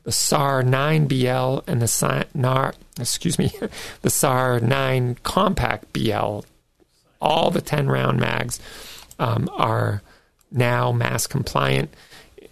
the 0.05 0.13
SAR 0.13 0.63
9BL 0.63 1.63
and 1.67 1.81
the 1.81 1.89
SAR, 1.89 2.75
excuse 2.99 3.39
me, 3.39 3.53
the 4.03 4.11
SAR 4.11 4.61
9 4.61 5.17
Compact 5.23 5.93
BL. 5.93 6.41
All 7.21 7.51
the 7.53 7.61
10 7.61 7.87
round 7.87 8.19
mags 8.19 8.59
um, 9.23 9.49
are 9.53 10.03
now 10.51 10.91
mass 10.91 11.29
compliant, 11.29 11.95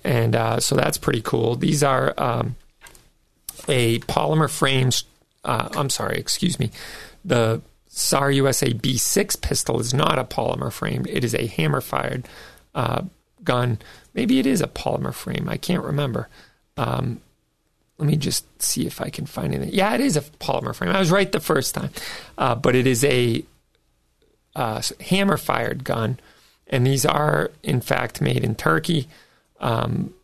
and 0.04 0.36
uh, 0.36 0.60
so 0.60 0.76
that's 0.76 0.98
pretty 0.98 1.20
cool. 1.20 1.56
These 1.56 1.82
are 1.82 2.14
um, 2.16 2.54
a 3.66 3.98
polymer 4.00 4.48
frames. 4.48 5.04
Uh, 5.44 5.68
I'm 5.72 5.90
sorry, 5.90 6.18
excuse 6.18 6.60
me. 6.60 6.70
The 7.24 7.60
SAR 7.88 8.30
USA 8.30 8.72
B6 8.72 9.40
pistol 9.40 9.80
is 9.80 9.92
not 9.92 10.18
a 10.18 10.24
polymer 10.24 10.72
frame; 10.72 11.04
it 11.08 11.24
is 11.24 11.34
a 11.34 11.46
hammer 11.48 11.80
fired 11.80 12.28
uh, 12.74 13.02
gun. 13.42 13.80
Maybe 14.14 14.38
it 14.38 14.46
is 14.46 14.60
a 14.60 14.68
polymer 14.68 15.12
frame. 15.12 15.48
I 15.48 15.56
can't 15.56 15.82
remember. 15.82 16.28
Um, 16.76 17.20
let 17.98 18.08
me 18.08 18.16
just 18.16 18.62
see 18.62 18.86
if 18.86 19.00
I 19.00 19.10
can 19.10 19.26
find 19.26 19.54
anything. 19.54 19.74
Yeah, 19.74 19.92
it 19.94 20.00
is 20.00 20.16
a 20.16 20.22
polymer 20.22 20.74
frame. 20.74 20.92
I 20.92 21.00
was 21.00 21.10
right 21.10 21.30
the 21.30 21.40
first 21.40 21.74
time, 21.74 21.90
uh, 22.38 22.54
but 22.54 22.76
it 22.76 22.86
is 22.86 23.04
a 23.04 23.44
uh, 24.54 24.80
hammer 25.00 25.36
fired 25.36 25.82
gun, 25.82 26.18
and 26.70 26.86
these 26.86 27.04
are 27.04 27.50
in 27.62 27.80
fact 27.80 28.22
made 28.22 28.42
in 28.42 28.54
Turkey. 28.54 29.08
Um, 29.60 30.14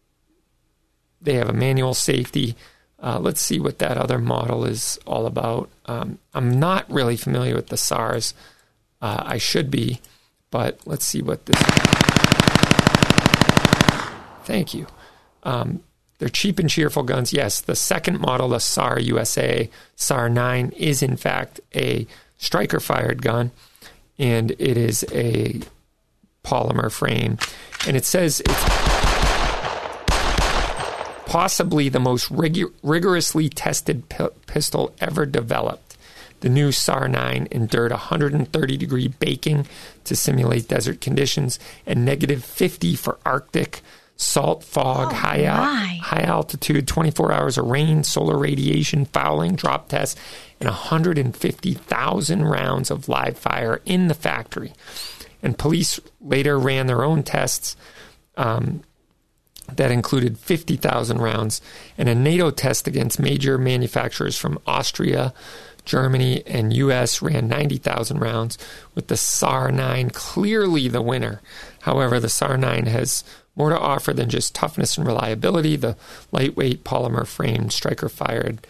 they 1.21 1.35
have 1.35 1.49
a 1.49 1.53
manual 1.53 1.93
safety. 1.93 2.55
Uh, 3.03 3.19
let's 3.21 3.43
see 3.43 3.61
what 3.61 3.79
that 3.81 3.99
other 3.99 4.19
model 4.19 4.65
is 4.65 4.99
all 5.05 5.27
about. 5.27 5.69
Um, 5.85 6.19
I'm 6.33 6.59
not 6.59 6.91
really 6.91 7.17
familiar 7.17 7.55
with 7.55 7.67
the 7.67 7.77
SARS. 7.77 8.33
Uh, 9.03 9.23
I 9.27 9.39
should 9.39 9.71
be, 9.71 10.01
but 10.51 10.81
let's 10.87 11.05
see 11.05 11.21
what 11.21 11.45
this. 11.45 11.61
Thank 14.45 14.73
you. 14.73 14.87
Um, 15.43 15.83
they're 16.19 16.29
cheap 16.29 16.59
and 16.59 16.71
cheerful 16.71 17.03
guns. 17.03 17.33
Yes, 17.33 17.61
the 17.61 17.77
second 17.77 18.21
model, 18.21 18.49
the 18.49 18.61
SAR 18.61 18.99
USA 19.01 19.69
SAR 19.97 20.31
9, 20.31 20.73
is 20.77 21.03
in 21.03 21.17
fact 21.17 21.61
a 21.75 22.07
striker 22.39 22.81
fired 22.81 23.21
gun, 23.21 23.51
and 24.19 24.53
it 24.53 24.79
is 24.79 25.05
a 25.13 25.61
polymer 26.47 26.91
frame. 26.91 27.39
And 27.87 27.97
it 27.97 28.05
says 28.05 28.41
it's 28.41 28.65
possibly 31.27 31.89
the 31.89 32.01
most 32.01 32.31
rig- 32.31 32.73
rigorously 32.83 33.49
tested 33.49 34.09
p- 34.09 34.29
pistol 34.47 34.95
ever 35.01 35.27
developed. 35.27 35.97
The 36.41 36.49
new 36.49 36.71
SAR 36.71 37.09
9 37.09 37.49
endured 37.51 37.91
130 37.91 38.77
degree 38.77 39.09
baking 39.09 39.67
to 40.05 40.15
simulate 40.15 40.69
desert 40.69 41.01
conditions 41.01 41.59
and 41.87 42.05
negative 42.05 42.45
50 42.45 42.95
for 42.95 43.19
Arctic 43.25 43.81
salt, 44.17 44.65
fog, 44.65 45.09
oh, 45.11 45.15
high, 45.15 45.45
al- 45.45 46.01
high 46.01 46.23
altitude, 46.23 46.89
24 46.89 47.33
hours 47.33 47.59
of 47.59 47.67
rain, 47.67 48.03
solar 48.03 48.39
radiation, 48.39 49.05
fouling, 49.07 49.55
drop 49.57 49.89
tests, 49.89 50.19
and 50.61 50.69
150,000 50.69 52.45
rounds 52.45 52.91
of 52.91 53.09
live 53.09 53.37
fire 53.37 53.83
in 53.85 54.09
the 54.09 54.15
factory. 54.15 54.73
And 55.43 55.59
police 55.59 56.01
later 56.21 56.59
ran 56.59 56.87
their 56.87 57.05
own 57.05 57.23
tests 57.23 57.77
um, 58.37 58.83
that 59.73 59.91
included 59.91 60.39
50,000 60.39 61.19
rounds 61.19 61.61
and 61.99 62.09
a 62.09 62.15
NATO 62.15 62.51
test 62.51 62.87
against 62.87 63.19
major 63.19 63.59
manufacturers 63.59 64.39
from 64.39 64.59
Austria, 64.67 65.33
Germany, 65.85 66.43
and 66.47 66.73
US 66.73 67.23
ran 67.23 67.49
90,000 67.49 68.19
rounds, 68.19 68.59
with 68.95 69.09
the 69.09 69.17
SAR 69.17 69.71
9 69.71 70.11
clearly 70.11 70.89
the 70.89 71.03
winner. 71.03 71.41
However, 71.81 72.21
the 72.21 72.29
SAR 72.29 72.57
9 72.57 72.87
has 72.87 73.25
more 73.55 73.71
to 73.71 73.79
offer 73.79 74.13
than 74.13 74.29
just 74.29 74.55
toughness 74.55 74.99
and 74.99 75.07
reliability. 75.07 75.77
The 75.77 75.97
lightweight 76.31 76.85
polymer 76.85 77.27
framed 77.27 77.73
striker 77.73 78.09
fired 78.09 78.67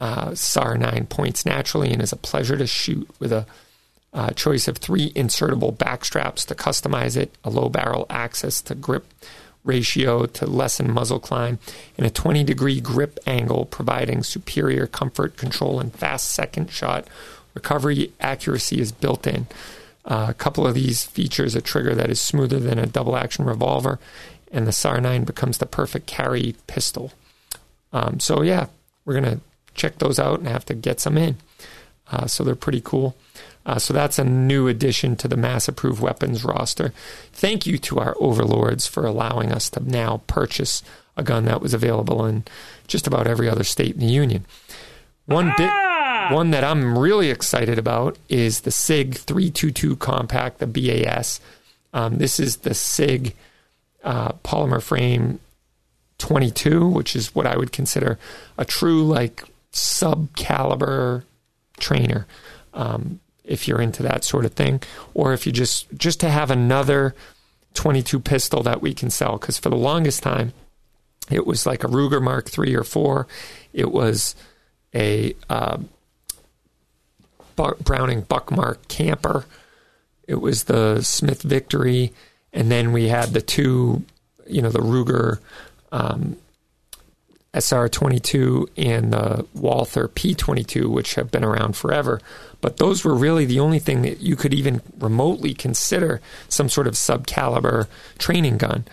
uh, 0.00 0.34
SAR 0.34 0.76
9 0.76 1.06
points 1.06 1.46
naturally 1.46 1.92
and 1.92 2.02
is 2.02 2.12
a 2.12 2.16
pleasure 2.16 2.56
to 2.56 2.66
shoot 2.66 3.08
with 3.18 3.32
a 3.32 3.46
uh, 4.16 4.30
choice 4.30 4.66
of 4.66 4.78
three 4.78 5.10
insertable 5.12 5.76
back 5.76 6.04
straps 6.04 6.46
to 6.46 6.54
customize 6.54 7.16
it, 7.16 7.34
a 7.44 7.50
low 7.50 7.68
barrel 7.68 8.06
access 8.08 8.62
to 8.62 8.74
grip 8.74 9.06
ratio 9.62 10.24
to 10.24 10.46
lessen 10.46 10.90
muzzle 10.90 11.20
climb, 11.20 11.58
and 11.98 12.06
a 12.06 12.10
20 12.10 12.42
degree 12.42 12.80
grip 12.80 13.18
angle 13.26 13.66
providing 13.66 14.22
superior 14.22 14.86
comfort, 14.86 15.36
control, 15.36 15.78
and 15.78 15.94
fast 15.94 16.30
second 16.30 16.70
shot 16.70 17.06
recovery 17.52 18.10
accuracy 18.18 18.80
is 18.80 18.90
built 18.90 19.26
in. 19.26 19.46
Uh, 20.04 20.26
a 20.28 20.34
couple 20.34 20.66
of 20.66 20.74
these 20.74 21.04
features 21.04 21.54
a 21.54 21.60
trigger 21.60 21.94
that 21.94 22.10
is 22.10 22.20
smoother 22.20 22.58
than 22.58 22.78
a 22.78 22.86
double 22.86 23.16
action 23.16 23.44
revolver, 23.44 23.98
and 24.50 24.66
the 24.66 24.72
SAR 24.72 25.00
9 25.00 25.24
becomes 25.24 25.58
the 25.58 25.66
perfect 25.66 26.06
carry 26.06 26.54
pistol. 26.66 27.12
Um, 27.92 28.18
so, 28.20 28.42
yeah, 28.42 28.68
we're 29.04 29.20
going 29.20 29.38
to 29.38 29.40
check 29.74 29.98
those 29.98 30.18
out 30.18 30.38
and 30.38 30.48
have 30.48 30.64
to 30.66 30.74
get 30.74 31.00
some 31.00 31.18
in. 31.18 31.36
Uh, 32.10 32.26
so, 32.26 32.44
they're 32.44 32.54
pretty 32.54 32.80
cool. 32.80 33.16
Uh, 33.66 33.78
so, 33.78 33.92
that's 33.92 34.18
a 34.18 34.24
new 34.24 34.68
addition 34.68 35.16
to 35.16 35.28
the 35.28 35.36
mass 35.36 35.68
approved 35.68 36.00
weapons 36.00 36.44
roster. 36.44 36.94
Thank 37.32 37.66
you 37.66 37.76
to 37.78 37.98
our 37.98 38.16
overlords 38.18 38.86
for 38.86 39.04
allowing 39.04 39.52
us 39.52 39.68
to 39.70 39.80
now 39.80 40.22
purchase 40.26 40.82
a 41.16 41.22
gun 41.22 41.44
that 41.46 41.60
was 41.60 41.74
available 41.74 42.24
in 42.24 42.44
just 42.86 43.06
about 43.06 43.26
every 43.26 43.48
other 43.48 43.64
state 43.64 43.94
in 43.94 44.00
the 44.00 44.06
Union. 44.06 44.46
One 45.26 45.52
bit 45.56 45.70
one 46.30 46.50
that 46.50 46.64
I'm 46.64 46.98
really 46.98 47.30
excited 47.30 47.78
about 47.78 48.18
is 48.28 48.60
the 48.60 48.70
SIG 48.70 49.14
322 49.14 49.96
Compact, 49.96 50.58
the 50.58 50.66
BAS. 50.66 51.40
Um, 51.92 52.18
this 52.18 52.40
is 52.40 52.58
the 52.58 52.74
SIG 52.74 53.34
uh, 54.02 54.32
polymer 54.44 54.82
frame 54.82 55.40
22, 56.18 56.86
which 56.88 57.14
is 57.14 57.34
what 57.34 57.46
I 57.46 57.56
would 57.56 57.72
consider 57.72 58.18
a 58.58 58.64
true 58.64 59.04
like 59.04 59.44
sub 59.70 60.34
caliber 60.36 61.24
trainer. 61.78 62.26
Um, 62.74 63.20
if 63.46 63.66
you're 63.66 63.80
into 63.80 64.02
that 64.02 64.24
sort 64.24 64.44
of 64.44 64.52
thing, 64.52 64.82
or 65.14 65.32
if 65.32 65.46
you 65.46 65.52
just 65.52 65.86
just 65.96 66.20
to 66.20 66.28
have 66.28 66.50
another 66.50 67.14
22 67.74 68.20
pistol 68.20 68.62
that 68.62 68.82
we 68.82 68.94
can 68.94 69.10
sell, 69.10 69.38
because 69.38 69.58
for 69.58 69.70
the 69.70 69.76
longest 69.76 70.22
time, 70.22 70.52
it 71.30 71.46
was 71.46 71.66
like 71.66 71.84
a 71.84 71.88
Ruger 71.88 72.22
Mark 72.22 72.48
three 72.48 72.74
or 72.74 72.84
four. 72.84 73.26
It 73.72 73.92
was 73.92 74.34
a 74.94 75.34
uh, 75.48 75.78
Browning 77.56 78.22
Buckmark 78.22 78.88
camper. 78.88 79.46
It 80.26 80.36
was 80.36 80.64
the 80.64 81.02
Smith 81.02 81.42
Victory, 81.42 82.12
and 82.52 82.70
then 82.70 82.92
we 82.92 83.08
had 83.08 83.30
the 83.30 83.40
two, 83.40 84.04
you 84.46 84.62
know, 84.62 84.70
the 84.70 84.80
Ruger 84.80 85.38
um, 85.92 86.36
SR22 87.56 88.68
and 88.76 89.12
the 89.12 89.46
Walther 89.54 90.08
P22, 90.08 90.88
which 90.88 91.14
have 91.14 91.30
been 91.30 91.44
around 91.44 91.74
forever. 91.74 92.20
But 92.60 92.76
those 92.76 93.02
were 93.02 93.14
really 93.14 93.46
the 93.46 93.60
only 93.60 93.78
thing 93.78 94.02
that 94.02 94.20
you 94.20 94.36
could 94.36 94.52
even 94.52 94.82
remotely 94.98 95.54
consider 95.54 96.20
some 96.48 96.68
sort 96.68 96.86
of 96.86 96.94
subcaliber 96.94 97.86
training 98.18 98.58
gun. 98.58 98.84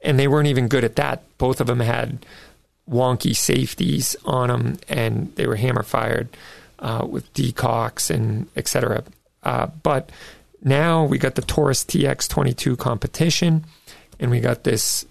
And 0.00 0.18
they 0.18 0.26
weren't 0.26 0.48
even 0.48 0.68
good 0.68 0.84
at 0.84 0.96
that. 0.96 1.22
Both 1.36 1.60
of 1.60 1.66
them 1.66 1.80
had 1.80 2.24
wonky 2.88 3.36
safeties 3.36 4.16
on 4.24 4.48
them, 4.48 4.78
and 4.88 5.34
they 5.34 5.46
were 5.46 5.56
hammer 5.56 5.82
fired 5.82 6.28
uh, 6.78 7.06
with 7.08 7.32
decocks 7.34 8.08
and 8.08 8.46
etc. 8.56 9.04
Uh, 9.42 9.66
but 9.82 10.10
now 10.62 11.04
we 11.04 11.18
got 11.18 11.34
the 11.34 11.42
Taurus 11.42 11.84
TX22 11.84 12.78
competition, 12.78 13.64
and 14.18 14.30
we 14.30 14.40
got 14.40 14.64
this 14.64 15.04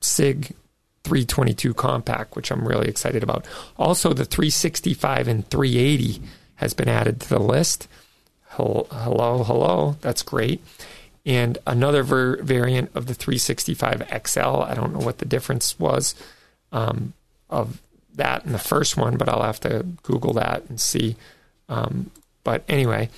SIG 0.00 0.54
322 1.04 1.74
compact, 1.74 2.36
which 2.36 2.50
I'm 2.50 2.66
really 2.66 2.88
excited 2.88 3.22
about. 3.22 3.46
Also, 3.76 4.12
the 4.12 4.24
365 4.24 5.28
and 5.28 5.48
380 5.48 6.22
has 6.56 6.74
been 6.74 6.88
added 6.88 7.20
to 7.20 7.28
the 7.28 7.40
list. 7.40 7.88
Hello, 8.50 8.86
hello, 8.90 9.96
that's 10.00 10.22
great. 10.22 10.62
And 11.24 11.58
another 11.66 12.02
ver- 12.02 12.42
variant 12.42 12.90
of 12.94 13.06
the 13.06 13.14
365 13.14 14.02
XL. 14.26 14.40
I 14.40 14.74
don't 14.74 14.92
know 14.92 15.04
what 15.04 15.18
the 15.18 15.24
difference 15.24 15.78
was 15.78 16.14
um, 16.72 17.14
of 17.48 17.80
that 18.14 18.44
in 18.44 18.52
the 18.52 18.58
first 18.58 18.96
one, 18.96 19.16
but 19.16 19.28
I'll 19.28 19.42
have 19.42 19.60
to 19.60 19.86
Google 20.02 20.34
that 20.34 20.64
and 20.68 20.80
see. 20.80 21.16
Um, 21.68 22.10
but 22.44 22.64
anyway, 22.68 23.08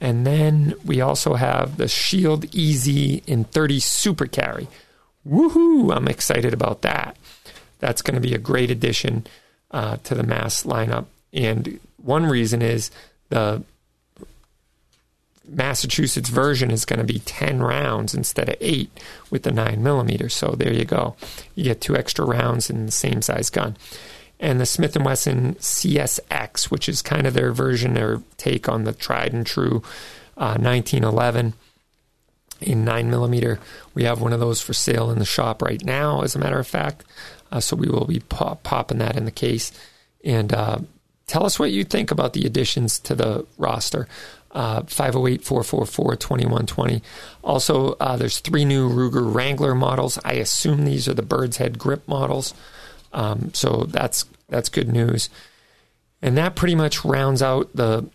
and 0.00 0.26
then 0.26 0.74
we 0.84 1.00
also 1.00 1.34
have 1.34 1.76
the 1.76 1.88
Shield 1.88 2.44
EZ 2.56 2.88
in 2.88 3.44
30 3.44 3.80
Super 3.80 4.26
Carry. 4.26 4.68
Woohoo! 5.30 5.94
I'm 5.94 6.08
excited 6.08 6.52
about 6.52 6.82
that. 6.82 7.16
That's 7.78 8.02
going 8.02 8.14
to 8.14 8.20
be 8.20 8.34
a 8.34 8.38
great 8.38 8.70
addition 8.70 9.26
uh, 9.70 9.98
to 10.04 10.14
the 10.14 10.22
mass 10.22 10.64
lineup. 10.64 11.06
And 11.32 11.78
one 12.02 12.26
reason 12.26 12.60
is 12.62 12.90
the 13.28 13.62
Massachusetts 15.46 16.28
version 16.28 16.70
is 16.70 16.84
going 16.84 16.98
to 16.98 17.12
be 17.12 17.20
10 17.20 17.62
rounds 17.62 18.14
instead 18.14 18.48
of 18.48 18.56
8 18.60 18.90
with 19.30 19.44
the 19.44 19.52
9 19.52 19.82
millimeter. 19.82 20.28
So 20.28 20.50
there 20.50 20.72
you 20.72 20.84
go. 20.84 21.16
You 21.54 21.64
get 21.64 21.80
two 21.80 21.96
extra 21.96 22.24
rounds 22.24 22.68
in 22.68 22.86
the 22.86 22.92
same 22.92 23.22
size 23.22 23.50
gun 23.50 23.76
and 24.40 24.58
the 24.58 24.66
Smith 24.66 24.96
& 24.96 25.00
Wesson 25.00 25.54
CSX, 25.56 26.70
which 26.70 26.88
is 26.88 27.02
kind 27.02 27.26
of 27.26 27.34
their 27.34 27.52
version 27.52 27.98
or 27.98 28.22
take 28.38 28.68
on 28.68 28.84
the 28.84 28.92
tried 28.92 29.32
and 29.32 29.46
true 29.46 29.82
uh, 30.36 30.56
1911 30.56 31.52
in 32.60 32.84
9 32.84 33.10
millimeter. 33.10 33.58
We 33.94 34.04
have 34.04 34.20
one 34.20 34.32
of 34.32 34.40
those 34.40 34.60
for 34.60 34.72
sale 34.72 35.10
in 35.10 35.18
the 35.18 35.24
shop 35.24 35.62
right 35.62 35.82
now, 35.84 36.22
as 36.22 36.34
a 36.34 36.38
matter 36.38 36.58
of 36.58 36.66
fact. 36.66 37.04
Uh, 37.50 37.60
so 37.60 37.76
we 37.76 37.88
will 37.88 38.04
be 38.04 38.20
pop- 38.20 38.62
popping 38.62 38.98
that 38.98 39.16
in 39.16 39.24
the 39.24 39.30
case. 39.30 39.72
And 40.24 40.52
uh, 40.52 40.78
tell 41.26 41.44
us 41.44 41.58
what 41.58 41.72
you 41.72 41.84
think 41.84 42.10
about 42.10 42.32
the 42.32 42.44
additions 42.44 42.98
to 43.00 43.14
the 43.14 43.46
roster. 43.58 44.08
Uh, 44.52 44.82
508 44.82 45.44
444 45.44 46.16
2120. 46.16 47.02
Also, 47.44 47.92
uh, 48.00 48.16
there's 48.16 48.40
three 48.40 48.64
new 48.64 48.88
Ruger 48.90 49.32
Wrangler 49.32 49.76
models. 49.76 50.18
I 50.24 50.34
assume 50.34 50.84
these 50.84 51.06
are 51.08 51.14
the 51.14 51.22
Bird's 51.22 51.58
Head 51.58 51.78
grip 51.78 52.06
models. 52.08 52.52
Um, 53.12 53.54
so 53.54 53.84
that's 53.88 54.24
that's 54.48 54.68
good 54.68 54.88
news, 54.88 55.30
and 56.20 56.36
that 56.36 56.56
pretty 56.56 56.74
much 56.74 57.04
rounds 57.04 57.42
out 57.42 57.70
the 57.74 58.08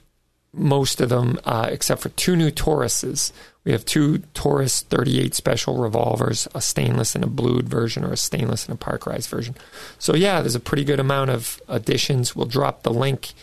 most 0.53 1.01
of 1.01 1.09
them, 1.09 1.39
uh, 1.45 1.69
except 1.72 2.01
for 2.01 2.09
two 2.09 2.35
new 2.35 2.51
Tauruses. 2.51 3.31
We 3.66 3.72
have 3.72 3.84
two 3.84 4.20
Taurus 4.36 4.82
38 4.82 5.34
special 5.34 5.78
revolvers, 5.78 6.48
a 6.54 6.62
stainless 6.62 7.16
and 7.16 7.24
a 7.24 7.28
blued 7.28 7.68
version, 7.68 8.06
or 8.06 8.14
a 8.14 8.18
stainless 8.18 8.68
and 8.68 8.76
a 8.76 8.78
parkerized 8.78 9.28
version. 9.28 9.56
So 9.98 10.16
yeah, 10.16 10.42
there's 10.42 10.56
a 10.56 10.60
pretty 10.60 10.84
good 10.84 11.00
amount 11.00 11.32
of 11.32 11.60
additions. 11.68 12.36
We'll 12.36 12.46
drop 12.46 12.84
the 12.84 12.94
link 12.94 13.34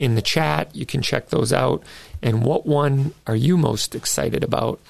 in 0.00 0.16
the 0.16 0.22
chat. 0.22 0.74
You 0.74 0.84
can 0.84 1.00
check 1.00 1.28
those 1.28 1.52
out. 1.52 1.84
And 2.20 2.44
what 2.44 2.66
one 2.66 3.14
are 3.28 3.36
you 3.36 3.56
most 3.56 3.94
excited 3.94 4.42
about? 4.42 4.80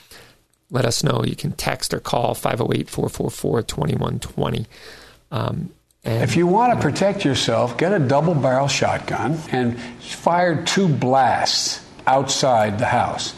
Let 0.70 0.86
us 0.86 1.04
know. 1.04 1.22
You 1.22 1.36
can 1.36 1.52
text 1.52 1.92
or 1.92 2.00
call 2.00 2.34
508 2.34 2.88
444 2.88 3.62
2120. 3.62 4.66
Um, 5.30 5.70
if 6.04 6.36
you 6.36 6.46
want 6.46 6.72
to 6.72 6.80
protect 6.80 7.24
yourself, 7.24 7.76
get 7.76 7.92
a 7.92 7.98
double 7.98 8.34
barrel 8.34 8.68
shotgun 8.68 9.38
and 9.50 9.78
fire 10.00 10.64
two 10.64 10.88
blasts 10.88 11.84
outside 12.06 12.78
the 12.78 12.86
house. 12.86 13.34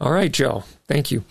All 0.00 0.12
right, 0.12 0.32
Joe. 0.32 0.64
Thank 0.88 1.10
you. 1.10 1.24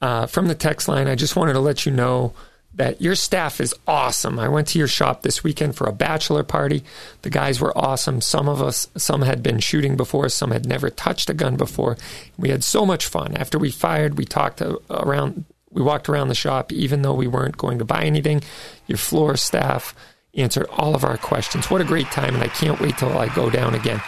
Uh, 0.00 0.26
from 0.26 0.48
the 0.48 0.54
text 0.54 0.88
line, 0.88 1.08
I 1.08 1.14
just 1.14 1.36
wanted 1.36 1.54
to 1.54 1.60
let 1.60 1.86
you 1.86 1.92
know 1.92 2.32
that 2.74 3.00
your 3.00 3.16
staff 3.16 3.60
is 3.60 3.74
awesome. 3.88 4.38
I 4.38 4.48
went 4.48 4.68
to 4.68 4.78
your 4.78 4.86
shop 4.86 5.22
this 5.22 5.42
weekend 5.42 5.74
for 5.74 5.88
a 5.88 5.92
bachelor 5.92 6.44
party. 6.44 6.84
The 7.22 7.30
guys 7.30 7.60
were 7.60 7.76
awesome. 7.76 8.20
Some 8.20 8.48
of 8.48 8.62
us, 8.62 8.88
some 8.96 9.22
had 9.22 9.42
been 9.42 9.58
shooting 9.58 9.96
before, 9.96 10.28
some 10.28 10.52
had 10.52 10.64
never 10.64 10.88
touched 10.88 11.28
a 11.28 11.34
gun 11.34 11.56
before. 11.56 11.96
We 12.36 12.50
had 12.50 12.62
so 12.62 12.86
much 12.86 13.06
fun. 13.06 13.36
After 13.36 13.58
we 13.58 13.72
fired, 13.72 14.16
we 14.16 14.24
talked 14.24 14.62
around, 14.90 15.44
we 15.70 15.82
walked 15.82 16.08
around 16.08 16.28
the 16.28 16.36
shop, 16.36 16.72
even 16.72 17.02
though 17.02 17.14
we 17.14 17.26
weren't 17.26 17.56
going 17.56 17.78
to 17.78 17.84
buy 17.84 18.04
anything. 18.04 18.42
Your 18.86 18.98
floor 18.98 19.36
staff 19.36 19.92
answered 20.34 20.68
all 20.70 20.94
of 20.94 21.02
our 21.02 21.18
questions. 21.18 21.68
What 21.68 21.80
a 21.80 21.84
great 21.84 22.06
time, 22.12 22.34
and 22.34 22.44
I 22.44 22.48
can't 22.48 22.80
wait 22.80 22.96
till 22.98 23.18
I 23.18 23.26
go 23.34 23.50
down 23.50 23.74
again. 23.74 24.00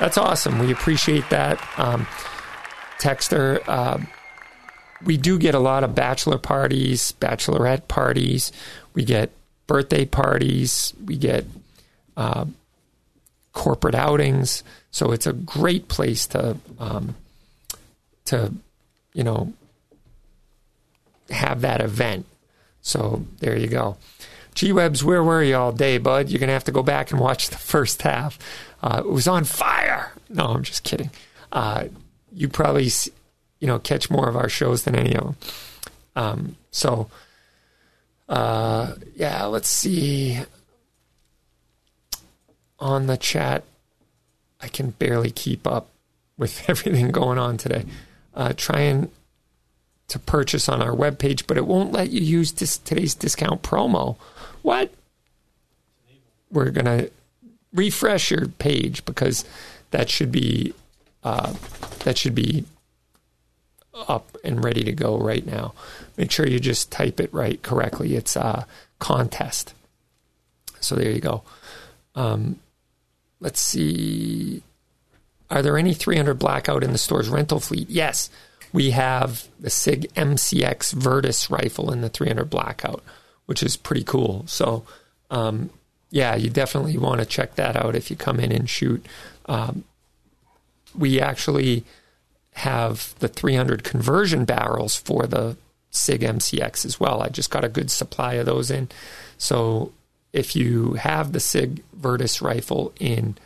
That's 0.00 0.16
awesome. 0.16 0.58
We 0.60 0.72
appreciate 0.72 1.28
that. 1.28 1.60
Um, 1.78 2.06
Texter, 2.98 3.62
uh, 3.66 3.98
we 5.04 5.16
do 5.16 5.38
get 5.38 5.54
a 5.54 5.58
lot 5.58 5.84
of 5.84 5.94
bachelor 5.94 6.38
parties, 6.38 7.12
bachelorette 7.20 7.88
parties. 7.88 8.52
We 8.94 9.04
get 9.04 9.30
birthday 9.66 10.04
parties. 10.04 10.92
We 11.04 11.16
get 11.16 11.44
uh, 12.16 12.46
corporate 13.52 13.94
outings. 13.94 14.62
So 14.90 15.12
it's 15.12 15.26
a 15.26 15.32
great 15.32 15.88
place 15.88 16.26
to 16.28 16.56
um, 16.78 17.16
to 18.26 18.52
you 19.12 19.24
know 19.24 19.52
have 21.30 21.62
that 21.62 21.80
event. 21.80 22.26
So 22.80 23.24
there 23.40 23.56
you 23.56 23.68
go. 23.68 23.96
G 24.54 24.72
Webs, 24.72 25.02
where 25.02 25.24
were 25.24 25.42
you 25.42 25.56
all 25.56 25.72
day, 25.72 25.98
bud? 25.98 26.28
You're 26.28 26.38
gonna 26.38 26.52
have 26.52 26.64
to 26.64 26.72
go 26.72 26.82
back 26.82 27.10
and 27.10 27.18
watch 27.20 27.50
the 27.50 27.56
first 27.72 28.02
half. 28.02 28.38
Uh, 28.82 29.02
it 29.04 29.10
was 29.10 29.26
on 29.26 29.44
fire. 29.44 30.12
No, 30.28 30.46
I'm 30.46 30.62
just 30.62 30.84
kidding. 30.84 31.10
Uh, 31.50 31.86
you 32.34 32.48
probably 32.48 32.90
you 33.60 33.66
know 33.66 33.78
catch 33.78 34.10
more 34.10 34.28
of 34.28 34.36
our 34.36 34.48
shows 34.48 34.84
than 34.84 34.94
any 34.94 35.14
of 35.14 35.24
them. 35.24 35.36
Um, 36.16 36.56
so 36.70 37.08
uh, 38.28 38.94
yeah, 39.14 39.44
let's 39.44 39.68
see. 39.68 40.38
On 42.78 43.06
the 43.06 43.16
chat, 43.16 43.64
I 44.60 44.68
can 44.68 44.90
barely 44.90 45.30
keep 45.30 45.66
up 45.66 45.88
with 46.36 46.64
everything 46.68 47.10
going 47.10 47.38
on 47.38 47.56
today. 47.56 47.84
Uh, 48.34 48.52
trying 48.56 49.10
to 50.08 50.18
purchase 50.18 50.68
on 50.68 50.82
our 50.82 50.90
webpage, 50.90 51.46
but 51.46 51.56
it 51.56 51.66
won't 51.66 51.92
let 51.92 52.10
you 52.10 52.20
use 52.20 52.52
today's 52.52 53.14
discount 53.14 53.62
promo. 53.62 54.16
What? 54.62 54.92
We're 56.50 56.70
gonna 56.70 57.08
refresh 57.72 58.30
your 58.30 58.48
page 58.48 59.04
because 59.04 59.44
that 59.90 60.10
should 60.10 60.30
be 60.30 60.74
uh, 61.24 61.54
that 62.04 62.18
should 62.18 62.34
be 62.34 62.64
up 64.08 64.36
and 64.44 64.62
ready 64.62 64.84
to 64.84 64.92
go 64.92 65.18
right 65.18 65.46
now. 65.46 65.74
Make 66.16 66.30
sure 66.30 66.46
you 66.46 66.60
just 66.60 66.90
type 66.90 67.20
it 67.20 67.32
right 67.32 67.62
correctly. 67.62 68.14
It's 68.14 68.36
a 68.36 68.66
contest. 68.98 69.74
So 70.80 70.94
there 70.94 71.10
you 71.10 71.20
go. 71.20 71.42
Um, 72.14 72.60
let's 73.40 73.60
see. 73.60 74.62
Are 75.50 75.62
there 75.62 75.78
any 75.78 75.94
300 75.94 76.34
blackout 76.38 76.84
in 76.84 76.92
the 76.92 76.98
store's 76.98 77.28
rental 77.28 77.60
fleet? 77.60 77.88
Yes, 77.88 78.30
we 78.72 78.90
have 78.90 79.46
the 79.60 79.70
SIG 79.70 80.12
MCX 80.14 80.92
Virtus 80.92 81.50
rifle 81.50 81.92
in 81.92 82.00
the 82.00 82.08
300 82.08 82.50
blackout, 82.50 83.02
which 83.46 83.62
is 83.62 83.76
pretty 83.76 84.04
cool. 84.04 84.44
So, 84.46 84.84
um, 85.30 85.70
yeah, 86.10 86.34
you 86.34 86.50
definitely 86.50 86.98
want 86.98 87.20
to 87.20 87.26
check 87.26 87.54
that 87.54 87.76
out 87.76 87.94
if 87.94 88.10
you 88.10 88.16
come 88.16 88.40
in 88.40 88.52
and 88.52 88.68
shoot. 88.68 89.04
Um, 89.46 89.84
we 90.96 91.20
actually 91.20 91.84
have 92.54 93.14
the 93.18 93.28
300 93.28 93.82
conversion 93.84 94.44
barrels 94.44 94.96
for 94.96 95.26
the 95.26 95.56
SIG 95.90 96.20
MCX 96.22 96.84
as 96.84 97.00
well. 97.00 97.22
I 97.22 97.28
just 97.28 97.50
got 97.50 97.64
a 97.64 97.68
good 97.68 97.90
supply 97.90 98.34
of 98.34 98.46
those 98.46 98.70
in. 98.70 98.88
So 99.38 99.92
if 100.32 100.56
you 100.56 100.94
have 100.94 101.32
the 101.32 101.40
SIG 101.40 101.82
Virtus 101.92 102.42
rifle 102.42 102.92
in 102.98 103.36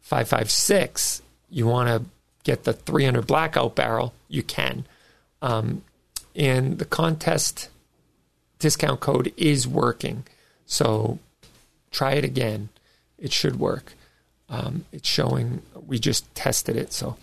556, 0.00 1.22
you 1.50 1.66
want 1.66 1.88
to 1.88 2.08
get 2.44 2.64
the 2.64 2.72
300 2.72 3.26
blackout 3.26 3.74
barrel, 3.74 4.14
you 4.28 4.42
can. 4.42 4.86
Um, 5.42 5.82
and 6.34 6.78
the 6.78 6.84
contest 6.84 7.68
discount 8.58 9.00
code 9.00 9.32
is 9.36 9.66
working. 9.66 10.24
So 10.66 11.18
try 11.90 12.12
it 12.12 12.24
again. 12.24 12.68
It 13.18 13.32
should 13.32 13.58
work. 13.58 13.94
Um, 14.48 14.84
it's 14.92 15.08
showing, 15.08 15.62
we 15.86 15.98
just 15.98 16.32
tested 16.34 16.76
it. 16.76 16.92
So 16.92 17.16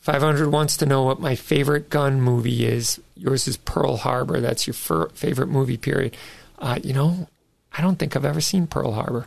500 0.00 0.48
wants 0.50 0.76
to 0.78 0.86
know 0.86 1.02
what 1.02 1.20
my 1.20 1.34
favorite 1.34 1.90
gun 1.90 2.20
movie 2.20 2.64
is. 2.64 3.00
Yours 3.14 3.46
is 3.46 3.56
Pearl 3.56 3.96
Harbor. 3.98 4.40
That's 4.40 4.66
your 4.66 4.74
fir- 4.74 5.10
favorite 5.10 5.48
movie, 5.48 5.76
period. 5.76 6.16
Uh, 6.58 6.78
you 6.82 6.92
know, 6.92 7.28
I 7.72 7.82
don't 7.82 7.98
think 7.98 8.16
I've 8.16 8.24
ever 8.24 8.40
seen 8.40 8.66
Pearl 8.66 8.92
Harbor. 8.92 9.26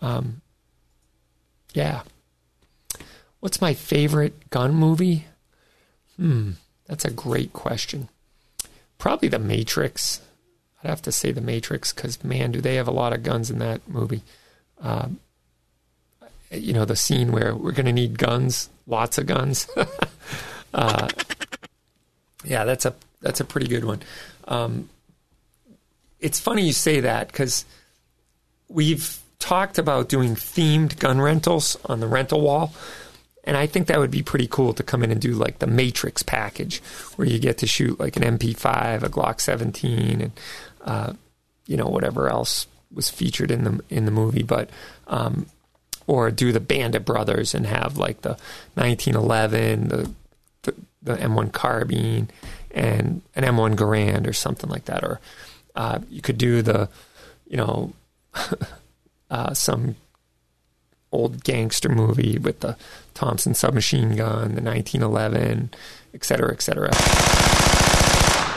Um, 0.00 0.40
yeah. 1.74 2.02
What's 3.40 3.60
my 3.60 3.74
favorite 3.74 4.50
gun 4.50 4.74
movie? 4.74 5.26
Hmm, 6.16 6.52
that's 6.86 7.04
a 7.04 7.10
great 7.10 7.52
question. 7.52 8.08
Probably 8.98 9.28
The 9.28 9.38
Matrix. 9.38 10.20
I'd 10.82 10.88
have 10.88 11.02
to 11.02 11.12
say 11.12 11.30
The 11.30 11.40
Matrix 11.40 11.92
because, 11.92 12.22
man, 12.24 12.52
do 12.52 12.60
they 12.60 12.74
have 12.74 12.88
a 12.88 12.92
lot 12.92 13.12
of 13.12 13.22
guns 13.22 13.50
in 13.50 13.58
that 13.60 13.86
movie. 13.88 14.22
Uh, 14.82 15.08
you 16.50 16.72
know, 16.72 16.84
the 16.84 16.96
scene 16.96 17.32
where 17.32 17.54
we're 17.54 17.72
going 17.72 17.86
to 17.86 17.92
need 17.92 18.18
guns 18.18 18.68
lots 18.90 19.16
of 19.16 19.26
guns. 19.26 19.68
uh, 20.74 21.08
yeah, 22.44 22.64
that's 22.64 22.84
a 22.84 22.94
that's 23.22 23.40
a 23.40 23.44
pretty 23.44 23.68
good 23.68 23.84
one. 23.84 24.02
Um, 24.46 24.90
it's 26.18 26.40
funny 26.40 26.66
you 26.66 26.72
say 26.72 27.00
that 27.00 27.28
because 27.28 27.64
we've 28.68 29.18
talked 29.38 29.78
about 29.78 30.08
doing 30.10 30.34
themed 30.34 30.98
gun 30.98 31.20
rentals 31.20 31.78
on 31.86 32.00
the 32.00 32.06
rental 32.06 32.42
wall. 32.42 32.74
And 33.44 33.56
I 33.56 33.66
think 33.66 33.86
that 33.86 33.98
would 33.98 34.10
be 34.10 34.22
pretty 34.22 34.46
cool 34.46 34.74
to 34.74 34.82
come 34.82 35.02
in 35.02 35.10
and 35.10 35.18
do 35.18 35.32
like 35.32 35.60
the 35.60 35.66
Matrix 35.66 36.22
package, 36.22 36.80
where 37.16 37.26
you 37.26 37.38
get 37.38 37.56
to 37.58 37.66
shoot 37.66 37.98
like 37.98 38.16
an 38.16 38.38
MP5, 38.38 39.02
a 39.02 39.08
Glock 39.08 39.40
17, 39.40 40.20
and 40.20 40.32
uh, 40.84 41.12
you 41.66 41.76
know 41.76 41.88
whatever 41.88 42.28
else 42.28 42.66
was 42.92 43.08
featured 43.08 43.50
in 43.50 43.64
the 43.64 43.80
in 43.88 44.04
the 44.04 44.10
movie. 44.10 44.42
But 44.42 44.68
um, 45.06 45.46
or 46.10 46.32
do 46.32 46.50
the 46.50 46.58
Band 46.58 46.96
of 46.96 47.04
Brothers 47.04 47.54
and 47.54 47.64
have 47.66 47.96
like 47.96 48.22
the 48.22 48.36
1911, 48.74 49.88
the 49.88 50.10
the, 50.62 50.74
the 51.00 51.16
M1 51.16 51.52
carbine, 51.52 52.28
and 52.72 53.22
an 53.36 53.44
M1 53.44 53.76
Garand 53.76 54.26
or 54.26 54.32
something 54.32 54.68
like 54.68 54.86
that. 54.86 55.04
Or 55.04 55.20
uh, 55.76 56.00
you 56.10 56.20
could 56.20 56.36
do 56.36 56.62
the, 56.62 56.88
you 57.46 57.56
know, 57.56 57.92
uh, 59.30 59.54
some 59.54 59.94
old 61.12 61.44
gangster 61.44 61.88
movie 61.88 62.38
with 62.38 62.58
the 62.58 62.76
Thompson 63.14 63.54
submachine 63.54 64.16
gun, 64.16 64.56
the 64.56 64.62
1911, 64.62 65.70
et 66.12 66.24
cetera, 66.24 66.50
et 66.50 66.60
cetera. 66.60 66.90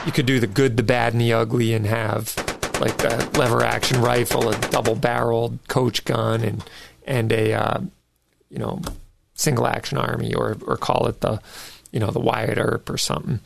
You 0.07 0.11
could 0.11 0.25
do 0.25 0.39
the 0.39 0.47
good, 0.47 0.75
the 0.75 0.81
bad, 0.81 1.13
and 1.13 1.21
the 1.21 1.33
ugly 1.33 1.75
and 1.75 1.85
have 1.85 2.35
like 2.81 2.97
the 2.97 3.29
lever 3.37 3.63
action 3.63 4.01
rifle, 4.01 4.49
a 4.49 4.59
double 4.71 4.95
barreled 4.95 5.59
coach 5.67 6.03
gun, 6.03 6.43
and 6.43 6.63
and 7.05 7.31
a 7.31 7.53
uh, 7.53 7.81
you 8.49 8.59
know 8.59 8.81
single 9.35 9.67
action 9.67 9.97
army 9.97 10.33
or 10.33 10.57
or 10.65 10.77
call 10.77 11.07
it 11.07 11.21
the 11.21 11.41
you 11.91 11.99
know 11.99 12.11
the 12.11 12.19
Wyatt 12.19 12.57
Earp 12.57 12.89
or 12.89 12.97
something. 12.97 13.39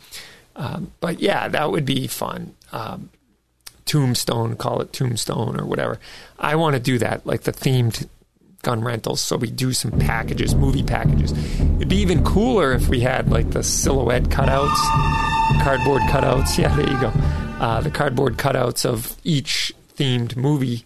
Um, 0.56 0.92
but 1.00 1.20
yeah, 1.20 1.48
that 1.48 1.72
would 1.72 1.86
be 1.86 2.08
fun. 2.08 2.56
Um, 2.72 3.10
Tombstone, 3.86 4.56
call 4.56 4.82
it 4.82 4.92
Tombstone 4.92 5.60
or 5.60 5.66
whatever. 5.66 6.00
I 6.40 6.56
want 6.56 6.76
to 6.76 6.80
do 6.80 6.98
that, 7.00 7.26
like 7.26 7.44
the 7.44 7.54
themed 7.54 8.08
gun 8.64 8.84
rentals. 8.84 9.22
So 9.22 9.38
we 9.38 9.50
do 9.50 9.72
some 9.72 9.92
packages, 9.92 10.56
movie 10.56 10.84
packages. 10.84 11.32
It'd 11.32 11.88
be 11.88 11.98
even 11.98 12.24
cooler 12.24 12.74
if 12.74 12.90
we 12.90 13.00
had 13.00 13.30
like 13.30 13.52
the 13.52 13.64
silhouette 13.64 14.24
cutouts, 14.24 14.76
cardboard 15.64 16.02
cutouts. 16.04 16.58
Yeah, 16.58 16.76
there 16.76 16.90
you 16.90 17.00
go. 17.00 17.08
Uh, 17.60 17.82
the 17.82 17.92
cardboard 17.92 18.38
cutouts 18.38 18.86
of 18.86 19.16
each 19.24 19.72
themed 19.96 20.36
movie 20.36 20.86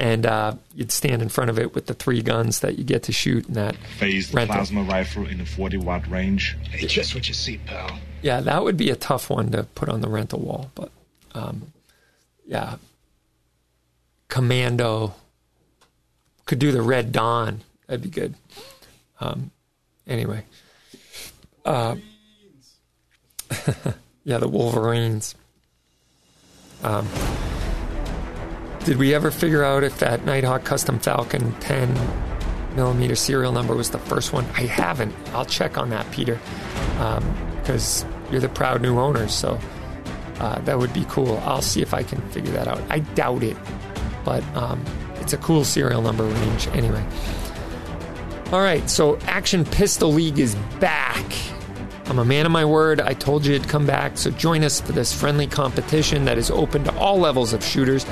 and 0.00 0.24
uh, 0.24 0.54
you'd 0.74 0.90
stand 0.90 1.20
in 1.20 1.28
front 1.28 1.50
of 1.50 1.58
it 1.58 1.74
with 1.74 1.84
the 1.86 1.92
three 1.92 2.22
guns 2.22 2.60
that 2.60 2.78
you 2.78 2.84
get 2.84 3.02
to 3.02 3.12
shoot 3.12 3.46
in 3.46 3.54
that 3.54 3.76
phased 3.98 4.34
rental. 4.34 4.56
plasma 4.56 4.82
rifle 4.82 5.26
in 5.26 5.42
a 5.42 5.46
40 5.46 5.76
watt 5.76 6.08
range. 6.08 6.56
Hey, 6.70 6.86
just 6.86 7.14
what 7.14 7.28
you 7.28 7.34
see, 7.34 7.58
pal. 7.58 7.98
Yeah, 8.22 8.40
that 8.40 8.64
would 8.64 8.78
be 8.78 8.88
a 8.88 8.96
tough 8.96 9.28
one 9.28 9.50
to 9.50 9.64
put 9.64 9.90
on 9.90 10.00
the 10.00 10.08
rental 10.08 10.40
wall, 10.40 10.70
but 10.74 10.90
um, 11.34 11.72
yeah, 12.46 12.76
Commando 14.28 15.14
could 16.46 16.58
do 16.58 16.72
the 16.72 16.82
Red 16.82 17.12
Dawn. 17.12 17.60
That'd 17.86 18.02
be 18.02 18.08
good. 18.08 18.34
Um, 19.20 19.50
anyway, 20.06 20.44
uh, 21.66 21.96
yeah, 24.24 24.38
the 24.38 24.48
Wolverines. 24.48 25.34
Um, 26.82 27.06
did 28.84 28.96
we 28.96 29.14
ever 29.14 29.30
figure 29.30 29.62
out 29.62 29.84
if 29.84 29.98
that 29.98 30.24
Nighthawk 30.24 30.64
Custom 30.64 30.98
Falcon 30.98 31.52
10 31.60 31.94
millimeter 32.76 33.14
serial 33.14 33.52
number 33.52 33.74
was 33.74 33.90
the 33.90 33.98
first 33.98 34.32
one? 34.32 34.44
I 34.54 34.62
haven't. 34.62 35.14
I'll 35.32 35.44
check 35.44 35.76
on 35.76 35.90
that, 35.90 36.10
Peter, 36.10 36.38
because 37.62 38.04
um, 38.04 38.14
you're 38.30 38.40
the 38.40 38.48
proud 38.48 38.80
new 38.80 38.98
owner. 38.98 39.28
So 39.28 39.58
uh, 40.38 40.58
that 40.60 40.78
would 40.78 40.92
be 40.92 41.04
cool. 41.08 41.36
I'll 41.44 41.62
see 41.62 41.82
if 41.82 41.92
I 41.92 42.02
can 42.02 42.20
figure 42.30 42.52
that 42.52 42.68
out. 42.68 42.80
I 42.88 43.00
doubt 43.00 43.42
it, 43.42 43.56
but 44.24 44.42
um, 44.56 44.82
it's 45.16 45.34
a 45.34 45.38
cool 45.38 45.64
serial 45.64 46.00
number 46.00 46.24
range 46.24 46.66
anyway. 46.68 47.04
All 48.52 48.60
right, 48.60 48.88
so 48.90 49.16
Action 49.26 49.64
Pistol 49.64 50.12
League 50.12 50.38
is 50.38 50.56
back. 50.80 51.24
I'm 52.10 52.18
a 52.18 52.24
man 52.24 52.44
of 52.44 52.50
my 52.50 52.64
word. 52.64 53.00
I 53.00 53.14
told 53.14 53.46
you 53.46 53.54
it'd 53.54 53.68
come 53.68 53.86
back. 53.86 54.18
So 54.18 54.32
join 54.32 54.64
us 54.64 54.80
for 54.80 54.90
this 54.90 55.12
friendly 55.12 55.46
competition 55.46 56.24
that 56.24 56.38
is 56.38 56.50
open 56.50 56.82
to 56.82 56.94
all 56.96 57.20
levels 57.20 57.52
of 57.52 57.64
shooters. 57.64 58.04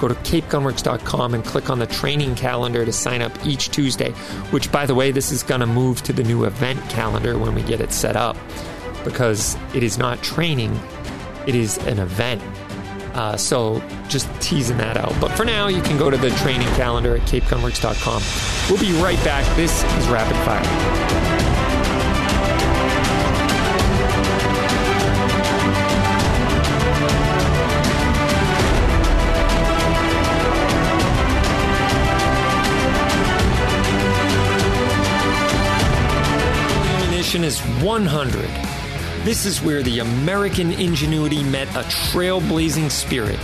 Go 0.00 0.08
to 0.08 0.14
capegunworks.com 0.16 1.34
and 1.34 1.44
click 1.44 1.70
on 1.70 1.78
the 1.78 1.86
training 1.86 2.34
calendar 2.34 2.84
to 2.84 2.92
sign 2.92 3.22
up 3.22 3.32
each 3.46 3.70
Tuesday, 3.70 4.10
which, 4.50 4.72
by 4.72 4.86
the 4.86 4.94
way, 4.94 5.12
this 5.12 5.30
is 5.30 5.44
going 5.44 5.60
to 5.60 5.68
move 5.68 6.02
to 6.02 6.12
the 6.12 6.24
new 6.24 6.44
event 6.44 6.80
calendar 6.90 7.38
when 7.38 7.54
we 7.54 7.62
get 7.62 7.80
it 7.80 7.92
set 7.92 8.16
up 8.16 8.36
because 9.04 9.56
it 9.72 9.84
is 9.84 9.98
not 9.98 10.20
training, 10.20 10.76
it 11.46 11.54
is 11.54 11.78
an 11.86 12.00
event. 12.00 12.42
Uh, 13.14 13.36
so 13.36 13.80
just 14.08 14.28
teasing 14.40 14.78
that 14.78 14.96
out. 14.96 15.14
But 15.20 15.30
for 15.36 15.44
now, 15.44 15.68
you 15.68 15.80
can 15.80 15.96
go 15.96 16.10
to 16.10 16.16
the 16.16 16.30
training 16.30 16.66
calendar 16.74 17.14
at 17.14 17.22
capegunworks.com. 17.22 18.22
We'll 18.68 18.80
be 18.80 19.00
right 19.00 19.22
back. 19.24 19.44
This 19.54 19.84
is 19.84 20.08
Rapid 20.08 20.36
Fire. 20.44 21.23
Is 37.42 37.60
100. 37.82 38.44
This 39.24 39.46
is 39.46 39.62
where 39.62 39.82
the 39.82 40.00
American 40.00 40.70
ingenuity 40.70 41.42
met 41.42 41.66
a 41.70 41.82
trailblazing 41.88 42.90
spirit. 42.90 43.38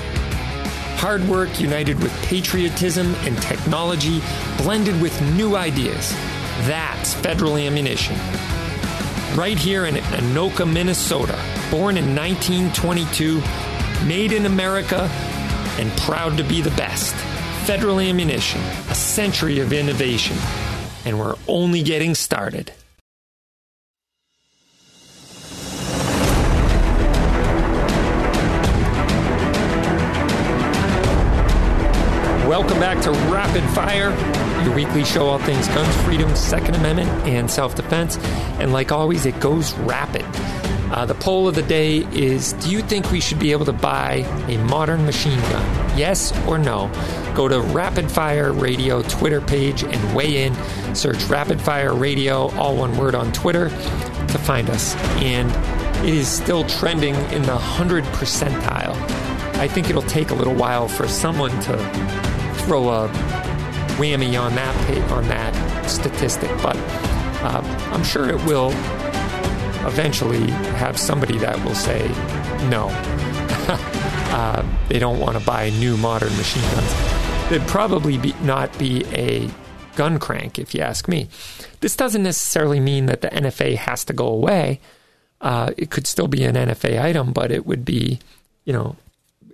Hard 0.99 1.27
work 1.27 1.59
united 1.59 1.99
with 2.01 2.13
patriotism 2.23 3.15
and 3.21 3.37
technology 3.43 4.23
blended 4.59 5.01
with 5.01 5.21
new 5.35 5.57
ideas. 5.57 6.13
That's 6.69 7.15
federal 7.15 7.57
ammunition. 7.57 8.17
Right 9.35 9.59
here 9.59 9.87
in 9.87 9.95
Anoka, 9.95 10.71
Minnesota, 10.71 11.39
born 11.71 11.97
in 11.97 12.15
1922, 12.15 13.41
made 14.07 14.33
in 14.33 14.47
America, 14.47 15.09
and 15.79 15.91
proud 15.99 16.37
to 16.37 16.45
be 16.45 16.61
the 16.61 16.71
best. 16.73 17.15
Federal 17.67 17.99
ammunition, 17.99 18.61
a 18.91 18.95
century 18.95 19.61
of 19.61 19.73
innovation. 19.73 20.37
And 21.05 21.19
we're 21.19 21.37
only 21.49 21.83
getting 21.83 22.15
started. 22.15 22.73
Welcome 32.71 32.95
back 32.95 33.03
to 33.03 33.11
Rapid 33.33 33.65
Fire, 33.71 34.11
your 34.65 34.73
weekly 34.73 35.03
show 35.03 35.27
all 35.27 35.41
things 35.41 35.67
guns, 35.67 35.93
freedom, 36.05 36.37
Second 36.37 36.77
Amendment, 36.77 37.11
and 37.27 37.51
self 37.51 37.75
defense. 37.75 38.17
And 38.61 38.73
like 38.73 38.93
always, 38.93 39.27
it 39.27 39.41
goes 39.41 39.73
rapid. 39.79 40.25
Uh, 40.93 41.05
the 41.05 41.17
poll 41.17 41.49
of 41.49 41.57
the 41.57 41.63
day 41.63 42.07
is 42.13 42.53
Do 42.53 42.71
you 42.71 42.81
think 42.81 43.11
we 43.11 43.19
should 43.19 43.41
be 43.41 43.51
able 43.51 43.65
to 43.65 43.73
buy 43.73 44.19
a 44.47 44.57
modern 44.67 45.05
machine 45.05 45.41
gun? 45.41 45.99
Yes 45.99 46.33
or 46.47 46.59
no? 46.59 46.89
Go 47.35 47.49
to 47.49 47.61
Rapid 47.61 48.09
Fire 48.09 48.53
Radio 48.53 49.03
Twitter 49.03 49.41
page 49.41 49.83
and 49.83 50.15
weigh 50.15 50.45
in. 50.45 50.55
Search 50.95 51.25
Rapid 51.25 51.61
Fire 51.61 51.93
Radio, 51.93 52.51
all 52.53 52.77
one 52.77 52.97
word 52.97 53.17
on 53.17 53.33
Twitter, 53.33 53.69
to 53.69 54.39
find 54.39 54.71
us. 54.71 54.95
And 55.17 55.51
it 56.07 56.15
is 56.15 56.29
still 56.29 56.63
trending 56.63 57.17
in 57.33 57.43
the 57.43 57.49
100 57.49 58.05
percentile. 58.05 58.95
I 59.57 59.67
think 59.67 59.91
it'll 59.91 60.03
take 60.03 60.31
a 60.31 60.35
little 60.35 60.55
while 60.55 60.87
for 60.87 61.09
someone 61.09 61.51
to 61.63 62.30
throw 62.65 62.89
a 62.89 63.09
whammy 63.99 64.41
on 64.41 64.55
that 64.55 65.11
on 65.11 65.27
that 65.29 65.89
statistic, 65.89 66.51
but 66.63 66.77
uh, 67.43 67.63
I'm 67.93 68.05
sure 68.05 68.29
it 68.29 68.43
will 68.45 68.71
eventually 69.87 70.51
have 70.77 70.99
somebody 70.99 71.39
that 71.39 71.63
will 71.65 71.75
say 71.75 72.07
no. 72.69 72.89
uh, 74.33 74.65
they 74.89 74.99
don't 74.99 75.19
want 75.19 75.39
to 75.39 75.45
buy 75.45 75.71
new 75.71 75.97
modern 75.97 76.35
machine 76.37 76.63
guns. 76.73 77.51
It'd 77.51 77.67
probably 77.67 78.19
be, 78.19 78.35
not 78.43 78.77
be 78.79 79.05
a 79.07 79.51
gun 79.97 80.19
crank, 80.19 80.59
if 80.59 80.75
you 80.75 80.83
ask 80.83 81.09
me. 81.09 81.29
This 81.81 81.97
doesn't 81.97 82.23
necessarily 82.23 82.79
mean 82.79 83.07
that 83.07 83.23
the 83.23 83.29
NFA 83.29 83.77
has 83.77 84.05
to 84.05 84.13
go 84.13 84.29
away. 84.29 84.81
Uh, 85.41 85.73
it 85.77 85.91
could 85.91 86.07
still 86.07 86.29
be 86.29 86.45
an 86.45 86.55
NFA 86.55 87.01
item, 87.01 87.33
but 87.33 87.51
it 87.51 87.67
would 87.67 87.85
be, 87.85 88.19
you 88.65 88.73
know, 88.73 88.97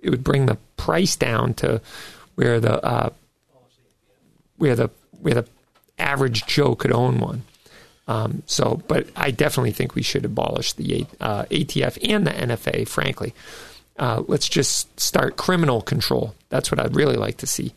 it 0.03 0.09
would 0.09 0.23
bring 0.23 0.45
the 0.45 0.57
price 0.75 1.15
down 1.15 1.53
to 1.55 1.81
where 2.37 2.59
the 2.59 2.83
uh, 2.85 3.09
where 4.57 4.75
the 4.75 4.89
where 5.21 5.33
the 5.33 5.47
average 5.97 6.45
Joe 6.45 6.75
could 6.75 6.91
own 6.91 7.19
one. 7.19 7.41
Um, 8.07 8.43
so, 8.45 8.81
but 8.87 9.07
I 9.15 9.31
definitely 9.31 9.71
think 9.71 9.95
we 9.95 10.03
should 10.03 10.23
abolish 10.23 10.73
the 10.73 11.07
uh, 11.19 11.43
ATF 11.45 11.97
and 12.07 12.25
the 12.25 12.31
NFA. 12.31 12.87
Frankly, 12.87 13.33
uh, 13.97 14.23
let's 14.27 14.47
just 14.47 14.97
start 14.99 15.35
criminal 15.35 15.81
control. 15.81 16.35
That's 16.49 16.71
what 16.71 16.79
I'd 16.79 16.95
really 16.95 17.17
like 17.17 17.37
to 17.37 17.47
see. 17.47 17.73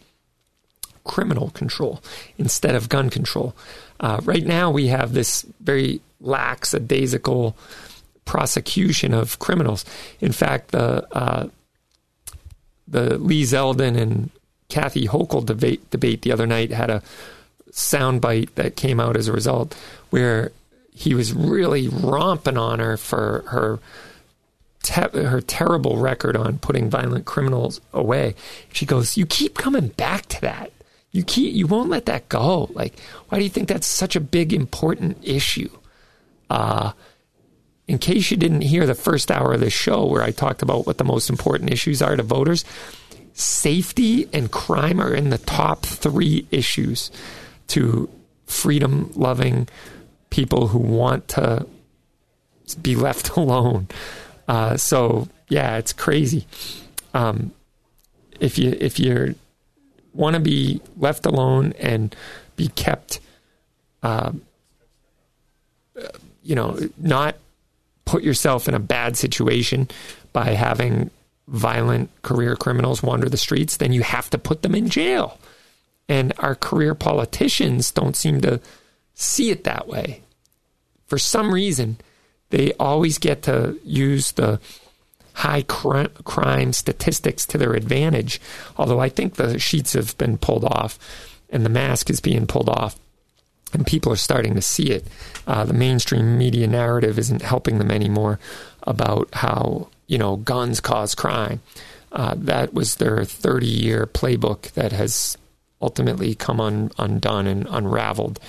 Criminal 1.05 1.51
control 1.51 2.03
instead 2.37 2.74
of 2.74 2.91
gun 2.91 3.09
control. 3.09 3.57
Uh, 3.99 4.20
right 4.24 4.45
now, 4.45 4.70
we 4.70 4.89
have 4.89 5.15
this 5.15 5.47
very 5.61 6.03
lax, 6.20 6.74
lackadaisical 6.74 7.57
prosecution 8.27 9.15
of 9.15 9.39
criminals. 9.39 9.87
In 10.20 10.32
fact, 10.32 10.70
the 10.73 11.07
uh, 11.16 11.49
the 12.87 13.16
Lee 13.19 13.45
Zeldin 13.45 13.97
and 13.97 14.31
Kathy 14.71 15.07
Hochul 15.07 15.45
debate, 15.45 15.91
debate 15.91 16.23
the 16.23 16.33
other 16.33 16.47
night 16.47 16.71
had 16.71 16.91
a 16.91 17.03
soundbite 17.73 18.55
that 18.55 18.77
came 18.77 18.99
out 18.99 19.17
as 19.17 19.29
a 19.29 19.33
result 19.33 19.77
where 20.11 20.53
he 20.95 21.15
was 21.15 21.33
really 21.33 21.89
romping 21.89 22.57
on 22.57 22.79
her 22.79 22.97
for 22.97 23.45
her 23.49 23.79
te- 24.83 25.19
her 25.19 25.41
terrible 25.41 25.97
record 25.99 26.37
on 26.37 26.59
putting 26.59 26.91
violent 26.91 27.27
criminals 27.27 27.81
away. 27.93 28.35
She 28.73 28.87
goes, 28.87 29.17
"You 29.17 29.27
keep 29.27 29.57
coming 29.57 29.89
back 29.89 30.27
to 30.27 30.41
that. 30.43 30.73
You 31.13 31.23
keep 31.23 31.55
you 31.55 31.67
won't 31.67 31.91
let 31.91 32.07
that 32.07 32.29
go. 32.29 32.71
Like, 32.73 32.99
why 33.29 33.39
do 33.39 33.45
you 33.45 33.51
think 33.51 33.69
that's 33.69 33.87
such 33.87 34.17
a 34.17 34.21
big 34.21 34.53
important 34.53 35.19
issue?" 35.23 35.71
Uh 36.49 36.93
in 37.89 37.99
case 37.99 38.31
you 38.31 38.37
didn't 38.37 38.61
hear 38.61 38.87
the 38.87 38.95
first 38.95 39.33
hour 39.33 39.55
of 39.55 39.61
the 39.61 39.69
show 39.69 40.05
where 40.07 40.23
I 40.23 40.31
talked 40.31 40.63
about 40.63 40.87
what 40.87 40.99
the 40.99 41.05
most 41.05 41.29
important 41.29 41.73
issues 41.73 42.01
are 42.01 42.15
to 42.15 42.23
voters, 42.23 42.65
safety 43.35 44.28
and 44.32 44.51
crime 44.51 45.01
are 45.01 45.15
in 45.15 45.31
the 45.31 45.39
top 45.39 45.82
three 45.82 46.47
issues 46.51 47.11
to 47.69 48.09
freedom 48.47 49.11
loving 49.15 49.69
people 50.31 50.69
who 50.69 50.78
want 50.78 51.28
to 51.28 51.66
be 52.82 52.97
left 52.97 53.31
alone. 53.36 53.89
Uh, 54.48 54.77
so 54.77 55.28
yeah, 55.48 55.77
it's 55.77 55.93
crazy. 55.93 56.47
Um, 57.15 57.52
if 58.39 58.59
you 58.59 58.77
if 58.81 58.98
you 58.98 59.35
want 60.15 60.35
to 60.35 60.40
be 60.40 60.81
left 60.97 61.27
alone 61.27 61.73
and 61.78 62.15
be 62.57 62.69
kept, 62.69 63.20
uh, 64.02 64.32
you 66.43 66.55
know, 66.55 66.78
not 66.98 67.36
put 68.05 68.23
yourself 68.23 68.66
in 68.66 68.74
a 68.74 68.81
bad 68.81 69.16
situation 69.16 69.89
by 70.32 70.51
having 70.51 71.11
violent 71.51 72.11
career 72.23 72.57
criminals 72.57 73.03
wander 73.03 73.29
the 73.29 73.37
streets, 73.37 73.77
then 73.77 73.93
you 73.93 74.03
have 74.03 74.31
to 74.31 74.39
put 74.39 74.63
them 74.63 74.75
in 74.75 74.89
jail. 74.89 75.39
And 76.09 76.33
our 76.39 76.55
career 76.55 76.95
politicians 76.95 77.91
don't 77.91 78.17
seem 78.17 78.41
to 78.41 78.61
see 79.15 79.51
it 79.51 79.65
that 79.65 79.87
way. 79.87 80.23
For 81.07 81.19
some 81.19 81.53
reason, 81.53 81.99
they 82.51 82.73
always 82.75 83.19
get 83.19 83.43
to 83.43 83.79
use 83.85 84.33
the 84.33 84.61
high 85.35 85.63
crime 85.63 86.73
statistics 86.73 87.47
to 87.47 87.59
their 87.59 87.75
advantage. 87.75 88.41
Although 88.77 89.01
I 89.01 89.09
think 89.09 89.35
the 89.35 89.59
sheets 89.59 89.93
have 89.95 90.17
been 90.19 90.39
pulled 90.39 90.65
off 90.65 90.99
and 91.49 91.65
the 91.65 91.71
mask 91.71 92.11
is 92.11 92.21
being 92.21 92.47
pulled 92.47 92.69
off, 92.69 92.97
and 93.73 93.87
people 93.87 94.13
are 94.13 94.17
starting 94.17 94.55
to 94.55 94.63
see 94.63 94.91
it. 94.91 95.07
Uh, 95.47 95.65
the 95.65 95.73
mainstream 95.73 96.39
media 96.39 96.67
narrative 96.67 97.19
isn't 97.19 97.43
helping 97.43 97.79
them 97.79 97.91
anymore 97.91 98.39
about 98.85 99.29
how 99.33 99.89
you 100.11 100.19
know, 100.19 100.37
guns 100.37 100.81
cause 100.81 101.15
crime. 101.15 101.61
Uh, 102.11 102.35
that 102.37 102.74
was 102.74 102.97
their 102.97 103.24
30 103.24 103.66
year 103.66 104.07
playbook 104.07 104.73
that 104.73 104.91
has 104.91 105.39
ultimately 105.81 106.35
come 106.35 106.61
un, 106.61 106.91
undone 106.99 107.47
and 107.47 107.69
unraveled 107.70 108.41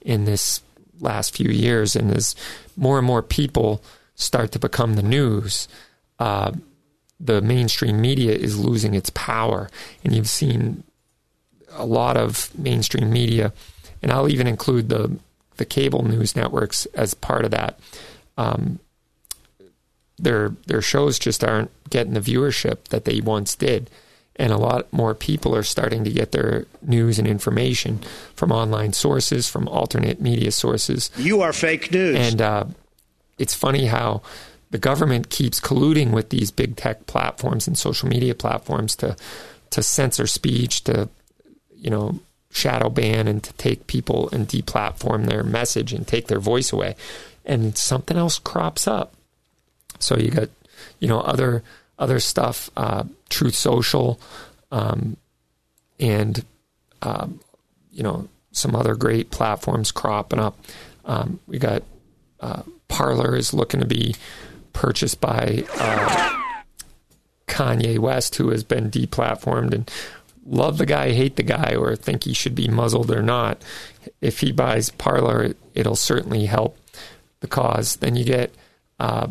in 0.00 0.24
this 0.24 0.62
last 0.98 1.36
few 1.36 1.50
years. 1.50 1.94
And 1.94 2.10
as 2.10 2.34
more 2.74 2.96
and 2.96 3.06
more 3.06 3.22
people 3.22 3.84
start 4.14 4.50
to 4.52 4.58
become 4.58 4.94
the 4.94 5.02
news, 5.02 5.68
uh, 6.18 6.52
the 7.20 7.42
mainstream 7.42 8.00
media 8.00 8.32
is 8.32 8.58
losing 8.58 8.94
its 8.94 9.10
power. 9.10 9.68
And 10.02 10.14
you've 10.14 10.28
seen 10.28 10.84
a 11.72 11.84
lot 11.84 12.16
of 12.16 12.50
mainstream 12.58 13.12
media, 13.12 13.52
and 14.02 14.10
I'll 14.10 14.28
even 14.28 14.46
include 14.46 14.88
the 14.88 15.18
the 15.58 15.66
cable 15.66 16.02
news 16.02 16.34
networks 16.34 16.86
as 16.94 17.12
part 17.12 17.44
of 17.44 17.50
that. 17.50 17.78
Um, 18.38 18.78
their 20.22 20.50
their 20.66 20.82
shows 20.82 21.18
just 21.18 21.42
aren't 21.44 21.70
getting 21.90 22.14
the 22.14 22.20
viewership 22.20 22.84
that 22.88 23.04
they 23.04 23.20
once 23.20 23.54
did, 23.54 23.90
and 24.36 24.52
a 24.52 24.58
lot 24.58 24.92
more 24.92 25.14
people 25.14 25.54
are 25.54 25.62
starting 25.62 26.04
to 26.04 26.10
get 26.10 26.32
their 26.32 26.66
news 26.82 27.18
and 27.18 27.26
information 27.26 28.00
from 28.34 28.52
online 28.52 28.92
sources, 28.92 29.48
from 29.48 29.68
alternate 29.68 30.20
media 30.20 30.50
sources. 30.50 31.10
You 31.16 31.42
are 31.42 31.52
fake 31.52 31.90
news, 31.92 32.16
and 32.16 32.40
uh, 32.40 32.64
it's 33.38 33.54
funny 33.54 33.86
how 33.86 34.22
the 34.70 34.78
government 34.78 35.30
keeps 35.30 35.60
colluding 35.60 36.12
with 36.12 36.30
these 36.30 36.50
big 36.50 36.76
tech 36.76 37.06
platforms 37.06 37.66
and 37.66 37.76
social 37.76 38.08
media 38.08 38.34
platforms 38.34 38.96
to 38.96 39.16
to 39.70 39.82
censor 39.82 40.26
speech, 40.26 40.84
to 40.84 41.08
you 41.76 41.90
know 41.90 42.20
shadow 42.50 42.88
ban, 42.88 43.28
and 43.28 43.42
to 43.42 43.52
take 43.54 43.86
people 43.86 44.28
and 44.30 44.48
deplatform 44.48 45.26
their 45.26 45.42
message 45.42 45.92
and 45.92 46.06
take 46.06 46.28
their 46.28 46.40
voice 46.40 46.72
away. 46.72 46.96
And 47.44 47.76
something 47.76 48.16
else 48.16 48.38
crops 48.38 48.86
up. 48.86 49.14
So 50.00 50.16
you 50.16 50.30
got 50.30 50.48
you 50.98 51.08
know 51.08 51.20
other 51.20 51.62
other 51.98 52.20
stuff, 52.20 52.70
uh, 52.76 53.04
Truth 53.28 53.54
Social, 53.54 54.20
um, 54.72 55.16
and 55.98 56.44
um, 57.02 57.40
you 57.92 58.02
know 58.02 58.28
some 58.52 58.74
other 58.74 58.94
great 58.94 59.30
platforms 59.30 59.92
cropping 59.92 60.40
up. 60.40 60.58
Um, 61.04 61.40
we 61.46 61.58
got 61.58 61.82
uh, 62.40 62.62
Parler 62.88 63.36
is 63.36 63.54
looking 63.54 63.80
to 63.80 63.86
be 63.86 64.16
purchased 64.72 65.20
by 65.20 65.64
uh, 65.78 66.40
Kanye 67.46 67.98
West, 67.98 68.36
who 68.36 68.50
has 68.50 68.64
been 68.64 68.90
deplatformed, 68.90 69.74
and 69.74 69.90
love 70.46 70.78
the 70.78 70.86
guy, 70.86 71.12
hate 71.12 71.36
the 71.36 71.42
guy, 71.42 71.74
or 71.76 71.94
think 71.96 72.24
he 72.24 72.32
should 72.32 72.54
be 72.54 72.68
muzzled 72.68 73.10
or 73.10 73.22
not. 73.22 73.62
If 74.20 74.40
he 74.40 74.52
buys 74.52 74.90
Parler, 74.90 75.54
it'll 75.74 75.96
certainly 75.96 76.46
help 76.46 76.76
the 77.40 77.46
cause. 77.46 77.96
Then 77.96 78.16
you 78.16 78.24
get 78.24 78.54
uh, 78.98 79.28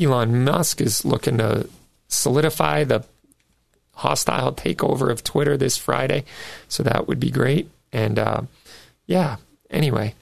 Elon 0.00 0.44
Musk 0.44 0.80
is 0.80 1.04
looking 1.04 1.38
to 1.38 1.68
solidify 2.08 2.84
the 2.84 3.04
hostile 3.94 4.52
takeover 4.52 5.10
of 5.10 5.22
Twitter 5.22 5.56
this 5.56 5.76
Friday, 5.76 6.24
so 6.68 6.82
that 6.82 7.06
would 7.06 7.20
be 7.20 7.30
great. 7.30 7.68
And 7.92 8.18
uh, 8.18 8.42
yeah, 9.06 9.36
anyway, 9.70 10.14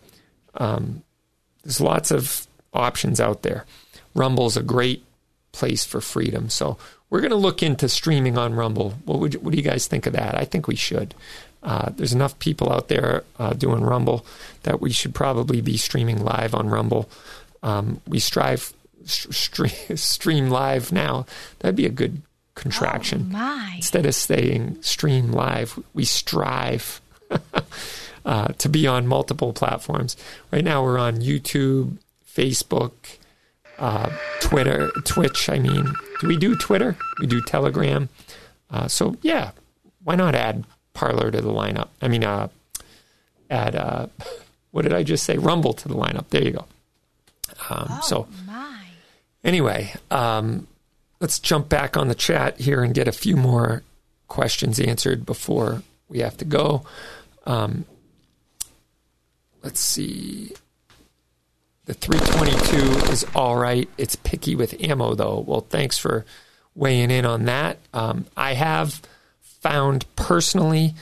um, 0.55 1.03
there's 1.63 1.81
lots 1.81 2.11
of 2.11 2.47
options 2.73 3.21
out 3.21 3.43
there. 3.43 3.65
Rumble's 4.15 4.57
a 4.57 4.63
great 4.63 5.05
place 5.53 5.85
for 5.85 6.01
freedom. 6.01 6.49
So 6.49 6.79
we're 7.11 7.21
going 7.21 7.31
to 7.31 7.37
look 7.37 7.63
into 7.63 7.89
streaming 7.89 8.37
on 8.37 8.55
Rumble. 8.55 8.95
What 9.05 9.21
would 9.21 9.35
what 9.43 9.53
do 9.53 9.57
you 9.57 9.63
guys 9.63 9.87
think 9.87 10.07
of 10.07 10.13
that? 10.13 10.35
I 10.35 10.45
think 10.45 10.67
we 10.67 10.77
should. 10.77 11.15
Uh, 11.63 11.91
there's 11.97 12.13
enough 12.13 12.39
people 12.39 12.73
out 12.73 12.89
there 12.89 13.25
uh, 13.39 13.53
doing 13.53 13.83
Rumble 13.83 14.25
that 14.63 14.81
we 14.81 14.91
should 14.91 15.15
probably 15.15 15.61
be 15.61 15.77
streaming 15.77 16.25
live 16.25 16.55
on 16.55 16.69
Rumble. 16.69 17.09
Um, 17.63 18.01
we 18.07 18.21
strive 18.21 18.73
stream, 19.09 19.73
stream 19.97 20.51
live 20.51 20.93
now. 20.93 21.27
That'd 21.61 21.77
be 21.77 21.87
a 21.87 21.91
good 21.91 22.23
contraction. 22.55 23.33
Oh 23.35 23.71
Instead 23.77 24.07
of 24.07 24.15
saying 24.15 24.83
stream 24.83 25.33
live, 25.33 25.79
we 25.95 26.05
strive 26.05 27.01
uh, 28.25 28.49
to 28.49 28.69
be 28.69 28.87
on 28.87 29.07
multiple 29.07 29.53
platforms. 29.53 30.17
Right 30.51 30.65
now, 30.65 30.83
we're 30.83 30.99
on 30.99 31.17
YouTube, 31.19 31.99
Facebook, 32.27 32.93
uh, 33.79 34.11
Twitter, 34.41 34.91
Twitch. 35.05 35.49
I 35.49 35.59
mean, 35.59 35.95
do 36.21 36.29
we 36.29 36.37
do 36.37 36.57
Twitter? 36.57 36.97
We 37.21 37.27
do 37.27 37.41
Telegram. 37.43 38.09
Uh, 38.71 38.89
so 38.89 39.17
yeah, 39.23 39.53
why 40.05 40.17
not 40.17 40.35
add 40.35 40.65
Parler 40.95 41.31
to 41.31 41.41
the 41.41 41.51
lineup? 41.51 41.89
I 42.03 42.09
mean, 42.09 42.25
uh, 42.25 42.49
add 43.51 43.77
uh, 43.77 44.07
what 44.73 44.83
did 44.83 44.93
I 44.93 45.03
just 45.03 45.25
say? 45.25 45.39
Rumble 45.39 45.73
to 45.75 45.89
the 45.89 45.95
lineup. 45.95 46.29
There 46.29 46.43
you 46.43 46.53
go. 46.53 46.67
Um, 47.71 47.87
oh, 47.91 48.01
so 48.03 48.29
my. 48.47 48.78
Anyway, 49.45 49.93
um, 50.11 50.67
let's 51.21 51.39
jump 51.39 51.69
back 51.69 51.97
on 51.97 52.09
the 52.09 52.15
chat 52.15 52.61
here 52.61 52.83
and 52.83 52.95
get 52.95 53.09
a 53.09 53.13
few 53.13 53.37
more 53.37 53.83
questions 54.29 54.79
answered 54.79 55.27
before 55.27 55.83
we 56.09 56.21
have 56.21 56.37
to 56.39 56.45
go. 56.45 56.85
let's 59.63 59.81
see. 59.81 60.53
The 61.87 61.95
322 61.95 63.13
is 63.13 63.27
all 63.35 63.57
right. 63.57 63.89
It's 63.97 64.15
picky 64.17 64.55
with 64.55 64.79
ammo, 64.83 65.15
though. 65.15 65.43
Well, 65.47 65.63
thanks 65.63 65.97
for 65.97 66.27
weighing 66.75 67.11
in 67.11 67.25
on 67.25 67.47
that. 67.47 67.79
Um, 67.95 68.27
I 68.37 68.53
have 68.55 69.01
found 69.41 70.05
personally 70.15 70.95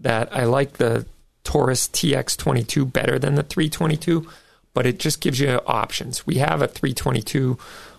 that 0.00 0.34
I 0.34 0.44
like 0.44 0.74
the 0.74 1.06
Taurus 1.44 1.88
TX22 1.88 2.90
better 2.90 3.18
than 3.18 3.34
the 3.34 3.42
322, 3.42 4.28
but 4.74 4.86
it 4.86 4.98
just 4.98 5.20
gives 5.20 5.40
you 5.40 5.60
options. 5.66 6.26
We 6.26 6.36
have 6.36 6.62
a 6.62 6.68
322 6.68 7.58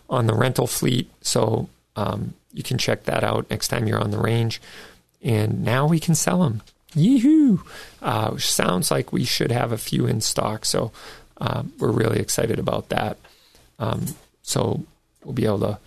on 0.09 0.27
the 0.27 0.33
rental 0.33 0.67
fleet, 0.67 1.09
so 1.21 1.69
um, 1.95 2.33
you 2.53 2.63
can 2.63 2.77
check 2.77 3.03
that 3.03 3.23
out 3.23 3.49
next 3.49 3.69
time 3.69 3.87
you're 3.87 4.01
on 4.01 4.11
the 4.11 4.19
range. 4.19 4.61
And 5.21 5.63
now 5.63 5.85
we 5.87 5.99
can 5.99 6.15
sell 6.15 6.43
them. 6.43 6.61
Yee-hoo! 6.93 7.63
Uh, 8.01 8.37
sounds 8.37 8.91
like 8.91 9.13
we 9.13 9.23
should 9.23 9.51
have 9.51 9.71
a 9.71 9.77
few 9.77 10.05
in 10.05 10.19
stock. 10.19 10.65
So 10.65 10.91
uh, 11.39 11.63
we're 11.79 11.91
really 11.91 12.19
excited 12.19 12.59
about 12.59 12.89
that. 12.89 13.17
Um, 13.79 14.05
so 14.41 14.83
we'll 15.23 15.33
be 15.33 15.45
able 15.45 15.59
to 15.59 15.79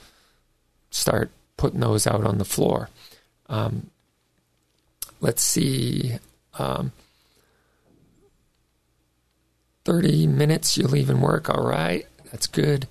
start 0.90 1.30
putting 1.56 1.80
those 1.80 2.06
out 2.06 2.24
on 2.24 2.38
the 2.38 2.44
floor. 2.44 2.88
Um, 3.48 3.90
let's 5.20 5.42
see. 5.42 6.18
Um, 6.58 6.92
30 9.84 10.26
minutes, 10.26 10.76
you're 10.76 10.88
leaving 10.88 11.20
work. 11.20 11.48
All 11.48 11.64
right. 11.64 12.06
That's 12.30 12.46
good. 12.46 12.86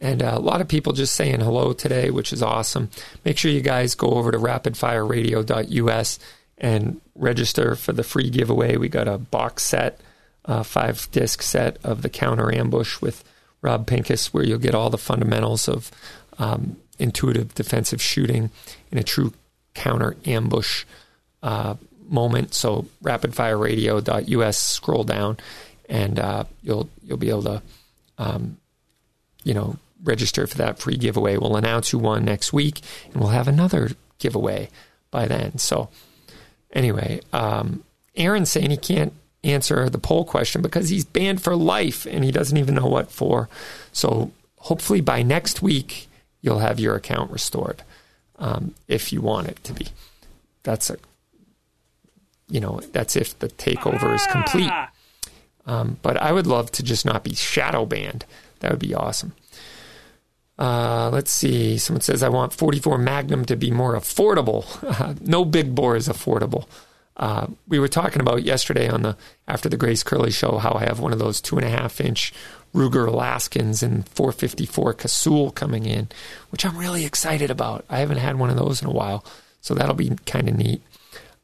And 0.00 0.22
uh, 0.22 0.34
a 0.36 0.40
lot 0.40 0.60
of 0.60 0.68
people 0.68 0.92
just 0.92 1.14
saying 1.14 1.40
hello 1.40 1.72
today, 1.72 2.10
which 2.10 2.32
is 2.32 2.42
awesome. 2.42 2.90
Make 3.24 3.38
sure 3.38 3.50
you 3.50 3.62
guys 3.62 3.94
go 3.94 4.08
over 4.08 4.30
to 4.30 4.38
rapidfireradio.us 4.38 6.18
and 6.58 7.00
register 7.14 7.76
for 7.76 7.92
the 7.92 8.02
free 8.02 8.30
giveaway. 8.30 8.76
We 8.76 8.88
got 8.88 9.08
a 9.08 9.18
box 9.18 9.62
set 9.62 10.00
uh, 10.46 10.62
five 10.62 11.08
disc 11.10 11.42
set 11.42 11.78
of 11.84 12.02
the 12.02 12.08
counter 12.08 12.54
ambush 12.54 13.00
with 13.00 13.24
Rob 13.62 13.86
Pincus, 13.86 14.32
where 14.32 14.44
you'll 14.44 14.58
get 14.58 14.74
all 14.74 14.90
the 14.90 14.98
fundamentals 14.98 15.68
of 15.68 15.90
um, 16.38 16.76
intuitive 16.98 17.54
defensive 17.54 18.00
shooting 18.00 18.50
in 18.92 18.98
a 18.98 19.02
true 19.02 19.32
counter 19.74 20.16
ambush 20.24 20.84
uh, 21.42 21.74
moment. 22.08 22.54
So 22.54 22.86
rapidfireradio.us, 23.02 24.58
scroll 24.58 25.04
down, 25.04 25.38
and 25.88 26.18
uh, 26.18 26.44
you'll 26.62 26.88
you'll 27.02 27.16
be 27.16 27.30
able 27.30 27.42
to, 27.44 27.62
um, 28.18 28.58
you 29.44 29.54
know, 29.54 29.76
register 30.02 30.46
for 30.46 30.56
that 30.58 30.78
free 30.78 30.96
giveaway. 30.96 31.36
We'll 31.36 31.56
announce 31.56 31.90
who 31.90 31.98
won 31.98 32.24
next 32.24 32.52
week, 32.52 32.80
and 33.12 33.16
we'll 33.16 33.30
have 33.30 33.48
another 33.48 33.90
giveaway 34.18 34.68
by 35.10 35.26
then. 35.26 35.58
So 35.58 35.88
anyway, 36.72 37.20
um, 37.32 37.84
Aaron's 38.16 38.50
saying 38.50 38.70
he 38.70 38.76
can't 38.76 39.12
answer 39.44 39.88
the 39.88 39.98
poll 39.98 40.24
question 40.24 40.62
because 40.62 40.88
he's 40.88 41.04
banned 41.04 41.40
for 41.42 41.54
life 41.54 42.06
and 42.06 42.24
he 42.24 42.32
doesn't 42.32 42.56
even 42.56 42.74
know 42.74 42.86
what 42.86 43.10
for. 43.10 43.48
So 43.92 44.32
hopefully 44.58 45.00
by 45.00 45.22
next 45.22 45.62
week 45.62 46.08
you'll 46.40 46.58
have 46.58 46.80
your 46.80 46.96
account 46.96 47.30
restored 47.30 47.82
um, 48.38 48.74
if 48.88 49.12
you 49.12 49.20
want 49.20 49.48
it 49.48 49.62
to 49.64 49.72
be. 49.72 49.88
That's 50.62 50.90
a 50.90 50.96
you 52.48 52.60
know 52.60 52.80
that's 52.92 53.16
if 53.16 53.38
the 53.38 53.48
takeover 53.48 54.14
is 54.14 54.26
complete. 54.26 54.70
Um, 55.66 55.98
but 56.02 56.16
I 56.16 56.32
would 56.32 56.46
love 56.46 56.70
to 56.72 56.82
just 56.82 57.04
not 57.04 57.24
be 57.24 57.34
shadow 57.34 57.84
banned. 57.86 58.24
That 58.60 58.70
would 58.70 58.80
be 58.80 58.94
awesome. 58.94 59.34
Uh, 60.58 61.10
let's 61.12 61.30
see. 61.30 61.76
Someone 61.76 62.00
says 62.00 62.22
I 62.22 62.28
want 62.28 62.54
44 62.54 62.98
Magnum 62.98 63.44
to 63.46 63.56
be 63.56 63.70
more 63.70 63.94
affordable. 63.94 64.64
no 65.26 65.44
big 65.44 65.74
bore 65.74 65.96
is 65.96 66.08
affordable. 66.08 66.66
Uh, 67.16 67.46
we 67.66 67.78
were 67.78 67.88
talking 67.88 68.20
about 68.20 68.42
yesterday 68.42 68.88
on 68.88 69.02
the 69.02 69.16
after 69.48 69.68
the 69.68 69.76
Grace 69.76 70.02
Curley 70.02 70.30
show 70.30 70.58
how 70.58 70.72
I 70.72 70.84
have 70.84 71.00
one 71.00 71.12
of 71.12 71.18
those 71.18 71.40
two 71.40 71.56
and 71.56 71.64
a 71.64 71.70
half 71.70 72.00
inch 72.00 72.32
Ruger 72.74 73.08
Alaskans 73.08 73.82
and 73.82 74.06
454 74.10 74.94
Casull 74.94 75.50
coming 75.50 75.86
in, 75.86 76.08
which 76.50 76.66
I'm 76.66 76.76
really 76.76 77.06
excited 77.06 77.50
about. 77.50 77.86
I 77.88 77.98
haven't 77.98 78.18
had 78.18 78.38
one 78.38 78.50
of 78.50 78.56
those 78.56 78.82
in 78.82 78.88
a 78.88 78.92
while, 78.92 79.24
so 79.62 79.74
that'll 79.74 79.94
be 79.94 80.10
kind 80.26 80.48
of 80.48 80.56
neat. 80.56 80.82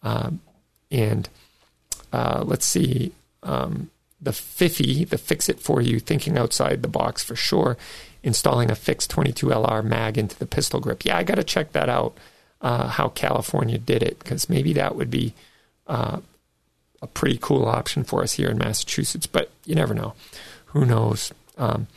Um, 0.03 0.41
and 0.91 1.29
uh, 2.13 2.45
let's 2.47 2.67
see, 2.67 3.13
um, 3.43 3.91
the 4.23 4.33
Fifi, 4.33 5.05
the 5.05 5.19
Fix 5.19 5.49
It 5.49 5.61
for 5.61 5.83
You, 5.83 5.99
thinking 5.99 6.39
outside 6.39 6.83
the 6.83 6.89
box 6.89 7.23
for 7.25 7.35
sure. 7.37 7.77
Installing 8.23 8.71
a 8.71 8.77
fixed 8.77 9.11
22 9.11 9.47
LR 9.49 9.85
mag 9.85 10.17
into 10.17 10.39
the 10.39 10.47
pistol 10.47 10.79
grip. 10.79 11.05
Yeah, 11.05 11.17
I 11.17 11.25
got 11.25 11.35
to 11.35 11.45
check 11.45 11.73
that 11.73 11.89
out. 11.89 12.17
Uh, 12.61 12.87
how 12.87 13.09
California 13.09 13.77
did 13.77 14.05
it 14.05 14.21
because 14.21 14.49
maybe 14.49 14.73
that 14.73 14.95
would 14.95 15.11
be 15.11 15.35
uh, 15.89 16.21
a 17.03 17.07
pretty 17.09 17.37
cool 17.43 17.65
option 17.67 18.05
for 18.05 18.23
us 18.23 18.35
here 18.35 18.49
in 18.49 18.57
Massachusetts. 18.57 19.27
But 19.27 19.51
you 19.67 19.75
never 19.75 19.93
know. 19.95 20.15
Who 20.67 20.87
knows? 20.87 21.33
Um, 21.59 21.89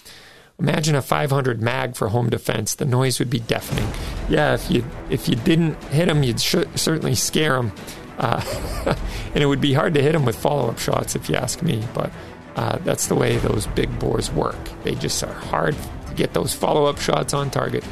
imagine 0.57 0.95
a 0.95 1.03
500 1.03 1.61
mag 1.61 1.95
for 1.95 2.07
home 2.07 2.31
defense. 2.31 2.73
The 2.73 2.85
noise 2.85 3.19
would 3.19 3.29
be 3.29 3.41
deafening. 3.41 3.87
Yeah, 4.27 4.55
if 4.55 4.71
you 4.71 4.83
if 5.11 5.29
you 5.29 5.35
didn't 5.35 5.75
hit 5.85 6.07
them, 6.07 6.23
you'd 6.23 6.41
sh- 6.41 6.55
certainly 6.73 7.13
scare 7.13 7.57
them. 7.57 7.71
Uh, 8.17 8.95
and 9.33 9.43
it 9.43 9.45
would 9.45 9.61
be 9.61 9.73
hard 9.73 9.93
to 9.93 10.01
hit 10.01 10.13
them 10.13 10.25
with 10.25 10.37
follow 10.37 10.69
up 10.69 10.79
shots, 10.79 11.15
if 11.15 11.29
you 11.29 11.35
ask 11.35 11.61
me. 11.61 11.83
But 11.93 12.11
uh, 12.55 12.77
that's 12.79 13.07
the 13.07 13.15
way 13.15 13.37
those 13.37 13.67
big 13.67 13.97
bores 13.99 14.31
work. 14.31 14.57
They 14.83 14.95
just 14.95 15.23
are 15.23 15.33
hard 15.33 15.75
to 16.07 16.13
get 16.13 16.33
those 16.33 16.53
follow 16.53 16.85
up 16.85 16.99
shots 16.99 17.33
on 17.33 17.49
target. 17.49 17.83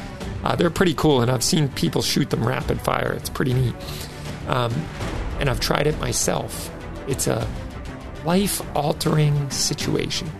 Uh, 0.42 0.54
they're 0.56 0.70
pretty 0.70 0.94
cool, 0.94 1.22
and 1.22 1.30
I've 1.30 1.42
seen 1.42 1.68
people 1.70 2.02
shoot 2.02 2.30
them 2.30 2.46
rapid 2.46 2.80
fire. 2.80 3.12
It's 3.12 3.30
pretty 3.30 3.54
neat. 3.54 3.74
Um, 4.46 4.72
and 5.40 5.48
I've 5.48 5.60
tried 5.60 5.86
it 5.86 5.98
myself. 6.00 6.70
It's 7.08 7.26
a 7.26 7.46
life 8.24 8.62
altering 8.76 9.50
situation. 9.50 10.30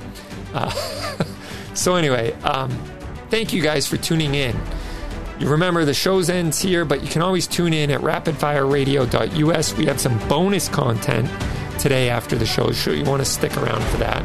Uh, 0.52 0.70
so, 1.74 1.96
anyway, 1.96 2.32
um, 2.42 2.70
thank 3.30 3.52
you 3.52 3.62
guys 3.62 3.86
for 3.86 3.96
tuning 3.96 4.34
in. 4.34 4.58
You 5.38 5.48
remember 5.48 5.84
the 5.84 5.94
show's 5.94 6.30
ends 6.30 6.60
here, 6.60 6.84
but 6.84 7.02
you 7.02 7.08
can 7.08 7.20
always 7.20 7.48
tune 7.48 7.72
in 7.72 7.90
at 7.90 8.00
rapidfireradio.us. 8.02 9.76
We 9.76 9.86
have 9.86 10.00
some 10.00 10.16
bonus 10.28 10.68
content 10.68 11.28
today 11.80 12.08
after 12.08 12.36
the 12.36 12.46
show, 12.46 12.70
so 12.70 12.92
you 12.92 13.04
want 13.04 13.20
to 13.20 13.24
stick 13.26 13.56
around 13.56 13.82
for 13.86 13.96
that. 13.96 14.24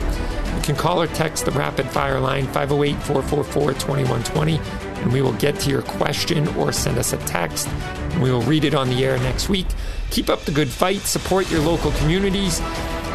You 0.56 0.62
can 0.62 0.76
call 0.76 1.02
or 1.02 1.08
text 1.08 1.46
the 1.46 1.52
Rapid 1.52 1.90
Fire 1.90 2.20
line 2.20 2.46
508 2.46 2.94
444 3.02 3.74
2120, 3.74 4.58
and 5.02 5.12
we 5.12 5.24
will 5.24 5.34
get 5.34 5.60
to 5.62 5.72
your 5.72 5.82
question 5.82 6.48
or 6.50 6.72
send 6.72 7.00
us 7.00 7.12
a 7.12 7.18
text, 7.20 7.68
and 7.68 8.22
we 8.22 8.32
will 8.32 8.44
read 8.44 8.64
it 8.64 8.76
on 8.76 8.88
the 8.88 9.04
air 9.04 9.18
next 9.18 9.50
week. 9.50 9.68
Keep 10.12 10.30
up 10.30 10.42
the 10.42 10.52
good 10.52 10.70
fight, 10.70 11.00
support 11.00 11.50
your 11.50 11.62
local 11.62 11.92
communities, 11.94 12.60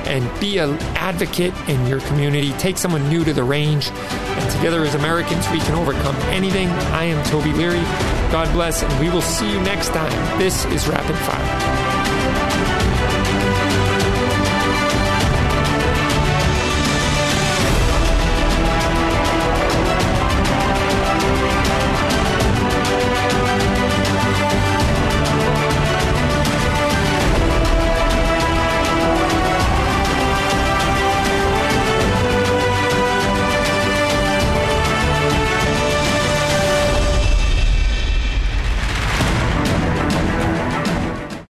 and 0.06 0.40
be 0.40 0.58
an 0.58 0.78
advocate 0.96 1.54
in 1.68 1.86
your 1.86 2.00
community. 2.00 2.52
Take 2.52 2.78
someone 2.78 3.08
new 3.08 3.24
to 3.24 3.32
the 3.32 3.44
range, 3.44 3.90
and 3.90 4.50
together 4.52 4.82
as 4.82 4.94
Americans, 4.94 5.48
we 5.50 5.58
can 5.60 5.74
overcome 5.74 6.16
anything. 6.30 6.68
I 6.68 7.04
am 7.04 7.24
Toby 7.26 7.52
Leary. 7.52 7.82
God 8.30 8.52
bless, 8.52 8.82
and 8.82 9.00
we 9.00 9.10
will 9.10 9.22
see 9.22 9.50
you 9.50 9.60
next 9.60 9.88
time. 9.88 10.38
This 10.38 10.64
is 10.66 10.88
Rapid 10.88 11.16
Fire. 11.16 11.93